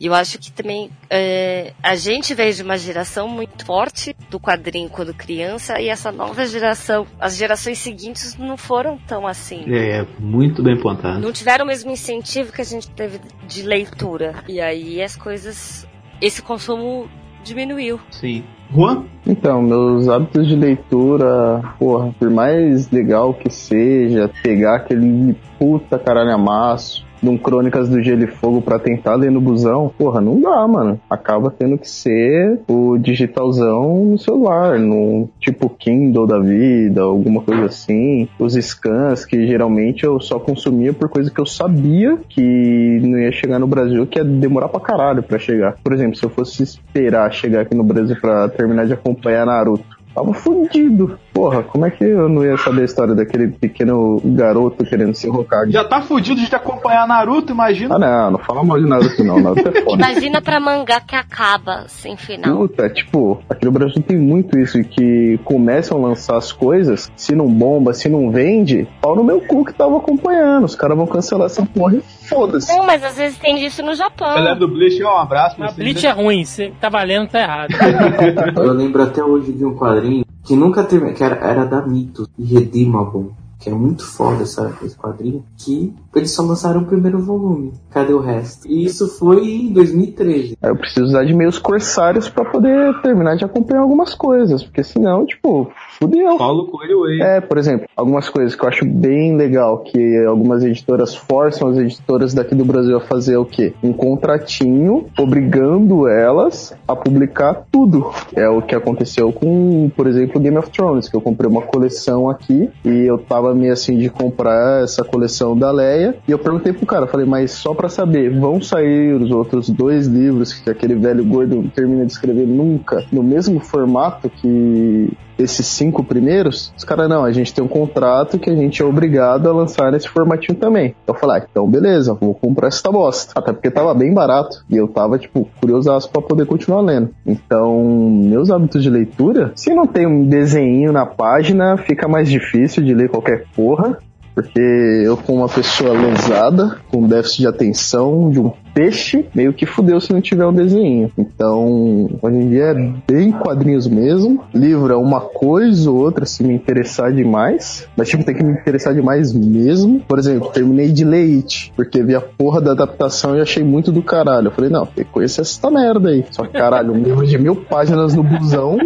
E 0.00 0.06
eu 0.06 0.14
acho 0.14 0.38
que 0.38 0.50
também 0.50 0.90
é, 1.10 1.72
a 1.82 1.94
gente 1.94 2.34
veio 2.34 2.52
de 2.52 2.62
uma 2.62 2.78
geração 2.78 3.28
muito 3.28 3.64
forte 3.64 4.14
do 4.30 4.38
quadrinho 4.38 4.88
quando 4.88 5.12
criança 5.14 5.80
e 5.80 5.88
essa 5.88 6.10
nova 6.10 6.46
geração, 6.46 7.06
as 7.20 7.36
gerações 7.36 7.78
seguintes 7.78 8.36
não 8.36 8.56
foram 8.56 8.98
tão 9.06 9.26
assim. 9.26 9.64
É, 9.68 10.06
muito 10.18 10.62
bem 10.62 10.76
pontado. 10.76 11.20
Não 11.20 11.32
tiveram 11.32 11.64
o 11.64 11.68
mesmo 11.68 11.90
incentivo 11.90 12.52
que 12.52 12.60
a 12.60 12.64
gente 12.64 12.88
teve 12.90 13.20
de 13.46 13.62
leitura. 13.62 14.36
E 14.48 14.60
aí 14.60 15.02
as 15.02 15.16
coisas, 15.16 15.86
esse 16.20 16.42
consumo 16.42 17.08
diminuiu. 17.42 18.00
Sim. 18.10 18.44
Juan? 18.70 19.04
Então, 19.26 19.62
meus 19.62 20.08
hábitos 20.08 20.46
de 20.46 20.54
leitura, 20.54 21.62
porra, 21.78 22.14
por 22.18 22.28
mais 22.28 22.90
legal 22.90 23.32
que 23.32 23.50
seja, 23.50 24.30
pegar 24.42 24.76
aquele 24.76 25.34
puta 25.58 25.98
caralho 25.98 26.32
amasso, 26.32 27.06
de 27.22 27.28
um 27.28 27.36
Crônicas 27.36 27.88
do 27.88 28.02
Gelo 28.02 28.24
e 28.24 28.26
Fogo 28.26 28.60
pra 28.60 28.78
tentar 28.78 29.14
ler 29.14 29.30
no 29.30 29.40
busão, 29.40 29.92
porra, 29.96 30.20
não 30.20 30.40
dá, 30.40 30.66
mano. 30.66 31.00
Acaba 31.08 31.50
tendo 31.50 31.78
que 31.78 31.88
ser 31.88 32.60
o 32.68 32.96
digitalzão 32.98 34.04
no 34.04 34.18
celular, 34.18 34.78
no 34.78 35.28
tipo 35.40 35.68
Kindle 35.68 36.26
da 36.26 36.38
vida, 36.38 37.02
alguma 37.02 37.42
coisa 37.42 37.66
assim. 37.66 38.28
Os 38.38 38.54
scans 38.54 39.24
que 39.24 39.46
geralmente 39.46 40.04
eu 40.04 40.20
só 40.20 40.38
consumia 40.38 40.92
por 40.92 41.08
coisa 41.08 41.30
que 41.30 41.40
eu 41.40 41.46
sabia 41.46 42.18
que 42.28 43.00
não 43.02 43.18
ia 43.18 43.32
chegar 43.32 43.58
no 43.58 43.66
Brasil, 43.66 44.06
que 44.06 44.18
ia 44.18 44.24
demorar 44.24 44.68
pra 44.68 44.80
caralho 44.80 45.22
pra 45.22 45.38
chegar. 45.38 45.76
Por 45.82 45.92
exemplo, 45.92 46.16
se 46.16 46.24
eu 46.24 46.30
fosse 46.30 46.62
esperar 46.62 47.32
chegar 47.32 47.62
aqui 47.62 47.74
no 47.74 47.84
Brasil 47.84 48.16
pra 48.20 48.48
terminar 48.48 48.86
de 48.86 48.92
acompanhar 48.92 49.46
Naruto, 49.46 49.84
tava 50.14 50.32
fudido. 50.34 51.18
Porra, 51.38 51.62
como 51.62 51.86
é 51.86 51.90
que 51.92 52.02
eu 52.02 52.28
não 52.28 52.44
ia 52.44 52.56
saber 52.56 52.82
a 52.82 52.84
história 52.84 53.14
daquele 53.14 53.46
pequeno 53.46 54.20
garoto 54.24 54.84
querendo 54.84 55.14
ser 55.14 55.28
Hokage? 55.28 55.70
Já 55.70 55.84
tá 55.84 56.02
fudido 56.02 56.40
de 56.40 56.48
te 56.48 56.56
acompanhar 56.56 57.06
Naruto, 57.06 57.52
imagina. 57.52 57.94
Ah, 57.94 57.98
não, 58.00 58.32
não 58.32 58.38
fala 58.40 58.64
mal 58.64 58.76
de 58.76 58.88
Naruto 58.88 59.22
não, 59.22 59.38
Naruto 59.38 59.68
é 59.68 59.82
foda. 59.82 60.02
Imagina 60.02 60.42
pra 60.42 60.58
mangá 60.58 61.00
que 61.00 61.14
acaba 61.14 61.84
sem 61.86 62.16
final. 62.16 62.56
Puta, 62.56 62.90
tipo, 62.90 63.40
aqui 63.48 63.64
no 63.64 63.70
Brasil 63.70 64.02
tem 64.02 64.18
muito 64.18 64.58
isso, 64.58 64.82
que 64.82 65.38
começam 65.44 65.98
a 65.98 66.08
lançar 66.08 66.36
as 66.36 66.50
coisas, 66.50 67.08
se 67.14 67.36
não 67.36 67.46
bomba, 67.46 67.94
se 67.94 68.08
não 68.08 68.32
vende, 68.32 68.88
pau 69.00 69.14
no 69.14 69.22
meu 69.22 69.40
cu 69.40 69.64
que 69.64 69.72
tava 69.72 69.96
acompanhando. 69.96 70.64
Os 70.64 70.74
caras 70.74 70.96
vão 70.96 71.06
cancelar 71.06 71.46
essa 71.46 71.64
porra 71.64 71.94
e 71.94 72.00
foda-se. 72.26 72.76
Não, 72.76 72.84
mas 72.84 73.04
às 73.04 73.16
vezes 73.16 73.38
tem 73.38 73.54
disso 73.58 73.80
no 73.84 73.94
Japão. 73.94 74.34
Galera 74.34 74.56
do 74.56 74.66
Bleach, 74.66 75.00
ó, 75.04 75.18
um 75.18 75.22
abraço 75.22 75.54
pra 75.54 75.66
Mas. 75.66 75.76
Bleach 75.76 76.04
é 76.04 76.10
ruim, 76.10 76.44
você 76.44 76.72
tá 76.80 76.88
valendo, 76.88 77.28
tá 77.28 77.40
errado. 77.40 77.68
Eu 78.58 78.72
lembro 78.72 79.04
até 79.04 79.22
hoje 79.22 79.52
de 79.52 79.64
um 79.64 79.76
quadrinho 79.76 80.26
que 80.48 80.56
nunca 80.56 80.88
teve, 80.88 81.12
que 81.12 81.22
era, 81.22 81.36
era 81.46 81.66
da 81.66 81.82
Mito, 81.82 82.26
Redeemable, 82.38 83.32
que 83.58 83.68
é 83.68 83.72
muito 83.72 84.04
foda 84.04 84.42
essa, 84.42 84.76
esse 84.82 84.96
quadrinho, 84.96 85.44
que 85.56 85.92
eles 86.14 86.30
só 86.30 86.42
lançaram 86.42 86.82
o 86.82 86.86
primeiro 86.86 87.18
volume. 87.18 87.72
Cadê 87.90 88.12
o 88.12 88.20
resto? 88.20 88.68
E 88.68 88.84
isso 88.84 89.08
foi 89.18 89.44
em 89.46 89.72
2013. 89.72 90.56
Aí 90.62 90.70
eu 90.70 90.76
preciso 90.76 91.06
usar 91.06 91.24
de 91.24 91.34
meios 91.34 91.58
corsários 91.58 92.28
pra 92.28 92.44
poder 92.44 93.00
terminar 93.02 93.36
de 93.36 93.44
acompanhar 93.44 93.82
algumas 93.82 94.14
coisas, 94.14 94.62
porque 94.62 94.82
senão, 94.82 95.26
tipo, 95.26 95.70
fudeu. 95.98 96.36
Paulo 96.38 96.66
Coelho 96.68 97.04
aí. 97.04 97.20
É, 97.20 97.40
por 97.40 97.58
exemplo, 97.58 97.88
algumas 97.96 98.28
coisas 98.28 98.54
que 98.54 98.64
eu 98.64 98.68
acho 98.68 98.84
bem 98.84 99.36
legal, 99.36 99.78
que 99.78 100.24
algumas 100.26 100.64
editoras 100.64 101.14
forçam 101.14 101.68
as 101.68 101.78
editoras 101.78 102.32
daqui 102.32 102.54
do 102.54 102.64
Brasil 102.64 102.96
a 102.96 103.00
fazer 103.00 103.36
o 103.36 103.44
quê? 103.44 103.74
Um 103.82 103.92
contratinho 103.92 105.06
obrigando 105.18 106.08
elas 106.08 106.74
a 106.86 106.94
publicar 106.94 107.64
tudo. 107.70 108.10
É 108.34 108.48
o 108.48 108.62
que 108.62 108.74
aconteceu 108.74 109.32
com, 109.32 109.90
por 109.96 110.06
exemplo, 110.06 110.40
Game 110.40 110.56
of 110.56 110.70
Thrones, 110.70 111.08
que 111.08 111.16
eu 111.16 111.20
comprei 111.20 111.50
uma 111.50 111.62
coleção 111.62 112.28
aqui 112.30 112.70
e 112.84 113.04
eu 113.06 113.18
tava 113.18 113.47
meio 113.54 113.72
assim 113.72 113.98
de 113.98 114.08
comprar 114.08 114.82
essa 114.82 115.04
coleção 115.04 115.56
da 115.56 115.70
Leia. 115.70 116.16
E 116.26 116.30
eu 116.30 116.38
perguntei 116.38 116.72
pro 116.72 116.86
cara, 116.86 117.06
falei, 117.06 117.26
mas 117.26 117.52
só 117.52 117.74
pra 117.74 117.88
saber, 117.88 118.38
vão 118.38 118.60
sair 118.60 119.14
os 119.14 119.30
outros 119.30 119.68
dois 119.68 120.06
livros 120.06 120.52
que 120.52 120.70
aquele 120.70 120.94
velho 120.94 121.24
gordo 121.24 121.70
termina 121.74 122.04
de 122.04 122.12
escrever 122.12 122.46
nunca 122.46 123.04
no 123.12 123.22
mesmo 123.22 123.60
formato 123.60 124.30
que 124.30 125.10
esses 125.38 125.66
cinco 125.66 126.02
primeiros, 126.02 126.72
os 126.76 126.84
caras, 126.84 127.08
não, 127.08 127.24
a 127.24 127.32
gente 127.32 127.54
tem 127.54 127.64
um 127.64 127.68
contrato 127.68 128.38
que 128.38 128.50
a 128.50 128.56
gente 128.56 128.82
é 128.82 128.84
obrigado 128.84 129.48
a 129.48 129.52
lançar 129.52 129.92
nesse 129.92 130.08
formatinho 130.08 130.58
também. 130.58 130.94
Eu 131.06 131.14
falei, 131.14 131.40
ah, 131.40 131.46
então 131.48 131.68
beleza, 131.68 132.14
vou 132.14 132.34
comprar 132.34 132.68
essa 132.68 132.90
bosta. 132.90 133.32
Até 133.36 133.52
porque 133.52 133.70
tava 133.70 133.94
bem 133.94 134.12
barato 134.12 134.64
e 134.68 134.76
eu 134.76 134.88
tava, 134.88 135.18
tipo, 135.18 135.48
curiosaço 135.60 136.10
pra 136.10 136.20
poder 136.20 136.46
continuar 136.46 136.80
lendo. 136.80 137.10
Então, 137.24 137.82
meus 137.82 138.50
hábitos 138.50 138.82
de 138.82 138.90
leitura, 138.90 139.52
se 139.54 139.72
não 139.72 139.86
tem 139.86 140.06
um 140.06 140.24
desenho 140.26 140.92
na 140.92 141.06
página, 141.06 141.76
fica 141.76 142.08
mais 142.08 142.28
difícil 142.28 142.82
de 142.82 142.94
ler 142.94 143.08
qualquer 143.08 143.44
porra. 143.54 143.98
Porque 144.34 145.02
eu, 145.04 145.16
como 145.16 145.38
uma 145.38 145.48
pessoa 145.48 145.92
lesada, 145.92 146.78
com 146.92 147.08
déficit 147.08 147.40
de 147.40 147.46
atenção, 147.48 148.30
de 148.30 148.38
um 148.38 148.52
peixe, 148.74 149.26
meio 149.34 149.52
que 149.52 149.66
fudeu 149.66 150.00
se 150.00 150.12
não 150.12 150.20
tiver 150.20 150.46
um 150.46 150.52
desenho. 150.52 151.10
Então, 151.16 152.08
hoje 152.20 152.36
em 152.36 152.48
dia 152.48 152.64
é 152.64 152.92
bem 153.06 153.32
quadrinhos 153.32 153.86
mesmo. 153.86 154.44
Livro 154.54 154.92
é 154.92 154.96
uma 154.96 155.20
coisa 155.20 155.90
ou 155.90 155.96
outra 155.96 156.24
se 156.26 156.42
me 156.44 156.54
interessar 156.54 157.12
demais, 157.12 157.88
mas 157.96 158.08
tipo, 158.08 158.24
tem 158.24 158.34
que 158.34 158.42
me 158.42 158.52
interessar 158.52 158.94
demais 158.94 159.32
mesmo. 159.32 160.00
Por 160.00 160.18
exemplo, 160.18 160.50
terminei 160.50 160.88
de 160.90 161.04
ler 161.04 161.36
It, 161.36 161.72
porque 161.76 162.02
vi 162.02 162.14
a 162.14 162.20
porra 162.20 162.60
da 162.60 162.72
adaptação 162.72 163.36
e 163.36 163.40
achei 163.40 163.62
muito 163.62 163.90
do 163.92 164.02
caralho. 164.02 164.48
Eu 164.48 164.52
falei, 164.52 164.70
não, 164.70 164.86
tem 164.86 165.04
que 165.04 165.10
conhecer 165.10 165.42
essa 165.42 165.70
merda 165.70 166.10
aí. 166.10 166.24
Só 166.30 166.44
que, 166.44 166.52
caralho, 166.52 166.92
um 166.92 167.02
livro 167.02 167.26
de 167.26 167.38
mil 167.38 167.56
páginas 167.56 168.14
no 168.14 168.22
busão 168.22 168.78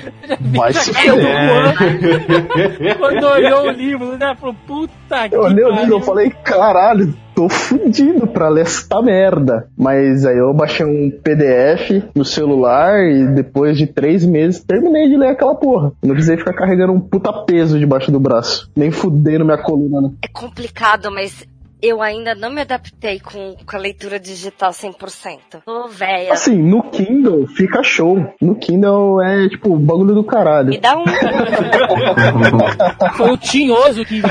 vai 0.40 0.72
se 0.72 0.92
fuder. 0.92 1.74
Quando 2.98 3.24
olhou 3.26 3.62
o 3.66 3.70
livro, 3.70 4.16
né? 4.16 4.34
Falou, 4.38 4.54
puta 4.66 5.28
que 5.28 5.34
Eu 5.34 5.42
olhei 5.42 5.64
o 5.64 5.70
livro 5.70 5.98
e 5.98 6.02
falei, 6.02 6.30
caralho, 6.30 7.14
tô 7.34 7.48
fudido 7.48 8.26
pra 8.26 8.48
ler 8.48 8.62
esta 8.62 9.00
merda. 9.02 9.68
Mas 9.76 10.24
aí 10.24 10.38
eu 10.38 10.52
baixei 10.52 10.86
um 10.86 11.10
PDF 11.10 12.04
no 12.14 12.24
celular 12.24 13.04
e 13.04 13.26
depois 13.26 13.76
de 13.76 13.86
três 13.86 14.24
meses 14.24 14.62
terminei 14.62 15.08
de 15.08 15.16
ler 15.16 15.28
aquela 15.28 15.54
porra. 15.54 15.92
Não 16.02 16.14
precisei 16.14 16.36
ficar 16.36 16.54
carregando 16.54 16.92
um 16.92 17.00
puta 17.00 17.32
peso 17.44 17.78
debaixo 17.78 18.10
do 18.10 18.20
braço. 18.20 18.70
Nem 18.76 18.90
fudendo 18.90 19.44
minha 19.44 19.58
coluna, 19.58 20.00
né? 20.00 20.10
É 20.22 20.28
complicado, 20.28 21.10
mas 21.10 21.46
eu 21.82 22.02
ainda 22.02 22.34
não 22.34 22.50
me 22.50 22.60
adaptei 22.60 23.20
com, 23.20 23.56
com 23.64 23.76
a 23.76 23.78
leitura 23.78 24.18
digital 24.18 24.70
100%. 24.70 25.38
Tô 25.64 25.88
velha. 25.88 26.32
Assim, 26.32 26.56
no 26.56 26.82
Kindle 26.90 27.46
fica 27.48 27.82
show. 27.82 28.18
No 28.40 28.54
Kindle 28.56 29.20
é 29.22 29.48
tipo 29.48 29.74
o 29.74 29.78
bagulho 29.78 30.14
do 30.14 30.24
caralho. 30.24 30.68
Me 30.68 30.78
dá 30.78 30.96
um. 30.96 31.04
Foi 33.16 33.32
o 33.32 33.36
tinhoso 33.36 34.04
que. 34.04 34.22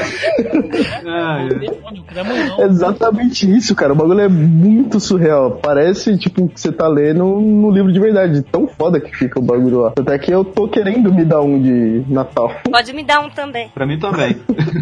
Ah, 1.05 1.47
é. 1.51 2.61
É 2.61 2.65
Exatamente 2.65 3.49
isso, 3.49 3.75
cara. 3.75 3.93
O 3.93 3.95
bagulho 3.95 4.19
é 4.19 4.27
muito 4.27 4.99
surreal. 4.99 5.59
Parece, 5.61 6.17
tipo, 6.17 6.47
que 6.47 6.59
você 6.59 6.71
tá 6.71 6.87
lendo 6.87 7.23
no 7.23 7.71
livro 7.71 7.91
de 7.91 7.99
verdade. 7.99 8.41
Tão 8.43 8.67
foda 8.67 8.99
que 8.99 9.15
fica 9.15 9.39
o 9.39 9.41
bagulho 9.41 9.81
lá. 9.81 9.93
Até 9.97 10.17
que 10.17 10.31
eu 10.31 10.43
tô 10.43 10.67
querendo 10.67 11.13
me 11.13 11.25
dar 11.25 11.41
um 11.41 11.61
de 11.61 12.03
Natal. 12.07 12.51
Pode 12.69 12.93
me 12.93 13.03
dar 13.03 13.21
um 13.21 13.29
também. 13.29 13.69
Pra 13.69 13.85
mim 13.85 13.99
também. 13.99 14.37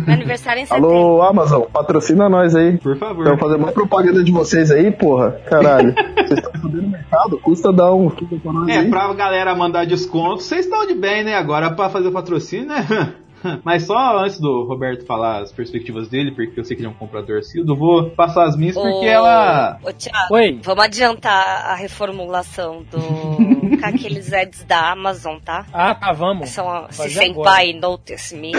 Meu 0.06 0.14
aniversário 0.14 0.60
é 0.60 0.64
em 0.64 0.66
setembro. 0.66 0.90
Alô, 0.90 1.22
Amazon, 1.22 1.64
patrocina 1.72 2.30
nós 2.30 2.56
aí. 2.58 2.78
Por 2.78 2.98
favor. 2.98 3.24
Quero 3.26 3.38
fazer 3.38 3.56
uma 3.56 3.72
propaganda 3.72 4.24
de 4.24 4.32
vocês 4.32 4.70
aí, 4.72 4.92
porra. 4.92 5.32
Caralho. 5.46 5.94
Vocês 6.28 6.40
estão 6.40 6.52
fazendo 6.62 6.90
mercado? 6.90 7.38
Custa 7.38 7.72
dar 7.72 7.94
um 7.94 8.10
Kindle 8.10 8.40
pra 8.40 8.52
nós 8.52 8.68
É, 8.68 8.80
aí. 8.80 8.90
pra 8.90 9.14
galera 9.14 9.56
mandar 9.56 9.86
desconto, 9.86 10.44
vocês 10.44 10.66
estão 10.66 10.86
de 10.86 10.94
bem, 10.94 11.24
né? 11.24 11.36
Agora 11.36 11.72
pra 11.72 11.88
fazer 11.90 12.10
o 12.10 12.12
patrocínio, 12.12 12.68
né? 12.68 12.86
Mas 13.64 13.84
só 13.84 14.20
antes 14.20 14.40
do 14.40 14.66
Roberto 14.66 15.06
falar 15.06 15.42
as 15.42 15.52
perspectivas 15.52 16.08
dele, 16.08 16.32
porque 16.32 16.60
eu 16.60 16.64
sei 16.64 16.76
que 16.76 16.82
ele 16.82 16.88
é 16.88 16.92
um 16.92 16.96
comprador 16.96 17.40
assíduo, 17.40 17.74
eu 17.74 17.78
vou 17.78 18.10
passar 18.12 18.46
as 18.46 18.56
minhas 18.56 18.76
porque 18.76 18.90
Ô, 18.90 19.04
ela. 19.04 19.80
Ô, 19.84 19.92
Thiago, 19.92 20.34
Oi. 20.34 20.60
vamos 20.64 20.84
adiantar 20.84 21.66
a 21.66 21.76
reformulação 21.76 22.84
do 22.90 22.98
com 23.78 23.86
aqueles 23.86 24.34
ads 24.34 24.64
da 24.64 24.92
Amazon, 24.92 25.38
tá? 25.44 25.66
Ah, 25.72 25.94
tá, 25.96 26.12
vamos. 26.12 26.50
São 26.50 26.88
se 26.90 26.98
Fazer 26.98 27.20
senpai 27.20 27.74
notice 27.74 28.36
me. 28.36 28.52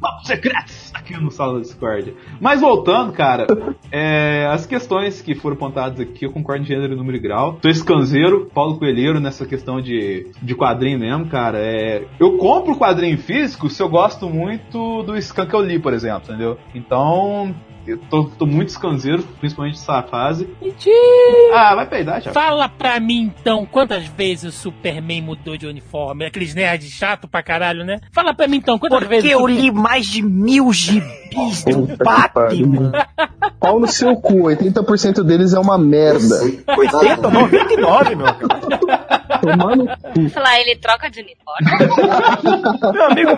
Papos 0.00 0.26
secretos 0.26 0.85
aqui 1.06 1.22
no 1.22 1.30
Sala 1.30 1.54
da 1.54 1.60
Discord. 1.60 2.14
Mas 2.40 2.60
voltando, 2.60 3.12
cara, 3.12 3.46
é, 3.92 4.46
as 4.50 4.66
questões 4.66 5.22
que 5.22 5.34
foram 5.34 5.54
apontadas 5.54 6.00
aqui, 6.00 6.26
eu 6.26 6.32
concordo 6.32 6.64
em 6.64 6.66
gênero, 6.66 6.96
número 6.96 7.16
e 7.16 7.20
grau. 7.20 7.58
Tô 7.62 7.68
escanzeiro, 7.68 8.50
Paulo 8.52 8.78
Coelheiro 8.78 9.20
nessa 9.20 9.46
questão 9.46 9.80
de, 9.80 10.26
de 10.42 10.54
quadrinho 10.54 10.98
mesmo, 10.98 11.26
cara. 11.26 11.58
É, 11.58 12.04
eu 12.18 12.36
compro 12.36 12.76
quadrinho 12.76 13.18
físico 13.18 13.70
se 13.70 13.82
eu 13.82 13.88
gosto 13.88 14.28
muito 14.28 15.02
do 15.04 15.16
que 15.46 15.54
eu 15.54 15.62
li, 15.62 15.78
por 15.78 15.92
exemplo, 15.92 16.22
entendeu? 16.24 16.58
Então. 16.74 17.54
Eu 17.86 17.98
tô, 18.10 18.24
tô 18.24 18.46
muito 18.46 18.70
escanzeiro, 18.70 19.22
principalmente 19.38 19.78
nessa 19.78 20.02
fase. 20.02 20.48
Mentira! 20.60 20.94
Ah, 21.54 21.74
vai 21.76 21.86
peidar, 21.86 22.20
Thiago. 22.20 22.34
Fala 22.34 22.68
pra 22.68 22.98
mim 22.98 23.32
então, 23.38 23.64
quantas 23.64 24.06
vezes 24.08 24.44
o 24.44 24.52
Superman 24.52 25.22
mudou 25.22 25.56
de 25.56 25.66
uniforme? 25.66 26.26
Aqueles 26.26 26.54
nerds 26.54 26.90
chato 26.90 27.28
pra 27.28 27.42
caralho, 27.42 27.84
né? 27.84 28.00
Fala 28.12 28.34
pra 28.34 28.48
mim 28.48 28.56
então, 28.56 28.78
quantas 28.78 29.06
vezes. 29.06 29.30
Porque 29.30 29.34
eu 29.34 29.46
li 29.46 29.70
mais 29.70 30.06
de 30.06 30.20
mil 30.22 30.72
gibis 30.72 31.64
do 31.64 31.86
Batman. 32.02 32.92
Pau 33.60 33.78
no 33.78 33.86
seu 33.86 34.16
cu, 34.16 34.44
80% 34.44 35.22
deles 35.22 35.54
é 35.54 35.58
uma 35.58 35.78
merda. 35.78 36.36
80, 36.76 37.30
99, 37.30 38.14
meu 38.16 38.26
cara. 38.26 39.16
Tomando 39.40 39.86
Falar, 40.30 40.60
ele 40.60 40.76
troca 40.76 41.10
de 41.10 41.20
uniforme. 41.20 41.66
Meu 42.92 43.04
amigo, 43.04 43.30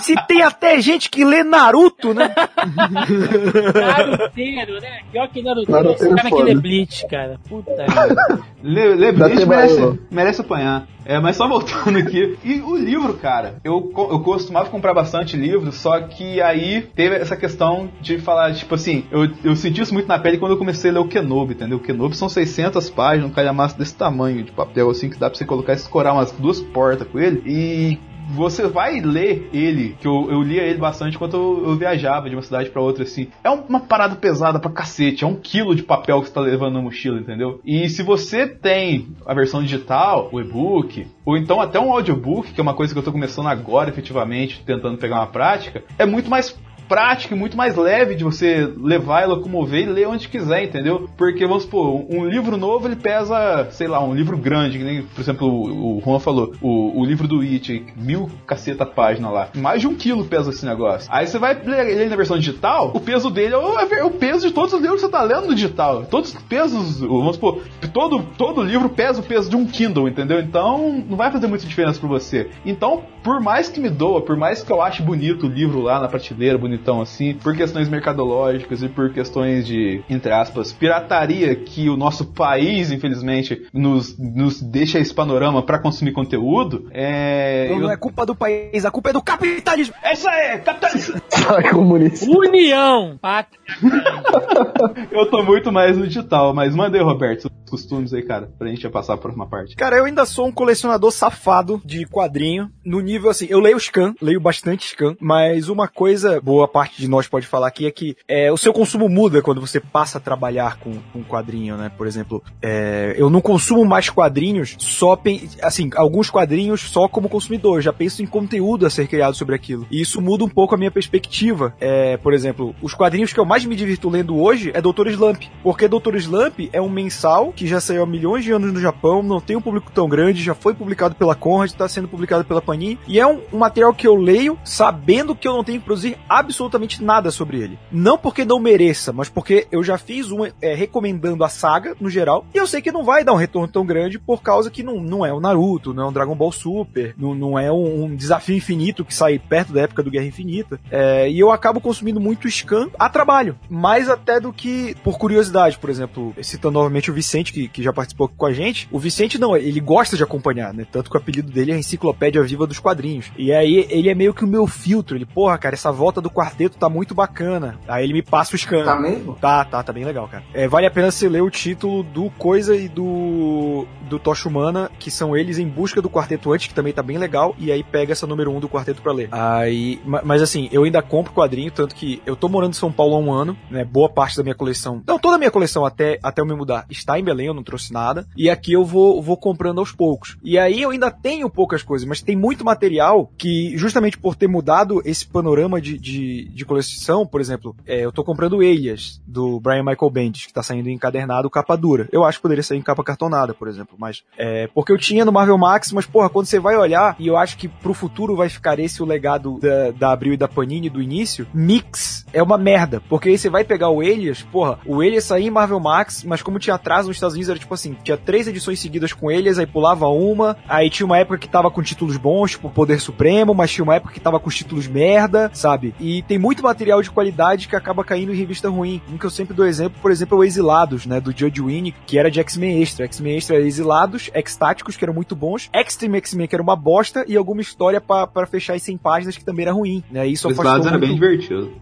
se 0.00 0.14
tem 0.26 0.42
até 0.42 0.80
gente 0.80 1.10
que 1.10 1.24
lê 1.24 1.44
Naruto, 1.44 2.14
né? 2.14 2.34
Naruteiro, 3.86 4.80
né? 4.80 5.00
Pior 5.12 5.28
que 5.28 5.42
Naruteiro. 5.42 5.72
Naruteiro 5.72 6.14
Esse 6.14 6.16
cara 6.16 6.28
é 6.28 6.30
foda. 6.30 6.44
que 6.44 6.54
lê 6.54 6.60
Bleach, 6.60 7.06
cara. 7.08 7.40
Puta 7.48 7.72
Le 8.62 9.12
Dá 9.12 9.28
Bleach 9.28 9.46
merece, 9.46 10.00
merece 10.10 10.40
apanhar. 10.40 10.86
É, 11.04 11.20
mas 11.20 11.36
só 11.36 11.46
voltando 11.46 11.98
aqui. 11.98 12.38
E 12.42 12.60
o 12.60 12.76
livro, 12.76 13.14
cara, 13.14 13.56
eu, 13.62 13.92
eu 13.94 14.20
costumava 14.20 14.70
comprar 14.70 14.94
bastante 14.94 15.36
livro, 15.36 15.70
só 15.70 16.00
que 16.00 16.40
aí 16.40 16.82
teve 16.94 17.16
essa 17.16 17.36
questão 17.36 17.90
de 18.00 18.18
falar, 18.18 18.54
tipo 18.54 18.74
assim, 18.74 19.04
eu, 19.10 19.28
eu 19.44 19.54
senti 19.54 19.82
isso 19.82 19.92
muito 19.92 20.08
na 20.08 20.18
pele 20.18 20.38
quando 20.38 20.52
eu 20.52 20.58
comecei 20.58 20.90
a 20.90 20.94
ler 20.94 21.00
o 21.00 21.08
Kenobi, 21.08 21.52
entendeu? 21.52 21.76
O 21.76 21.80
Kenobi 21.80 22.16
são 22.16 22.28
600 22.28 22.88
páginas, 22.90 23.30
um 23.30 23.34
calhamaço 23.34 23.78
desse 23.78 23.94
tamanho 23.94 24.42
de 24.42 24.52
papel, 24.52 24.88
assim, 24.88 25.10
que 25.10 25.18
dá 25.18 25.28
pra 25.28 25.38
você 25.38 25.44
colocar 25.44 25.74
e 25.74 25.76
escorar 25.76 26.14
umas 26.14 26.32
duas 26.32 26.60
portas 26.60 27.06
com 27.06 27.18
ele. 27.18 27.42
E 27.44 27.98
você 28.32 28.66
vai 28.66 29.00
ler 29.00 29.48
ele, 29.52 29.96
que 30.00 30.06
eu, 30.06 30.28
eu 30.30 30.42
lia 30.42 30.62
ele 30.62 30.78
bastante 30.78 31.16
enquanto 31.16 31.34
eu, 31.34 31.64
eu 31.70 31.76
viajava 31.76 32.28
de 32.28 32.34
uma 32.36 32.42
cidade 32.42 32.70
pra 32.70 32.80
outra, 32.82 33.04
assim. 33.04 33.28
É 33.42 33.50
um- 33.50 33.62
uma 33.68 33.80
parada 33.80 34.14
pesada 34.16 34.58
pra 34.58 34.70
cacete, 34.70 35.24
é 35.24 35.26
um 35.26 35.34
quilo 35.36 35.74
de 35.74 35.82
papel 35.82 36.20
que 36.20 36.28
você 36.28 36.34
tá 36.34 36.40
levando 36.40 36.74
na 36.74 36.82
mochila, 36.82 37.18
entendeu? 37.18 37.60
E 37.64 37.88
se 37.88 38.02
você 38.02 38.46
tem 38.46 39.08
a 39.26 39.34
versão 39.34 39.62
digital, 39.62 40.28
o 40.32 40.40
e-book, 40.40 41.06
ou 41.24 41.36
então 41.36 41.60
até 41.60 41.78
um 41.78 41.92
audiobook, 41.92 42.52
que 42.52 42.60
é 42.60 42.62
uma 42.62 42.74
coisa 42.74 42.92
que 42.92 42.98
eu 42.98 43.02
tô 43.04 43.12
começando 43.12 43.46
agora, 43.48 43.90
efetivamente, 43.90 44.62
tentando 44.64 44.96
pegar 44.98 45.16
uma 45.16 45.26
prática, 45.26 45.82
é 45.98 46.06
muito 46.06 46.30
mais 46.30 46.56
prático 46.88 47.34
e 47.34 47.36
muito 47.36 47.56
mais 47.56 47.76
leve 47.76 48.14
de 48.14 48.24
você 48.24 48.70
levar 48.76 49.22
e 49.22 49.26
locomover 49.26 49.82
e 49.82 49.86
ler 49.86 50.08
onde 50.08 50.28
quiser, 50.28 50.64
entendeu? 50.64 51.08
Porque, 51.16 51.46
vamos 51.46 51.64
supor, 51.64 52.04
um 52.08 52.26
livro 52.26 52.56
novo 52.56 52.86
ele 52.86 52.96
pesa, 52.96 53.68
sei 53.70 53.86
lá, 53.86 54.02
um 54.02 54.14
livro 54.14 54.36
grande, 54.36 54.78
que 54.78 54.84
nem, 54.84 55.02
por 55.02 55.20
exemplo, 55.20 55.48
o, 55.48 56.02
Juan 56.04 56.18
falou, 56.18 56.54
o, 56.60 57.00
o 57.00 57.04
livro 57.04 57.26
do 57.26 57.40
It, 57.40 57.86
mil 57.96 58.30
caceta 58.46 58.86
página 58.86 59.30
lá. 59.30 59.48
Mais 59.54 59.80
de 59.80 59.88
um 59.88 59.94
quilo 59.94 60.24
pesa 60.24 60.50
esse 60.50 60.64
negócio. 60.64 61.08
Aí 61.12 61.26
você 61.26 61.38
vai 61.38 61.54
ler 61.54 61.88
ele 61.88 62.06
na 62.06 62.16
versão 62.16 62.38
digital, 62.38 62.90
o 62.94 63.00
peso 63.00 63.30
dele 63.30 63.54
é 63.54 63.58
o, 63.58 63.78
é 63.78 64.04
o 64.04 64.10
peso 64.10 64.46
de 64.46 64.52
todos 64.52 64.72
os 64.72 64.80
livros 64.80 65.00
que 65.00 65.06
você 65.06 65.12
tá 65.12 65.22
lendo 65.22 65.48
no 65.48 65.54
digital. 65.54 66.04
Todos 66.04 66.34
os 66.34 66.42
pesos, 66.42 67.00
vamos 67.00 67.36
supor, 67.36 67.62
todo, 67.92 68.24
todo 68.36 68.62
livro 68.62 68.88
pesa 68.88 69.20
o 69.20 69.24
peso 69.24 69.48
de 69.48 69.56
um 69.56 69.66
Kindle, 69.66 70.08
entendeu? 70.08 70.40
Então 70.40 71.04
não 71.08 71.16
vai 71.16 71.30
fazer 71.30 71.46
muita 71.46 71.66
diferença 71.66 71.98
pra 71.98 72.08
você. 72.08 72.50
Então, 72.64 73.02
por 73.22 73.40
mais 73.40 73.68
que 73.68 73.80
me 73.80 73.88
doa, 73.88 74.20
por 74.20 74.36
mais 74.36 74.62
que 74.62 74.70
eu 74.70 74.82
ache 74.82 75.02
bonito 75.02 75.46
o 75.46 75.50
livro 75.50 75.80
lá 75.80 76.00
na 76.00 76.08
prateleira, 76.08 76.58
bonitão 76.74 77.00
assim, 77.00 77.34
por 77.34 77.56
questões 77.56 77.88
mercadológicas 77.88 78.82
e 78.82 78.88
por 78.88 79.12
questões 79.12 79.66
de, 79.66 80.02
entre 80.10 80.32
aspas, 80.32 80.72
pirataria 80.72 81.54
que 81.54 81.88
o 81.88 81.96
nosso 81.96 82.26
país, 82.26 82.90
infelizmente, 82.90 83.66
nos, 83.72 84.16
nos 84.18 84.60
deixa 84.60 84.98
esse 84.98 85.14
panorama 85.14 85.62
pra 85.62 85.78
consumir 85.78 86.12
conteúdo, 86.12 86.88
é. 86.92 87.66
Não, 87.70 87.76
eu- 87.76 87.82
não 87.82 87.90
é 87.90 87.96
culpa 87.96 88.26
do 88.26 88.34
país, 88.34 88.84
a 88.84 88.90
culpa 88.90 89.10
é 89.10 89.12
do 89.12 89.22
capitalismo. 89.22 89.94
É 90.02 90.12
isso 90.12 90.28
aí, 90.28 90.58
capitalismo! 90.58 91.20
Sai 91.28 91.68
comunista. 91.70 92.26
União! 92.30 93.18
Pátria. 93.20 93.60
Eu 95.10 95.26
tô 95.30 95.42
muito 95.42 95.70
mais 95.72 95.96
no 95.96 96.06
digital, 96.06 96.52
mas 96.54 96.74
manda 96.74 96.96
aí, 96.96 97.02
Roberto, 97.02 97.46
os 97.64 97.70
costumes 97.70 98.12
aí, 98.12 98.22
cara, 98.22 98.50
pra 98.58 98.68
gente 98.68 98.88
passar 98.88 99.16
por 99.16 99.30
uma 99.30 99.46
parte. 99.46 99.74
Cara, 99.76 99.96
eu 99.96 100.04
ainda 100.04 100.24
sou 100.24 100.46
um 100.46 100.52
colecionador 100.52 101.10
safado 101.10 101.80
de 101.84 102.06
quadrinho. 102.06 102.70
No 102.84 103.00
nível 103.00 103.30
assim, 103.30 103.46
eu 103.48 103.60
leio 103.60 103.78
scan, 103.78 104.14
leio 104.20 104.40
bastante 104.40 104.86
scan, 104.88 105.16
mas 105.20 105.68
uma 105.68 105.88
coisa, 105.88 106.40
boa 106.40 106.63
parte 106.68 107.00
de 107.00 107.08
nós 107.08 107.26
pode 107.28 107.46
falar 107.46 107.68
aqui, 107.68 107.86
é 107.86 107.90
que 107.90 108.16
é, 108.28 108.50
o 108.50 108.56
seu 108.56 108.72
consumo 108.72 109.08
muda 109.08 109.42
quando 109.42 109.60
você 109.60 109.80
passa 109.80 110.18
a 110.18 110.20
trabalhar 110.20 110.78
com, 110.78 110.94
com 111.12 111.24
quadrinho, 111.24 111.76
né? 111.76 111.90
Por 111.96 112.06
exemplo, 112.06 112.42
é, 112.62 113.14
eu 113.16 113.30
não 113.30 113.40
consumo 113.40 113.84
mais 113.84 114.08
quadrinhos 114.10 114.76
só, 114.78 115.18
assim, 115.62 115.90
alguns 115.96 116.30
quadrinhos 116.30 116.80
só 116.82 117.08
como 117.08 117.28
consumidor, 117.28 117.80
já 117.80 117.92
penso 117.92 118.22
em 118.22 118.26
conteúdo 118.26 118.86
a 118.86 118.90
ser 118.90 119.06
criado 119.06 119.34
sobre 119.34 119.54
aquilo. 119.54 119.86
E 119.90 120.00
isso 120.00 120.20
muda 120.20 120.44
um 120.44 120.48
pouco 120.48 120.74
a 120.74 120.78
minha 120.78 120.90
perspectiva. 120.90 121.74
É, 121.80 122.16
por 122.16 122.32
exemplo, 122.32 122.74
os 122.82 122.94
quadrinhos 122.94 123.32
que 123.32 123.40
eu 123.40 123.44
mais 123.44 123.64
me 123.64 123.76
divirto 123.76 124.08
lendo 124.08 124.36
hoje 124.40 124.70
é 124.74 124.80
Doutor 124.80 125.08
Slump, 125.08 125.42
porque 125.62 125.88
Doutor 125.88 126.16
Slump 126.16 126.68
é 126.72 126.80
um 126.80 126.88
mensal 126.88 127.52
que 127.52 127.66
já 127.66 127.80
saiu 127.80 128.02
há 128.02 128.06
milhões 128.06 128.44
de 128.44 128.52
anos 128.52 128.72
no 128.72 128.80
Japão, 128.80 129.22
não 129.22 129.40
tem 129.40 129.56
um 129.56 129.60
público 129.60 129.90
tão 129.92 130.08
grande, 130.08 130.42
já 130.42 130.54
foi 130.54 130.74
publicado 130.74 131.14
pela 131.14 131.34
Conrad, 131.34 131.70
está 131.70 131.88
sendo 131.88 132.08
publicado 132.08 132.44
pela 132.44 132.62
Panini, 132.62 132.98
e 133.06 133.20
é 133.20 133.26
um, 133.26 133.40
um 133.52 133.58
material 133.58 133.92
que 133.92 134.06
eu 134.06 134.14
leio 134.14 134.58
sabendo 134.64 135.34
que 135.34 135.46
eu 135.46 135.52
não 135.52 135.64
tenho 135.64 135.80
que 135.80 135.86
produzir 135.86 136.16
absolutamente 136.28 136.53
nada 137.00 137.30
sobre 137.30 137.60
ele. 137.60 137.78
Não 137.90 138.18
porque 138.18 138.44
não 138.44 138.58
mereça, 138.58 139.12
mas 139.12 139.28
porque 139.28 139.66
eu 139.70 139.82
já 139.82 139.98
fiz 139.98 140.30
um 140.30 140.44
é, 140.44 140.74
recomendando 140.74 141.44
a 141.44 141.48
saga 141.48 141.94
no 142.00 142.10
geral, 142.10 142.46
e 142.54 142.58
eu 142.58 142.66
sei 142.66 142.80
que 142.80 142.92
não 142.92 143.04
vai 143.04 143.24
dar 143.24 143.32
um 143.32 143.36
retorno 143.36 143.68
tão 143.68 143.84
grande 143.84 144.18
por 144.18 144.42
causa 144.42 144.70
que 144.70 144.82
não, 144.82 145.00
não 145.00 145.24
é 145.24 145.32
o 145.32 145.40
Naruto, 145.40 145.94
não 145.94 146.04
é 146.04 146.06
um 146.06 146.12
Dragon 146.12 146.34
Ball 146.34 146.52
Super, 146.52 147.14
não, 147.16 147.34
não 147.34 147.58
é 147.58 147.70
um, 147.72 148.04
um 148.04 148.16
desafio 148.16 148.56
infinito 148.56 149.04
que 149.04 149.14
sai 149.14 149.38
perto 149.38 149.72
da 149.72 149.82
época 149.82 150.02
do 150.02 150.10
Guerra 150.10 150.26
Infinita. 150.26 150.80
É, 150.90 151.28
e 151.28 151.38
eu 151.38 151.50
acabo 151.50 151.80
consumindo 151.80 152.20
muito 152.20 152.48
scan 152.48 152.88
a 152.98 153.08
trabalho, 153.08 153.58
mais 153.68 154.08
até 154.08 154.40
do 154.40 154.52
que 154.52 154.94
por 155.02 155.18
curiosidade, 155.18 155.78
por 155.78 155.90
exemplo, 155.90 156.34
citando 156.42 156.74
novamente 156.74 157.10
o 157.10 157.14
Vicente, 157.14 157.52
que, 157.52 157.68
que 157.68 157.82
já 157.82 157.92
participou 157.92 158.28
com 158.28 158.46
a 158.46 158.52
gente. 158.52 158.88
O 158.90 158.98
Vicente 158.98 159.38
não, 159.38 159.56
ele 159.56 159.80
gosta 159.80 160.16
de 160.16 160.22
acompanhar, 160.22 160.72
né? 160.72 160.86
Tanto 160.90 161.10
que 161.10 161.16
o 161.16 161.20
apelido 161.20 161.50
dele 161.50 161.72
é 161.72 161.78
Enciclopédia 161.78 162.42
Viva 162.42 162.66
dos 162.66 162.78
Quadrinhos. 162.78 163.30
E 163.36 163.52
aí 163.52 163.86
ele 163.90 164.08
é 164.08 164.14
meio 164.14 164.34
que 164.34 164.44
o 164.44 164.48
meu 164.48 164.66
filtro. 164.66 165.16
Ele, 165.16 165.26
porra, 165.26 165.58
cara, 165.58 165.74
essa 165.74 165.92
volta 165.92 166.20
do 166.20 166.30
quarteto 166.44 166.76
tá 166.78 166.88
muito 166.88 167.14
bacana. 167.14 167.78
Aí 167.88 168.04
ele 168.04 168.12
me 168.12 168.22
passa 168.22 168.54
o 168.54 168.58
scan. 168.58 168.84
Tá 168.84 168.96
mesmo? 168.98 169.34
Tá, 169.40 169.64
tá, 169.64 169.82
tá 169.82 169.92
bem 169.92 170.04
legal, 170.04 170.28
cara. 170.28 170.44
É, 170.52 170.68
vale 170.68 170.86
a 170.86 170.90
pena 170.90 171.10
você 171.10 171.28
ler 171.28 171.42
o 171.42 171.50
título 171.50 172.02
do 172.02 172.30
Coisa 172.30 172.76
e 172.76 172.88
do 172.88 173.86
do 174.08 174.18
Tocha 174.18 174.48
Humana, 174.48 174.90
que 174.98 175.10
são 175.10 175.34
eles 175.34 175.58
em 175.58 175.66
busca 175.66 176.02
do 176.02 176.10
quarteto 176.10 176.52
antes, 176.52 176.66
que 176.68 176.74
também 176.74 176.92
tá 176.92 177.02
bem 177.02 177.16
legal, 177.16 177.54
e 177.58 177.72
aí 177.72 177.82
pega 177.82 178.12
essa 178.12 178.26
número 178.26 178.50
1 178.50 178.56
um 178.56 178.60
do 178.60 178.68
quarteto 178.68 179.00
pra 179.00 179.12
ler. 179.12 179.28
Aí, 179.32 179.98
ma- 180.04 180.20
mas 180.22 180.42
assim, 180.42 180.68
eu 180.70 180.84
ainda 180.84 181.00
compro 181.00 181.32
quadrinho, 181.32 181.70
tanto 181.70 181.94
que 181.94 182.22
eu 182.26 182.36
tô 182.36 182.46
morando 182.46 182.72
em 182.72 182.76
São 182.76 182.92
Paulo 182.92 183.14
há 183.16 183.18
um 183.18 183.32
ano, 183.32 183.56
né? 183.70 183.82
Boa 183.82 184.08
parte 184.10 184.36
da 184.36 184.42
minha 184.42 184.54
coleção, 184.54 185.02
não, 185.06 185.18
toda 185.18 185.36
a 185.36 185.38
minha 185.38 185.50
coleção 185.50 185.86
até, 185.86 186.18
até 186.22 186.42
eu 186.42 186.46
me 186.46 186.54
mudar 186.54 186.84
está 186.90 187.18
em 187.18 187.24
Belém, 187.24 187.46
eu 187.46 187.54
não 187.54 187.62
trouxe 187.62 187.92
nada, 187.94 188.26
e 188.36 188.50
aqui 188.50 188.74
eu 188.74 188.84
vou, 188.84 189.22
vou 189.22 189.38
comprando 189.38 189.78
aos 189.78 189.90
poucos. 189.90 190.36
E 190.44 190.58
aí 190.58 190.82
eu 190.82 190.90
ainda 190.90 191.10
tenho 191.10 191.48
poucas 191.48 191.82
coisas, 191.82 192.06
mas 192.06 192.20
tem 192.20 192.36
muito 192.36 192.62
material 192.62 193.30
que, 193.38 193.76
justamente 193.78 194.18
por 194.18 194.36
ter 194.36 194.46
mudado 194.48 195.00
esse 195.06 195.26
panorama 195.26 195.80
de, 195.80 195.98
de, 195.98 196.33
de 196.42 196.64
coleção, 196.64 197.26
por 197.26 197.40
exemplo, 197.40 197.74
é, 197.86 198.04
eu 198.04 198.12
tô 198.12 198.24
comprando 198.24 198.62
Elias, 198.62 199.20
do 199.26 199.60
Brian 199.60 199.82
Michael 199.82 200.10
Bendis, 200.10 200.46
que 200.46 200.52
tá 200.52 200.62
saindo 200.62 200.88
encadernado 200.88 201.50
capa 201.50 201.76
dura. 201.76 202.08
Eu 202.12 202.24
acho 202.24 202.38
que 202.38 202.42
poderia 202.42 202.62
sair 202.62 202.78
em 202.78 202.82
capa 202.82 203.04
cartonada, 203.04 203.54
por 203.54 203.68
exemplo, 203.68 203.96
mas 203.98 204.22
é, 204.36 204.68
porque 204.74 204.92
eu 204.92 204.98
tinha 204.98 205.24
no 205.24 205.32
Marvel 205.32 205.58
Max, 205.58 205.92
mas 205.92 206.06
porra, 206.06 206.28
quando 206.28 206.46
você 206.46 206.58
vai 206.58 206.76
olhar, 206.76 207.16
e 207.18 207.26
eu 207.26 207.36
acho 207.36 207.56
que 207.56 207.68
pro 207.68 207.94
futuro 207.94 208.36
vai 208.36 208.48
ficar 208.48 208.78
esse 208.78 209.02
o 209.02 209.06
legado 209.06 209.58
da, 209.60 209.90
da 209.90 210.12
Abril 210.12 210.34
e 210.34 210.36
da 210.36 210.48
Panini 210.48 210.88
do 210.88 211.02
início, 211.02 211.46
Mix 211.52 212.26
é 212.32 212.42
uma 212.42 212.58
merda, 212.58 213.00
porque 213.08 213.28
aí 213.28 213.38
você 213.38 213.48
vai 213.48 213.64
pegar 213.64 213.90
o 213.90 214.02
Elias, 214.02 214.42
porra, 214.42 214.78
o 214.86 215.02
Elias 215.02 215.24
saía 215.24 215.46
em 215.46 215.50
Marvel 215.50 215.80
Max, 215.80 216.24
mas 216.24 216.42
como 216.42 216.58
tinha 216.58 216.74
atraso 216.74 217.08
nos 217.08 217.16
Estados 217.16 217.34
Unidos, 217.34 217.50
era 217.50 217.58
tipo 217.58 217.74
assim, 217.74 217.96
tinha 218.02 218.16
três 218.16 218.46
edições 218.48 218.80
seguidas 218.80 219.12
com 219.12 219.30
Elias, 219.30 219.58
aí 219.58 219.66
pulava 219.66 220.08
uma, 220.08 220.56
aí 220.68 220.90
tinha 220.90 221.06
uma 221.06 221.18
época 221.18 221.38
que 221.38 221.48
tava 221.48 221.70
com 221.70 221.82
títulos 221.82 222.16
bons, 222.16 222.52
tipo 222.52 222.70
Poder 222.70 223.00
Supremo, 223.00 223.54
mas 223.54 223.70
tinha 223.70 223.84
uma 223.84 223.94
época 223.94 224.12
que 224.12 224.20
tava 224.20 224.40
com 224.40 224.48
os 224.48 224.56
títulos 224.56 224.86
merda, 224.86 225.50
sabe? 225.52 225.94
E 226.00 226.22
tem 226.26 226.38
muito 226.38 226.62
material 226.62 227.02
de 227.02 227.10
qualidade 227.10 227.68
que 227.68 227.76
acaba 227.76 228.02
caindo 228.04 228.32
em 228.32 228.36
revista 228.36 228.68
ruim. 228.68 229.00
Um 229.12 229.18
que 229.18 229.26
eu 229.26 229.30
sempre 229.30 229.54
dou 229.54 229.66
exemplo, 229.66 229.98
por 230.00 230.10
exemplo, 230.10 230.36
é 230.36 230.40
o 230.40 230.44
Exilados, 230.44 231.06
né, 231.06 231.20
do 231.20 231.30
Judge 231.36 231.60
Winnie, 231.60 231.94
que 232.06 232.18
era 232.18 232.30
de 232.30 232.40
X-Men 232.40 232.82
Extra. 232.82 233.04
X-Men 233.06 233.36
Extra 233.36 233.56
era 233.56 233.64
Exilados, 233.66 234.30
X-Táticos, 234.32 234.96
que 234.96 235.04
eram 235.04 235.14
muito 235.14 235.34
bons, 235.36 235.68
Extreme 235.74 236.18
X-Men, 236.18 236.46
que 236.48 236.54
era 236.56 236.62
uma 236.62 236.76
bosta, 236.76 237.24
e 237.28 237.36
alguma 237.36 237.60
história 237.60 238.00
pra 238.00 238.46
fechar 238.46 238.74
as 238.74 238.82
100 238.82 238.96
páginas, 238.98 239.36
que 239.36 239.44
também 239.44 239.64
era 239.64 239.72
ruim, 239.72 240.02
né? 240.10 240.26
Isso 240.26 240.46
Os 240.48 240.52
afastou 240.54 240.72
lados 240.72 240.86
era 240.86 240.98
muito- 240.98 241.10
bem 241.10 241.14
divertido. 241.14 241.72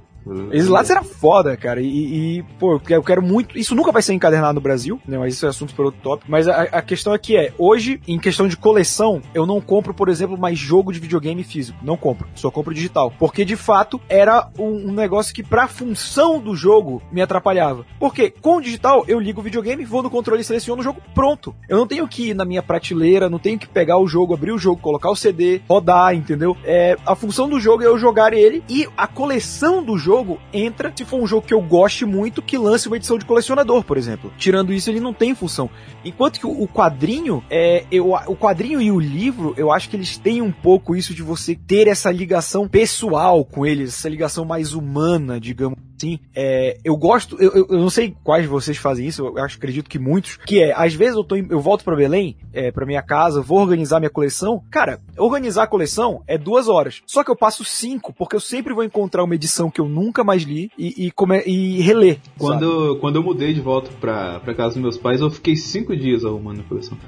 Exilados 0.53 0.91
era 0.91 1.03
foda, 1.03 1.57
cara. 1.57 1.81
E, 1.81 2.39
e, 2.39 2.43
pô, 2.59 2.81
eu 2.89 3.03
quero 3.03 3.23
muito. 3.23 3.59
Isso 3.59 3.75
nunca 3.75 3.93
vai 3.93 4.03
ser 4.03 4.13
encadernado 4.13 4.55
no 4.55 4.61
Brasil, 4.61 5.01
né? 5.07 5.19
Mas 5.19 5.35
isso 5.35 5.47
é 5.47 5.49
assunto 5.49 5.75
para 5.75 5.85
outro 5.85 6.01
tópico. 6.01 6.31
Mas 6.31 6.49
a, 6.49 6.63
a 6.63 6.83
questão 6.83 7.13
aqui 7.13 7.37
é: 7.37 7.53
hoje, 7.59 8.01
em 8.07 8.19
questão 8.19 8.47
de 8.47 8.57
coleção, 8.57 9.21
eu 9.35 9.47
não 9.47 9.61
compro, 9.61 9.93
por 9.93 10.09
exemplo, 10.09 10.39
mais 10.39 10.59
jogo 10.59 10.93
de 10.93 11.01
videogame 11.01 11.43
físico. 11.43 11.79
Não 11.83 11.97
compro. 11.97 12.29
Só 12.35 12.51
compro 12.51 12.75
digital. 12.75 13.13
Porque, 13.19 13.45
de 13.45 13.57
fato, 13.57 14.01
era 14.09 14.49
um, 14.59 14.91
um 14.91 14.93
negócio 14.93 15.35
que, 15.35 15.43
pra 15.43 15.67
função 15.67 16.39
do 16.39 16.55
jogo, 16.55 17.03
me 17.11 17.21
atrapalhava. 17.21 17.85
Porque 17.99 18.31
com 18.31 18.57
o 18.57 18.61
digital, 18.61 19.05
eu 19.09 19.19
ligo 19.19 19.41
o 19.41 19.45
videogame, 19.45 19.85
vou 19.85 20.03
no 20.03 20.11
controle, 20.11 20.45
seleciono 20.45 20.81
o 20.81 20.85
jogo, 20.85 21.01
pronto. 21.15 21.55
Eu 21.69 21.77
não 21.77 21.87
tenho 21.87 22.07
que 22.07 22.31
ir 22.31 22.35
na 22.35 22.45
minha 22.45 22.63
prateleira, 22.63 23.29
não 23.29 23.39
tenho 23.39 23.59
que 23.59 23.67
pegar 23.67 23.99
o 23.99 24.07
jogo, 24.07 24.35
abrir 24.35 24.53
o 24.53 24.59
jogo, 24.59 24.81
colocar 24.81 25.11
o 25.11 25.17
CD, 25.17 25.61
rodar, 25.69 26.15
entendeu? 26.15 26.57
É, 26.65 26.97
a 27.05 27.15
função 27.15 27.49
do 27.49 27.59
jogo 27.59 27.83
é 27.83 27.87
eu 27.87 27.99
jogar 27.99 28.33
ele 28.33 28.63
e 28.69 28.89
a 28.97 29.07
coleção 29.07 29.83
do 29.83 29.99
jogo 29.99 30.12
entra 30.53 30.93
se 30.95 31.05
for 31.05 31.21
um 31.21 31.27
jogo 31.27 31.47
que 31.47 31.55
eu 31.55 31.61
goste 31.61 32.05
muito, 32.05 32.43
que 32.43 32.59
lance 32.59 32.87
uma 32.87 32.97
edição 32.97 33.19
de 33.19 33.25
colecionador, 33.25 33.83
por 33.83 33.97
exemplo. 33.97 34.33
Tirando 34.37 34.73
isso, 34.73 34.91
ele 34.91 35.01
não 35.01 35.15
tem 35.15 35.35
função. 35.35 35.71
Enquanto 36.05 36.39
que 36.39 36.47
o, 36.47 36.63
o 36.63 36.69
quadrinho, 36.69 37.43
é, 37.51 37.85
eu, 37.91 38.13
o 38.13 38.37
quadrinho 38.37 38.81
e 38.81 38.91
o 38.91 39.01
livro, 39.01 39.55
eu 39.57 39.73
acho 39.73 39.89
que 39.89 39.97
eles 39.97 40.17
têm 40.17 40.43
um 40.43 40.53
pouco 40.53 40.95
isso 40.95 41.15
de 41.15 41.23
você 41.23 41.55
ter 41.55 41.89
essa 41.89 42.11
ligação 42.11 42.69
pessoal 42.69 43.45
com 43.45 43.67
eles, 43.67 43.91
essa 43.91 44.09
ligação 44.09 44.45
mais 44.45 44.75
humana, 44.75 45.41
digamos 45.41 45.79
assim. 46.03 46.19
É, 46.35 46.79
eu 46.85 46.97
gosto, 46.97 47.37
eu, 47.41 47.67
eu- 47.71 47.79
não 47.79 47.89
sei 47.91 48.15
quais 48.25 48.43
de 48.43 48.49
vocês 48.49 48.77
fazem 48.77 49.07
isso, 49.07 49.25
eu 49.25 49.39
acho, 49.39 49.57
acredito 49.57 49.89
que 49.89 49.99
muitos, 49.99 50.37
que 50.37 50.61
é, 50.63 50.73
às 50.75 50.95
vezes 50.95 51.15
eu, 51.15 51.25
tô 51.25 51.37
em- 51.37 51.47
eu 51.49 51.61
volto 51.61 51.85
pra 51.85 51.95
Belém, 51.97 52.37
é, 52.53 52.71
pra 52.73 52.85
minha 52.87 53.03
casa, 53.03 53.41
vou 53.41 53.61
organizar 53.61 54.01
minha 54.01 54.11
coleção. 54.11 54.63
Cara, 54.71 55.01
organizar 55.17 55.63
a 55.65 55.67
coleção 55.67 56.23
é 56.27 56.37
duas 56.37 56.69
horas. 56.69 57.03
Só 57.07 57.23
que 57.23 57.31
eu 57.31 57.37
passo 57.37 57.65
cinco, 57.65 58.13
porque 58.13 58.35
eu 58.37 58.41
sempre 58.41 58.75
vou 58.75 58.83
encontrar 58.85 59.23
uma 59.25 59.35
edição 59.35 59.71
que 59.71 59.81
eu 59.81 59.89
nunca 59.89 60.25
mais 60.25 60.43
li 60.43 60.71
e, 60.77 61.07
e, 61.07 61.11
come- 61.11 61.43
e 61.47 61.81
reler. 61.81 62.15
sabe? 62.17 62.39
Quando, 62.39 62.99
quando 63.01 63.17
eu 63.17 63.23
mudei 63.23 63.53
de 63.55 63.61
volta 63.61 63.91
pra, 64.01 64.41
pra 64.41 64.55
casa 64.55 64.75
dos 64.75 64.83
meus 64.83 64.99
pais, 64.99 65.21
eu 65.21 65.31
fiquei 65.31 65.55
cinco 65.57 65.97
dias 65.97 66.25
arrumando 66.25 66.61
a 66.61 66.65
coleção. 66.65 66.99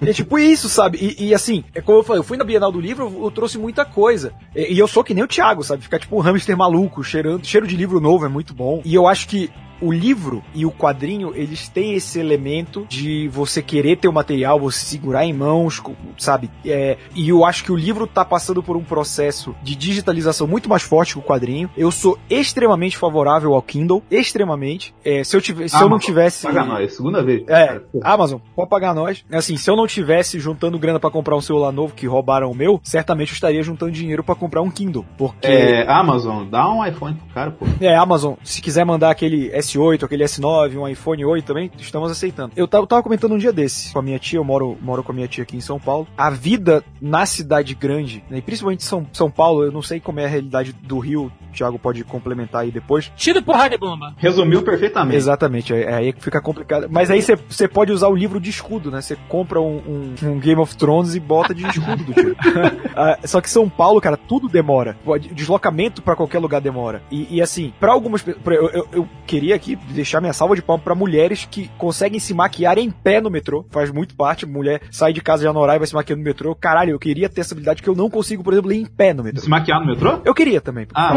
É 0.00 0.12
tipo 0.12 0.38
isso, 0.38 0.68
sabe? 0.68 0.98
E, 1.00 1.28
e, 1.28 1.34
assim, 1.34 1.64
é 1.74 1.80
como 1.80 1.98
eu 1.98 2.02
falei, 2.02 2.20
eu 2.20 2.24
fui 2.24 2.36
na 2.36 2.44
Bienal 2.44 2.72
do 2.72 2.80
Livro, 2.80 3.12
eu, 3.22 3.30
trouxe 3.30 3.58
muita 3.58 3.84
coisa. 3.84 4.32
E, 4.54 4.74
e 4.74 4.78
eu 4.78 4.88
sou 4.88 5.04
que 5.04 5.14
nem 5.14 5.24
o 5.24 5.28
Thiago, 5.28 5.62
sabe? 5.62 5.82
Ficar 5.82 5.98
tipo 5.98 6.16
um 6.16 6.20
hamster 6.20 6.56
maluco, 6.56 7.02
cheirando, 7.02 7.44
cheiro 7.44 7.66
de 7.66 7.76
livro 7.76 8.00
novo 8.00 8.24
é 8.24 8.28
muito 8.28 8.54
bom. 8.54 8.80
E 8.84 8.94
eu 8.94 9.06
acho 9.06 9.28
que 9.28 9.50
o 9.80 9.92
livro 9.92 10.42
e 10.54 10.64
o 10.66 10.70
quadrinho, 10.70 11.32
eles 11.34 11.68
têm 11.68 11.94
esse 11.94 12.18
elemento 12.18 12.86
de 12.88 13.28
você 13.28 13.62
querer 13.62 13.96
ter 13.96 14.08
o 14.08 14.12
material, 14.12 14.58
você 14.58 14.84
segurar 14.84 15.24
em 15.24 15.32
mãos, 15.32 15.82
sabe? 16.16 16.50
É, 16.64 16.96
e 17.14 17.28
eu 17.28 17.44
acho 17.44 17.64
que 17.64 17.72
o 17.72 17.76
livro 17.76 18.06
tá 18.06 18.24
passando 18.24 18.62
por 18.62 18.76
um 18.76 18.84
processo 18.84 19.54
de 19.62 19.74
digitalização 19.74 20.46
muito 20.46 20.68
mais 20.68 20.82
forte 20.82 21.14
que 21.14 21.18
o 21.18 21.22
quadrinho. 21.22 21.70
Eu 21.76 21.90
sou 21.90 22.18
extremamente 22.28 22.96
favorável 22.96 23.54
ao 23.54 23.62
Kindle, 23.62 24.02
extremamente. 24.10 24.94
É, 25.04 25.22
se 25.24 25.36
eu, 25.36 25.40
tivesse, 25.40 25.76
se 25.76 25.82
eu 25.82 25.88
não 25.88 25.98
tivesse. 25.98 26.46
Paga 26.46 26.64
nós, 26.64 26.94
segunda 26.94 27.22
vez. 27.22 27.46
É, 27.48 27.80
Amazon, 28.02 28.40
pode 28.54 28.68
pagar 28.68 28.94
nós. 28.94 29.24
Assim, 29.30 29.56
se 29.56 29.70
eu 29.70 29.76
não 29.76 29.86
tivesse 29.86 30.38
juntando 30.38 30.78
grana 30.78 31.00
pra 31.00 31.10
comprar 31.10 31.36
um 31.36 31.40
celular 31.40 31.72
novo 31.72 31.94
que 31.94 32.06
roubaram 32.06 32.50
o 32.50 32.54
meu, 32.54 32.80
certamente 32.82 33.30
eu 33.30 33.34
estaria 33.34 33.62
juntando 33.62 33.92
dinheiro 33.92 34.24
pra 34.24 34.34
comprar 34.34 34.62
um 34.62 34.70
Kindle. 34.70 35.04
Porque. 35.16 35.46
É, 35.46 35.90
Amazon, 35.90 36.46
dá 36.48 36.70
um 36.70 36.84
iPhone 36.84 37.14
pro 37.14 37.34
cara, 37.34 37.50
pô. 37.50 37.66
É, 37.80 37.94
Amazon, 37.96 38.34
se 38.42 38.60
quiser 38.60 38.84
mandar 38.84 39.10
aquele 39.10 39.50
S8, 39.72 40.04
aquele 40.04 40.24
S9, 40.24 40.76
um 40.78 40.88
iPhone 40.88 41.24
8 41.24 41.44
também, 41.44 41.70
estamos 41.78 42.10
aceitando. 42.10 42.52
Eu 42.56 42.66
tava, 42.68 42.82
eu 42.84 42.86
tava 42.86 43.02
comentando 43.02 43.32
um 43.34 43.38
dia 43.38 43.52
desse 43.52 43.92
com 43.92 43.98
a 43.98 44.02
minha 44.02 44.18
tia, 44.18 44.38
eu 44.38 44.44
moro, 44.44 44.76
moro 44.80 45.02
com 45.02 45.12
a 45.12 45.14
minha 45.14 45.28
tia 45.28 45.42
aqui 45.42 45.56
em 45.56 45.60
São 45.60 45.78
Paulo. 45.78 46.06
A 46.16 46.30
vida 46.30 46.82
na 47.00 47.26
cidade 47.26 47.74
grande, 47.74 48.22
né, 48.30 48.38
e 48.38 48.42
principalmente 48.42 48.82
São, 48.84 49.06
São 49.12 49.30
Paulo, 49.30 49.64
eu 49.64 49.72
não 49.72 49.82
sei 49.82 50.00
como 50.00 50.20
é 50.20 50.24
a 50.24 50.28
realidade 50.28 50.72
do 50.72 50.98
Rio, 50.98 51.24
o 51.50 51.52
Thiago 51.52 51.78
pode 51.78 52.04
complementar 52.04 52.62
aí 52.62 52.70
depois. 52.70 53.10
Tiro 53.16 53.42
porrada 53.42 53.74
e 53.74 53.78
bomba. 53.78 54.14
Resumiu 54.16 54.62
perfeitamente. 54.62 55.16
Exatamente, 55.16 55.72
é, 55.74 55.82
é 55.82 55.94
aí 55.94 56.12
que 56.12 56.22
fica 56.22 56.40
complicado. 56.40 56.86
Mas 56.90 57.10
aí 57.10 57.20
você 57.22 57.66
pode 57.68 57.92
usar 57.92 58.08
o 58.08 58.14
livro 58.14 58.38
de 58.40 58.50
escudo, 58.50 58.90
né? 58.90 59.00
Você 59.00 59.16
compra 59.28 59.60
um, 59.60 59.76
um- 60.22 60.28
um 60.28 60.38
Game 60.38 60.60
of 60.60 60.76
Thrones 60.76 61.14
e 61.14 61.20
bota 61.20 61.54
de 61.54 61.66
escudo 61.66 62.04
do 62.04 62.12
tio. 62.14 62.36
Ah, 62.94 63.16
Só 63.24 63.40
que 63.40 63.48
São 63.48 63.68
Paulo, 63.68 64.00
cara, 64.00 64.16
tudo 64.16 64.48
demora. 64.48 64.96
O 65.06 65.16
deslocamento 65.18 66.02
pra 66.02 66.16
qualquer 66.16 66.38
lugar 66.38 66.60
demora. 66.60 67.02
E, 67.10 67.36
e 67.36 67.42
assim, 67.42 67.72
pra 67.78 67.92
algumas 67.92 68.22
pessoas. 68.22 68.44
Eu, 68.46 68.68
eu, 68.70 68.88
eu 68.92 69.08
queria 69.26 69.57
aqui 69.58 69.76
deixar 69.90 70.20
minha 70.20 70.32
salva 70.32 70.56
de 70.56 70.62
palmas 70.62 70.84
pra 70.84 70.94
mulheres 70.94 71.46
que 71.50 71.68
conseguem 71.76 72.18
se 72.18 72.32
maquiar 72.32 72.78
em 72.78 72.90
pé 72.90 73.20
no 73.20 73.30
metrô. 73.30 73.64
Faz 73.70 73.90
muito 73.90 74.14
parte. 74.14 74.46
Mulher 74.46 74.80
sai 74.90 75.12
de 75.12 75.20
casa 75.20 75.42
já 75.42 75.52
no 75.52 75.60
horário 75.60 75.78
e 75.78 75.80
vai 75.80 75.86
se 75.86 75.94
maquiando 75.94 76.22
no 76.22 76.24
metrô. 76.24 76.54
Caralho, 76.54 76.92
eu 76.92 76.98
queria 76.98 77.28
ter 77.28 77.42
essa 77.42 77.54
habilidade 77.54 77.82
que 77.82 77.88
eu 77.88 77.94
não 77.94 78.08
consigo, 78.08 78.42
por 78.42 78.52
exemplo, 78.52 78.70
ler 78.70 78.76
em 78.76 78.86
pé 78.86 79.12
no 79.12 79.22
metrô. 79.22 79.42
Se 79.42 79.48
maquiar 79.48 79.80
no 79.80 79.86
metrô? 79.86 80.20
Eu 80.24 80.34
queria 80.34 80.60
também. 80.60 80.86
Ah, 80.94 81.14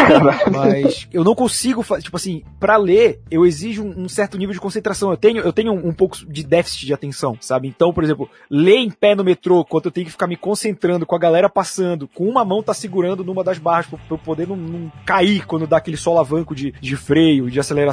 Mas 0.50 1.08
eu 1.12 1.24
não 1.24 1.34
consigo, 1.34 1.84
tipo 2.00 2.16
assim, 2.16 2.42
pra 2.58 2.76
ler, 2.76 3.20
eu 3.30 3.46
exijo 3.46 3.84
um, 3.84 4.04
um 4.04 4.08
certo 4.08 4.36
nível 4.36 4.52
de 4.52 4.60
concentração. 4.60 5.10
Eu 5.10 5.16
tenho, 5.16 5.38
eu 5.38 5.52
tenho 5.52 5.72
um, 5.72 5.88
um 5.88 5.92
pouco 5.92 6.16
de 6.26 6.44
déficit 6.44 6.86
de 6.86 6.94
atenção, 6.94 7.36
sabe? 7.40 7.68
Então, 7.68 7.92
por 7.92 8.04
exemplo, 8.04 8.28
ler 8.50 8.78
em 8.78 8.90
pé 8.90 9.14
no 9.14 9.24
metrô, 9.24 9.64
quando 9.64 9.86
eu 9.86 9.90
tenho 9.90 10.06
que 10.06 10.12
ficar 10.12 10.26
me 10.26 10.36
concentrando 10.36 11.06
com 11.06 11.14
a 11.14 11.18
galera 11.18 11.48
passando, 11.48 12.08
com 12.08 12.28
uma 12.28 12.44
mão 12.44 12.62
tá 12.62 12.74
segurando 12.74 13.24
numa 13.24 13.44
das 13.44 13.58
barras 13.58 13.86
pra, 13.86 13.98
pra 13.98 14.06
eu 14.10 14.18
poder 14.18 14.46
não, 14.46 14.56
não 14.56 14.92
cair 15.04 15.46
quando 15.46 15.66
dá 15.66 15.76
aquele 15.76 15.96
solavanco 15.96 16.54
de, 16.54 16.72
de 16.80 16.96
freio, 16.96 17.50
de 17.50 17.60
aceleração, 17.60 17.83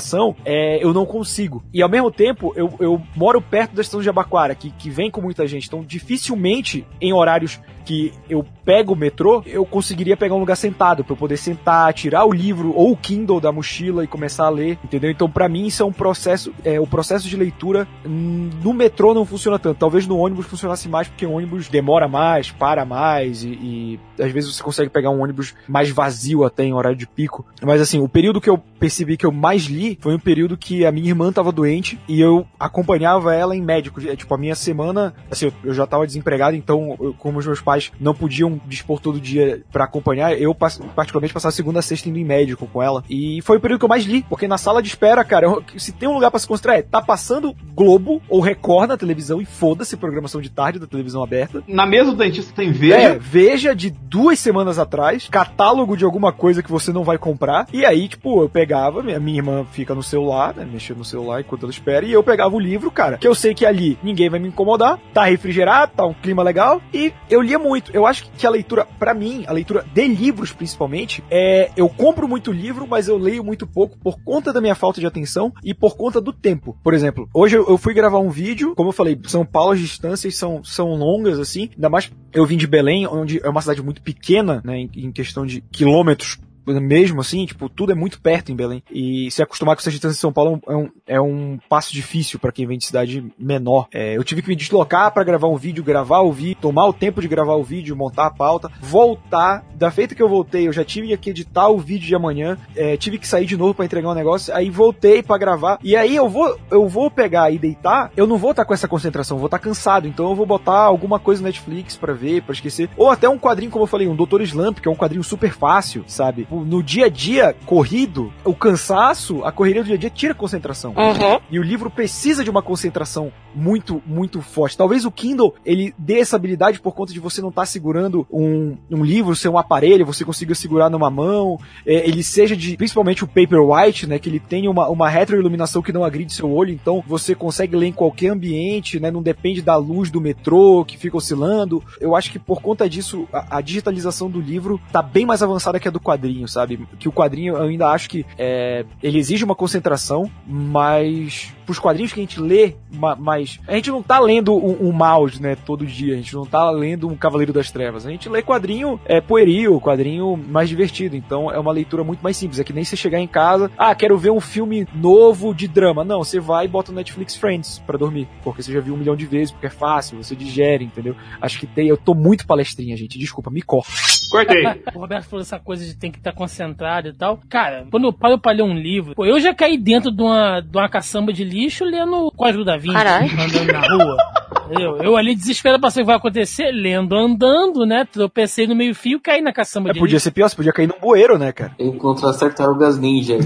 é, 0.46 0.84
eu 0.84 0.94
não 0.94 1.06
consigo. 1.06 1.64
E 1.74 1.82
ao 1.82 1.90
mesmo 1.90 2.12
tempo, 2.12 2.54
eu, 2.56 2.74
eu 2.80 3.02
moro 3.16 3.42
perto 3.42 3.76
da 3.76 3.82
estação 3.82 4.02
de 4.02 4.10
Abaquara, 4.10 4.56
que, 4.56 4.72
que 4.72 4.90
vem 4.90 5.10
com 5.10 5.22
muita 5.22 5.46
gente, 5.48 5.68
então 5.68 5.84
dificilmente 5.84 6.86
em 7.00 7.14
horários 7.14 7.60
que 7.84 8.14
eu 8.30 8.46
pego 8.64 8.94
o 8.94 8.96
metrô, 8.96 9.44
eu 9.46 9.66
conseguiria 9.66 10.16
pegar 10.16 10.36
um 10.36 10.40
lugar 10.40 10.56
sentado 10.56 11.04
pra 11.04 11.14
eu 11.14 11.18
poder 11.18 11.38
sentar, 11.38 11.94
tirar 11.94 12.26
o 12.26 12.32
livro 12.32 12.74
ou 12.76 12.92
o 12.92 12.98
Kindle 12.98 13.40
da 13.40 13.52
mochila 13.52 14.04
e 14.04 14.08
começar 14.08 14.46
a 14.46 14.50
ler, 14.50 14.78
entendeu? 14.84 15.10
Então 15.10 15.30
pra 15.30 15.50
mim 15.50 15.66
isso 15.66 15.84
é 15.84 15.86
um 15.86 15.92
processo, 15.92 16.54
é 16.64 16.80
o 16.80 16.88
processo 16.88 17.28
de 17.28 17.36
leitura 17.36 17.88
hum, 18.06 18.50
no 18.64 18.74
metrô 18.74 19.14
não 19.14 19.26
funciona 19.26 19.58
tanto. 19.58 19.78
Talvez 19.78 20.08
no 20.08 20.18
ônibus 20.18 20.46
funcionasse 20.46 20.88
mais 20.88 21.08
porque 21.08 21.26
o 21.26 21.32
ônibus 21.32 21.68
demora 21.68 22.08
mais, 22.08 22.52
para 22.52 22.86
mais 22.86 23.44
e, 23.44 23.50
e 23.50 24.00
às 24.20 24.32
vezes 24.32 24.56
você 24.56 24.64
consegue 24.64 24.90
pegar 24.90 25.10
um 25.10 25.22
ônibus 25.22 25.54
mais 25.68 25.90
vazio 25.90 26.44
até 26.44 26.64
em 26.64 26.74
horário 26.74 26.98
de 26.98 27.08
pico. 27.08 27.46
Mas 27.62 27.82
assim, 27.82 28.00
o 28.00 28.08
período 28.08 28.42
que 28.42 28.50
eu 28.50 28.58
percebi 28.58 29.16
que 29.16 29.26
eu 29.26 29.32
mais 29.32 29.64
li 29.64 29.98
foi 30.02 30.16
um 30.16 30.20
período 30.20 30.58
que 30.58 30.86
a 30.86 30.92
minha 30.92 31.10
irmã 31.10 31.32
tava 31.32 31.52
doente 31.52 32.00
e 32.08 32.20
eu 32.20 32.46
acompanhava 32.60 33.34
ela 33.36 33.56
em 33.56 33.62
médico. 33.62 34.02
É, 34.08 34.16
tipo, 34.16 34.34
a 34.34 34.38
minha 34.38 34.56
semana, 34.56 35.14
assim, 35.30 35.52
eu, 35.64 35.74
já 35.74 35.86
tava 35.86 36.08
desempregado, 36.08 36.56
então, 36.56 36.98
como 37.18 37.40
os 37.40 37.46
meus 37.46 37.62
pais 37.62 37.71
pais 37.72 37.92
não 38.00 38.14
podiam 38.14 38.60
dispor 38.68 39.00
todo 39.00 39.20
dia 39.20 39.62
pra 39.72 39.86
acompanhar, 39.86 40.34
eu 40.40 40.54
particularmente 40.54 41.34
passava 41.34 41.52
segunda 41.52 41.80
a 41.80 41.82
sexta 41.82 42.10
indo 42.10 42.18
em 42.20 42.26
médico 42.26 42.68
com 42.68 42.82
ela. 42.84 43.04
E 43.10 43.40
foi 43.44 43.58
o 43.58 43.60
período 43.62 43.80
que 43.80 43.86
eu 43.86 43.90
mais 43.90 44.04
li, 44.06 44.26
porque 44.28 44.48
na 44.48 44.58
sala 44.58 44.82
de 44.82 44.90
espera, 44.90 45.24
cara, 45.24 45.46
eu- 45.46 45.64
se 45.78 45.92
tem 45.92 46.10
um 46.10 46.14
lugar 46.14 46.30
pra 46.32 46.40
se 46.40 46.48
concentrar, 46.48 46.78
é, 46.78 46.82
tá 46.82 47.02
passando 47.02 47.56
Globo 47.74 48.22
ou 48.28 48.42
Record 48.42 48.90
na 48.90 48.98
televisão 48.98 49.42
e 49.42 49.46
foda-se 49.46 49.96
programação 49.98 50.42
de 50.42 50.50
tarde 50.50 50.80
da 50.80 50.88
televisão 50.88 51.24
aberta. 51.24 51.64
Na 51.68 51.86
mesa 51.86 52.12
do 52.12 52.18
dentista 52.18 52.52
tem 52.56 52.70
É, 52.70 52.72
veja. 52.72 53.18
veja 53.20 53.76
de 53.76 53.90
duas 53.90 54.40
semanas 54.40 54.78
atrás, 54.78 55.28
catálogo 55.32 55.96
de 55.96 56.04
alguma 56.06 56.32
coisa 56.32 56.62
que 56.62 56.72
você 56.72 56.92
não 56.92 57.04
vai 57.04 57.18
comprar. 57.18 57.68
E 57.72 57.86
aí, 57.86 58.08
tipo, 58.08 58.42
eu 58.42 58.50
pegava, 58.50 59.02
minha, 59.04 59.20
minha 59.20 59.38
irmã 59.40 59.66
fica 59.72 59.96
no 59.96 60.04
celular, 60.04 60.54
né, 60.56 60.68
mexendo 60.72 60.98
no 60.98 61.06
celular 61.06 61.40
enquanto 61.42 61.64
ela 61.64 61.72
espera, 61.72 62.06
e 62.06 62.12
eu 62.12 62.24
pegava 62.24 62.56
o 62.56 62.60
livro, 62.60 62.92
cara, 62.92 63.18
que 63.18 63.28
eu 63.28 63.36
sei 63.36 63.54
que 63.54 63.66
ali 63.66 63.98
ninguém 64.04 64.30
vai 64.30 64.40
me 64.40 64.48
incomodar, 64.48 65.00
tá 65.14 65.26
refrigerado, 65.26 65.92
tá 65.96 66.06
um 66.06 66.14
clima 66.14 66.42
legal, 66.44 66.82
e 66.94 67.14
eu 67.30 67.42
lia 67.42 67.60
muito. 67.62 67.92
Eu 67.96 68.06
acho 68.06 68.30
que 68.32 68.46
a 68.46 68.50
leitura, 68.50 68.86
pra 69.00 69.14
mim, 69.14 69.44
a 69.48 69.54
leitura 69.54 69.86
de 69.94 70.08
livros 70.08 70.52
principalmente, 70.52 71.24
é. 71.30 71.72
Eu 71.76 71.88
compro 71.88 72.28
muito 72.28 72.52
livro, 72.52 72.88
mas 72.88 73.08
eu 73.08 73.18
leio 73.18 73.44
muito 73.44 73.66
pouco 73.66 73.98
por 73.98 74.20
conta 74.24 74.52
da 74.52 74.62
minha 74.62 74.76
falta 74.76 75.00
de 75.00 75.08
atenção 75.08 75.54
e 75.64 75.74
por 75.74 75.96
conta 75.96 76.20
do 76.20 76.34
tempo. 76.34 76.78
Por 76.84 76.94
exemplo, 76.94 77.30
hoje 77.34 77.58
eu, 77.58 77.68
eu 77.68 77.78
fui 77.78 77.94
gravar 77.94 78.20
um 78.20 78.30
vídeo, 78.30 78.74
como 78.76 78.90
eu 78.90 78.94
falei, 78.94 79.20
São 79.26 79.46
Paulo 79.46 79.72
as 79.72 79.80
distâncias 79.80 80.36
são, 80.36 80.64
são 80.64 80.96
longas, 80.96 81.40
assim, 81.40 81.70
ainda 81.74 81.90
mais 81.90 82.12
eu 82.34 82.46
vim 82.46 82.58
de 82.58 82.68
Belém, 82.68 83.08
onde 83.08 83.40
é 83.44 83.50
uma 83.50 83.62
cidade 83.62 83.82
muito 83.82 84.02
pequena, 84.02 84.62
né, 84.64 84.78
em, 84.78 84.90
em 84.96 85.12
questão 85.12 85.46
de 85.46 85.62
quilômetros 85.62 86.40
mesmo 86.80 87.22
assim, 87.22 87.46
tipo, 87.46 87.70
tudo 87.70 87.92
é 87.92 87.96
muito 87.96 88.22
perto 88.22 88.52
em 88.52 88.56
Belém. 88.56 88.84
E 88.92 89.30
se 89.32 89.42
acostumar 89.42 89.76
com 89.76 89.82
essa 89.82 89.92
distância 89.92 90.16
de 90.16 90.22
São 90.22 90.34
Paulo 90.34 90.62
é 90.68 90.76
um, 90.76 90.90
é 91.08 91.22
um 91.22 91.60
passo 91.70 91.94
difícil 91.94 92.40
pra 92.40 92.52
quem 92.52 92.66
vem 92.66 92.78
de 92.78 92.86
cidade 92.86 93.24
menor. 93.38 93.88
É, 93.94 94.16
eu 94.16 94.24
tive 94.24 94.42
que 94.42 94.50
me 94.50 94.56
deslocar 94.56 95.12
pra 95.14 95.24
gravar 95.24 95.48
um 95.48 95.58
vídeo, 95.58 95.84
gravar 95.84 96.22
o 96.22 96.32
vídeo, 96.32 96.58
tomar 96.62 96.86
o 96.88 96.94
tempo 96.94 97.22
de 97.22 97.28
gravar 97.28 97.56
o 97.56 97.64
vídeo, 97.64 97.96
montar 97.96 98.28
a 98.28 98.32
pauta, 98.32 98.72
voltar. 98.82 99.66
Da 99.76 99.90
feita 99.90 100.14
que 100.14 100.22
eu 100.22 100.30
voltei, 100.30 100.68
eu 100.68 100.74
já 100.74 100.86
tive 100.86 101.16
que 101.18 101.32
editar 101.32 101.68
o 101.70 101.80
vídeo 101.80 102.08
de 102.08 102.16
amanhã, 102.16 102.58
é, 102.76 102.96
tive 102.98 103.18
que 103.18 103.28
sair 103.28 103.46
de 103.46 103.58
novo 103.58 103.74
pra 103.74 103.86
entregar 103.86 104.10
um 104.10 104.14
negócio, 104.14 104.54
aí 104.54 104.70
voltei 104.70 105.24
pra 105.24 105.38
gravar. 105.38 105.80
E 105.84 105.96
aí 105.96 106.16
eu 106.16 106.30
vou, 106.30 106.58
eu 106.70 106.88
vou 106.88 107.10
pegar 107.10 107.52
e 107.52 107.58
deitar, 107.58 108.12
eu 108.16 108.28
não 108.28 108.38
vou 108.38 108.52
estar 108.52 108.66
com 108.66 108.74
essa 108.74 108.88
concentração, 108.88 109.38
vou 109.38 109.48
estar 109.48 109.60
cansado. 109.60 110.08
Então 110.08 110.30
eu 110.30 110.36
vou 110.36 110.46
botar 110.46 110.82
alguma 110.82 111.20
coisa 111.20 111.42
no 111.42 111.48
Netflix 111.48 111.98
pra 111.98 112.14
ver, 112.14 112.44
pra 112.44 112.54
esquecer. 112.54 112.90
Ou 112.96 113.10
até 113.10 113.28
um 113.28 113.40
quadrinho, 113.40 113.72
como 113.72 113.84
eu 113.84 113.88
falei, 113.88 114.08
um 114.08 114.16
Doutor 114.16 114.42
Slump, 114.42 114.80
que 114.80 114.88
é 114.88 114.92
um 114.92 114.96
quadrinho 114.96 115.24
super 115.24 115.52
fácil, 115.52 116.04
sabe? 116.08 116.48
No 116.66 116.82
dia 116.84 117.06
a 117.06 117.10
dia, 117.10 117.56
corrido, 117.66 118.32
o 118.44 118.54
cansaço, 118.54 119.44
a 119.44 119.52
correria 119.52 119.84
do 119.84 119.88
dia 119.88 119.96
a 119.96 120.00
dia 120.00 120.10
tira 120.10 120.34
a 120.34 120.36
concentração. 120.36 120.92
Uhum. 120.92 121.40
E 121.50 121.60
o 121.60 121.64
livro 121.64 121.90
precisa 121.90 122.44
de 122.44 122.50
uma 122.50 122.62
concentração 122.62 123.32
muito, 123.54 124.02
muito 124.06 124.42
forte. 124.42 124.78
Talvez 124.78 125.06
o 125.06 125.12
Kindle, 125.12 125.54
ele 125.66 125.94
dê 125.98 126.20
essa 126.20 126.36
habilidade 126.36 126.80
por 126.80 126.94
conta 126.94 127.14
de 127.14 127.20
você 127.20 127.42
não 127.42 127.50
estar 127.50 127.66
segurando 127.66 128.26
um, 128.32 128.78
um 128.90 129.04
livro, 129.04 129.36
ser 129.36 129.50
um 129.50 129.58
aparelho, 129.58 130.06
você 130.06 130.24
consiga 130.24 130.56
segurar 130.56 130.90
numa 130.90 131.10
mão, 131.10 131.60
é, 131.86 132.08
ele 132.08 132.24
seja 132.24 132.56
de, 132.56 132.78
principalmente 132.78 133.24
o 133.24 133.28
Paperwhite, 133.28 134.08
né, 134.08 134.20
que 134.20 134.30
ele 134.30 134.40
tem 134.40 134.68
uma, 134.68 134.88
uma 134.90 135.10
retroiluminação 135.10 135.82
que 135.82 135.92
não 135.92 136.04
agride 136.04 136.34
seu 136.34 136.52
olho, 136.52 136.72
então 136.72 137.04
você 137.06 137.36
consegue 137.36 137.76
ler 137.76 137.88
em 137.88 137.94
qualquer 137.94 138.30
ambiente, 138.30 139.00
né, 139.00 139.12
não 139.12 139.22
depende 139.22 139.62
da 139.62 139.76
luz 139.76 140.10
do 140.10 140.22
metrô 140.22 140.86
que 140.86 140.98
fica 140.98 141.18
oscilando. 141.18 141.84
Eu 142.00 142.16
acho 142.16 142.32
que 142.32 142.40
por 142.40 142.62
conta 142.62 142.90
disso, 142.90 143.28
a, 143.32 143.58
a 143.58 143.62
digitalização 143.62 144.30
do 144.30 144.40
livro 144.40 144.80
tá 144.92 145.02
bem 145.02 145.26
mais 145.26 145.44
avançada 145.44 145.80
que 145.80 145.88
a 145.88 145.92
do 145.92 146.00
quadrinho, 146.00 146.41
sabe? 146.48 146.80
Que 147.00 147.08
o 147.10 147.12
quadrinho 147.12 147.56
eu 147.56 147.64
ainda 147.64 147.88
acho 147.90 148.10
que 148.10 148.26
é, 148.38 148.86
ele 149.02 149.18
exige 149.18 149.44
uma 149.44 149.56
concentração, 149.56 150.30
mas 150.48 151.54
pros 151.66 151.80
quadrinhos 151.80 152.12
que 152.12 152.20
a 152.20 152.24
gente 152.24 152.40
lê, 152.40 152.76
ma- 152.92 153.16
mas 153.16 153.60
a 153.68 153.76
gente 153.76 153.90
não 153.92 154.02
tá 154.04 154.20
lendo 154.20 154.54
um, 154.56 154.90
um 154.90 154.92
mouse, 154.92 155.42
né, 155.42 155.56
todo 155.56 155.86
dia, 155.86 156.14
a 156.14 156.18
gente 156.18 156.34
não 156.34 156.46
tá 156.46 156.70
lendo 156.70 157.08
um 157.08 157.16
Cavaleiro 157.16 157.54
das 157.54 157.72
Trevas, 157.72 158.06
a 158.06 158.10
gente 158.12 158.28
lê 158.28 158.42
quadrinho 158.42 159.00
é 159.06 159.22
pueril, 159.22 159.80
quadrinho 159.80 160.36
mais 160.36 160.68
divertido, 160.68 161.16
então 161.16 161.52
é 161.52 161.58
uma 161.60 161.72
leitura 161.72 162.04
muito 162.04 162.22
mais 162.22 162.36
simples, 162.36 162.60
é 162.60 162.64
que 162.64 162.74
nem 162.74 162.84
você 162.84 162.98
chegar 162.98 163.20
em 163.20 163.28
casa, 163.28 163.72
ah, 163.78 163.94
quero 163.96 164.18
ver 164.18 164.32
um 164.32 164.42
filme 164.42 164.86
novo 164.94 165.54
de 165.54 165.68
drama, 165.68 166.04
não, 166.04 166.24
você 166.24 166.40
vai 166.40 166.66
e 166.66 166.68
bota 166.68 166.92
no 166.92 166.98
Netflix 166.98 167.36
Friends 167.36 167.80
pra 167.86 167.98
dormir, 167.98 168.28
porque 168.44 168.62
você 168.62 168.74
já 168.74 168.80
viu 168.82 168.94
um 168.94 168.98
milhão 168.98 169.16
de 169.16 169.26
vezes, 169.26 169.52
porque 169.52 169.68
é 169.68 169.70
fácil, 169.70 170.22
você 170.22 170.36
digere, 170.36 170.84
entendeu? 170.84 171.16
Acho 171.40 171.60
que 171.60 171.68
tem, 171.68 171.88
eu 171.88 171.98
tô 171.98 172.14
muito 172.14 172.46
palestrinha, 172.46 172.98
gente, 172.98 173.18
desculpa, 173.18 173.50
me 173.50 173.62
corta. 173.62 173.92
Cortei. 174.32 174.64
O 174.96 175.00
Roberto 175.00 175.26
falou 175.26 175.42
essa 175.42 175.60
coisa 175.60 175.86
de 175.86 175.96
tem 175.96 176.10
que 176.12 176.18
estar 176.18 176.32
concentrado 176.32 177.10
e 177.10 177.14
tal. 177.14 177.40
Cara, 177.50 177.86
quando 177.92 178.06
eu 178.06 178.14
paro 178.14 178.40
pra 178.40 178.52
ler 178.54 178.64
um 178.64 178.74
livro, 178.74 179.14
pô, 179.14 179.26
eu 179.26 179.40
já 179.40 179.54
caí 179.54 179.78
dentro 179.78 180.12
de 180.12 180.22
uma, 180.22 180.62
de 180.62 180.78
uma 180.78 180.88
caçamba 180.90 181.34
de 181.34 181.44
lixo 181.44 181.84
lendo 181.84 182.28
o 182.28 182.32
Código 182.32 182.64
da 182.64 182.78
Vinci, 182.78 182.94
Caralho. 182.96 183.30
andando 183.34 183.72
na 183.74 183.80
rua. 183.82 184.18
Entendeu? 184.66 184.98
Eu 185.04 185.18
ali 185.18 185.36
desesperado 185.36 185.82
pra 185.82 185.90
saber 185.92 186.04
o 186.04 186.06
que 186.06 186.08
vai 186.08 186.16
acontecer, 186.16 186.72
lendo, 186.72 187.14
andando, 187.14 187.86
né? 187.86 188.06
Tropecei 188.10 188.66
no 188.66 188.74
meio 188.76 188.96
fio, 188.96 189.20
caí 189.20 189.42
na 189.42 189.52
caçamba 189.52 189.90
É, 189.90 189.94
de 189.94 190.00
podia 190.00 190.14
lixo. 190.16 190.24
ser 190.24 190.32
pior, 190.32 190.48
você 190.48 190.56
podia 190.56 190.72
cair 190.72 190.88
num 190.88 190.98
bueiro, 191.00 191.38
né, 191.38 191.52
cara? 191.52 191.74
Encontrar 191.78 192.30
as 192.30 192.38
tartarugas 192.40 192.98
ninja. 192.98 193.36
aí. 193.36 193.42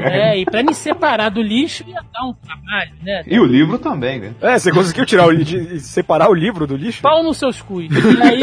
É, 0.00 0.38
e 0.40 0.44
pra 0.44 0.62
me 0.64 0.74
separar 0.74 1.28
do 1.28 1.40
lixo 1.40 1.84
ia 1.86 2.00
dar 2.12 2.24
um 2.26 2.32
trabalho, 2.34 2.90
né? 3.02 3.22
E 3.26 3.38
o 3.38 3.44
livro 3.44 3.78
também, 3.78 4.18
né? 4.18 4.34
É, 4.40 4.58
você 4.58 4.72
conseguiu 4.72 5.06
tirar 5.06 5.26
o, 5.28 5.36
de- 5.36 5.78
separar 5.80 6.28
o 6.28 6.34
livro 6.34 6.66
do 6.66 6.76
lixo? 6.76 7.02
Pau 7.02 7.22
nos 7.22 7.36
seus 7.36 7.62
cus. 7.62 7.84
E 7.84 8.22
aí. 8.22 8.40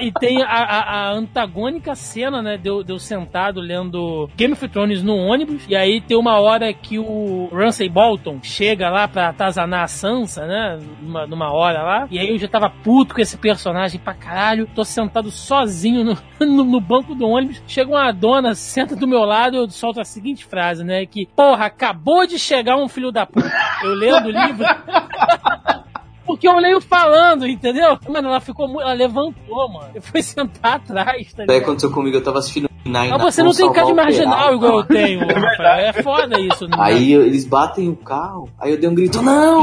E 0.00 0.12
tem 0.12 0.42
a, 0.42 0.46
a- 0.46 1.08
a 1.08 1.12
antagônica 1.12 1.94
cena, 1.94 2.42
né? 2.42 2.56
Deu 2.58 2.82
de 2.82 2.92
eu 2.92 2.98
sentado 2.98 3.60
lendo 3.60 4.28
Game 4.36 4.52
of 4.52 4.68
Thrones 4.68 5.02
no 5.02 5.16
ônibus. 5.16 5.64
E 5.68 5.74
aí 5.76 6.00
tem 6.00 6.16
uma 6.16 6.38
hora 6.40 6.72
que 6.72 6.98
o 6.98 7.48
Ramsay 7.52 7.88
Bolton 7.88 8.38
chega 8.42 8.88
lá 8.90 9.06
pra 9.08 9.28
atazanar 9.28 9.84
a 9.84 9.88
Sansa, 9.88 10.46
né? 10.46 10.78
Numa, 11.00 11.26
numa 11.26 11.52
hora 11.52 11.82
lá. 11.82 12.06
E 12.10 12.18
aí 12.18 12.30
eu 12.30 12.38
já 12.38 12.48
tava 12.48 12.68
puto 12.70 13.14
com 13.14 13.20
esse 13.20 13.36
personagem 13.38 14.00
pra 14.00 14.14
caralho. 14.14 14.68
Tô 14.74 14.84
sentado 14.84 15.30
sozinho 15.30 16.04
no, 16.04 16.18
no, 16.46 16.64
no 16.64 16.80
banco 16.80 17.14
do 17.14 17.26
ônibus. 17.28 17.62
Chega 17.66 17.90
uma 17.90 18.12
dona, 18.12 18.54
senta 18.54 18.94
do 18.96 19.06
meu 19.06 19.24
lado. 19.24 19.56
Eu 19.56 19.70
solto 19.70 20.00
a 20.00 20.04
seguinte 20.04 20.44
frase, 20.44 20.84
né? 20.84 21.06
Que, 21.06 21.26
porra, 21.26 21.66
acabou 21.66 22.26
de 22.26 22.38
chegar 22.38 22.76
um 22.76 22.88
filho 22.88 23.10
da 23.12 23.24
puta. 23.26 23.50
Eu 23.82 23.94
lendo 23.94 24.26
o 24.26 24.30
livro. 24.30 24.64
Porque 26.26 26.48
eu 26.48 26.56
leio 26.58 26.80
falando, 26.80 27.46
entendeu? 27.46 27.98
Mano, 28.08 28.28
ela 28.28 28.40
ficou 28.40 28.66
muito. 28.66 28.82
Ela 28.82 28.94
levantou, 28.94 29.68
mano. 29.72 29.90
Eu 29.94 30.02
fui 30.02 30.22
sentar 30.22 30.76
atrás, 30.76 31.32
tá 31.32 31.44
Daí 31.44 31.56
ligado? 31.56 31.62
aconteceu 31.62 31.90
comigo, 31.90 32.16
eu 32.16 32.22
tava 32.24 32.38
assistindo 32.38 32.68
Nine 32.84 33.08
Mas 33.08 33.22
você 33.34 33.42
não 33.42 33.52
tem 33.52 33.72
cara 33.72 33.86
de 33.86 33.94
marginal 33.94 34.54
igual 34.54 34.78
eu 34.80 34.84
tenho, 34.84 35.20
É. 35.60 35.88
É 35.88 36.02
foda 36.02 36.38
isso. 36.40 36.68
Né? 36.68 36.76
Aí 36.78 37.12
eles 37.14 37.44
batem 37.46 37.88
o 37.88 37.96
carro, 37.96 38.48
aí 38.60 38.72
eu 38.72 38.78
dei 38.78 38.88
um 38.88 38.94
grito, 38.94 39.22
não! 39.22 39.62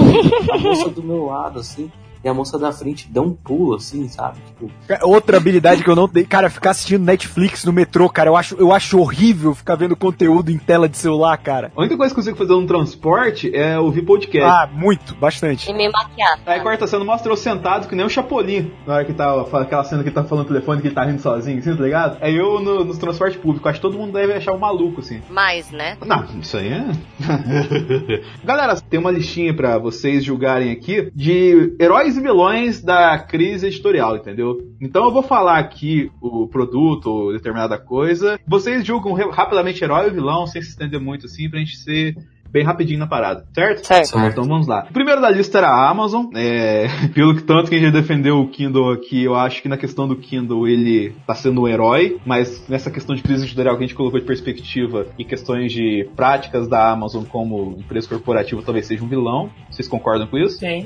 A 0.52 0.58
moça 0.58 0.90
do 0.90 1.04
meu 1.04 1.26
lado, 1.26 1.60
assim, 1.60 1.92
e 2.24 2.30
a 2.30 2.34
moça 2.34 2.58
da 2.58 2.72
frente 2.72 3.08
deu 3.10 3.24
um 3.24 3.34
pulo, 3.34 3.76
assim, 3.76 4.08
sabe? 4.08 4.40
Tipo, 4.46 4.72
Outra 5.04 5.38
habilidade 5.38 5.84
que 5.84 5.90
eu 5.90 5.96
não 5.96 6.08
dei, 6.08 6.24
cara, 6.26 6.50
ficar 6.50 6.72
assistindo 6.72 7.04
Netflix 7.04 7.64
no 7.66 7.74
metrô, 7.74 8.10
cara, 8.10 8.30
eu 8.30 8.36
acho, 8.36 8.56
eu 8.56 8.72
acho 8.72 9.00
horrível 9.00 9.56
ficar 9.56 9.76
vendo 9.76 9.96
conteúdo 9.96 10.52
em 10.52 10.58
tela 10.58 10.88
de 10.88 10.98
celular, 10.98 11.38
cara. 11.38 11.72
A 11.76 11.80
única 11.80 11.98
coisa 11.98 12.14
que 12.14 12.20
eu 12.20 12.24
consigo 12.24 12.38
fazer 12.38 12.54
no 12.54 12.68
transporte 12.68 13.56
é 13.56 13.80
ouvir 13.80 14.04
podcast. 14.04 14.50
Ah, 14.50 14.70
muito, 14.72 15.16
bastante. 15.16 15.70
E 15.70 15.74
me 15.74 15.90
maquiar. 15.90 16.40
Aí 16.46 16.60
quarta 16.60 16.88
cena 16.88 17.04
mostra 17.04 17.32
eu 17.32 17.38
sentado 17.38 17.88
que 17.88 17.96
nem 17.96 18.06
o 18.06 18.10
Chapolin. 18.10 18.72
Na 18.86 18.96
hora 18.96 19.06
que 19.06 19.14
tá 19.14 19.42
aquela 19.42 19.84
cena 19.84 20.04
que 20.04 20.10
ele 20.10 20.16
tá 20.16 20.24
falando 20.24 20.48
no 20.48 20.54
telefone 20.54 20.82
que 20.82 20.88
ele 20.88 20.96
tá 20.96 21.04
rindo 21.04 21.22
sozinho, 21.22 21.60
assim, 21.60 21.76
tá 21.76 21.84
ligado? 21.84 22.18
Aí 22.22 22.36
eu 22.36 22.60
no, 22.60 22.84
no 22.84 22.98
transporte 22.98 23.38
público, 23.38 23.68
acho 23.68 23.80
que 23.80 23.82
todo 23.82 23.98
mundo 23.98 24.14
deve 24.14 24.34
achar 24.34 24.54
um 24.54 24.60
maluco, 24.60 25.02
assim. 25.02 25.22
Mais, 25.30 25.72
né? 25.72 25.98
Não, 26.06 26.26
isso 26.40 26.58
aí 26.58 26.70
é. 26.72 26.86
Galera, 28.44 28.80
tem 28.82 29.00
uma 29.00 29.12
listinha 29.12 29.54
pra 29.54 29.78
vocês 29.78 30.24
julgarem 30.24 30.72
aqui 30.72 31.12
de 31.16 31.76
heróis 31.80 32.11
e 32.18 32.22
vilões 32.22 32.82
da 32.82 33.18
crise 33.20 33.68
editorial, 33.68 34.16
entendeu? 34.16 34.58
Então 34.80 35.06
eu 35.06 35.12
vou 35.12 35.24
falar 35.24 35.60
aqui 35.60 36.12
o 36.22 36.48
produto 36.48 37.08
ou 37.08 37.34
determinada 37.34 37.78
coisa. 37.78 38.40
Vocês 38.48 38.86
julgam 38.86 39.14
rapidamente 39.30 39.84
herói 39.84 40.06
ou 40.06 40.14
vilão, 40.14 40.48
sem 40.48 40.62
se 40.62 40.70
estender 40.70 41.00
muito 41.00 41.26
assim, 41.26 41.50
pra 41.50 41.60
gente 41.60 41.78
ser 41.78 42.16
bem 42.52 42.64
rapidinho 42.64 43.00
na 43.00 43.08
parada, 43.08 43.46
certo? 43.54 43.86
Certo. 43.86 44.20
Então 44.20 44.44
vamos 44.44 44.68
lá. 44.68 44.86
O 44.90 44.94
primeiro 44.94 45.22
da 45.22 45.30
lista 45.30 45.58
era 45.58 45.68
a 45.68 45.90
Amazon. 45.90 46.26
É, 46.36 46.88
pelo 47.14 47.36
que 47.36 47.44
tanto 47.44 47.70
que 47.70 47.76
a 47.76 47.80
gente 47.80 47.94
já 47.94 48.00
defendeu 48.00 48.40
o 48.40 48.48
Kindle 48.48 48.92
aqui, 48.92 49.24
eu 49.24 49.36
acho 49.36 49.62
que 49.62 49.70
na 49.70 49.78
questão 49.78 50.08
do 50.08 50.16
Kindle 50.16 50.68
ele 50.68 51.16
tá 51.26 51.34
sendo 51.34 51.62
um 51.62 51.68
herói, 51.68 52.20
mas 52.26 52.68
nessa 52.68 52.92
questão 52.92 53.16
de 53.16 53.24
crise 53.24 53.46
editorial 53.46 53.78
que 53.78 53.84
a 53.84 53.88
gente 53.88 53.96
colocou 53.96 54.20
de 54.20 54.26
perspectiva 54.26 55.08
e 55.18 55.24
questões 55.24 55.72
de 55.72 56.08
práticas 56.16 56.68
da 56.68 56.92
Amazon 56.92 57.24
como 57.24 57.78
empresa 57.80 58.08
corporativa 58.08 58.62
talvez 58.64 58.86
seja 58.86 59.04
um 59.04 59.08
vilão. 59.08 59.50
Vocês 59.70 59.88
concordam 59.88 60.28
com 60.28 60.38
isso? 60.38 60.60
Sim, 60.60 60.86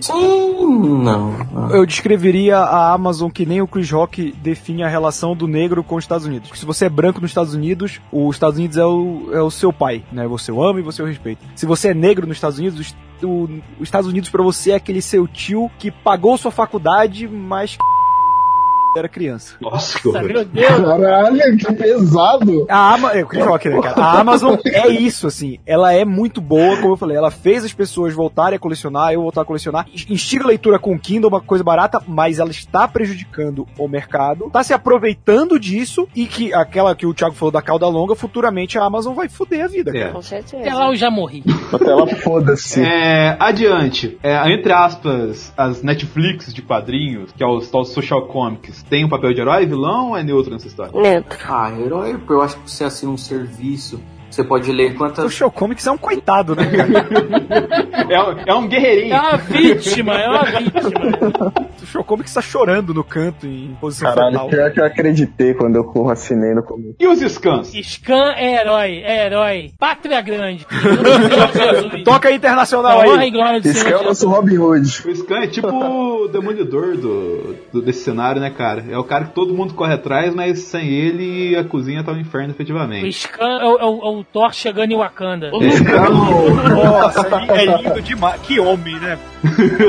não. 1.04 1.32
não. 1.52 1.72
Eu 1.72 1.86
descreveria 1.86 2.58
a 2.58 2.94
Amazon 2.94 3.30
que 3.30 3.46
nem 3.46 3.62
o 3.62 3.68
Chris 3.68 3.90
Rock 3.90 4.34
define 4.42 4.84
a 4.84 4.88
relação 4.88 5.36
do 5.36 5.48
negro 5.48 5.84
com 5.84 5.96
os 5.96 6.04
Estados 6.04 6.26
Unidos. 6.26 6.52
Se 6.54 6.66
você 6.66 6.86
é 6.86 6.90
branco 6.90 7.22
nos 7.22 7.32
Estados 7.32 7.54
Unidos, 7.54 8.00
os 8.12 8.36
Estados 8.36 8.58
Unidos 8.58 8.78
é 8.78 8.86
o, 8.86 9.30
é 9.34 9.42
o 9.42 9.50
seu 9.50 9.74
pai, 9.74 10.04
né? 10.12 10.28
Você 10.28 10.52
o 10.52 10.64
ama 10.64 10.80
e 10.80 10.84
você 10.84 11.02
o 11.02 11.06
respeita. 11.06 11.44
Se 11.56 11.65
você 11.65 11.90
é 11.90 11.94
negro 11.94 12.27
nos 12.27 12.38
Estados 12.38 12.60
Unidos, 12.60 12.95
os, 13.23 13.49
Estados 13.82 14.10
Unidos 14.10 14.30
pra 14.30 14.44
você 14.44 14.72
é 14.72 14.76
aquele 14.76 15.02
seu 15.02 15.27
tio 15.27 15.72
que 15.80 15.90
pagou 15.90 16.38
sua 16.38 16.52
faculdade, 16.52 17.27
mas 17.27 17.77
era 19.00 19.10
criança. 19.10 19.56
Nossa, 19.60 20.00
que 20.00 20.08
Nossa, 20.08 20.20
horror. 20.20 20.32
meu 20.34 20.46
Deus. 20.46 20.68
Caralho, 20.68 21.58
que 21.58 21.74
pesado. 21.74 22.66
A, 22.70 22.96
Ama 22.96 23.14
né, 23.14 23.24
cara? 23.26 24.02
a 24.02 24.20
Amazon 24.22 24.56
é 24.66 24.88
isso, 24.90 25.28
assim. 25.28 25.60
Ela 25.66 25.94
é 25.94 26.06
muito 26.06 26.40
boa, 26.42 26.78
como 26.78 26.94
eu 26.94 26.98
falei. 26.98 27.18
Ela 27.18 27.32
fez 27.32 27.66
as 27.66 27.74
pessoas 27.74 28.14
voltarem 28.14 28.56
a 28.56 28.60
colecionar, 28.60 29.12
eu 29.14 29.22
voltar 29.22 29.42
a 29.42 29.46
colecionar. 29.46 29.86
Instiga 30.10 30.44
a 30.46 30.48
leitura 30.48 30.80
com 30.80 30.98
Kindle, 30.98 31.30
uma 31.30 31.42
coisa 31.42 31.64
barata, 31.64 32.02
mas 32.08 32.40
ela 32.40 32.52
está 32.52 32.88
prejudicando 32.88 33.68
o 33.78 33.88
mercado. 33.88 34.46
Está 34.48 34.64
se 34.64 34.74
aproveitando 34.74 35.60
disso 35.60 36.08
e 36.16 36.26
que 36.26 36.54
aquela 36.54 36.96
que 36.96 37.06
o 37.06 37.14
Thiago 37.14 37.36
falou 37.36 37.52
da 37.52 37.62
cauda 37.62 37.88
longa, 37.88 38.16
futuramente 38.16 38.78
a 38.78 38.84
Amazon 38.84 39.14
vai 39.14 39.28
foder 39.30 39.66
a 39.66 39.68
vida, 39.68 39.92
É. 39.96 40.00
cara. 40.00 40.12
Com 40.14 40.22
certeza. 40.22 40.58
Até 40.64 40.74
lá 40.74 40.88
eu 40.88 40.96
já 40.96 41.10
morri. 41.12 41.44
Até 41.74 41.90
ela 41.90 42.08
foda-se. 42.08 42.82
É, 42.82 43.36
adiante. 43.40 44.18
É, 44.24 44.52
entre 44.52 44.72
aspas, 44.72 45.52
as 45.58 45.82
Netflix 45.82 46.54
de 46.54 46.62
quadrinhos, 46.62 47.32
que 47.32 47.44
é 47.44 47.48
os 47.48 47.70
tal 47.70 47.84
social 47.86 48.24
comics, 48.28 48.85
tem 48.90 49.03
um 49.03 49.10
papel 49.10 49.34
de 49.34 49.41
herói, 49.41 49.66
vilão 49.66 50.10
ou 50.10 50.18
é 50.18 50.24
neutro 50.24 50.52
nessa 50.52 50.68
história? 50.68 50.91
Neutro. 50.94 51.38
Ah, 51.48 51.72
herói, 51.80 52.20
eu 52.30 52.41
acho 52.41 52.57
que 52.57 52.70
você 52.70 52.84
assina 52.84 53.12
um 53.12 53.18
serviço, 53.18 53.99
você 54.36 54.44
pode 54.44 54.72
ler 54.72 54.91
O 54.91 54.95
quantas. 54.95 55.34
Show 55.34 55.49
Comics 55.52 55.86
é 55.88 55.91
um 55.91 55.98
coitado, 55.98 56.56
né? 56.56 56.64
É, 58.10 58.22
um- 58.22 58.40
é 58.45 58.53
um 58.53 58.68
guerreirinho. 58.68 59.14
É 59.16 59.20
uma 59.20 59.38
vítima, 59.38 60.14
é 60.16 60.30
uma 60.30 60.44
vítima. 60.45 61.53
O 61.86 61.88
Show 61.88 62.03
Comics 62.03 62.34
tá 62.34 62.41
chorando 62.41 62.94
no 62.95 63.03
canto 63.03 63.45
em 63.45 63.78
posição 63.80 64.10
Caralho, 64.10 64.32
fetal. 64.34 64.49
pior 64.49 64.72
que 64.72 64.80
eu 64.82 64.86
acreditei 64.86 65.53
quando 65.53 65.76
eu 65.76 66.10
assinei 66.10 66.53
no 66.56 66.64
começo. 66.64 66.95
E 66.99 67.07
os 67.07 67.20
scans? 67.20 67.72
Scan 67.74 68.34
é 68.36 68.60
herói, 68.62 69.02
é 69.03 69.26
herói. 69.28 69.72
Pátria 69.78 70.20
grande. 70.22 70.66
Toca 72.03 72.32
internacional 72.32 72.99
Honra 73.07 73.22
aí. 73.22 73.28
e 73.28 73.32
glória 73.32 73.62
do 73.62 73.72
que 73.72 73.94
é 73.94 73.98
o 73.98 74.03
nosso 74.03 74.28
Robin 74.28 74.57
Hood. 74.57 75.03
O 75.07 75.16
Scan 75.16 75.40
é 75.44 75.48
tipo 75.48 75.68
o 75.68 76.28
demolidor 76.28 76.98
do, 76.98 77.56
do- 77.72 77.82
desse 77.82 78.03
cenário, 78.03 78.41
né, 78.41 78.49
cara? 78.49 78.84
É 78.90 78.98
o 78.98 79.03
cara 79.03 79.26
que 79.26 79.34
todo 79.36 79.53
mundo 79.53 79.74
corre 79.74 79.94
atrás, 79.94 80.34
mas 80.34 80.60
sem 80.60 80.90
ele 80.90 81.56
a 81.56 81.64
cozinha 81.64 82.03
tá 82.03 82.12
um 82.14 82.20
inferno 82.20 82.49
O 82.49 82.52
efetivamente. 82.52 83.12
Scan 83.12 83.60
é 83.60 83.66
o, 83.66 83.78
é 83.78 83.86
o- 83.86 84.06
é 84.06 84.20
o 84.20 84.24
Thor 84.31 84.53
chegando 84.53 84.91
em 84.91 84.97
Wakanda. 84.97 85.52
Nossa, 85.52 87.27
é 87.53 87.65
lindo 87.65 88.02
demais. 88.02 88.41
Que 88.41 88.60
homem, 88.60 88.95
né? 88.99 89.18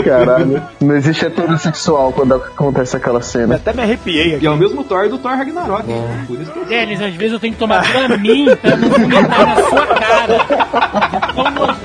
Caralho. 0.04 0.62
Não 0.80 0.96
existe 0.96 1.24
heterossexual 1.26 2.12
quando 2.12 2.34
acontece 2.34 2.96
aquela 2.96 3.20
cena. 3.22 3.56
Até 3.56 3.72
me 3.72 3.82
arrepiei 3.82 4.34
aqui. 4.34 4.44
E 4.44 4.46
é 4.46 4.50
o 4.50 4.56
mesmo 4.56 4.84
Thor 4.84 5.08
do 5.08 5.18
Thor 5.18 5.32
Ragnarok. 5.32 5.90
É. 5.90 6.24
Por 6.26 6.40
isso 6.40 6.52
que 6.52 6.58
eu 6.58 7.06
às 7.06 7.14
vezes 7.14 7.32
eu 7.32 7.40
tenho 7.40 7.52
que 7.52 7.58
tomar 7.58 7.82
Dramin 7.82 8.56
pra 8.56 8.76
não 8.76 8.88
vomitar 8.88 9.46
na 9.46 9.56
sua 9.62 9.86
cara. 9.86 10.38
De 11.10 11.34
tão 11.34 11.50
nojento. 11.50 11.75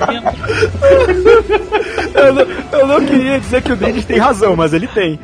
Eu 2.14 2.34
não, 2.34 2.42
eu 2.80 2.86
não 2.86 3.04
queria 3.06 3.40
dizer 3.40 3.62
que 3.62 3.72
o 3.72 3.76
Denis 3.76 4.04
tem 4.04 4.18
razão, 4.18 4.54
mas 4.56 4.72
ele 4.72 4.86
tem. 4.88 5.18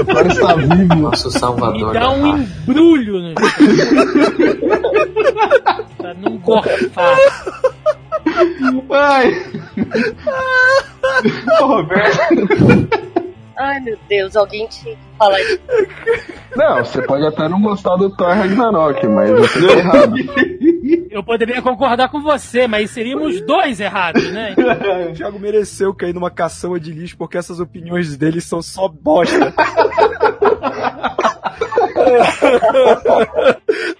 O 0.00 0.04
cara 0.04 0.28
está 0.28 0.54
vivo. 0.54 0.94
Nosso 0.96 1.30
salvador. 1.30 1.90
E 1.90 1.98
dá 1.98 2.10
um 2.10 2.30
raça. 2.32 2.44
embrulho 2.68 3.20
no 3.20 3.34
Pra 5.96 6.14
não 6.14 6.36
gorfar. 6.38 7.16
Ai! 8.90 9.42
Ô, 11.60 11.66
Roberto. 11.66 12.48
Ai, 13.58 13.80
meu 13.80 13.98
Deus, 14.08 14.36
alguém 14.36 14.66
tinha 14.68 14.94
que 14.94 15.02
falar 15.18 15.40
isso. 15.40 15.60
Não, 16.56 16.84
você 16.84 17.02
pode 17.02 17.24
até 17.24 17.48
não 17.48 17.62
gostar 17.62 17.94
do 17.96 18.10
Thor 18.10 18.28
Ragnarok, 18.28 19.06
mas 19.06 19.30
você 19.30 19.66
tá 19.66 19.72
errado. 19.72 20.14
Eu 21.10 21.22
poderia 21.22 21.62
concordar 21.62 22.08
com 22.08 22.20
você, 22.20 22.66
mas 22.66 22.90
seríamos 22.90 23.40
dois 23.42 23.80
errados, 23.80 24.30
né? 24.32 24.54
O 25.10 25.12
Thiago 25.12 25.38
mereceu 25.38 25.94
cair 25.94 26.12
numa 26.12 26.30
caçamba 26.30 26.80
de 26.80 26.92
lixo 26.92 27.16
porque 27.16 27.38
essas 27.38 27.60
opiniões 27.60 28.16
dele 28.16 28.40
são 28.40 28.60
só 28.62 28.88
bosta. 28.88 29.52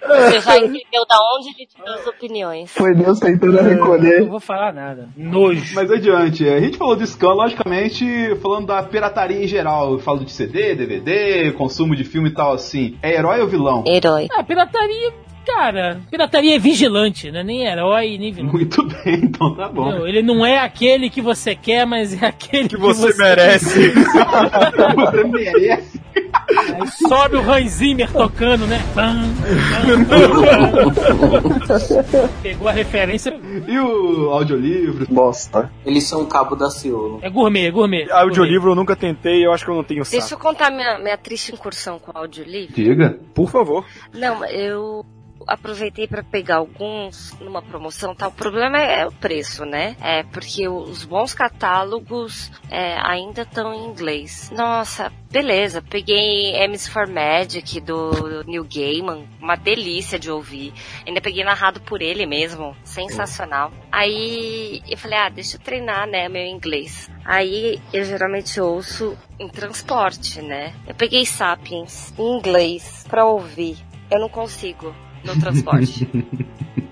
Você 0.08 0.40
já 0.40 0.56
entendeu 0.58 1.06
da 1.08 1.16
onde 1.36 1.48
ele 1.56 1.66
tirou 1.66 1.94
as 1.94 2.06
opiniões. 2.06 2.70
Foi 2.72 2.94
Deus 2.94 3.18
tentando 3.18 3.56
Eu 3.58 3.62
não 3.62 3.70
recolher. 3.70 4.24
vou 4.26 4.40
falar 4.40 4.72
nada. 4.72 5.08
Nojo. 5.16 5.74
Mas 5.74 5.90
adiante, 5.90 6.48
a 6.48 6.60
gente 6.60 6.76
falou 6.76 6.96
do 6.96 7.06
Scan, 7.06 7.32
logicamente, 7.32 8.04
falando 8.42 8.66
da 8.66 8.82
pirataria 8.82 9.42
em 9.44 9.46
geral. 9.48 9.92
Eu 9.92 9.98
falo 9.98 10.24
de 10.24 10.30
CD, 10.32 10.74
DVD, 10.74 11.52
consumo 11.52 11.94
de 11.96 12.04
filme 12.04 12.28
e 12.30 12.34
tal 12.34 12.52
assim. 12.52 12.96
É 13.02 13.14
herói 13.16 13.40
ou 13.40 13.48
vilão? 13.48 13.84
Herói. 13.86 14.28
Ah, 14.32 14.42
pirataria, 14.42 15.12
cara, 15.46 16.00
pirataria 16.10 16.56
é 16.56 16.58
vigilante, 16.58 17.30
né? 17.30 17.42
Nem 17.42 17.66
herói, 17.66 18.16
nem 18.18 18.32
vilão. 18.32 18.52
Muito 18.52 18.84
bem, 18.86 19.14
então 19.24 19.54
tá 19.54 19.68
bom. 19.68 19.90
Não, 19.90 20.06
ele 20.06 20.22
não 20.22 20.44
é 20.44 20.58
aquele 20.58 21.08
que 21.10 21.20
você 21.22 21.54
quer, 21.54 21.86
mas 21.86 22.20
é 22.20 22.26
aquele 22.26 22.68
que, 22.68 22.76
Que 22.76 22.80
você 22.80 23.14
merece. 23.16 23.90
Você 23.90 25.24
merece. 25.24 26.00
Aí 26.32 26.88
sobe 27.08 27.36
o 27.36 27.50
Hans 27.50 27.70
Zimmer 27.72 28.10
tocando, 28.12 28.66
né? 28.66 28.80
Pegou 32.42 32.68
a 32.68 32.72
referência. 32.72 33.38
E 33.66 33.78
o 33.78 34.30
audiolivro? 34.30 35.06
Bosta. 35.08 35.70
Eles 35.84 36.04
são 36.04 36.22
o 36.22 36.26
cabo 36.26 36.56
da 36.56 36.70
Ciolo. 36.70 37.18
É 37.22 37.30
gourmet, 37.30 37.66
é 37.66 37.70
gourmet. 37.70 38.10
Audiolivro 38.10 38.72
eu 38.72 38.74
nunca 38.74 38.96
tentei, 38.96 39.44
eu 39.44 39.52
acho 39.52 39.64
que 39.64 39.70
eu 39.70 39.74
não 39.76 39.84
tenho 39.84 40.02
Deixa 40.02 40.20
saco. 40.20 40.34
eu 40.34 40.38
contar 40.50 40.70
minha, 40.70 40.98
minha 40.98 41.16
triste 41.18 41.52
incursão 41.52 41.98
com 41.98 42.12
o 42.12 42.18
audiolivro. 42.18 42.74
Diga. 42.74 43.18
Por 43.34 43.50
favor. 43.50 43.84
Não, 44.12 44.44
eu 44.46 45.04
aproveitei 45.50 46.06
para 46.06 46.22
pegar 46.22 46.56
alguns 46.56 47.36
numa 47.40 47.60
promoção, 47.60 48.14
tá? 48.14 48.28
O 48.28 48.32
problema 48.32 48.78
é 48.78 49.04
o 49.04 49.10
preço, 49.10 49.64
né? 49.64 49.96
É 50.00 50.22
porque 50.22 50.68
os 50.68 51.04
bons 51.04 51.34
catálogos 51.34 52.52
é, 52.70 52.96
ainda 53.02 53.42
estão 53.42 53.74
em 53.74 53.86
inglês. 53.86 54.48
Nossa, 54.54 55.12
beleza. 55.28 55.82
Peguei 55.82 56.54
M's 56.68 56.86
for 56.86 57.08
Magic 57.08 57.80
do 57.80 58.44
Neil 58.46 58.64
Gaiman, 58.64 59.26
uma 59.40 59.56
delícia 59.56 60.20
de 60.20 60.30
ouvir. 60.30 60.72
Ainda 61.04 61.20
peguei 61.20 61.42
narrado 61.42 61.80
por 61.80 62.00
ele 62.00 62.24
mesmo, 62.26 62.76
sensacional. 62.84 63.72
Aí 63.90 64.80
eu 64.88 64.96
falei, 64.96 65.18
ah, 65.18 65.28
deixa 65.28 65.56
eu 65.56 65.60
treinar, 65.60 66.06
né, 66.06 66.28
meu 66.28 66.46
inglês. 66.46 67.10
Aí 67.24 67.80
eu 67.92 68.04
geralmente 68.04 68.60
ouço 68.60 69.18
em 69.36 69.48
transporte, 69.48 70.40
né? 70.40 70.72
Eu 70.86 70.94
peguei 70.94 71.26
Sapiens 71.26 72.14
em 72.16 72.36
inglês 72.36 73.04
pra 73.08 73.24
ouvir. 73.24 73.76
Eu 74.08 74.20
não 74.20 74.28
consigo 74.28 74.94
no 75.24 75.38
transporte. 75.38 76.06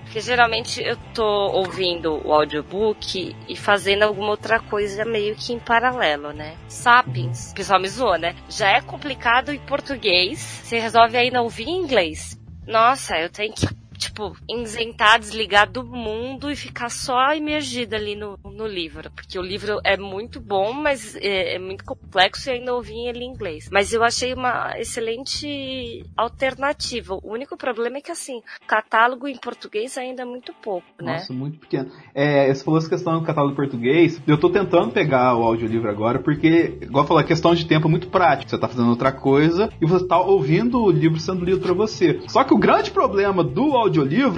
Porque 0.03 0.21
geralmente 0.21 0.81
eu 0.81 0.97
tô 1.13 1.51
ouvindo 1.51 2.19
o 2.25 2.33
audiobook 2.33 3.35
e 3.47 3.55
fazendo 3.55 4.01
alguma 4.01 4.29
outra 4.31 4.59
coisa 4.59 5.05
meio 5.05 5.35
que 5.35 5.53
em 5.53 5.59
paralelo, 5.59 6.33
né? 6.33 6.55
Sapiens, 6.67 7.51
o 7.51 7.53
pessoal 7.53 7.79
me 7.79 7.87
zoa, 7.87 8.17
né? 8.17 8.35
Já 8.49 8.69
é 8.69 8.81
complicado 8.81 9.53
em 9.53 9.59
português, 9.59 10.39
você 10.39 10.79
resolve 10.79 11.15
ainda 11.15 11.43
ouvir 11.43 11.67
em 11.67 11.83
inglês. 11.83 12.39
Nossa, 12.65 13.19
eu 13.19 13.29
tenho 13.29 13.53
que, 13.53 13.67
tipo, 13.99 14.35
isentar, 14.49 15.19
desligar 15.19 15.69
do 15.69 15.83
mundo 15.83 16.49
e 16.49 16.55
ficar 16.55 16.89
só 16.89 17.33
imergida 17.35 17.97
ali 17.97 18.15
no, 18.15 18.39
no 18.43 18.65
livro. 18.65 19.11
Porque 19.11 19.37
o 19.37 19.41
livro 19.41 19.79
é 19.83 19.97
muito 19.97 20.39
bom, 20.39 20.71
mas 20.71 21.15
é, 21.17 21.55
é 21.55 21.59
muito 21.59 21.83
complexo 21.83 22.49
e 22.49 22.53
ainda 22.53 22.73
ouvi 22.73 23.07
ele 23.07 23.25
em 23.25 23.29
inglês. 23.29 23.69
Mas 23.71 23.93
eu 23.93 24.01
achei 24.01 24.33
uma 24.33 24.79
excelente 24.79 26.05
alternativa. 26.15 27.15
O 27.21 27.33
único 27.33 27.57
problema 27.57 27.97
é 27.97 28.01
que, 28.01 28.11
assim, 28.11 28.41
catálogo 28.65 29.27
em 29.27 29.37
português 29.37 29.97
ainda 29.97 30.21
é 30.21 30.25
muito 30.25 30.53
pouco, 30.53 30.87
né? 31.01 31.13
Nossa, 31.13 31.33
muito 31.33 31.59
pequeno. 31.59 31.91
É, 32.15 32.53
você 32.53 32.63
falou 32.63 32.79
essa 32.79 32.89
questão 32.89 33.19
do 33.19 33.25
catálogo 33.25 33.55
português. 33.55 34.21
Eu 34.25 34.39
tô 34.39 34.49
tentando 34.49 34.91
pegar 34.91 35.35
o 35.35 35.43
audiolivro 35.43 35.89
agora, 35.89 36.19
porque, 36.19 36.77
igual 36.81 37.05
falou, 37.05 37.21
a 37.21 37.25
questão 37.25 37.53
de 37.53 37.65
tempo 37.65 37.87
é 37.87 37.91
muito 37.91 38.07
prática. 38.07 38.49
Você 38.49 38.57
tá 38.57 38.67
fazendo 38.67 38.89
outra 38.89 39.11
coisa 39.11 39.69
e 39.81 39.85
você 39.85 40.07
tá 40.07 40.19
ouvindo 40.19 40.81
o 40.81 40.89
livro 40.89 41.19
sendo 41.19 41.43
lido 41.43 41.59
pra 41.59 41.73
você. 41.73 42.21
Só 42.27 42.45
que 42.45 42.53
o 42.53 42.57
grande 42.57 42.91
problema 42.91 43.43
do 43.43 43.75
audiolivro 43.75 43.88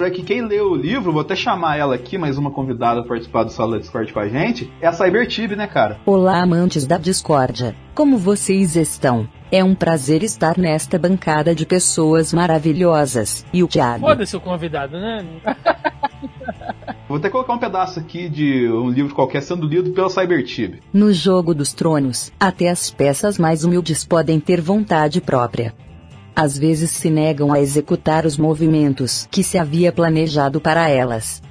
é 0.04 0.10
que 0.10 0.22
quem 0.22 0.40
lê 0.40 0.60
o 0.60 0.74
livro, 0.74 1.12
vou 1.12 1.20
até 1.20 1.36
chamar 1.36 1.76
ela 1.76 1.94
aqui, 1.94 2.16
mais 2.16 2.38
uma 2.38 2.50
convidada 2.50 3.00
a 3.00 3.04
participar 3.04 3.44
do 3.44 3.52
Sala 3.52 3.72
da 3.72 3.78
Discord 3.78 4.12
com 4.12 4.20
a 4.20 4.28
gente, 4.28 4.72
é 4.80 4.86
a 4.86 4.92
Cybertib, 4.92 5.54
né, 5.54 5.66
cara? 5.66 5.98
Olá, 6.06 6.42
amantes 6.42 6.86
da 6.86 6.96
discórdia. 6.96 7.74
Como 7.94 8.16
vocês 8.16 8.76
estão? 8.76 9.28
É 9.50 9.62
um 9.62 9.74
prazer 9.74 10.22
estar 10.22 10.56
nesta 10.56 10.98
bancada 10.98 11.54
de 11.54 11.66
pessoas 11.66 12.32
maravilhosas. 12.32 13.44
E 13.52 13.62
o 13.62 13.68
Thiago? 13.68 14.00
Foda-se 14.00 14.34
o 14.34 14.40
convidado, 14.40 14.98
né? 14.98 15.24
Vou 17.06 17.18
até 17.18 17.28
colocar 17.28 17.52
um 17.52 17.58
pedaço 17.58 18.00
aqui 18.00 18.30
de 18.30 18.66
um 18.68 18.88
livro 18.88 19.14
qualquer 19.14 19.42
sendo 19.42 19.66
lido 19.66 19.90
pela 19.90 20.08
Cybertib. 20.08 20.80
No 20.94 21.12
jogo 21.12 21.54
dos 21.54 21.74
tronos, 21.74 22.32
até 22.40 22.70
as 22.70 22.90
peças 22.90 23.38
mais 23.38 23.64
humildes 23.64 24.02
podem 24.02 24.40
ter 24.40 24.62
vontade 24.62 25.20
própria. 25.20 25.74
Às 26.34 26.56
vezes 26.56 26.90
se 26.90 27.10
negam 27.10 27.52
a 27.52 27.60
executar 27.60 28.24
os 28.24 28.38
movimentos 28.38 29.28
que 29.30 29.44
se 29.44 29.58
havia 29.58 29.92
planejado 29.92 30.60
para 30.60 30.88
elas. 30.88 31.42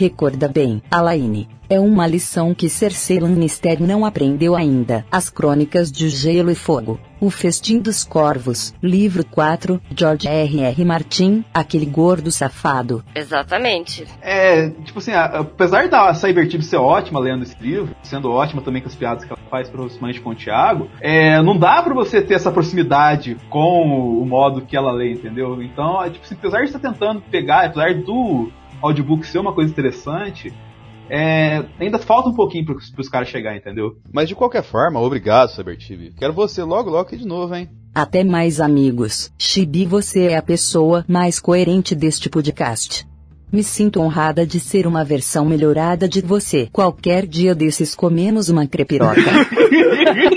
Recorda 0.00 0.48
bem, 0.48 0.82
Alaine. 0.90 1.46
É 1.68 1.78
uma 1.78 2.06
lição 2.06 2.54
que 2.54 2.70
Cersei 2.70 3.20
Lannister 3.20 3.80
não 3.82 4.06
aprendeu 4.06 4.56
ainda. 4.56 5.04
As 5.12 5.28
Crônicas 5.28 5.92
de 5.92 6.08
Gelo 6.08 6.50
e 6.50 6.54
Fogo. 6.54 6.98
O 7.20 7.28
Festim 7.30 7.78
dos 7.78 8.02
Corvos. 8.02 8.74
Livro 8.82 9.24
4. 9.24 9.78
George 9.94 10.26
R. 10.26 10.62
R. 10.62 10.84
Martin. 10.86 11.44
Aquele 11.52 11.84
gordo 11.84 12.30
safado. 12.30 13.04
Exatamente. 13.14 14.06
É, 14.22 14.70
tipo 14.70 15.00
assim, 15.00 15.12
apesar 15.12 15.86
da 15.88 16.14
Cybertip 16.14 16.64
ser 16.64 16.78
ótima 16.78 17.20
lendo 17.20 17.42
esse 17.42 17.56
livro, 17.60 17.94
sendo 18.02 18.32
ótima 18.32 18.62
também 18.62 18.80
com 18.80 18.88
as 18.88 18.96
piadas 18.96 19.22
que 19.22 19.30
ela 19.30 19.40
faz, 19.50 19.68
principalmente 19.68 20.20
com 20.22 20.30
o 20.30 20.34
Thiago, 20.34 20.88
é, 20.98 21.42
não 21.42 21.56
dá 21.56 21.82
pra 21.82 21.92
você 21.92 22.22
ter 22.22 22.34
essa 22.34 22.50
proximidade 22.50 23.36
com 23.50 24.18
o 24.18 24.24
modo 24.24 24.62
que 24.62 24.74
ela 24.74 24.92
lê, 24.92 25.12
entendeu? 25.12 25.62
Então, 25.62 26.02
é, 26.02 26.08
tipo 26.08 26.24
assim, 26.24 26.36
apesar 26.36 26.60
de 26.60 26.64
estar 26.64 26.78
tentando 26.78 27.20
pegar, 27.20 27.66
apesar 27.66 27.94
do 27.94 28.50
audiobook 28.82 29.26
ser 29.26 29.38
uma 29.38 29.52
coisa 29.52 29.70
interessante, 29.70 30.52
é, 31.08 31.64
ainda 31.80 31.98
falta 31.98 32.28
um 32.28 32.34
pouquinho 32.34 32.64
pros, 32.64 32.90
pros 32.90 33.08
caras 33.08 33.28
chegar, 33.28 33.56
entendeu? 33.56 33.96
Mas 34.12 34.28
de 34.28 34.34
qualquer 34.34 34.62
forma, 34.62 35.00
obrigado, 35.00 35.50
CyberTV. 35.50 36.12
Quero 36.16 36.32
você 36.32 36.62
logo, 36.62 36.88
logo 36.88 37.02
aqui 37.02 37.16
de 37.16 37.26
novo, 37.26 37.54
hein? 37.54 37.68
Até 37.92 38.22
mais 38.22 38.60
amigos. 38.60 39.32
Chibi, 39.36 39.84
você 39.84 40.28
é 40.28 40.36
a 40.36 40.42
pessoa 40.42 41.04
mais 41.08 41.40
coerente 41.40 41.94
deste 41.96 42.30
podcast. 42.30 43.04
Me 43.52 43.64
sinto 43.64 44.00
honrada 44.00 44.46
de 44.46 44.60
ser 44.60 44.86
uma 44.86 45.04
versão 45.04 45.44
melhorada 45.44 46.08
de 46.08 46.20
você. 46.20 46.68
Qualquer 46.72 47.26
dia 47.26 47.52
desses 47.52 47.96
comemos 47.96 48.48
uma 48.48 48.64
crepiroca. 48.64 49.20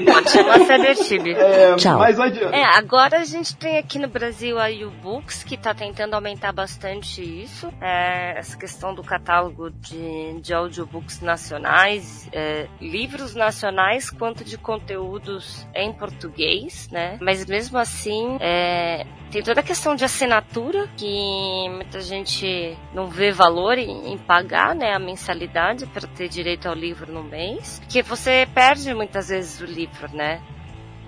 Pode 0.05 0.29
chamar 0.29 0.59
Cybertib. 0.59 1.31
É, 1.31 1.75
Tchau. 1.75 2.01
adiante. 2.01 2.55
É, 2.55 2.63
agora 2.63 3.19
a 3.19 3.25
gente 3.25 3.55
tem 3.55 3.77
aqui 3.77 3.99
no 3.99 4.07
Brasil 4.07 4.59
a 4.59 4.67
U-Books, 4.67 5.43
que 5.43 5.57
tá 5.57 5.73
tentando 5.73 6.13
aumentar 6.13 6.51
bastante 6.51 7.21
isso. 7.21 7.71
É, 7.81 8.37
essa 8.37 8.57
questão 8.57 8.93
do 8.93 9.03
catálogo 9.03 9.69
de, 9.71 10.39
de 10.41 10.53
audiobooks 10.53 11.21
nacionais, 11.21 12.27
é, 12.31 12.67
livros 12.79 13.35
nacionais, 13.35 14.09
quanto 14.09 14.43
de 14.43 14.57
conteúdos 14.57 15.67
em 15.73 15.91
português, 15.91 16.89
né? 16.91 17.17
Mas 17.21 17.45
mesmo 17.45 17.77
assim, 17.77 18.37
é, 18.39 19.05
tem 19.33 19.41
toda 19.41 19.61
a 19.61 19.63
questão 19.63 19.95
de 19.95 20.05
assinatura, 20.05 20.87
que 20.95 21.67
muita 21.69 22.01
gente 22.01 22.77
não 22.93 23.07
vê 23.07 23.31
valor 23.31 23.79
em, 23.79 24.13
em 24.13 24.17
pagar, 24.17 24.75
né, 24.75 24.93
a 24.93 24.99
mensalidade 24.99 25.87
para 25.87 26.07
ter 26.07 26.29
direito 26.29 26.67
ao 26.67 26.75
livro 26.75 27.11
no 27.11 27.23
mês, 27.23 27.79
porque 27.79 28.03
você 28.03 28.47
perde 28.53 28.93
muitas 28.93 29.22
vezes 29.29 29.61
o 29.61 29.65
livro, 29.65 30.13
né? 30.13 30.41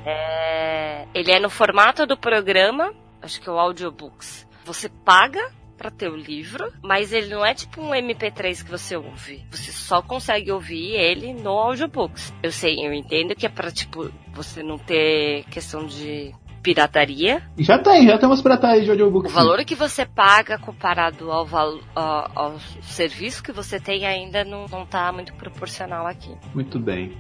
É, 0.06 1.08
ele 1.14 1.32
é 1.32 1.40
no 1.40 1.50
formato 1.50 2.06
do 2.06 2.18
programa, 2.18 2.94
acho 3.22 3.42
que 3.42 3.50
é 3.50 3.52
o 3.52 3.60
Audiobooks. 3.60 4.48
Você 4.64 4.90
paga 4.90 5.52
pra 5.78 5.92
ter 5.92 6.10
o 6.10 6.16
livro, 6.16 6.72
mas 6.82 7.12
ele 7.12 7.34
não 7.34 7.46
é 7.46 7.54
tipo 7.54 7.82
um 7.82 7.90
MP3 7.90 8.64
que 8.64 8.72
você 8.72 8.96
ouve. 8.96 9.46
Você 9.52 9.72
só 9.72 10.02
consegue 10.02 10.52
ouvir 10.52 10.94
ele 10.94 11.34
no 11.34 11.50
Audiobooks. 11.50 12.34
Eu 12.42 12.52
sei, 12.52 12.86
eu 12.86 12.94
entendo 12.94 13.36
que 13.36 13.46
é 13.46 13.50
pra, 13.50 13.72
tipo, 13.72 14.12
você 14.34 14.64
não 14.64 14.78
ter 14.78 15.44
questão 15.46 15.86
de 15.86 16.34
pirataria. 16.66 17.44
Já 17.60 17.78
tem, 17.78 18.08
já 18.08 18.18
tem 18.18 18.28
umas 18.28 18.42
pirataria 18.42 18.84
de 18.84 18.90
audiobook. 18.90 19.28
O 19.28 19.30
sim. 19.30 19.36
valor 19.36 19.64
que 19.64 19.76
você 19.76 20.04
paga 20.04 20.58
comparado 20.58 21.32
ao, 21.32 21.46
valo, 21.46 21.84
ao, 21.94 22.32
ao 22.34 22.60
serviço 22.82 23.44
que 23.44 23.52
você 23.52 23.80
tem 23.80 24.06
ainda 24.06 24.44
não, 24.44 24.66
não 24.66 24.86
tá 24.86 25.12
muito 25.12 25.34
proporcional 25.36 26.08
aqui. 26.08 26.36
Muito 26.56 26.80
bem. 26.80 27.16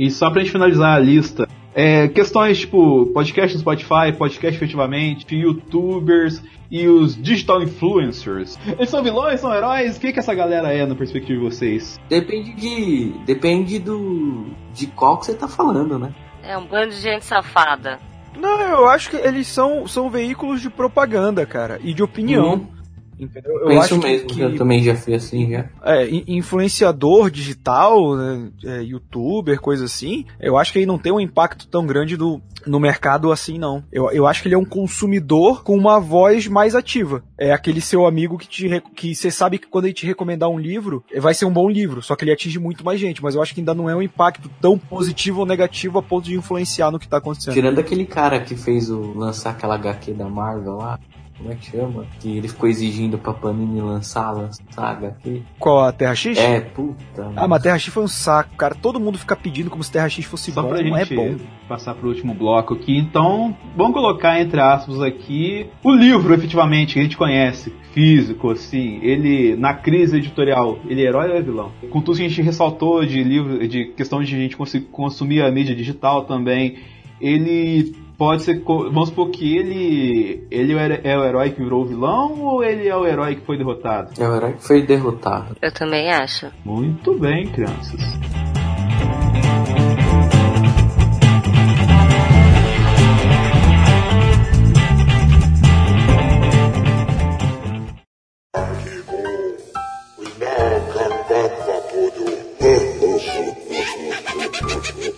E 0.00 0.10
só 0.10 0.30
pra 0.30 0.40
gente 0.40 0.50
finalizar 0.50 0.96
a 0.96 0.98
lista, 0.98 1.46
é, 1.74 2.08
questões 2.08 2.58
tipo 2.60 3.04
podcast 3.12 3.54
no 3.54 3.60
Spotify, 3.60 4.16
podcast 4.16 4.56
efetivamente, 4.56 5.36
youtubers 5.36 6.42
e 6.70 6.88
os 6.88 7.14
digital 7.14 7.62
influencers. 7.62 8.58
Eles 8.66 8.88
são 8.88 9.02
vilões, 9.02 9.40
são 9.40 9.54
heróis? 9.54 9.98
O 9.98 10.00
que, 10.00 10.10
que 10.10 10.18
essa 10.18 10.32
galera 10.32 10.72
é 10.72 10.86
na 10.86 10.94
perspectiva 10.94 11.38
de 11.38 11.44
vocês? 11.44 12.00
Depende 12.08 12.54
de. 12.54 13.12
Depende 13.26 13.78
do. 13.78 14.46
de 14.72 14.86
qual 14.86 15.18
que 15.18 15.26
você 15.26 15.34
tá 15.34 15.46
falando, 15.46 15.98
né? 15.98 16.14
É 16.42 16.56
um 16.56 16.64
bando 16.64 16.94
de 16.94 17.00
gente 17.02 17.26
safada. 17.26 17.98
Não, 18.34 18.58
eu 18.58 18.88
acho 18.88 19.10
que 19.10 19.16
eles 19.16 19.46
são, 19.48 19.86
são 19.86 20.08
veículos 20.08 20.62
de 20.62 20.70
propaganda, 20.70 21.44
cara, 21.44 21.78
e 21.84 21.92
de 21.92 22.02
opinião. 22.02 22.54
Uhum. 22.54 22.79
Entendeu? 23.20 23.52
Eu 23.60 23.68
Penso 23.68 23.80
acho 23.82 23.98
mesmo, 23.98 24.28
que, 24.28 24.40
eu 24.40 24.56
também 24.56 24.82
já 24.82 24.94
fui 24.94 25.14
assim 25.14 25.50
já. 25.50 25.66
é, 25.84 26.08
in- 26.08 26.24
influenciador 26.26 27.30
digital, 27.30 28.16
né, 28.16 28.50
é, 28.64 28.82
youtuber, 28.82 29.60
coisa 29.60 29.84
assim, 29.84 30.24
eu 30.40 30.56
acho 30.56 30.72
que 30.72 30.78
ele 30.78 30.86
não 30.86 30.98
tem 30.98 31.12
um 31.12 31.20
impacto 31.20 31.66
tão 31.68 31.86
grande 31.86 32.16
do, 32.16 32.40
no 32.66 32.78
mercado 32.80 33.30
assim, 33.32 33.58
não. 33.58 33.82
Eu, 33.92 34.10
eu 34.10 34.26
acho 34.26 34.42
que 34.42 34.48
ele 34.48 34.54
é 34.54 34.58
um 34.58 34.64
consumidor 34.64 35.62
com 35.62 35.76
uma 35.76 36.00
voz 36.00 36.46
mais 36.46 36.74
ativa. 36.74 37.22
É 37.38 37.52
aquele 37.52 37.80
seu 37.80 38.06
amigo 38.06 38.38
que 38.38 38.48
te 38.48 38.82
que 38.94 39.14
você 39.14 39.30
sabe 39.30 39.58
que 39.58 39.66
quando 39.66 39.86
ele 39.86 39.94
te 39.94 40.06
recomendar 40.06 40.48
um 40.48 40.58
livro, 40.58 41.02
vai 41.18 41.34
ser 41.34 41.44
um 41.44 41.52
bom 41.52 41.68
livro, 41.68 42.02
só 42.02 42.14
que 42.16 42.24
ele 42.24 42.32
atinge 42.32 42.58
muito 42.58 42.84
mais 42.84 43.00
gente, 43.00 43.22
mas 43.22 43.34
eu 43.34 43.42
acho 43.42 43.54
que 43.54 43.60
ainda 43.60 43.74
não 43.74 43.88
é 43.88 43.94
um 43.96 44.02
impacto 44.02 44.50
tão 44.60 44.78
positivo 44.78 45.40
ou 45.40 45.46
negativo 45.46 45.98
a 45.98 46.02
ponto 46.02 46.24
de 46.24 46.34
influenciar 46.36 46.90
no 46.90 46.98
que 46.98 47.08
tá 47.08 47.16
acontecendo. 47.18 47.54
Tirando 47.54 47.78
aquele 47.78 48.04
cara 48.06 48.40
que 48.40 48.54
fez 48.56 48.90
o 48.90 49.12
lançar 49.18 49.50
aquela 49.50 49.74
HQ 49.74 50.12
da 50.12 50.28
Marvel 50.28 50.76
lá, 50.76 50.98
como 51.40 51.52
é 51.52 51.56
que 51.56 51.70
chama? 51.70 52.04
Que 52.20 52.36
ele 52.36 52.48
ficou 52.48 52.68
exigindo 52.68 53.16
pra 53.18 53.32
Panini 53.32 53.80
lançar, 53.80 54.50
a 54.76 54.90
HQ. 54.90 55.42
Qual 55.58 55.80
a 55.84 55.90
Terra 55.92 56.14
X? 56.14 56.36
É, 56.38 56.60
puta. 56.60 57.32
Ah, 57.34 57.48
mas 57.48 57.62
Terra 57.62 57.78
X 57.78 57.92
foi 57.92 58.02
um 58.02 58.08
saco, 58.08 58.54
cara. 58.56 58.74
Todo 58.74 59.00
mundo 59.00 59.16
fica 59.18 59.34
pedindo 59.34 59.70
como 59.70 59.82
se 59.82 59.90
Terra 59.90 60.08
X 60.08 60.24
fosse 60.24 60.52
Só 60.52 60.62
bom, 60.62 60.68
pra 60.68 60.82
não 60.82 60.96
é 60.96 61.04
gente 61.04 61.16
bom. 61.16 61.36
passar 61.68 61.94
pro 61.94 62.08
último 62.08 62.34
bloco 62.34 62.74
aqui, 62.74 62.96
então 62.96 63.56
vamos 63.76 63.94
colocar 63.94 64.40
entre 64.40 64.60
aspas 64.60 65.00
aqui 65.00 65.66
o 65.82 65.92
livro 65.94 66.34
efetivamente 66.34 66.94
que 66.94 67.00
a 67.00 67.02
gente 67.02 67.16
conhece, 67.16 67.72
físico, 67.92 68.50
assim, 68.50 68.98
ele 69.02 69.56
na 69.56 69.74
crise 69.74 70.16
editorial, 70.18 70.78
ele 70.86 71.02
é 71.02 71.06
herói 71.06 71.30
ou 71.30 71.36
é 71.36 71.42
vilão? 71.42 71.72
Com 71.90 72.00
tudo 72.00 72.18
que 72.18 72.24
a 72.24 72.28
gente 72.28 72.42
ressaltou 72.42 73.04
de 73.04 73.22
livro, 73.24 73.66
de 73.66 73.86
questão 73.96 74.22
de 74.22 74.34
a 74.34 74.38
gente 74.38 74.56
consi- 74.56 74.80
consumir 74.80 75.42
a 75.42 75.50
mídia 75.50 75.74
digital 75.74 76.24
também, 76.24 76.76
ele 77.20 77.94
pode 78.20 78.42
ser, 78.42 78.62
vamos 78.62 79.08
supor 79.08 79.30
que 79.30 79.56
ele, 79.56 80.46
ele 80.50 80.74
é 80.74 81.00
é 81.04 81.18
o 81.18 81.24
herói 81.24 81.52
que 81.52 81.62
virou 81.62 81.84
o 81.84 81.86
vilão 81.86 82.38
ou 82.42 82.62
ele 82.62 82.86
é 82.86 82.94
o 82.94 83.06
herói 83.06 83.36
que 83.36 83.46
foi 83.46 83.56
derrotado? 83.56 84.10
É 84.22 84.28
o 84.28 84.36
herói 84.36 84.52
que 84.52 84.62
foi 84.62 84.82
derrotado. 84.82 85.56
Eu 85.62 85.72
também 85.72 86.10
acho. 86.10 86.48
Muito 86.62 87.18
bem, 87.18 87.46
crianças. 87.50 87.98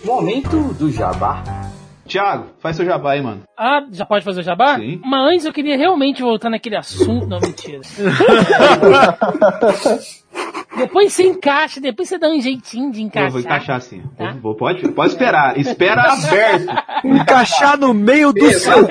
Momento 0.05 0.73
do 0.75 0.89
jabá. 0.89 1.72
Thiago, 2.13 2.51
faz 2.59 2.75
seu 2.75 2.85
jabá 2.85 3.13
aí, 3.13 3.23
mano. 3.23 3.41
Ah, 3.57 3.81
já 3.91 4.05
pode 4.05 4.23
fazer 4.23 4.41
o 4.41 4.43
jabá? 4.43 4.75
Sim. 4.75 5.01
Mas 5.03 5.33
antes 5.33 5.45
eu 5.47 5.51
queria 5.51 5.75
realmente 5.75 6.21
voltar 6.21 6.47
naquele 6.47 6.75
assunto. 6.77 7.25
Não, 7.25 7.39
mentira. 7.39 7.81
depois 10.77 11.11
você 11.11 11.23
encaixa, 11.23 11.81
depois 11.81 12.07
você 12.07 12.19
dá 12.19 12.29
um 12.29 12.39
jeitinho 12.39 12.91
de 12.91 13.01
encaixar. 13.01 13.29
Eu 13.29 13.31
vou 13.31 13.41
encaixar 13.41 13.77
assim. 13.77 14.03
Tá. 14.15 14.37
Vou- 14.39 14.53
pode, 14.53 14.87
pode 14.91 15.09
esperar. 15.11 15.57
Espera 15.57 16.03
aberto. 16.03 16.67
Encaixar 17.03 17.79
no 17.79 17.95
meio 17.95 18.31
do 18.31 18.47
seu. 18.51 18.87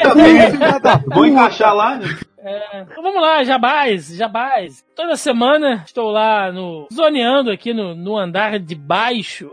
Vou 1.07 1.25
encaixar 1.25 1.73
lá. 1.77 1.99
né? 1.99 2.07
É, 2.45 2.81
então 2.81 3.05
vamos 3.05 3.23
lá, 3.23 3.45
jabás, 3.45 4.09
jabás. 4.17 4.85
Toda 4.97 5.15
semana 5.15 5.85
estou 5.87 6.11
lá 6.11 6.51
no 6.51 6.89
zoneando 6.93 7.53
aqui 7.53 7.73
no, 7.73 7.95
no 7.95 8.19
andar 8.19 8.59
de 8.59 8.75
baixo, 8.75 9.53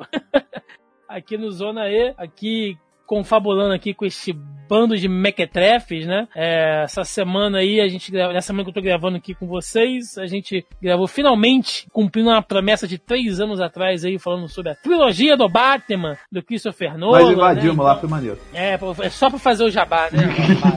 aqui 1.07 1.37
no 1.37 1.51
Zona 1.51 1.87
E, 1.87 2.15
aqui 2.17 2.75
confabulando 3.09 3.73
aqui 3.73 3.91
com 3.91 4.05
este 4.05 4.31
bando 4.69 4.95
de 4.95 5.09
mequetrefes, 5.09 6.05
né? 6.05 6.27
É, 6.35 6.83
essa 6.83 7.03
semana 7.03 7.57
aí, 7.57 7.81
a 7.81 7.87
gente 7.87 8.11
nessa 8.11 8.47
semana 8.47 8.63
que 8.63 8.69
eu 8.69 8.73
tô 8.75 8.81
gravando 8.83 9.17
aqui 9.17 9.33
com 9.33 9.47
vocês, 9.47 10.15
a 10.19 10.27
gente 10.27 10.63
gravou 10.79 11.07
finalmente, 11.07 11.87
cumprindo 11.91 12.29
uma 12.29 12.43
promessa 12.43 12.87
de 12.87 12.99
três 12.99 13.39
anos 13.39 13.59
atrás 13.59 14.05
aí, 14.05 14.19
falando 14.19 14.47
sobre 14.47 14.73
a 14.73 14.75
trilogia 14.75 15.35
do 15.35 15.49
Batman, 15.49 16.15
do 16.31 16.43
Christopher 16.43 16.99
Nolan. 16.99 17.23
Mas 17.23 17.31
invadimos 17.31 17.77
né? 17.77 17.83
lá, 17.83 17.95
foi 17.97 18.09
maneiro. 18.09 18.37
É, 18.53 18.77
é 19.01 19.09
só 19.09 19.27
pra 19.27 19.39
fazer 19.39 19.63
o 19.63 19.71
jabá, 19.71 20.07
né? 20.11 20.29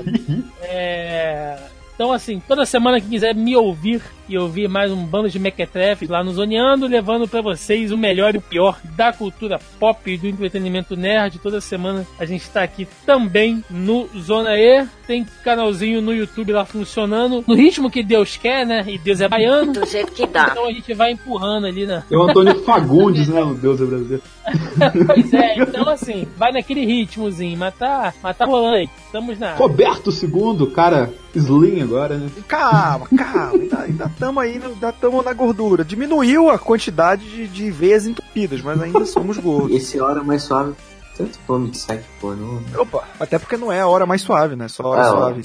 é... 0.62 1.58
Então, 1.94 2.12
assim, 2.12 2.40
toda 2.48 2.64
semana 2.64 2.98
que 2.98 3.10
quiser 3.10 3.34
me 3.34 3.54
ouvir 3.54 4.02
e 4.32 4.38
ouvir 4.38 4.68
mais 4.68 4.90
um 4.90 5.04
bando 5.04 5.28
de 5.28 5.38
mequetrefes 5.38 6.08
lá 6.08 6.24
no 6.24 6.32
Zoneando, 6.32 6.86
levando 6.86 7.28
pra 7.28 7.42
vocês 7.42 7.92
o 7.92 7.98
melhor 7.98 8.34
e 8.34 8.38
o 8.38 8.42
pior 8.42 8.80
da 8.96 9.12
cultura 9.12 9.60
pop 9.78 10.10
e 10.10 10.16
do 10.16 10.26
entretenimento 10.26 10.96
nerd. 10.96 11.38
Toda 11.38 11.60
semana 11.60 12.06
a 12.18 12.24
gente 12.24 12.48
tá 12.48 12.62
aqui 12.62 12.88
também 13.04 13.62
no 13.68 14.08
Zona 14.18 14.56
E. 14.56 14.86
Tem 15.06 15.26
canalzinho 15.44 16.00
no 16.00 16.14
YouTube 16.14 16.52
lá 16.52 16.64
funcionando 16.64 17.44
no 17.46 17.54
ritmo 17.54 17.90
que 17.90 18.02
Deus 18.02 18.36
quer, 18.36 18.66
né? 18.66 18.84
E 18.86 18.96
Deus 18.96 19.20
é 19.20 19.28
baiano. 19.28 19.72
Do 19.72 19.86
jeito 19.86 20.12
que 20.12 20.26
dá. 20.26 20.48
Então 20.50 20.66
a 20.66 20.72
gente 20.72 20.94
vai 20.94 21.12
empurrando 21.12 21.66
ali 21.66 21.84
na, 21.84 22.02
É 22.10 22.16
o 22.16 22.22
Antônio 22.22 22.62
Fagundes, 22.64 23.28
né? 23.28 23.42
O 23.42 23.54
Deus 23.54 23.80
é 23.80 23.84
brasileiro. 23.84 24.22
pois 25.06 25.32
é, 25.34 25.54
então 25.56 25.88
assim, 25.88 26.26
vai 26.36 26.52
naquele 26.52 26.84
ritmozinho, 26.84 27.56
mas 27.58 27.74
tá, 27.74 28.12
mas 28.22 28.36
tá 28.36 28.44
rolando 28.44 28.76
aí. 28.76 28.88
Estamos 29.06 29.38
na. 29.38 29.54
Roberto 29.54 30.10
II, 30.10 30.66
cara, 30.70 31.12
Slim 31.34 31.82
agora, 31.82 32.16
né? 32.16 32.28
Calma, 32.46 33.06
calma, 33.16 33.62
ainda 33.84 34.08
estamos 34.22 34.42
aí, 34.42 34.60
ainda 34.62 34.88
estamos 34.90 35.24
na 35.24 35.32
gordura. 35.32 35.84
Diminuiu 35.84 36.48
a 36.50 36.58
quantidade 36.58 37.28
de, 37.28 37.48
de 37.48 37.70
veias 37.70 38.06
entupidas, 38.06 38.60
mas 38.62 38.80
ainda 38.80 39.04
somos 39.04 39.36
gordos. 39.38 39.76
Esse 39.76 40.00
hora 40.00 40.22
mais 40.22 40.42
suave, 40.44 40.74
tanto 41.16 41.38
nome 41.48 41.70
de 41.70 41.78
site 41.78 42.04
pornô. 42.20 42.54
né? 42.54 42.62
Opa, 42.78 43.02
até 43.18 43.38
porque 43.38 43.56
não 43.56 43.72
é 43.72 43.80
a 43.80 43.86
hora 43.88 44.06
mais 44.06 44.22
suave, 44.22 44.54
né? 44.54 44.68
Só 44.68 44.84
a 44.84 44.88
hora 44.88 45.02
É, 45.02 45.10
ó. 45.10 45.16
suave. 45.16 45.42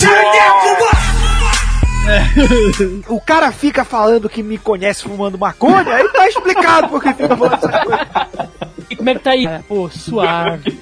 O 3.10 3.20
cara 3.20 3.52
fica 3.52 3.84
falando 3.84 4.30
que 4.30 4.42
me 4.42 4.58
conhece 4.58 5.04
fumando 5.04 5.38
maconha, 5.38 5.94
aí 5.96 6.08
tá 6.10 6.28
explicado 6.30 6.88
porque 6.90 7.14
fica 7.14 7.36
falando 7.36 7.54
essas 7.56 7.84
coisas. 7.84 8.08
Como 8.98 9.10
é 9.10 9.14
que 9.14 9.20
tá 9.20 9.32
aí? 9.32 9.46
Pô, 9.68 9.90
suave. 9.90 10.78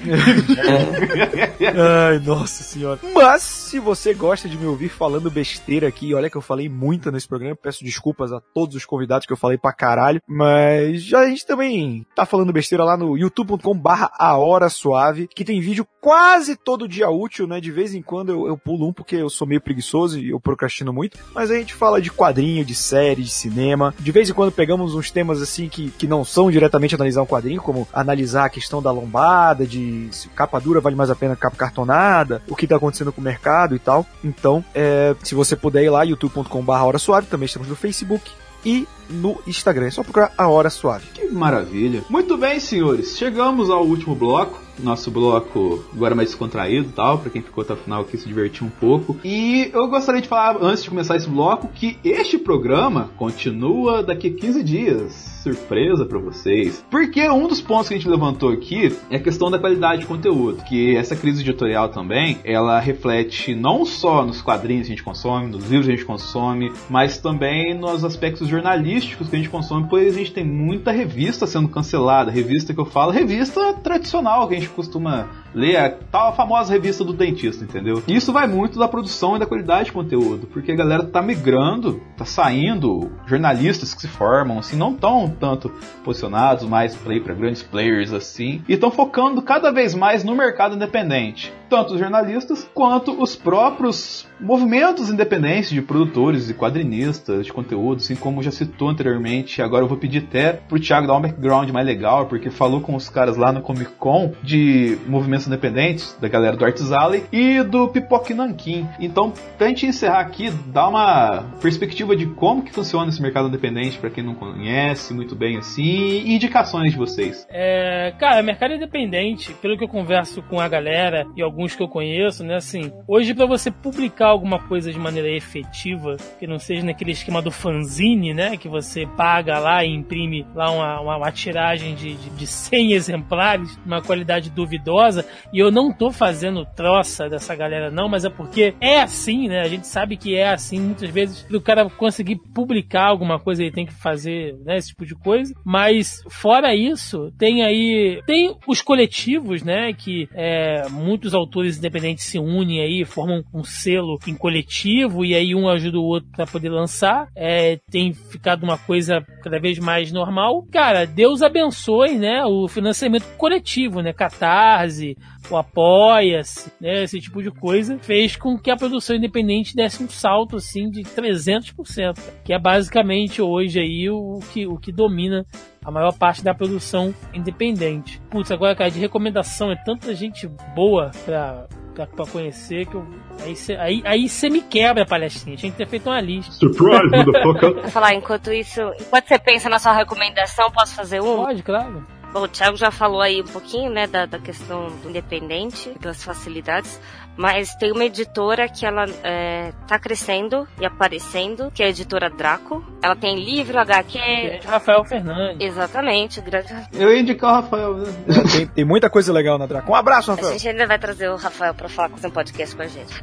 Ai, 1.60 2.18
nossa 2.20 2.62
senhora. 2.62 2.98
Mas, 3.14 3.42
se 3.42 3.78
você 3.78 4.14
gosta 4.14 4.48
de 4.48 4.56
me 4.56 4.66
ouvir 4.66 4.88
falando 4.88 5.30
besteira 5.30 5.86
aqui, 5.86 6.14
olha 6.14 6.30
que 6.30 6.36
eu 6.36 6.40
falei 6.40 6.68
muito 6.68 7.12
nesse 7.12 7.28
programa, 7.28 7.54
peço 7.54 7.84
desculpas 7.84 8.32
a 8.32 8.40
todos 8.40 8.74
os 8.74 8.84
convidados 8.84 9.26
que 9.26 9.32
eu 9.32 9.36
falei 9.36 9.58
pra 9.58 9.72
caralho, 9.72 10.20
mas 10.26 11.02
já 11.02 11.20
a 11.20 11.28
gente 11.28 11.46
também 11.46 12.06
tá 12.14 12.24
falando 12.24 12.52
besteira 12.52 12.84
lá 12.84 12.96
no 12.96 13.16
youtube.com 13.16 13.76
barra 13.76 14.10
a 14.18 14.36
hora 14.36 14.68
suave, 14.68 15.28
que 15.28 15.44
tem 15.44 15.60
vídeo 15.60 15.86
quase 16.00 16.56
todo 16.56 16.88
dia 16.88 17.10
útil, 17.10 17.46
né? 17.46 17.60
De 17.60 17.70
vez 17.70 17.94
em 17.94 18.00
quando 18.00 18.30
eu, 18.30 18.46
eu 18.46 18.56
pulo 18.56 18.88
um 18.88 18.92
porque 18.92 19.16
eu 19.16 19.28
sou 19.28 19.46
meio 19.46 19.60
preguiçoso 19.60 20.18
e 20.18 20.30
eu 20.30 20.40
procrastino 20.40 20.92
muito, 20.92 21.18
mas 21.34 21.50
a 21.50 21.54
gente 21.56 21.74
fala 21.74 22.00
de 22.00 22.10
quadrinho, 22.10 22.64
de 22.64 22.74
série, 22.74 23.22
de 23.22 23.30
cinema, 23.30 23.94
de 23.98 24.12
vez 24.12 24.30
em 24.30 24.32
quando 24.32 24.52
pegamos 24.52 24.94
uns 24.94 25.10
temas 25.10 25.42
assim 25.42 25.68
que, 25.68 25.90
que 25.90 26.06
não 26.06 26.24
são 26.24 26.50
diretamente 26.50 26.94
analisar 26.94 27.22
um 27.22 27.26
quadrinho, 27.26 27.60
como 27.60 27.86
analisar 28.06 28.46
a 28.46 28.50
questão 28.50 28.80
da 28.80 28.90
lombada, 28.90 29.66
de 29.66 30.08
se 30.10 30.28
capa 30.28 30.58
dura 30.60 30.80
vale 30.80 30.96
mais 30.96 31.10
a 31.10 31.16
pena 31.16 31.36
capa 31.36 31.56
cartonada, 31.56 32.42
o 32.48 32.56
que 32.56 32.66
tá 32.66 32.76
acontecendo 32.76 33.12
com 33.12 33.20
o 33.20 33.24
mercado 33.24 33.74
e 33.74 33.78
tal. 33.78 34.06
Então, 34.24 34.64
é, 34.74 35.14
se 35.22 35.34
você 35.34 35.56
puder 35.56 35.82
ir 35.82 35.90
lá, 35.90 36.02
youtube.com.br 36.04 36.72
Hora 36.72 36.98
Suave, 36.98 37.26
também 37.26 37.46
estamos 37.46 37.68
no 37.68 37.76
Facebook 37.76 38.30
e 38.64 38.86
no 39.08 39.40
Instagram. 39.46 39.86
É 39.86 39.90
só 39.90 40.02
procurar 40.02 40.32
a 40.36 40.48
Hora 40.48 40.70
Suave. 40.70 41.06
Que 41.14 41.26
maravilha. 41.28 42.02
Muito 42.08 42.36
bem, 42.36 42.60
senhores. 42.60 43.16
Chegamos 43.16 43.70
ao 43.70 43.84
último 43.84 44.14
bloco. 44.14 44.66
Nosso 44.78 45.10
bloco 45.10 45.82
agora 45.90 46.14
mais 46.14 46.28
descontraído 46.28 46.92
tal, 46.94 47.18
pra 47.18 47.30
quem 47.30 47.40
ficou 47.40 47.62
até 47.62 47.72
o 47.72 47.76
final 47.76 48.02
aqui 48.02 48.18
se 48.18 48.28
divertir 48.28 48.62
um 48.62 48.68
pouco. 48.68 49.16
E 49.24 49.70
eu 49.72 49.88
gostaria 49.88 50.20
de 50.20 50.28
falar, 50.28 50.58
antes 50.60 50.82
de 50.82 50.90
começar 50.90 51.16
esse 51.16 51.28
bloco, 51.28 51.68
que 51.68 51.98
este 52.04 52.36
programa 52.36 53.10
continua 53.16 54.02
daqui 54.02 54.28
a 54.28 54.38
15 54.38 54.62
dias. 54.62 55.12
Surpresa 55.42 56.04
pra 56.04 56.18
vocês. 56.18 56.84
Porque 56.90 57.26
um 57.30 57.48
dos 57.48 57.60
pontos 57.60 57.88
que 57.88 57.94
a 57.94 57.96
gente 57.96 58.08
levantou 58.08 58.50
aqui 58.50 58.94
é 59.08 59.16
a 59.16 59.20
questão 59.20 59.50
da 59.50 59.58
qualidade 59.58 60.02
de 60.02 60.06
conteúdo. 60.06 60.62
Que 60.64 60.94
essa 60.96 61.16
crise 61.16 61.40
editorial 61.40 61.88
também, 61.88 62.38
ela 62.44 62.78
reflete 62.78 63.54
não 63.54 63.86
só 63.86 64.26
nos 64.26 64.42
quadrinhos 64.42 64.86
que 64.86 64.92
a 64.92 64.96
gente 64.96 65.04
consome, 65.04 65.46
nos 65.46 65.64
livros 65.70 65.86
que 65.86 65.92
a 65.92 65.96
gente 65.96 66.06
consome, 66.06 66.70
mas 66.90 67.16
também 67.16 67.72
nos 67.72 68.04
aspectos 68.04 68.48
jornalísticos 68.48 68.95
que 69.04 69.22
a 69.22 69.38
gente 69.38 69.48
consome, 69.48 69.86
pois 69.88 70.14
a 70.14 70.18
gente 70.18 70.32
tem 70.32 70.44
muita 70.44 70.90
revista 70.90 71.46
sendo 71.46 71.68
cancelada. 71.68 72.30
Revista 72.30 72.72
que 72.72 72.80
eu 72.80 72.86
falo, 72.86 73.10
revista 73.10 73.74
tradicional 73.74 74.48
que 74.48 74.54
a 74.54 74.58
gente 74.58 74.70
costuma 74.70 75.28
ler, 75.56 75.76
a 75.76 75.90
tal 75.90 76.36
famosa 76.36 76.72
revista 76.72 77.02
do 77.02 77.14
dentista, 77.14 77.64
entendeu? 77.64 78.02
E 78.06 78.14
isso 78.14 78.30
vai 78.32 78.46
muito 78.46 78.78
da 78.78 78.86
produção 78.86 79.36
e 79.36 79.38
da 79.38 79.46
qualidade 79.46 79.86
de 79.86 79.92
conteúdo, 79.92 80.46
porque 80.46 80.72
a 80.72 80.76
galera 80.76 81.04
tá 81.04 81.22
migrando, 81.22 82.02
tá 82.16 82.26
saindo, 82.26 83.10
jornalistas 83.26 83.94
que 83.94 84.02
se 84.02 84.08
formam, 84.08 84.58
assim, 84.58 84.76
não 84.76 84.92
tão 84.92 85.28
tanto 85.28 85.72
posicionados 86.04 86.68
mais 86.68 86.94
play 86.94 87.20
para 87.20 87.34
grandes 87.34 87.62
players 87.62 88.12
assim, 88.12 88.62
e 88.68 88.74
estão 88.74 88.90
focando 88.90 89.40
cada 89.40 89.72
vez 89.72 89.94
mais 89.94 90.22
no 90.22 90.34
mercado 90.34 90.76
independente. 90.76 91.52
Tanto 91.68 91.94
os 91.94 91.98
jornalistas 91.98 92.68
quanto 92.74 93.20
os 93.20 93.34
próprios 93.34 94.26
movimentos 94.38 95.10
independentes 95.10 95.70
de 95.70 95.82
produtores 95.82 96.48
e 96.48 96.54
quadrinistas 96.54 97.46
de 97.46 97.52
conteúdo, 97.52 97.96
assim 97.98 98.14
como 98.14 98.42
já 98.42 98.50
citou 98.50 98.88
anteriormente. 98.88 99.60
Agora 99.62 99.82
eu 99.82 99.88
vou 99.88 99.98
pedir 99.98 100.24
até 100.28 100.52
pro 100.52 100.78
Thiago 100.78 101.06
dar 101.06 101.16
um 101.16 101.20
background 101.20 101.70
mais 101.70 101.86
legal, 101.86 102.26
porque 102.26 102.50
falou 102.50 102.80
com 102.80 102.94
os 102.94 103.08
caras 103.08 103.36
lá 103.36 103.50
no 103.50 103.62
Comic 103.62 103.92
Con 103.98 104.32
de 104.42 104.98
movimentos 105.06 105.45
independentes, 105.46 106.16
da 106.20 106.28
galera 106.28 106.56
do 106.56 106.64
Arts 106.64 106.92
Alley 106.92 107.24
e 107.32 107.62
do 107.62 107.88
Pipoque 107.88 108.34
Nankin. 108.34 108.86
Então, 109.00 109.32
pra 109.56 109.68
gente 109.68 109.86
encerrar 109.86 110.20
aqui, 110.20 110.50
dar 110.66 110.88
uma 110.88 111.44
perspectiva 111.60 112.16
de 112.16 112.26
como 112.26 112.62
que 112.62 112.72
funciona 112.72 113.08
esse 113.08 113.20
mercado 113.20 113.48
independente 113.48 113.98
para 113.98 114.10
quem 114.10 114.24
não 114.24 114.34
conhece 114.34 115.12
muito 115.14 115.34
bem 115.34 115.58
assim, 115.58 115.82
e 115.82 116.34
indicações 116.34 116.92
de 116.92 116.98
vocês. 116.98 117.46
É, 117.50 118.12
cara, 118.18 118.42
mercado 118.42 118.74
independente, 118.74 119.52
pelo 119.54 119.76
que 119.76 119.84
eu 119.84 119.88
converso 119.88 120.42
com 120.42 120.60
a 120.60 120.68
galera 120.68 121.26
e 121.36 121.42
alguns 121.42 121.74
que 121.74 121.82
eu 121.82 121.88
conheço, 121.88 122.44
né, 122.44 122.56
assim, 122.56 122.92
hoje 123.06 123.34
pra 123.34 123.46
você 123.46 123.70
publicar 123.70 124.28
alguma 124.28 124.58
coisa 124.58 124.92
de 124.92 124.98
maneira 124.98 125.30
efetiva, 125.30 126.16
que 126.38 126.46
não 126.46 126.58
seja 126.58 126.84
naquele 126.84 127.12
esquema 127.12 127.40
do 127.42 127.50
fanzine, 127.50 128.34
né, 128.34 128.56
que 128.56 128.68
você 128.68 129.06
paga 129.06 129.58
lá 129.58 129.84
e 129.84 129.94
imprime 129.94 130.46
lá 130.54 130.70
uma, 130.70 131.00
uma, 131.00 131.16
uma 131.16 131.32
tiragem 131.32 131.94
de, 131.94 132.14
de, 132.14 132.30
de 132.30 132.46
100 132.46 132.92
exemplares, 132.92 133.78
uma 133.84 134.02
qualidade 134.02 134.50
duvidosa, 134.50 135.26
e 135.52 135.58
eu 135.58 135.70
não 135.70 135.92
tô 135.92 136.10
fazendo 136.10 136.64
troça 136.64 137.28
dessa 137.28 137.54
galera 137.54 137.90
não, 137.90 138.08
mas 138.08 138.24
é 138.24 138.30
porque 138.30 138.74
é 138.80 139.00
assim, 139.00 139.48
né, 139.48 139.60
a 139.60 139.68
gente 139.68 139.86
sabe 139.86 140.16
que 140.16 140.34
é 140.34 140.48
assim, 140.48 140.80
muitas 140.80 141.10
vezes, 141.10 141.42
do 141.44 141.60
cara 141.60 141.88
conseguir 141.88 142.36
publicar 142.54 143.06
alguma 143.06 143.38
coisa, 143.38 143.62
ele 143.62 143.72
tem 143.72 143.86
que 143.86 143.92
fazer, 143.92 144.56
né, 144.64 144.76
esse 144.76 144.88
tipo 144.88 145.06
de 145.06 145.14
coisa, 145.14 145.54
mas 145.64 146.22
fora 146.28 146.74
isso, 146.74 147.32
tem 147.38 147.62
aí, 147.62 148.20
tem 148.26 148.56
os 148.66 148.82
coletivos, 148.82 149.62
né, 149.62 149.92
que 149.92 150.28
é, 150.34 150.88
muitos 150.90 151.34
autores 151.34 151.78
independentes 151.78 152.24
se 152.24 152.38
unem 152.38 152.80
aí, 152.80 153.04
formam 153.04 153.42
um 153.52 153.64
selo 153.64 154.18
em 154.26 154.34
coletivo 154.34 155.24
e 155.24 155.34
aí 155.34 155.54
um 155.54 155.68
ajuda 155.68 155.98
o 155.98 156.04
outro 156.04 156.30
para 156.30 156.46
poder 156.46 156.68
lançar. 156.68 157.28
É, 157.34 157.78
tem 157.90 158.12
ficado 158.12 158.62
uma 158.62 158.78
coisa 158.78 159.24
cada 159.42 159.58
vez 159.58 159.78
mais 159.78 160.12
normal. 160.12 160.64
Cara, 160.70 161.06
Deus 161.06 161.42
abençoe, 161.42 162.18
né, 162.18 162.44
o 162.44 162.68
financiamento 162.68 163.26
coletivo, 163.36 164.00
né, 164.00 164.12
Catarse, 164.12 165.15
o 165.50 165.56
Apoia-se, 165.56 166.72
né, 166.80 167.04
esse 167.04 167.20
tipo 167.20 167.42
de 167.42 167.50
coisa, 167.50 167.98
fez 167.98 168.36
com 168.36 168.58
que 168.58 168.70
a 168.70 168.76
produção 168.76 169.16
independente 169.16 169.74
desse 169.74 170.02
um 170.02 170.08
salto 170.08 170.56
assim 170.56 170.90
de 170.90 171.02
300%, 171.02 172.18
que 172.44 172.52
é 172.52 172.58
basicamente 172.58 173.40
hoje 173.40 173.78
aí 173.78 174.10
o 174.10 174.40
que, 174.52 174.66
o 174.66 174.76
que 174.76 174.92
domina 174.92 175.46
a 175.84 175.90
maior 175.90 176.12
parte 176.12 176.42
da 176.42 176.52
produção 176.52 177.14
independente. 177.32 178.20
Putz, 178.28 178.50
agora, 178.50 178.74
cara, 178.74 178.90
de 178.90 178.98
recomendação 178.98 179.70
é 179.70 179.76
tanta 179.76 180.12
gente 180.14 180.48
boa 180.74 181.12
pra, 181.24 181.66
pra, 181.94 182.06
pra 182.08 182.26
conhecer 182.26 182.86
que 182.86 182.96
eu, 182.96 183.06
aí 183.44 183.54
você 183.54 183.74
aí, 183.76 184.02
aí 184.04 184.28
cê 184.28 184.50
me 184.50 184.60
quebra, 184.60 185.06
palestrinha. 185.06 185.56
Tinha 185.56 185.70
que 185.70 185.78
ter 185.78 185.86
feito 185.86 186.08
uma 186.08 186.20
lista. 186.20 186.52
Surprise, 186.52 187.08
motherfucker! 187.08 187.74
Vou 187.82 187.90
falar, 187.90 188.14
enquanto 188.14 188.52
isso, 188.52 188.80
enquanto 189.00 189.28
você 189.28 189.38
pensa 189.38 189.68
na 189.68 189.78
sua 189.78 189.92
recomendação, 189.92 190.72
posso 190.72 190.94
fazer 190.96 191.20
um? 191.22 191.36
Pode, 191.36 191.62
claro. 191.62 192.04
Bom, 192.36 192.42
o 192.42 192.48
Thiago 192.48 192.76
já 192.76 192.90
falou 192.90 193.22
aí 193.22 193.40
um 193.40 193.46
pouquinho, 193.46 193.90
né, 193.90 194.06
da, 194.06 194.26
da 194.26 194.38
questão 194.38 194.88
do 194.98 195.08
independente, 195.08 195.90
das 195.98 196.22
facilidades, 196.22 197.00
mas 197.34 197.74
tem 197.76 197.90
uma 197.90 198.04
editora 198.04 198.68
que 198.68 198.84
ela 198.84 199.06
é, 199.24 199.72
tá 199.88 199.98
crescendo 199.98 200.68
e 200.78 200.84
aparecendo, 200.84 201.70
que 201.70 201.82
é 201.82 201.86
a 201.86 201.88
editora 201.88 202.28
Draco. 202.28 202.84
Ela 203.02 203.16
tem 203.16 203.42
livro, 203.42 203.78
HQ... 203.78 204.18
É 204.18 204.58
de 204.58 204.66
Rafael 204.66 205.02
Fernandes. 205.06 205.66
Exatamente, 205.66 206.42
grande... 206.42 206.74
Eu 206.92 207.10
ia 207.10 207.20
indicar 207.20 207.52
o 207.52 207.54
Rafael, 207.62 207.94
né? 207.96 208.04
tem, 208.52 208.66
tem 208.66 208.84
muita 208.84 209.08
coisa 209.08 209.32
legal 209.32 209.56
na 209.56 209.64
Draco. 209.64 209.90
Um 209.90 209.94
abraço, 209.94 210.30
A 210.30 210.34
Rafael. 210.34 210.52
gente 210.52 210.68
ainda 210.68 210.86
vai 210.86 210.98
trazer 210.98 211.30
o 211.30 211.36
Rafael 211.36 211.72
pra 211.72 211.88
falar 211.88 212.10
fazer 212.10 212.26
um 212.26 212.32
podcast 212.32 212.76
com 212.76 212.82
a 212.82 212.86
gente. 212.86 213.14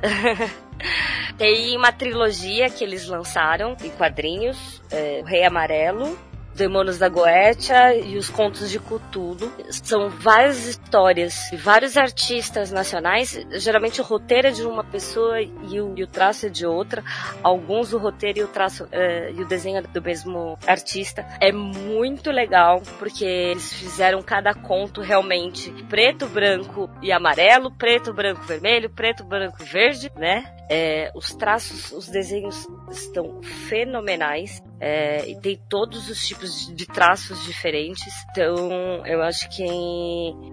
Tem 1.37 1.77
uma 1.77 1.91
trilogia 1.91 2.67
que 2.67 2.83
eles 2.83 3.07
lançaram 3.07 3.77
em 3.83 3.91
quadrinhos, 3.91 4.81
é, 4.91 5.21
O 5.21 5.25
Rei 5.25 5.43
Amarelo, 5.43 6.17
Demônios 6.55 6.97
da 6.97 7.09
Goetia 7.09 7.95
e 7.95 8.17
os 8.17 8.29
Contos 8.29 8.69
de 8.69 8.79
Cthulhu. 8.79 9.51
São 9.69 10.09
várias 10.09 10.65
histórias 10.67 11.51
e 11.51 11.57
vários 11.57 11.97
artistas 11.97 12.71
nacionais. 12.71 13.39
Geralmente 13.53 14.01
o 14.01 14.03
roteiro 14.03 14.47
é 14.47 14.51
de 14.51 14.63
uma 14.63 14.83
pessoa 14.83 15.41
e 15.41 15.81
o, 15.81 15.93
e 15.97 16.03
o 16.03 16.07
traço 16.07 16.45
é 16.45 16.49
de 16.49 16.65
outra. 16.65 17.03
Alguns 17.41 17.93
o 17.93 17.97
roteiro 17.97 18.39
e 18.39 18.43
o 18.43 18.47
traço 18.47 18.87
é, 18.91 19.31
e 19.31 19.41
o 19.41 19.47
desenho 19.47 19.77
é 19.77 19.81
do 19.81 20.01
mesmo 20.01 20.57
artista. 20.67 21.25
É 21.39 21.51
muito 21.51 22.31
legal 22.31 22.81
porque 22.99 23.25
eles 23.25 23.73
fizeram 23.73 24.21
cada 24.21 24.53
conto 24.53 25.01
realmente 25.01 25.71
preto, 25.89 26.27
branco 26.27 26.89
e 27.01 27.11
amarelo, 27.11 27.71
preto, 27.71 28.13
branco, 28.13 28.41
vermelho, 28.43 28.89
preto, 28.89 29.23
branco 29.23 29.57
e 29.61 29.65
verde, 29.65 30.11
né? 30.15 30.43
É, 30.73 31.11
os 31.13 31.35
traços, 31.35 31.91
os 31.91 32.07
desenhos 32.07 32.67
estão 32.89 33.41
fenomenais 33.69 34.59
é, 34.79 35.29
e 35.29 35.35
tem 35.39 35.59
todos 35.69 36.09
os 36.09 36.27
tipos 36.27 36.67
de, 36.75 36.85
traços 36.85 37.43
diferentes. 37.45 38.11
Então, 38.31 39.05
eu 39.05 39.21
acho 39.21 39.47
que 39.49 39.63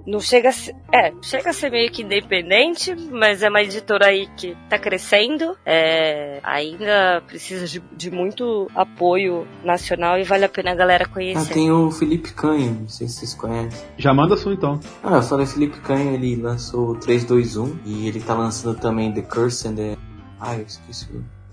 não 0.07 0.21
chega 0.21 0.51
a 0.51 0.53
ser, 0.53 0.77
é, 0.93 1.13
chega 1.23 1.51
a 1.51 1.53
ser 1.53 1.71
meio 1.71 1.91
que 1.91 2.03
independente, 2.03 2.95
mas 3.11 3.43
é 3.43 3.49
uma 3.49 3.63
editora 3.63 4.07
aí 4.07 4.29
que 4.37 4.57
tá 4.69 4.79
crescendo. 4.79 5.57
É, 5.67 6.39
ainda 6.43 7.23
precisa 7.27 7.67
de, 7.67 7.81
de 7.97 8.11
muito 8.11 8.71
apoio 8.75 9.49
nacional 9.65 10.19
e 10.19 10.23
vale 10.23 10.45
a 10.45 10.49
pena 10.49 10.73
a 10.73 10.75
galera 10.75 11.05
Ah, 11.05 11.13
conhecer. 11.13 11.55
tem 11.55 11.73
o 11.73 11.91
Felipe 11.91 12.33
Canho, 12.33 12.83
não 12.83 12.89
sei 12.89 13.09
se 13.09 13.15
vocês 13.15 13.35
conhecem. 13.35 13.85
Já 13.97 14.15
manda 14.15 14.37
sua 14.37 14.53
então. 14.53 14.79
Ah, 15.03 15.17
eu 15.17 15.23
falei 15.23 15.47
Felipe 15.47 15.81
Canho, 15.81 16.15
ele 16.15 16.37
lançou 16.37 16.91
o 16.91 16.97
321 16.99 17.81
e 17.85 18.07
ele 18.07 18.21
tá 18.21 18.35
lançando 18.35 18.79
também 18.79 19.13
The 19.13 19.23
Curse 19.23 19.69
and 19.69 19.75
the... 19.75 19.97
Ah, 20.41 20.57
eu 20.57 20.65
esqueci. 20.65 21.09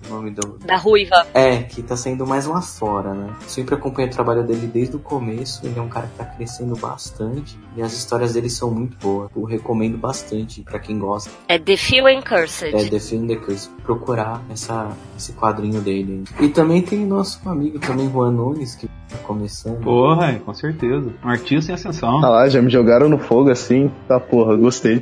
o 0.06 0.10
nome 0.10 0.32
do. 0.32 0.58
Da 0.60 0.78
Ruiva. 0.78 1.28
É, 1.34 1.64
que 1.64 1.82
tá 1.82 1.98
saindo 1.98 2.26
mais 2.26 2.46
lá 2.46 2.62
fora, 2.62 3.14
né? 3.14 3.36
Sempre 3.48 3.76
acompanho 3.76 4.08
o 4.08 4.12
trabalho 4.12 4.44
dele 4.46 4.68
desde 4.68 4.96
o 4.96 5.00
começo. 5.00 5.66
Ele 5.66 5.78
é 5.78 5.82
um 5.82 5.90
cara 5.90 6.08
que 6.08 6.16
tá 6.16 6.26
crescendo 6.26 6.76
bastante. 6.76 7.60
E 7.76 7.82
as 7.82 7.94
histórias 7.94 8.34
dele 8.34 8.50
são 8.50 8.72
muito 8.72 8.98
boas. 8.98 9.30
Eu 9.36 9.44
recomendo 9.44 9.98
bastante 9.98 10.62
pra 10.64 10.80
quem 10.80 10.98
gosta. 10.98 11.30
É 11.48 11.60
The 11.60 11.76
Few 11.76 12.08
and 12.08 12.22
Cursed. 12.22 12.76
É 12.76 12.90
The 12.90 13.00
Film 13.00 13.28
The 13.28 13.36
Curse. 13.36 13.70
Procurar 13.84 14.42
essa, 14.50 14.96
esse 15.18 15.34
quadrinho 15.34 15.82
dele. 15.82 16.24
E 16.40 16.48
também 16.50 16.82
tem 16.82 17.06
nosso 17.06 17.48
amigo 17.50 17.80
também, 17.80 18.10
Juan 18.10 18.32
Nunes, 18.32 18.76
que 18.76 18.90
tá 19.10 19.18
começando. 19.24 19.82
Porra, 19.82 20.40
com 20.46 20.54
certeza. 20.54 21.10
Um 21.24 21.30
artista 21.30 21.72
em 21.72 21.76
ascensão. 21.76 22.24
Ah 22.24 22.30
lá, 22.30 22.50
já 22.50 22.62
me 22.62 22.70
jogaram 22.70 23.10
no 23.10 23.18
fogo 23.18 23.50
assim. 23.50 23.92
Tá 24.08 24.20
porra, 24.20 24.56
gostei. 24.56 25.02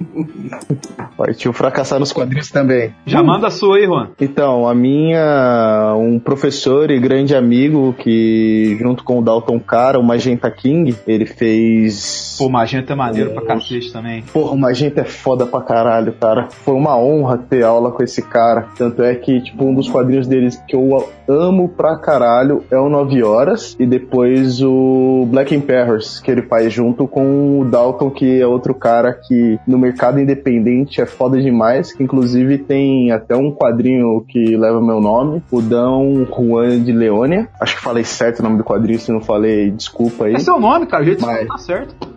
Partiu 1.18 1.54
fracassar 1.54 2.00
nos 2.00 2.12
quadrinhos 2.12 2.52
também. 2.52 2.94
Já 3.06 3.24
manda 3.24 3.48
a 3.48 3.52
sua 3.52 3.78
aí, 3.78 3.86
Juan. 3.86 4.10
Então, 4.20 4.68
a 4.68 4.76
minha, 4.76 5.94
um 5.98 6.20
professor 6.20 6.92
e 6.92 7.00
grande 7.00 7.36
amigo 7.36 7.94
que, 7.94 8.78
junto 8.80 9.04
com 9.04 9.20
o 9.20 9.22
Dalton 9.22 9.60
Cara, 9.60 10.00
o 10.00 10.04
Magenta 10.04 10.50
King, 10.52 10.96
ele 11.08 11.26
fez. 11.26 12.36
Pô, 12.38 12.50
Magenta 12.50 12.94
é 12.94 12.96
maneiro 12.96 13.32
pra 13.32 13.46
cacete 13.46 13.92
também. 13.92 14.24
Porra, 14.24 14.52
o 14.52 14.58
Magenta 14.58 15.02
é 15.02 15.06
foda 15.06 15.46
pra 15.46 15.62
caralho, 15.62 16.14
cara. 16.14 16.48
Foi 16.50 16.74
uma 16.74 16.98
honra 16.98 17.38
ter 17.38 17.64
aula 17.64 17.92
com 17.92 18.04
esse 18.04 18.22
cara. 18.22 18.68
Tanto 18.78 19.02
é 19.02 19.16
que, 19.16 19.42
tipo, 19.42 19.66
um 19.66 19.74
dos 19.74 19.90
quadrinhos 19.90 20.28
deles 20.28 20.62
que 20.68 20.76
eu 20.76 21.08
amo 21.28 21.70
pra 21.70 21.98
caralho 21.98 22.64
é 22.70 22.78
o 22.78 22.90
9 22.90 23.24
Horas 23.24 23.76
e 23.80 23.86
depois 23.86 24.05
o 24.12 25.26
Black 25.30 25.54
Emperors, 25.56 26.20
que 26.20 26.32
ele 26.32 26.42
faz 26.44 26.72
junto 26.72 27.08
com 27.08 27.60
o 27.60 27.66
Dalton, 27.66 28.10
que 28.10 28.42
é 28.42 28.48
outro 28.48 28.74
cara 28.74 29.14
que 29.14 29.60
no 29.68 29.78
mercado 29.78 30.20
independente 30.20 31.02
é 31.02 31.06
foda 31.06 31.42
demais, 31.42 31.94
que 31.94 32.04
inclusive 32.04 32.58
tem 32.58 33.12
até 33.12 33.36
um 33.36 33.52
quadrinho 33.52 34.24
que 34.28 34.56
leva 34.58 34.82
meu 34.82 35.00
nome, 35.00 35.42
o 35.52 35.62
Dão 35.62 36.26
Juan 36.26 36.82
de 36.82 36.92
Leônia. 36.92 37.48
Acho 37.60 37.76
que 37.76 37.82
falei 37.82 38.04
certo 38.04 38.40
o 38.40 38.44
nome 38.44 38.58
do 38.58 38.64
quadrinho, 38.64 39.00
se 39.00 39.12
não 39.12 39.22
falei, 39.22 39.72
desculpa 39.72 40.26
aí. 40.26 40.36
É 40.36 40.40
seu 40.40 40.60
nome, 40.60 40.86
cara. 40.86 41.04
O 41.04 41.06
jeito 41.06 41.26
Mas- 41.26 41.48
tá 41.48 41.58
certo. 41.58 41.96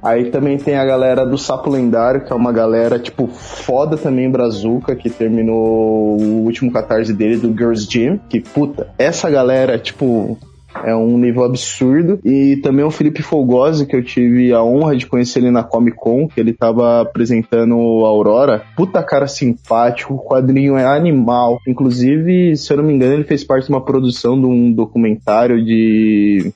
Aí 0.00 0.30
também 0.30 0.58
tem 0.58 0.76
a 0.76 0.84
galera 0.84 1.26
do 1.26 1.36
Sapo 1.36 1.68
Lendário, 1.68 2.24
que 2.24 2.32
é 2.32 2.36
uma 2.36 2.52
galera, 2.52 2.98
tipo, 3.00 3.26
foda 3.26 3.96
também, 3.96 4.30
Brazuca, 4.30 4.94
que 4.94 5.10
terminou 5.10 6.20
o 6.20 6.44
último 6.44 6.70
catarse 6.70 7.12
dele 7.12 7.36
do 7.36 7.48
Girls 7.48 7.86
Gym. 7.90 8.20
Que, 8.28 8.40
puta, 8.40 8.88
essa 8.96 9.28
galera, 9.28 9.78
tipo, 9.78 10.38
é 10.84 10.94
um 10.94 11.18
nível 11.18 11.44
absurdo. 11.44 12.18
E 12.24 12.56
também 12.56 12.84
o 12.84 12.90
Felipe 12.90 13.22
Folgosi, 13.22 13.86
que 13.86 13.96
eu 13.96 14.02
tive 14.02 14.52
a 14.52 14.62
honra 14.62 14.96
de 14.96 15.06
conhecer 15.06 15.40
ele 15.40 15.50
na 15.50 15.62
Comic 15.62 15.96
Con, 15.96 16.28
que 16.28 16.40
ele 16.40 16.52
tava 16.52 17.02
apresentando 17.02 17.74
Aurora. 17.74 18.62
Puta 18.76 19.02
cara 19.02 19.26
simpático, 19.26 20.14
o 20.14 20.24
quadrinho 20.24 20.76
é 20.76 20.84
animal. 20.84 21.58
Inclusive, 21.66 22.56
se 22.56 22.72
eu 22.72 22.78
não 22.78 22.84
me 22.84 22.94
engano, 22.94 23.14
ele 23.14 23.24
fez 23.24 23.44
parte 23.44 23.66
de 23.66 23.72
uma 23.72 23.84
produção 23.84 24.38
de 24.38 24.46
um 24.46 24.72
documentário 24.72 25.64
de 25.64 26.52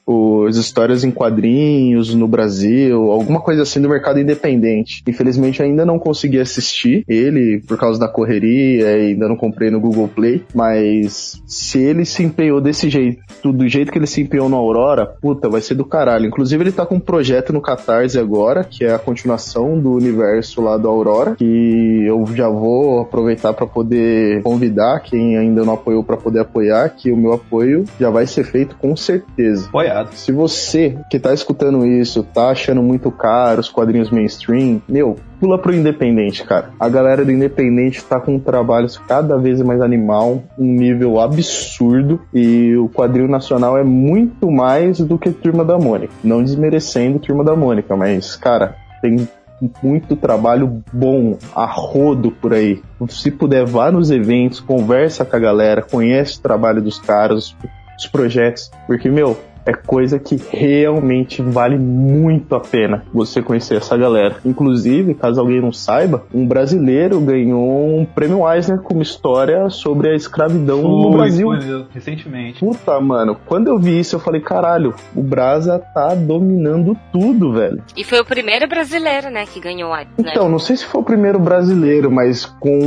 as 0.49 0.57
histórias 0.57 1.05
em 1.05 1.11
quadrinhos 1.11 2.15
no 2.15 2.29
Brasil, 2.29 3.11
alguma 3.11 3.41
coisa 3.41 3.63
assim 3.63 3.81
do 3.81 3.89
mercado 3.89 4.21
independente. 4.21 5.03
Infelizmente, 5.07 5.63
ainda 5.63 5.85
não 5.85 5.99
consegui 5.99 6.39
assistir 6.39 7.05
ele 7.09 7.63
por 7.67 7.77
causa 7.77 7.99
da 7.99 8.09
correria 8.09 8.87
ainda 9.07 9.29
não 9.29 9.37
comprei 9.37 9.71
no 9.71 9.81
Google 9.81 10.09
Play, 10.09 10.43
mas 10.55 11.43
se 11.47 11.79
ele 11.79 12.05
se 12.05 12.23
empenhou 12.23 12.61
desse 12.61 12.89
jeito, 12.89 13.21
do 13.53 13.69
jeito 13.69 13.93
que 13.93 13.99
ele 13.99 14.06
se 14.07 14.21
empenhou 14.21 14.49
na 14.49 14.57
Aurora, 14.57 15.07
puta, 15.07 15.49
vai 15.49 15.61
ser 15.61 15.75
do 15.75 15.85
caralho. 15.85 16.27
Inclusive, 16.27 16.63
ele 16.63 16.73
tá 16.73 16.85
com 16.85 16.97
um 16.97 17.01
projeto 17.01 17.53
no 17.53 17.61
Catarse 17.61 18.19
agora, 18.19 18.65
que 18.65 18.85
é 18.85 18.95
a 18.95 18.99
continuação 18.99 19.79
do 19.79 19.93
universo 19.93 20.61
lá 20.61 20.77
da 20.77 20.89
Aurora, 20.89 21.35
que 21.37 22.05
eu 22.07 22.25
já 22.35 22.49
vou 22.49 23.01
aproveitar 23.01 23.53
para 23.53 23.67
poder 23.67 24.43
convidar 24.43 25.01
quem 25.01 25.37
ainda 25.37 25.65
não 25.65 25.75
apoiou 25.75 26.03
para 26.03 26.17
poder 26.17 26.41
apoiar, 26.41 26.89
que 26.91 27.11
o 27.11 27.17
meu 27.17 27.33
apoio 27.33 27.85
já 27.99 28.11
vai 28.11 28.27
ser 28.27 28.45
feito 28.45 28.77
com 28.77 28.97
certeza. 28.97 29.69
Apoiado. 29.69 30.13
Se 30.13 30.33
você 30.33 30.99
que 31.11 31.19
tá 31.19 31.33
escutando 31.33 31.87
isso, 31.87 32.23
tá 32.23 32.51
achando 32.51 32.83
muito 32.83 33.11
caro 33.11 33.61
os 33.61 33.69
quadrinhos 33.69 34.11
mainstream, 34.11 34.81
meu, 34.89 35.17
pula 35.41 35.59
pro 35.59 35.75
independente, 35.75 36.45
cara. 36.45 36.71
A 36.79 36.89
galera 36.89 37.25
do 37.25 37.31
independente 37.31 38.05
tá 38.05 38.21
com 38.21 38.39
trabalhos 38.39 38.99
cada 38.99 39.37
vez 39.37 39.61
mais 39.63 39.81
animal, 39.81 40.43
um 40.59 40.73
nível 40.73 41.21
absurdo 41.21 42.21
e 42.33 42.77
o 42.77 42.89
quadrinho 42.89 43.29
nacional 43.29 43.77
é 43.79 43.85
muito 43.85 44.51
mais 44.51 44.99
do 44.99 45.19
que 45.19 45.31
Turma 45.31 45.65
da 45.65 45.79
Mônica. 45.79 46.13
Não 46.23 46.43
desmerecendo 46.43 47.19
Turma 47.19 47.45
da 47.45 47.55
Mônica, 47.55 47.97
mas, 47.97 48.37
cara, 48.37 48.77
tem 49.01 49.29
muito 49.83 50.17
trabalho 50.17 50.83
bom 50.93 51.39
a 51.55 51.65
rodo 51.65 52.31
por 52.31 52.53
aí. 52.53 52.83
Se 53.09 53.31
puder, 53.31 53.65
vá 53.65 53.91
nos 53.91 54.11
eventos, 54.11 54.61
conversa 54.61 55.25
com 55.25 55.37
a 55.37 55.39
galera, 55.39 55.83
conhece 55.83 56.39
o 56.39 56.43
trabalho 56.43 56.83
dos 56.83 56.99
caras, 56.99 57.57
os 57.99 58.07
projetos, 58.07 58.71
porque, 58.87 59.09
meu, 59.09 59.37
é 59.67 59.73
coisa 59.73 60.19
que 60.19 60.37
realmente 60.51 61.43
vale 61.43 61.77
muito 61.77 62.55
a 62.55 62.61
pena 62.61 63.05
você 63.13 63.43
conhecer 63.43 63.77
essa 63.77 63.97
galera. 63.97 64.37
Inclusive, 64.45 65.15
caso 65.15 65.41
alguém 65.41 65.61
não 65.61 65.73
saiba, 65.73 66.25
um 66.33 66.47
brasileiro 66.47 67.21
ganhou 67.21 67.99
um 67.99 68.05
prêmio 68.05 68.49
Eisner 68.49 68.81
como 68.81 69.03
história 69.03 69.69
sobre 69.69 70.11
a 70.11 70.15
escravidão 70.15 70.83
no 70.83 71.09
Foi, 71.09 71.19
Brasil. 71.19 71.49
recentemente. 71.91 72.61
Puta, 72.61 73.01
mano, 73.01 73.37
quando 73.47 73.69
eu 73.69 73.79
vi 73.79 73.99
isso, 73.99 74.17
eu 74.17 74.21
falei, 74.21 74.41
caralho, 74.41 74.95
o 75.15 75.23
Brasa 75.23 75.79
tá 75.79 76.15
dominando 76.15 76.97
tudo, 77.13 77.53
velho. 77.53 77.83
E 77.97 78.05
foi 78.05 78.21
o 78.21 78.25
primeiro 78.25 78.69
brasileiro, 78.69 79.31
né, 79.31 79.45
que 79.47 79.59
ganhou 79.59 79.93
a. 79.93 80.05
Então, 80.19 80.49
não 80.49 80.59
sei 80.59 80.77
se 80.77 80.85
foi 80.85 81.01
o 81.01 81.05
primeiro 81.05 81.39
brasileiro, 81.39 82.11
mas 82.11 82.47
com 82.47 82.79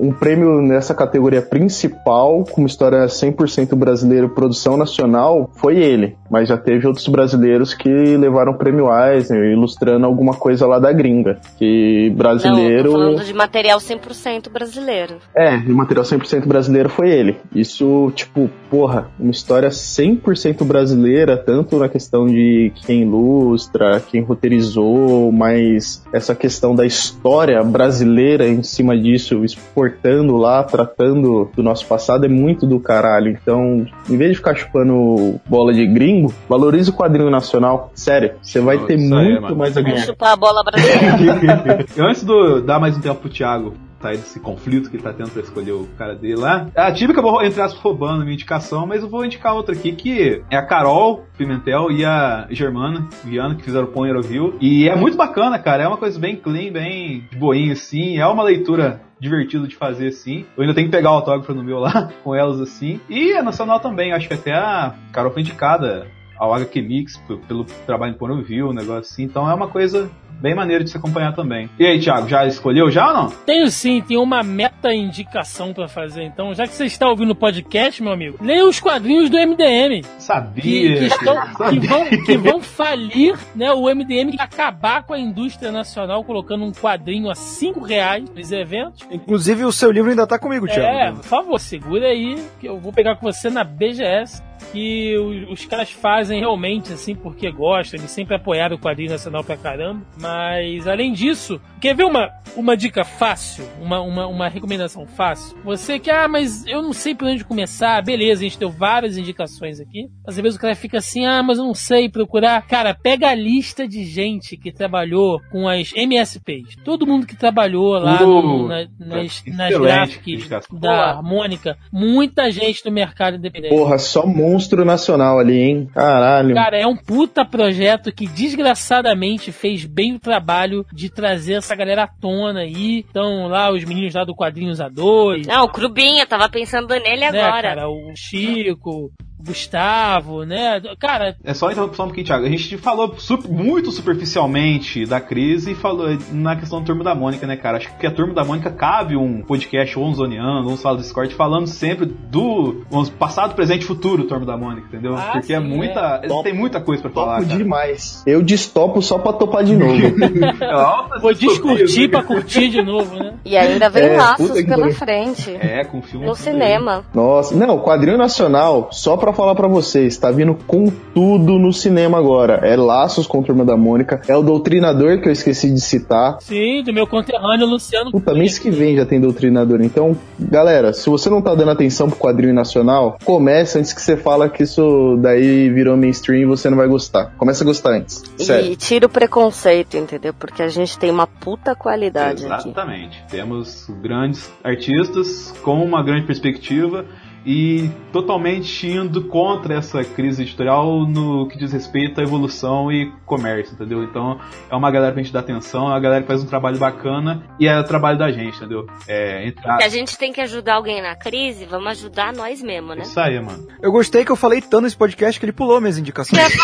um 0.00 0.12
prêmio 0.12 0.60
nessa 0.60 0.94
categoria 0.94 1.42
principal, 1.42 2.44
com 2.50 2.62
uma 2.62 2.66
história 2.66 3.06
100% 3.06 3.74
brasileiro, 3.76 4.30
produção 4.30 4.76
nacional, 4.76 5.50
foi 5.54 5.83
ele. 5.84 6.16
Mas 6.30 6.48
já 6.48 6.56
teve 6.56 6.86
outros 6.86 7.06
brasileiros 7.08 7.74
que 7.74 7.88
levaram 7.88 8.52
o 8.52 8.58
prêmio 8.58 8.86
Eisner, 8.90 9.52
ilustrando 9.52 10.06
alguma 10.06 10.34
coisa 10.34 10.66
lá 10.66 10.78
da 10.78 10.92
gringa. 10.92 11.38
Que 11.58 12.10
brasileiro. 12.16 12.92
Não, 12.92 12.98
falando 12.98 13.24
de 13.24 13.34
material 13.34 13.78
100% 13.78 14.50
brasileiro. 14.50 15.16
É, 15.36 15.56
o 15.56 15.74
material 15.74 16.04
100% 16.04 16.46
brasileiro 16.46 16.88
foi 16.88 17.10
ele. 17.10 17.36
Isso, 17.54 18.10
tipo, 18.14 18.50
porra, 18.70 19.08
uma 19.18 19.30
história 19.30 19.68
100% 19.68 20.64
brasileira, 20.64 21.36
tanto 21.36 21.78
na 21.78 21.88
questão 21.88 22.26
de 22.26 22.72
quem 22.86 23.02
ilustra, 23.02 24.00
quem 24.00 24.22
roteirizou, 24.22 25.30
mas 25.30 26.04
essa 26.12 26.34
questão 26.34 26.74
da 26.74 26.86
história 26.86 27.62
brasileira 27.62 28.46
em 28.48 28.62
cima 28.62 28.96
disso, 28.96 29.44
exportando 29.44 30.36
lá, 30.36 30.62
tratando 30.62 31.50
do 31.54 31.62
nosso 31.62 31.86
passado, 31.86 32.24
é 32.24 32.28
muito 32.28 32.66
do 32.66 32.80
caralho. 32.80 33.30
Então, 33.30 33.86
em 34.08 34.16
vez 34.16 34.32
de 34.32 34.36
ficar 34.36 34.54
chupando 34.54 35.40
bola 35.46 35.73
de 35.74 35.86
gringo, 35.86 36.32
valorize 36.48 36.90
o 36.90 36.92
quadrinho 36.92 37.30
nacional. 37.30 37.90
Sério, 37.94 38.34
você 38.42 38.60
vai 38.60 38.78
ter 38.78 38.96
muito 38.96 39.40
mano. 39.40 39.56
mais 39.56 39.76
a 39.76 39.80
Vou 39.80 39.90
ganhar. 39.90 40.04
chupar 40.04 40.32
a 40.32 40.36
bola 40.36 40.62
brasileira. 40.62 41.86
Antes 41.98 42.24
de 42.24 42.60
dar 42.62 42.78
mais 42.78 42.96
um 42.96 43.00
tempo 43.00 43.20
pro 43.20 43.28
Thiago 43.28 43.74
sair 44.04 44.18
desse 44.18 44.38
conflito 44.38 44.90
que 44.90 44.96
ele 44.96 45.02
tá 45.02 45.14
tendo 45.14 45.30
pra 45.30 45.40
escolher 45.40 45.72
o 45.72 45.88
cara 45.96 46.14
dele 46.14 46.36
lá, 46.36 46.66
a 46.76 46.92
Tive 46.92 47.12
acabou, 47.12 47.42
entre 47.42 47.60
aspas, 47.62 47.80
roubando 47.80 48.20
a 48.20 48.24
minha 48.24 48.34
indicação, 48.34 48.86
mas 48.86 49.02
eu 49.02 49.08
vou 49.08 49.24
indicar 49.24 49.54
outra 49.54 49.74
aqui, 49.74 49.92
que 49.92 50.42
é 50.50 50.56
a 50.56 50.66
Carol 50.66 51.24
Pimentel 51.38 51.90
e 51.90 52.04
a 52.04 52.46
Germana 52.50 53.08
Viana, 53.24 53.54
que 53.54 53.62
fizeram 53.64 53.86
o 53.86 53.90
Pony 53.90 54.12
View. 54.20 54.56
E 54.60 54.86
é 54.88 54.94
muito 54.94 55.16
bacana, 55.16 55.58
cara. 55.58 55.84
É 55.84 55.88
uma 55.88 55.96
coisa 55.96 56.20
bem 56.20 56.36
clean, 56.36 56.70
bem 56.70 57.26
de 57.30 57.38
boinha, 57.38 57.72
assim. 57.72 58.18
É 58.18 58.26
uma 58.26 58.42
leitura 58.42 59.00
divertida 59.24 59.66
de 59.66 59.74
fazer, 59.74 60.08
assim. 60.08 60.44
Eu 60.56 60.62
ainda 60.62 60.74
tenho 60.74 60.86
que 60.86 60.96
pegar 60.96 61.10
o 61.10 61.14
autógrafo 61.14 61.52
no 61.54 61.64
meu 61.64 61.78
lá, 61.78 62.12
com 62.22 62.34
elas, 62.34 62.60
assim. 62.60 63.00
E 63.08 63.32
é 63.32 63.42
nacional 63.42 63.80
também. 63.80 64.12
Acho 64.12 64.28
que 64.28 64.34
até 64.34 64.52
a 64.52 64.94
Carol 65.12 65.32
foi 65.32 65.42
indicada 65.42 66.06
ao 66.36 66.52
HQ 66.52 66.82
Mix 66.82 67.16
pelo 67.48 67.64
trabalho 67.86 68.12
em 68.12 68.18
Porno 68.18 68.36
um 68.36 68.72
negócio 68.72 69.00
assim. 69.00 69.22
Então 69.22 69.50
é 69.50 69.54
uma 69.54 69.68
coisa 69.68 70.10
bem 70.44 70.54
maneira 70.54 70.84
de 70.84 70.90
se 70.90 70.96
acompanhar 70.98 71.34
também. 71.34 71.70
E 71.78 71.86
aí, 71.86 71.98
Thiago, 71.98 72.28
já 72.28 72.44
escolheu 72.46 72.90
já 72.90 73.08
ou 73.08 73.14
não? 73.14 73.30
Tenho 73.30 73.70
sim, 73.70 74.02
tem 74.06 74.18
uma 74.18 74.42
meta 74.42 74.92
indicação 74.92 75.72
pra 75.72 75.88
fazer. 75.88 76.22
Então, 76.22 76.54
já 76.54 76.66
que 76.66 76.74
você 76.74 76.84
está 76.84 77.08
ouvindo 77.08 77.30
o 77.30 77.34
podcast, 77.34 78.02
meu 78.02 78.12
amigo, 78.12 78.36
leia 78.42 78.66
os 78.66 78.78
quadrinhos 78.78 79.30
do 79.30 79.38
MDM. 79.38 80.02
Sabia. 80.18 80.62
Que, 80.62 80.94
que 80.98 81.04
estão- 81.06 81.40
que 81.46 81.56
sabia. 81.56 81.88
vão, 81.88 82.04
que 82.26 82.36
vão 82.36 82.60
falir, 82.60 83.38
né? 83.56 83.72
O 83.72 83.88
MDM 83.88 84.32
que 84.32 84.40
acabar 84.42 85.02
com 85.04 85.14
a 85.14 85.18
indústria 85.18 85.72
nacional 85.72 86.22
colocando 86.24 86.62
um 86.64 86.72
quadrinho 86.72 87.30
a 87.30 87.34
5 87.34 87.80
reais 87.80 88.24
nos 88.28 88.52
eventos. 88.52 89.00
Inclusive, 89.10 89.64
o 89.64 89.72
seu 89.72 89.90
livro 89.90 90.10
ainda 90.10 90.26
tá 90.26 90.38
comigo, 90.38 90.66
Thiago. 90.66 90.86
É, 90.98 91.10
por 91.12 91.24
favor, 91.24 91.58
segura 91.58 92.08
aí, 92.08 92.36
que 92.60 92.66
eu 92.66 92.78
vou 92.78 92.92
pegar 92.92 93.16
com 93.16 93.22
você 93.32 93.48
na 93.48 93.64
BGS. 93.64 94.42
Que 94.72 95.16
os, 95.18 95.60
os 95.60 95.66
caras 95.66 95.90
fazem 95.90 96.40
realmente, 96.40 96.92
assim, 96.92 97.14
porque 97.14 97.50
gostam, 97.50 97.98
eles 98.00 98.10
sempre 98.10 98.34
apoiaram 98.36 98.76
o 98.76 98.78
quadrinho 98.78 99.10
nacional 99.10 99.44
pra 99.44 99.56
caramba. 99.56 100.02
Mas, 100.20 100.86
além 100.86 101.12
disso, 101.12 101.60
quer 101.80 101.94
ver 101.94 102.04
uma, 102.04 102.30
uma 102.56 102.76
dica 102.76 103.04
fácil? 103.04 103.64
Uma, 103.80 104.00
uma, 104.00 104.26
uma 104.26 104.48
recomendação 104.48 105.06
fácil? 105.06 105.56
Você 105.64 105.98
que, 105.98 106.10
ah, 106.10 106.26
mas 106.28 106.66
eu 106.66 106.82
não 106.82 106.92
sei 106.92 107.14
por 107.14 107.28
onde 107.28 107.44
começar, 107.44 108.02
beleza, 108.02 108.40
a 108.40 108.44
gente 108.44 108.58
deu 108.58 108.70
várias 108.70 109.16
indicações 109.16 109.80
aqui. 109.80 110.08
Às 110.26 110.36
vezes 110.36 110.56
o 110.56 110.60
cara 110.60 110.74
fica 110.74 110.98
assim, 110.98 111.24
ah, 111.26 111.42
mas 111.42 111.58
eu 111.58 111.64
não 111.64 111.74
sei 111.74 112.08
procurar. 112.08 112.62
Cara, 112.66 112.94
pega 112.94 113.28
a 113.28 113.34
lista 113.34 113.86
de 113.86 114.04
gente 114.04 114.56
que 114.56 114.72
trabalhou 114.72 115.40
com 115.50 115.68
as 115.68 115.92
MSPs. 115.94 116.76
Todo 116.84 117.06
mundo 117.06 117.26
que 117.26 117.36
trabalhou 117.36 117.92
lá 117.98 118.22
Uh, 118.22 118.42
no- 118.42 118.68
na- 118.68 118.86
nas, 118.98 119.42
nas 119.46 119.74
gráficas 119.78 120.48
da 120.72 121.10
Harmônica, 121.10 121.76
muita 121.92 122.50
gente 122.50 122.82
do 122.82 122.90
mercado 122.90 123.36
independente. 123.36 123.70
Porra, 123.74 123.98
só 123.98 124.26
monstro 124.54 124.84
nacional 124.84 125.38
ali, 125.38 125.58
hein? 125.58 125.88
Caralho. 125.92 126.54
Cara, 126.54 126.78
é 126.78 126.86
um 126.86 126.96
puta 126.96 127.44
projeto 127.44 128.12
que 128.12 128.26
desgraçadamente 128.26 129.50
fez 129.50 129.84
bem 129.84 130.14
o 130.14 130.20
trabalho 130.20 130.86
de 130.92 131.10
trazer 131.10 131.54
essa 131.54 131.74
galera 131.74 132.04
à 132.04 132.06
tona 132.06 132.60
aí. 132.60 133.04
Então, 133.08 133.48
lá 133.48 133.72
os 133.72 133.84
meninos 133.84 134.14
lá 134.14 134.24
do 134.24 134.34
Quadrinhos 134.34 134.78
A2. 134.78 135.46
Não, 135.46 135.64
o 135.64 135.68
Crubinha, 135.68 136.26
tava 136.26 136.48
pensando 136.48 136.88
nele 136.88 137.30
né, 137.30 137.42
agora. 137.42 137.68
cara, 137.68 137.88
o 137.88 138.12
Chico, 138.14 139.10
Gustavo, 139.38 140.44
né? 140.44 140.80
Cara, 140.98 141.36
É 141.44 141.54
só 141.54 141.70
interromper 141.70 141.96
só 141.96 142.02
um 142.04 142.06
pouquinho, 142.06 142.26
Thiago. 142.26 142.44
A 142.46 142.48
gente 142.48 142.76
falou 142.78 143.14
sup- 143.18 143.46
muito 143.48 143.90
superficialmente 143.90 145.04
da 145.06 145.20
crise 145.20 145.72
e 145.72 145.74
falou 145.74 146.08
na 146.32 146.56
questão 146.56 146.80
da 146.80 146.86
Turma 146.86 147.04
da 147.04 147.14
Mônica, 147.14 147.46
né, 147.46 147.56
cara? 147.56 147.78
Acho 147.78 147.96
que 147.98 148.06
a 148.06 148.10
Turma 148.10 148.34
da 148.34 148.44
Mônica 148.44 148.70
cabe 148.70 149.16
um 149.16 149.42
podcast 149.42 149.98
ou 149.98 150.06
um 150.06 150.14
zoneando, 150.14 150.66
ou 150.68 150.74
um 150.74 150.76
sala 150.76 150.96
do 150.96 151.02
Discord 151.02 151.34
falando 151.34 151.66
sempre 151.66 152.06
do 152.06 152.84
vamos, 152.90 153.10
passado, 153.10 153.54
presente 153.54 153.82
e 153.82 153.86
futuro 153.86 154.24
Turma 154.24 154.46
da 154.46 154.56
Mônica, 154.56 154.86
entendeu? 154.88 155.14
Ah, 155.16 155.30
Porque 155.32 155.52
é 155.52 155.60
sim, 155.60 155.66
muita. 155.66 156.20
Tem 156.42 156.54
muita 156.54 156.80
coisa 156.80 157.02
pra 157.02 157.10
falar, 157.10 157.36
Topo 157.38 157.48
cara. 157.48 157.58
demais. 157.58 158.22
Eu 158.26 158.42
destopo 158.42 159.00
só 159.02 159.18
pra 159.18 159.32
topar 159.32 159.64
de 159.64 159.76
novo. 159.76 159.94
É 161.14 161.20
vou 161.20 161.32
distopia, 161.32 161.74
descurtir 161.84 162.02
né? 162.02 162.08
pra 162.08 162.22
curtir 162.22 162.68
de 162.68 162.82
novo, 162.82 163.14
né? 163.16 163.34
E 163.44 163.56
ainda 163.56 163.88
vem 163.88 164.04
É, 164.04 164.16
laços 164.16 164.62
pela 164.62 164.90
frente. 164.92 165.50
É, 165.54 165.84
com 165.84 166.02
filme. 166.02 166.26
No 166.26 166.34
cinema. 166.34 167.04
Nossa, 167.14 167.54
não, 167.54 167.78
quadrinho 167.78 168.18
nacional, 168.18 168.88
só 168.90 169.16
pra 169.16 169.32
falar 169.34 169.54
pra 169.54 169.68
vocês, 169.68 170.16
tá 170.16 170.30
vindo 170.30 170.54
com 170.66 170.86
tudo 171.14 171.58
no 171.58 171.72
cinema 171.72 172.18
agora. 172.18 172.60
É 172.62 172.76
Laços 172.76 173.26
com 173.26 173.42
Turma 173.42 173.64
da 173.64 173.76
Mônica, 173.76 174.20
é 174.28 174.36
o 174.36 174.42
Doutrinador 174.42 175.20
que 175.20 175.28
eu 175.28 175.32
esqueci 175.32 175.70
de 175.70 175.80
citar. 175.80 176.38
Sim, 176.40 176.82
do 176.82 176.92
meu 176.92 177.06
conterrâneo 177.06 177.66
Luciano. 177.66 178.10
Puta, 178.10 178.34
mês 178.34 178.58
que 178.58 178.70
vem 178.70 178.96
já 178.96 179.04
tem 179.04 179.20
Doutrinador. 179.20 179.80
Então, 179.82 180.16
galera, 180.38 180.92
se 180.92 181.08
você 181.08 181.28
não 181.28 181.42
tá 181.42 181.54
dando 181.54 181.70
atenção 181.70 182.08
pro 182.08 182.18
quadrinho 182.18 182.54
nacional, 182.54 183.18
comece 183.24 183.78
antes 183.78 183.92
que 183.92 184.00
você 184.00 184.16
fala 184.16 184.48
que 184.48 184.62
isso 184.62 185.18
daí 185.20 185.68
virou 185.70 185.96
mainstream 185.96 186.42
e 186.42 186.46
você 186.46 186.70
não 186.70 186.76
vai 186.76 186.86
gostar. 186.86 187.32
Começa 187.36 187.64
a 187.64 187.66
gostar 187.66 187.90
antes. 187.90 188.22
Sério. 188.38 188.72
E 188.72 188.76
tira 188.76 189.06
o 189.06 189.08
preconceito, 189.08 189.96
entendeu? 189.96 190.32
Porque 190.32 190.62
a 190.62 190.68
gente 190.68 190.98
tem 190.98 191.10
uma 191.10 191.26
puta 191.26 191.74
qualidade 191.74 192.46
aqui. 192.46 192.68
Exatamente. 192.68 193.24
Temos 193.30 193.90
grandes 194.02 194.50
artistas 194.62 195.52
com 195.62 195.82
uma 195.82 196.02
grande 196.02 196.26
perspectiva 196.26 197.04
e 197.46 197.90
totalmente 198.12 198.86
indo 198.88 199.24
contra 199.24 199.74
essa 199.74 200.02
crise 200.04 200.42
editorial 200.42 201.06
no 201.06 201.46
que 201.48 201.58
diz 201.58 201.72
respeito 201.72 202.20
à 202.20 202.22
evolução 202.22 202.90
e 202.90 203.12
comércio, 203.26 203.74
entendeu? 203.74 204.02
Então 204.02 204.38
é 204.70 204.74
uma 204.74 204.90
galera 204.90 205.12
pra 205.12 205.22
gente 205.22 205.32
dar 205.32 205.40
atenção, 205.40 205.86
é 205.86 205.90
uma 205.90 206.00
galera 206.00 206.22
que 206.22 206.28
faz 206.28 206.42
um 206.42 206.46
trabalho 206.46 206.78
bacana 206.78 207.44
e 207.60 207.66
é 207.66 207.78
o 207.78 207.84
trabalho 207.84 208.18
da 208.18 208.30
gente, 208.30 208.56
entendeu? 208.56 208.86
É 209.06 209.46
entrar. 209.46 209.78
Se 209.78 209.84
a 209.84 209.88
gente 209.88 210.16
tem 210.16 210.32
que 210.32 210.40
ajudar 210.40 210.74
alguém 210.74 211.02
na 211.02 211.14
crise, 211.14 211.64
vamos 211.66 211.88
ajudar 211.88 212.32
nós 212.32 212.62
mesmos, 212.62 212.96
né? 212.96 213.02
Isso 213.02 213.20
aí, 213.20 213.38
mano. 213.40 213.66
Eu 213.82 213.92
gostei 213.92 214.24
que 214.24 214.32
eu 214.32 214.36
falei 214.36 214.60
tanto 214.60 214.82
nesse 214.82 214.96
podcast 214.96 215.38
que 215.38 215.44
ele 215.44 215.52
pulou 215.52 215.80
minhas 215.80 215.98
indicações. 215.98 216.40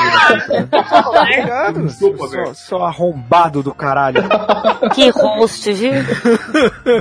Obrigado. 1.07 1.87
Desculpa, 1.87 2.29
Só, 2.29 2.55
só 2.55 2.85
arrombado 2.85 3.63
do 3.63 3.75
caralho. 3.75 4.23
Que 4.95 5.11
host, 5.11 5.73
viu? 5.73 5.93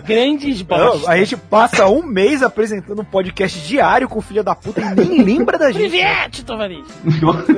Grandes 0.05 0.59
Não, 0.67 0.77
bosta. 0.77 1.09
a 1.11 1.17
gente 1.17 1.37
passa 1.37 1.87
um 1.87 2.03
mês 2.03 2.43
apresentando 2.43 3.01
um 3.01 3.05
podcast 3.05 3.59
diário 3.69 4.09
com 4.09 4.19
filha 4.21 4.43
da 4.43 4.55
puta 4.55 4.81
e 4.81 4.95
nem 4.95 5.23
lembra 5.23 5.57
da 5.57 5.71
gente. 5.71 5.89
Priviete, 5.89 6.43
Tovarich. 6.43 6.89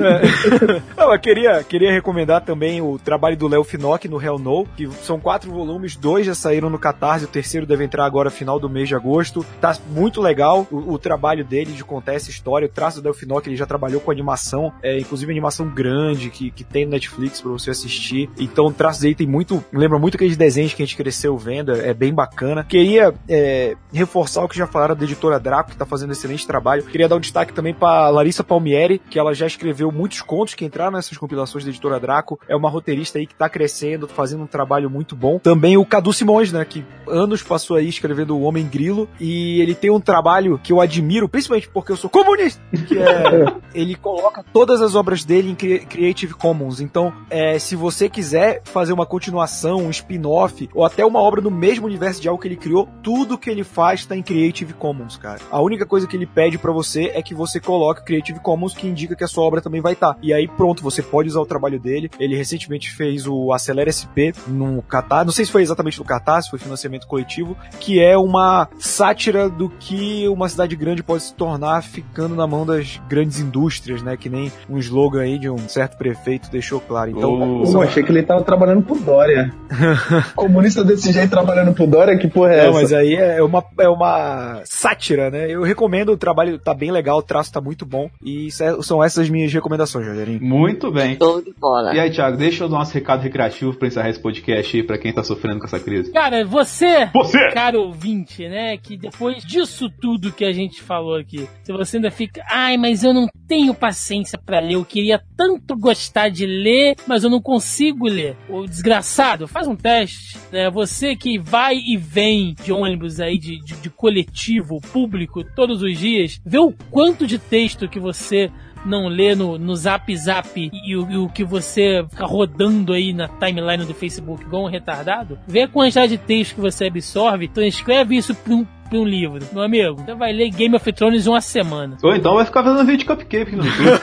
É. 0.02 0.82
Não, 0.96 1.12
eu 1.12 1.20
queria, 1.20 1.62
queria 1.62 1.92
recomendar 1.92 2.42
também 2.42 2.80
o 2.80 2.98
trabalho 2.98 3.36
do 3.36 3.48
Léo 3.48 3.64
Finock 3.64 4.08
no 4.08 4.20
Hell 4.20 4.38
No, 4.38 4.66
que 4.76 4.88
são 5.02 5.18
quatro 5.18 5.50
volumes, 5.50 5.96
dois 5.96 6.26
já 6.26 6.34
saíram 6.34 6.68
no 6.68 6.78
Catarse, 6.78 7.24
o 7.24 7.28
terceiro 7.28 7.66
deve 7.66 7.84
entrar 7.84 8.04
agora 8.04 8.30
final 8.30 8.58
do 8.58 8.68
mês 8.68 8.88
de 8.88 8.94
agosto. 8.94 9.44
Tá 9.60 9.76
muito 9.90 10.20
legal 10.20 10.66
o, 10.70 10.92
o 10.92 10.98
trabalho 10.98 11.44
dele 11.44 11.72
de 11.72 11.84
contar 11.84 12.14
essa 12.14 12.30
história. 12.30 12.66
O 12.66 12.68
traço 12.68 13.00
do 13.00 13.04
Léo 13.04 13.14
Finock, 13.14 13.48
ele 13.48 13.56
já 13.56 13.66
trabalhou 13.66 14.00
com 14.00 14.10
animação, 14.10 14.72
é, 14.82 14.98
inclusive 14.98 15.30
animação 15.30 15.68
grande 15.68 16.30
que, 16.30 16.50
que 16.50 16.64
tem 16.64 16.84
no 16.84 16.92
Netflix 16.92 17.40
pra 17.40 17.50
você 17.50 17.70
assistir. 17.70 18.28
Então 18.38 18.66
o 18.66 18.72
traço 18.72 19.02
dele 19.02 19.14
tem 19.14 19.26
muito, 19.26 19.64
lembra 19.72 19.98
muito 19.98 20.16
aqueles 20.16 20.36
desenhos 20.36 20.74
que 20.74 20.82
a 20.82 20.86
gente 20.86 20.96
cresceu 20.96 21.36
vendo, 21.36 21.72
é, 21.72 21.90
é 21.90 21.94
bem 21.94 22.12
bacana. 22.12 22.64
Queria 22.64 23.14
é, 23.28 23.76
reforçar 23.92 24.42
o 24.42 24.48
que 24.48 24.56
já 24.56 24.66
falaram 24.66 24.96
da 24.96 25.04
editora 25.04 25.38
Draco, 25.38 25.70
que 25.70 25.76
tá 25.76 25.86
fazendo 25.86 26.01
excelente 26.10 26.46
trabalho. 26.46 26.82
Queria 26.82 27.08
dar 27.08 27.16
um 27.16 27.20
destaque 27.20 27.52
também 27.52 27.72
pra 27.72 28.08
Larissa 28.10 28.42
Palmieri, 28.42 28.98
que 28.98 29.18
ela 29.18 29.32
já 29.34 29.46
escreveu 29.46 29.92
muitos 29.92 30.20
contos 30.20 30.54
que 30.54 30.64
entraram 30.64 30.92
nessas 30.96 31.16
compilações 31.16 31.64
da 31.64 31.70
editora 31.70 32.00
Draco. 32.00 32.38
É 32.48 32.56
uma 32.56 32.68
roteirista 32.68 33.18
aí 33.18 33.26
que 33.26 33.34
tá 33.34 33.48
crescendo, 33.48 34.08
fazendo 34.08 34.42
um 34.42 34.46
trabalho 34.46 34.90
muito 34.90 35.14
bom. 35.14 35.38
Também 35.38 35.76
o 35.76 35.84
Cadu 35.84 36.12
Simões, 36.12 36.52
né, 36.52 36.64
que 36.64 36.84
anos 37.06 37.42
passou 37.42 37.76
aí 37.76 37.88
escrevendo 37.88 38.36
O 38.36 38.42
Homem 38.42 38.66
Grilo, 38.66 39.08
e 39.20 39.60
ele 39.60 39.74
tem 39.74 39.90
um 39.90 40.00
trabalho 40.00 40.58
que 40.62 40.72
eu 40.72 40.80
admiro, 40.80 41.28
principalmente 41.28 41.68
porque 41.68 41.92
eu 41.92 41.96
sou 41.96 42.10
comunista, 42.10 42.60
que 42.88 42.98
é 42.98 43.44
ele 43.74 43.94
coloca 43.94 44.44
todas 44.52 44.80
as 44.80 44.94
obras 44.94 45.24
dele 45.24 45.50
em 45.50 45.54
Cre- 45.54 45.80
Creative 45.80 46.34
Commons. 46.34 46.80
Então, 46.80 47.12
é, 47.30 47.58
se 47.58 47.76
você 47.76 48.08
quiser 48.08 48.62
fazer 48.64 48.92
uma 48.92 49.06
continuação, 49.06 49.78
um 49.78 49.90
spin-off, 49.90 50.68
ou 50.74 50.84
até 50.84 51.04
uma 51.04 51.20
obra 51.20 51.40
no 51.40 51.50
mesmo 51.50 51.86
universo 51.86 52.20
de 52.20 52.28
algo 52.28 52.40
que 52.40 52.48
ele 52.48 52.56
criou, 52.56 52.88
tudo 53.02 53.38
que 53.38 53.48
ele 53.50 53.64
faz 53.64 54.04
tá 54.06 54.16
em 54.16 54.22
Creative 54.22 54.72
Commons, 54.74 55.16
cara. 55.16 55.40
A 55.50 55.60
única 55.60 55.84
coisa 55.92 56.06
que 56.06 56.16
ele 56.16 56.24
pede 56.24 56.56
pra 56.56 56.72
você 56.72 57.12
é 57.14 57.20
que 57.20 57.34
você 57.34 57.60
coloque 57.60 58.02
Creative 58.02 58.40
Commons, 58.40 58.72
que 58.72 58.86
indica 58.86 59.14
que 59.14 59.24
a 59.24 59.28
sua 59.28 59.44
obra 59.44 59.60
também 59.60 59.82
vai 59.82 59.92
estar. 59.92 60.16
E 60.22 60.32
aí, 60.32 60.48
pronto, 60.48 60.82
você 60.82 61.02
pode 61.02 61.28
usar 61.28 61.40
o 61.42 61.44
trabalho 61.44 61.78
dele. 61.78 62.10
Ele 62.18 62.34
recentemente 62.34 62.90
fez 62.90 63.26
o 63.26 63.52
Acelera 63.52 63.92
SP 63.92 64.32
no 64.48 64.80
Catar, 64.80 65.22
não 65.26 65.32
sei 65.32 65.44
se 65.44 65.52
foi 65.52 65.60
exatamente 65.60 65.98
no 65.98 66.04
Catar, 66.06 66.40
se 66.40 66.48
foi 66.48 66.58
financiamento 66.58 67.06
coletivo, 67.06 67.54
que 67.78 68.02
é 68.02 68.16
uma 68.16 68.68
sátira 68.78 69.50
do 69.50 69.68
que 69.68 70.26
uma 70.28 70.48
cidade 70.48 70.74
grande 70.76 71.02
pode 71.02 71.24
se 71.24 71.34
tornar 71.34 71.82
ficando 71.82 72.34
na 72.34 72.46
mão 72.46 72.64
das 72.64 72.98
grandes 73.06 73.38
indústrias, 73.38 74.02
né? 74.02 74.16
Que 74.16 74.30
nem 74.30 74.50
um 74.70 74.78
slogan 74.78 75.20
aí 75.20 75.38
de 75.38 75.50
um 75.50 75.68
certo 75.68 75.98
prefeito 75.98 76.50
deixou 76.50 76.80
claro. 76.80 77.10
Então, 77.10 77.64
Pô, 77.70 77.82
achei 77.82 78.02
que 78.02 78.10
ele 78.10 78.22
tava 78.22 78.42
trabalhando 78.42 78.82
pro 78.82 78.98
Dória. 78.98 79.52
Comunista 80.34 80.82
desse 80.82 81.12
jeito 81.12 81.28
trabalhando 81.28 81.74
pro 81.74 81.86
Dória, 81.86 82.16
que 82.16 82.28
porra 82.28 82.54
é 82.54 82.62
Não, 82.62 82.70
essa? 82.70 82.80
mas 82.80 82.92
aí 82.94 83.14
é 83.14 83.42
uma, 83.42 83.62
é 83.78 83.88
uma 83.90 84.62
sátira, 84.64 85.30
né? 85.30 85.50
Eu 85.50 85.62
recomendo, 85.62 85.81
o 86.12 86.16
trabalho 86.16 86.58
tá 86.58 86.74
bem 86.74 86.90
legal, 86.90 87.18
o 87.18 87.22
traço 87.22 87.52
tá 87.52 87.60
muito 87.60 87.84
bom. 87.86 88.10
E 88.24 88.48
são 88.82 89.02
essas 89.02 89.28
minhas 89.28 89.52
recomendações, 89.52 90.06
Rogerinho. 90.06 90.40
Muito 90.42 90.90
bem. 90.90 91.16
Show 91.16 91.42
de 91.42 91.52
bola. 91.58 91.94
E 91.94 92.00
aí, 92.00 92.10
Thiago, 92.10 92.36
deixa 92.36 92.66
o 92.66 92.68
nosso 92.68 92.92
recado 92.94 93.20
recreativo 93.22 93.74
pra 93.74 93.88
encerrar 93.88 94.10
esse 94.10 94.20
podcast 94.20 94.76
aí 94.76 94.82
pra 94.82 94.98
quem 94.98 95.12
tá 95.12 95.22
sofrendo 95.22 95.58
com 95.60 95.66
essa 95.66 95.80
crise. 95.80 96.12
Cara, 96.12 96.44
você, 96.44 97.06
Você! 97.12 97.50
caro 97.52 97.82
ouvinte, 97.82 98.48
né, 98.48 98.76
que 98.76 98.96
depois 98.96 99.44
disso 99.44 99.88
tudo 100.00 100.32
que 100.32 100.44
a 100.44 100.52
gente 100.52 100.82
falou 100.82 101.16
aqui, 101.16 101.48
se 101.62 101.72
você 101.72 101.96
ainda 101.96 102.10
fica, 102.10 102.42
ai, 102.50 102.76
mas 102.76 103.02
eu 103.04 103.12
não 103.12 103.26
tenho 103.46 103.74
paciência 103.74 104.38
pra 104.38 104.60
ler, 104.60 104.74
eu 104.74 104.84
queria 104.84 105.20
tanto 105.36 105.76
gostar 105.76 106.28
de 106.28 106.46
ler, 106.46 106.94
mas 107.06 107.24
eu 107.24 107.30
não 107.30 107.40
consigo 107.40 108.06
ler. 108.06 108.36
O 108.48 108.66
desgraçado, 108.66 109.46
faz 109.46 109.66
um 109.66 109.76
teste, 109.76 110.38
né, 110.50 110.70
você 110.70 111.14
que 111.16 111.38
vai 111.38 111.74
e 111.76 111.96
vem 111.96 112.54
de 112.62 112.72
ônibus 112.72 113.20
aí, 113.20 113.38
de, 113.38 113.58
de, 113.60 113.74
de 113.76 113.90
coletivo, 113.90 114.80
público, 114.92 115.44
todos 115.72 115.82
os 115.82 115.98
dias, 115.98 116.40
vê 116.44 116.58
o 116.58 116.72
quanto 116.90 117.26
de 117.26 117.38
texto 117.38 117.88
que 117.88 117.98
você 118.00 118.50
não 118.84 119.06
lê 119.06 119.34
no, 119.34 119.56
no 119.58 119.76
zap 119.76 120.14
zap 120.16 120.48
e, 120.72 120.96
o- 120.96 121.08
e 121.10 121.16
o 121.16 121.28
que 121.28 121.44
você 121.44 122.04
fica 122.10 122.26
rodando 122.26 122.92
aí 122.92 123.12
na 123.12 123.28
timeline 123.28 123.84
do 123.84 123.94
Facebook 123.94 124.42
igual 124.44 124.64
um 124.64 124.68
retardado, 124.68 125.38
vê 125.46 125.62
a 125.62 125.68
quantidade 125.68 126.16
de 126.16 126.18
texto 126.18 126.56
que 126.56 126.60
você 126.60 126.86
absorve, 126.86 127.46
transcreve 127.46 128.16
isso 128.16 128.34
pra 128.34 128.52
um, 128.54 128.64
pra 128.64 128.98
um 128.98 129.04
livro. 129.04 129.38
Meu 129.52 129.62
amigo, 129.62 130.02
você 130.04 130.14
vai 130.14 130.32
ler 130.32 130.50
Game 130.50 130.74
of 130.74 130.92
Thrones 130.92 131.26
em 131.26 131.30
uma 131.30 131.40
semana. 131.40 131.96
Ou 132.02 132.12
então 132.14 132.34
vai 132.34 132.44
ficar 132.44 132.64
fazendo 132.64 132.84
vídeo 132.84 132.98
de 132.98 133.04
cupcake 133.04 133.54
no 133.54 133.64
YouTube. 133.64 134.00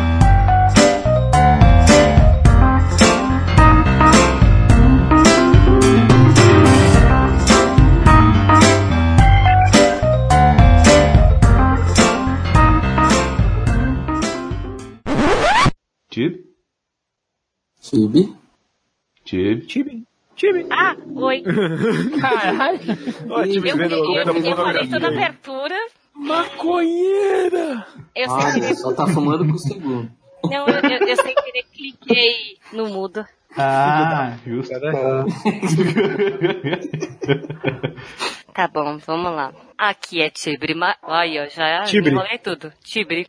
Tib? 16.10 16.44
Tibi? 17.80 18.34
Tib? 19.24 19.66
Tibi. 19.66 20.04
Tibi. 20.34 20.66
Ah, 20.68 20.96
oi. 21.14 21.42
Caralho. 22.20 22.80
Ó, 23.30 23.44
Tibi 23.44 23.68
Eu, 23.68 23.76
vendo, 23.76 23.94
eu, 23.94 24.34
vendo 24.34 24.46
eu, 24.48 24.56
falei 24.56 24.88
toda 24.88 25.06
a 25.06 25.10
abertura. 25.10 25.76
Maconheira! 26.12 27.86
Eu 28.16 28.28
sem 28.28 28.38
Olha, 28.38 28.54
querer. 28.54 28.74
só 28.74 28.92
tá 28.92 29.06
fumando 29.06 29.46
com 29.46 29.52
o 29.52 29.58
segundo. 29.58 30.10
Não, 30.44 30.66
eu, 30.66 30.80
eu, 30.80 31.08
eu 31.08 31.16
sem 31.16 31.34
querer 31.34 31.64
cliquei 31.72 32.58
no 32.72 32.88
mudo. 32.88 33.24
Ah, 33.56 34.36
justo. 34.46 34.72
Tá 38.52 38.66
bom, 38.68 38.98
vamos 39.06 39.32
lá. 39.32 39.52
Aqui 39.78 40.20
é 40.20 40.28
Tibre. 40.28 40.74
Ma... 40.74 40.94
Olha, 41.04 41.44
eu 41.44 41.50
já 41.50 41.82
Tibre. 41.84 42.10
enrolei 42.12 42.36
tudo. 42.38 42.72
Tibre. 42.84 43.24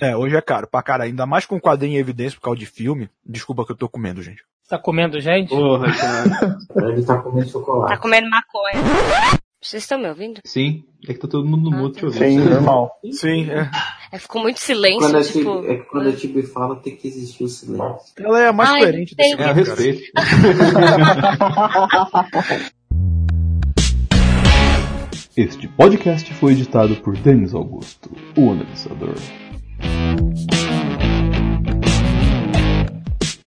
É, 0.00 0.16
hoje 0.16 0.34
é 0.34 0.40
caro, 0.40 0.66
pra 0.66 0.82
cara. 0.82 1.04
Ainda 1.04 1.26
mais 1.26 1.44
com 1.46 1.60
quadrinho 1.60 1.96
em 1.96 2.00
evidência 2.00 2.36
por 2.38 2.44
causa 2.44 2.58
de 2.58 2.66
filme. 2.66 3.08
Desculpa 3.24 3.64
que 3.66 3.72
eu 3.72 3.76
tô 3.76 3.88
comendo, 3.88 4.22
gente. 4.22 4.42
Tá 4.68 4.78
comendo 4.78 5.20
gente? 5.20 5.48
Porra, 5.50 5.92
cara. 5.94 6.58
Ele 6.88 7.04
tá 7.04 7.18
comendo 7.18 7.46
Tá 7.46 7.52
chocolate. 7.52 8.00
comendo 8.00 8.28
maconha. 8.30 9.39
Vocês 9.62 9.82
estão 9.82 9.98
me 9.98 10.08
ouvindo? 10.08 10.40
Sim, 10.46 10.84
é 11.06 11.12
que 11.12 11.18
tá 11.20 11.28
todo 11.28 11.46
mundo 11.46 11.70
no 11.70 11.76
mudo, 11.76 11.92
deixa 11.92 12.06
eu 12.06 12.10
ver. 12.10 12.30
Sim, 12.30 12.38
normal. 12.48 12.90
Sim, 13.12 13.50
é. 13.50 13.70
É, 14.10 14.18
ficou 14.18 14.40
muito 14.40 14.58
silêncio, 14.58 15.00
Quando 15.00 15.18
a 15.18 15.22
tipo... 15.22 15.60
Tibi, 15.60 15.72
é 15.72 15.76
que 15.76 15.82
quando 15.84 16.08
a 16.08 16.12
Tibi 16.12 16.42
fala, 16.42 16.76
tem 16.76 16.96
que 16.96 17.06
existir 17.08 17.44
o 17.44 17.48
silêncio. 17.48 18.14
Ela 18.18 18.40
é 18.40 18.48
a 18.48 18.52
mais 18.54 18.70
Ai, 18.70 18.78
coerente 18.80 19.14
desse 19.14 19.36
tem- 19.36 19.44
É, 19.44 19.50
a 19.50 19.52
grupo, 19.52 19.68
cara. 19.76 19.82
respeito. 19.82 20.12
Este 25.36 25.68
podcast 25.68 26.32
foi 26.34 26.52
editado 26.52 26.96
por 26.96 27.16
Denis 27.16 27.54
Augusto, 27.54 28.10
o 28.36 28.50
analisador. 28.50 29.14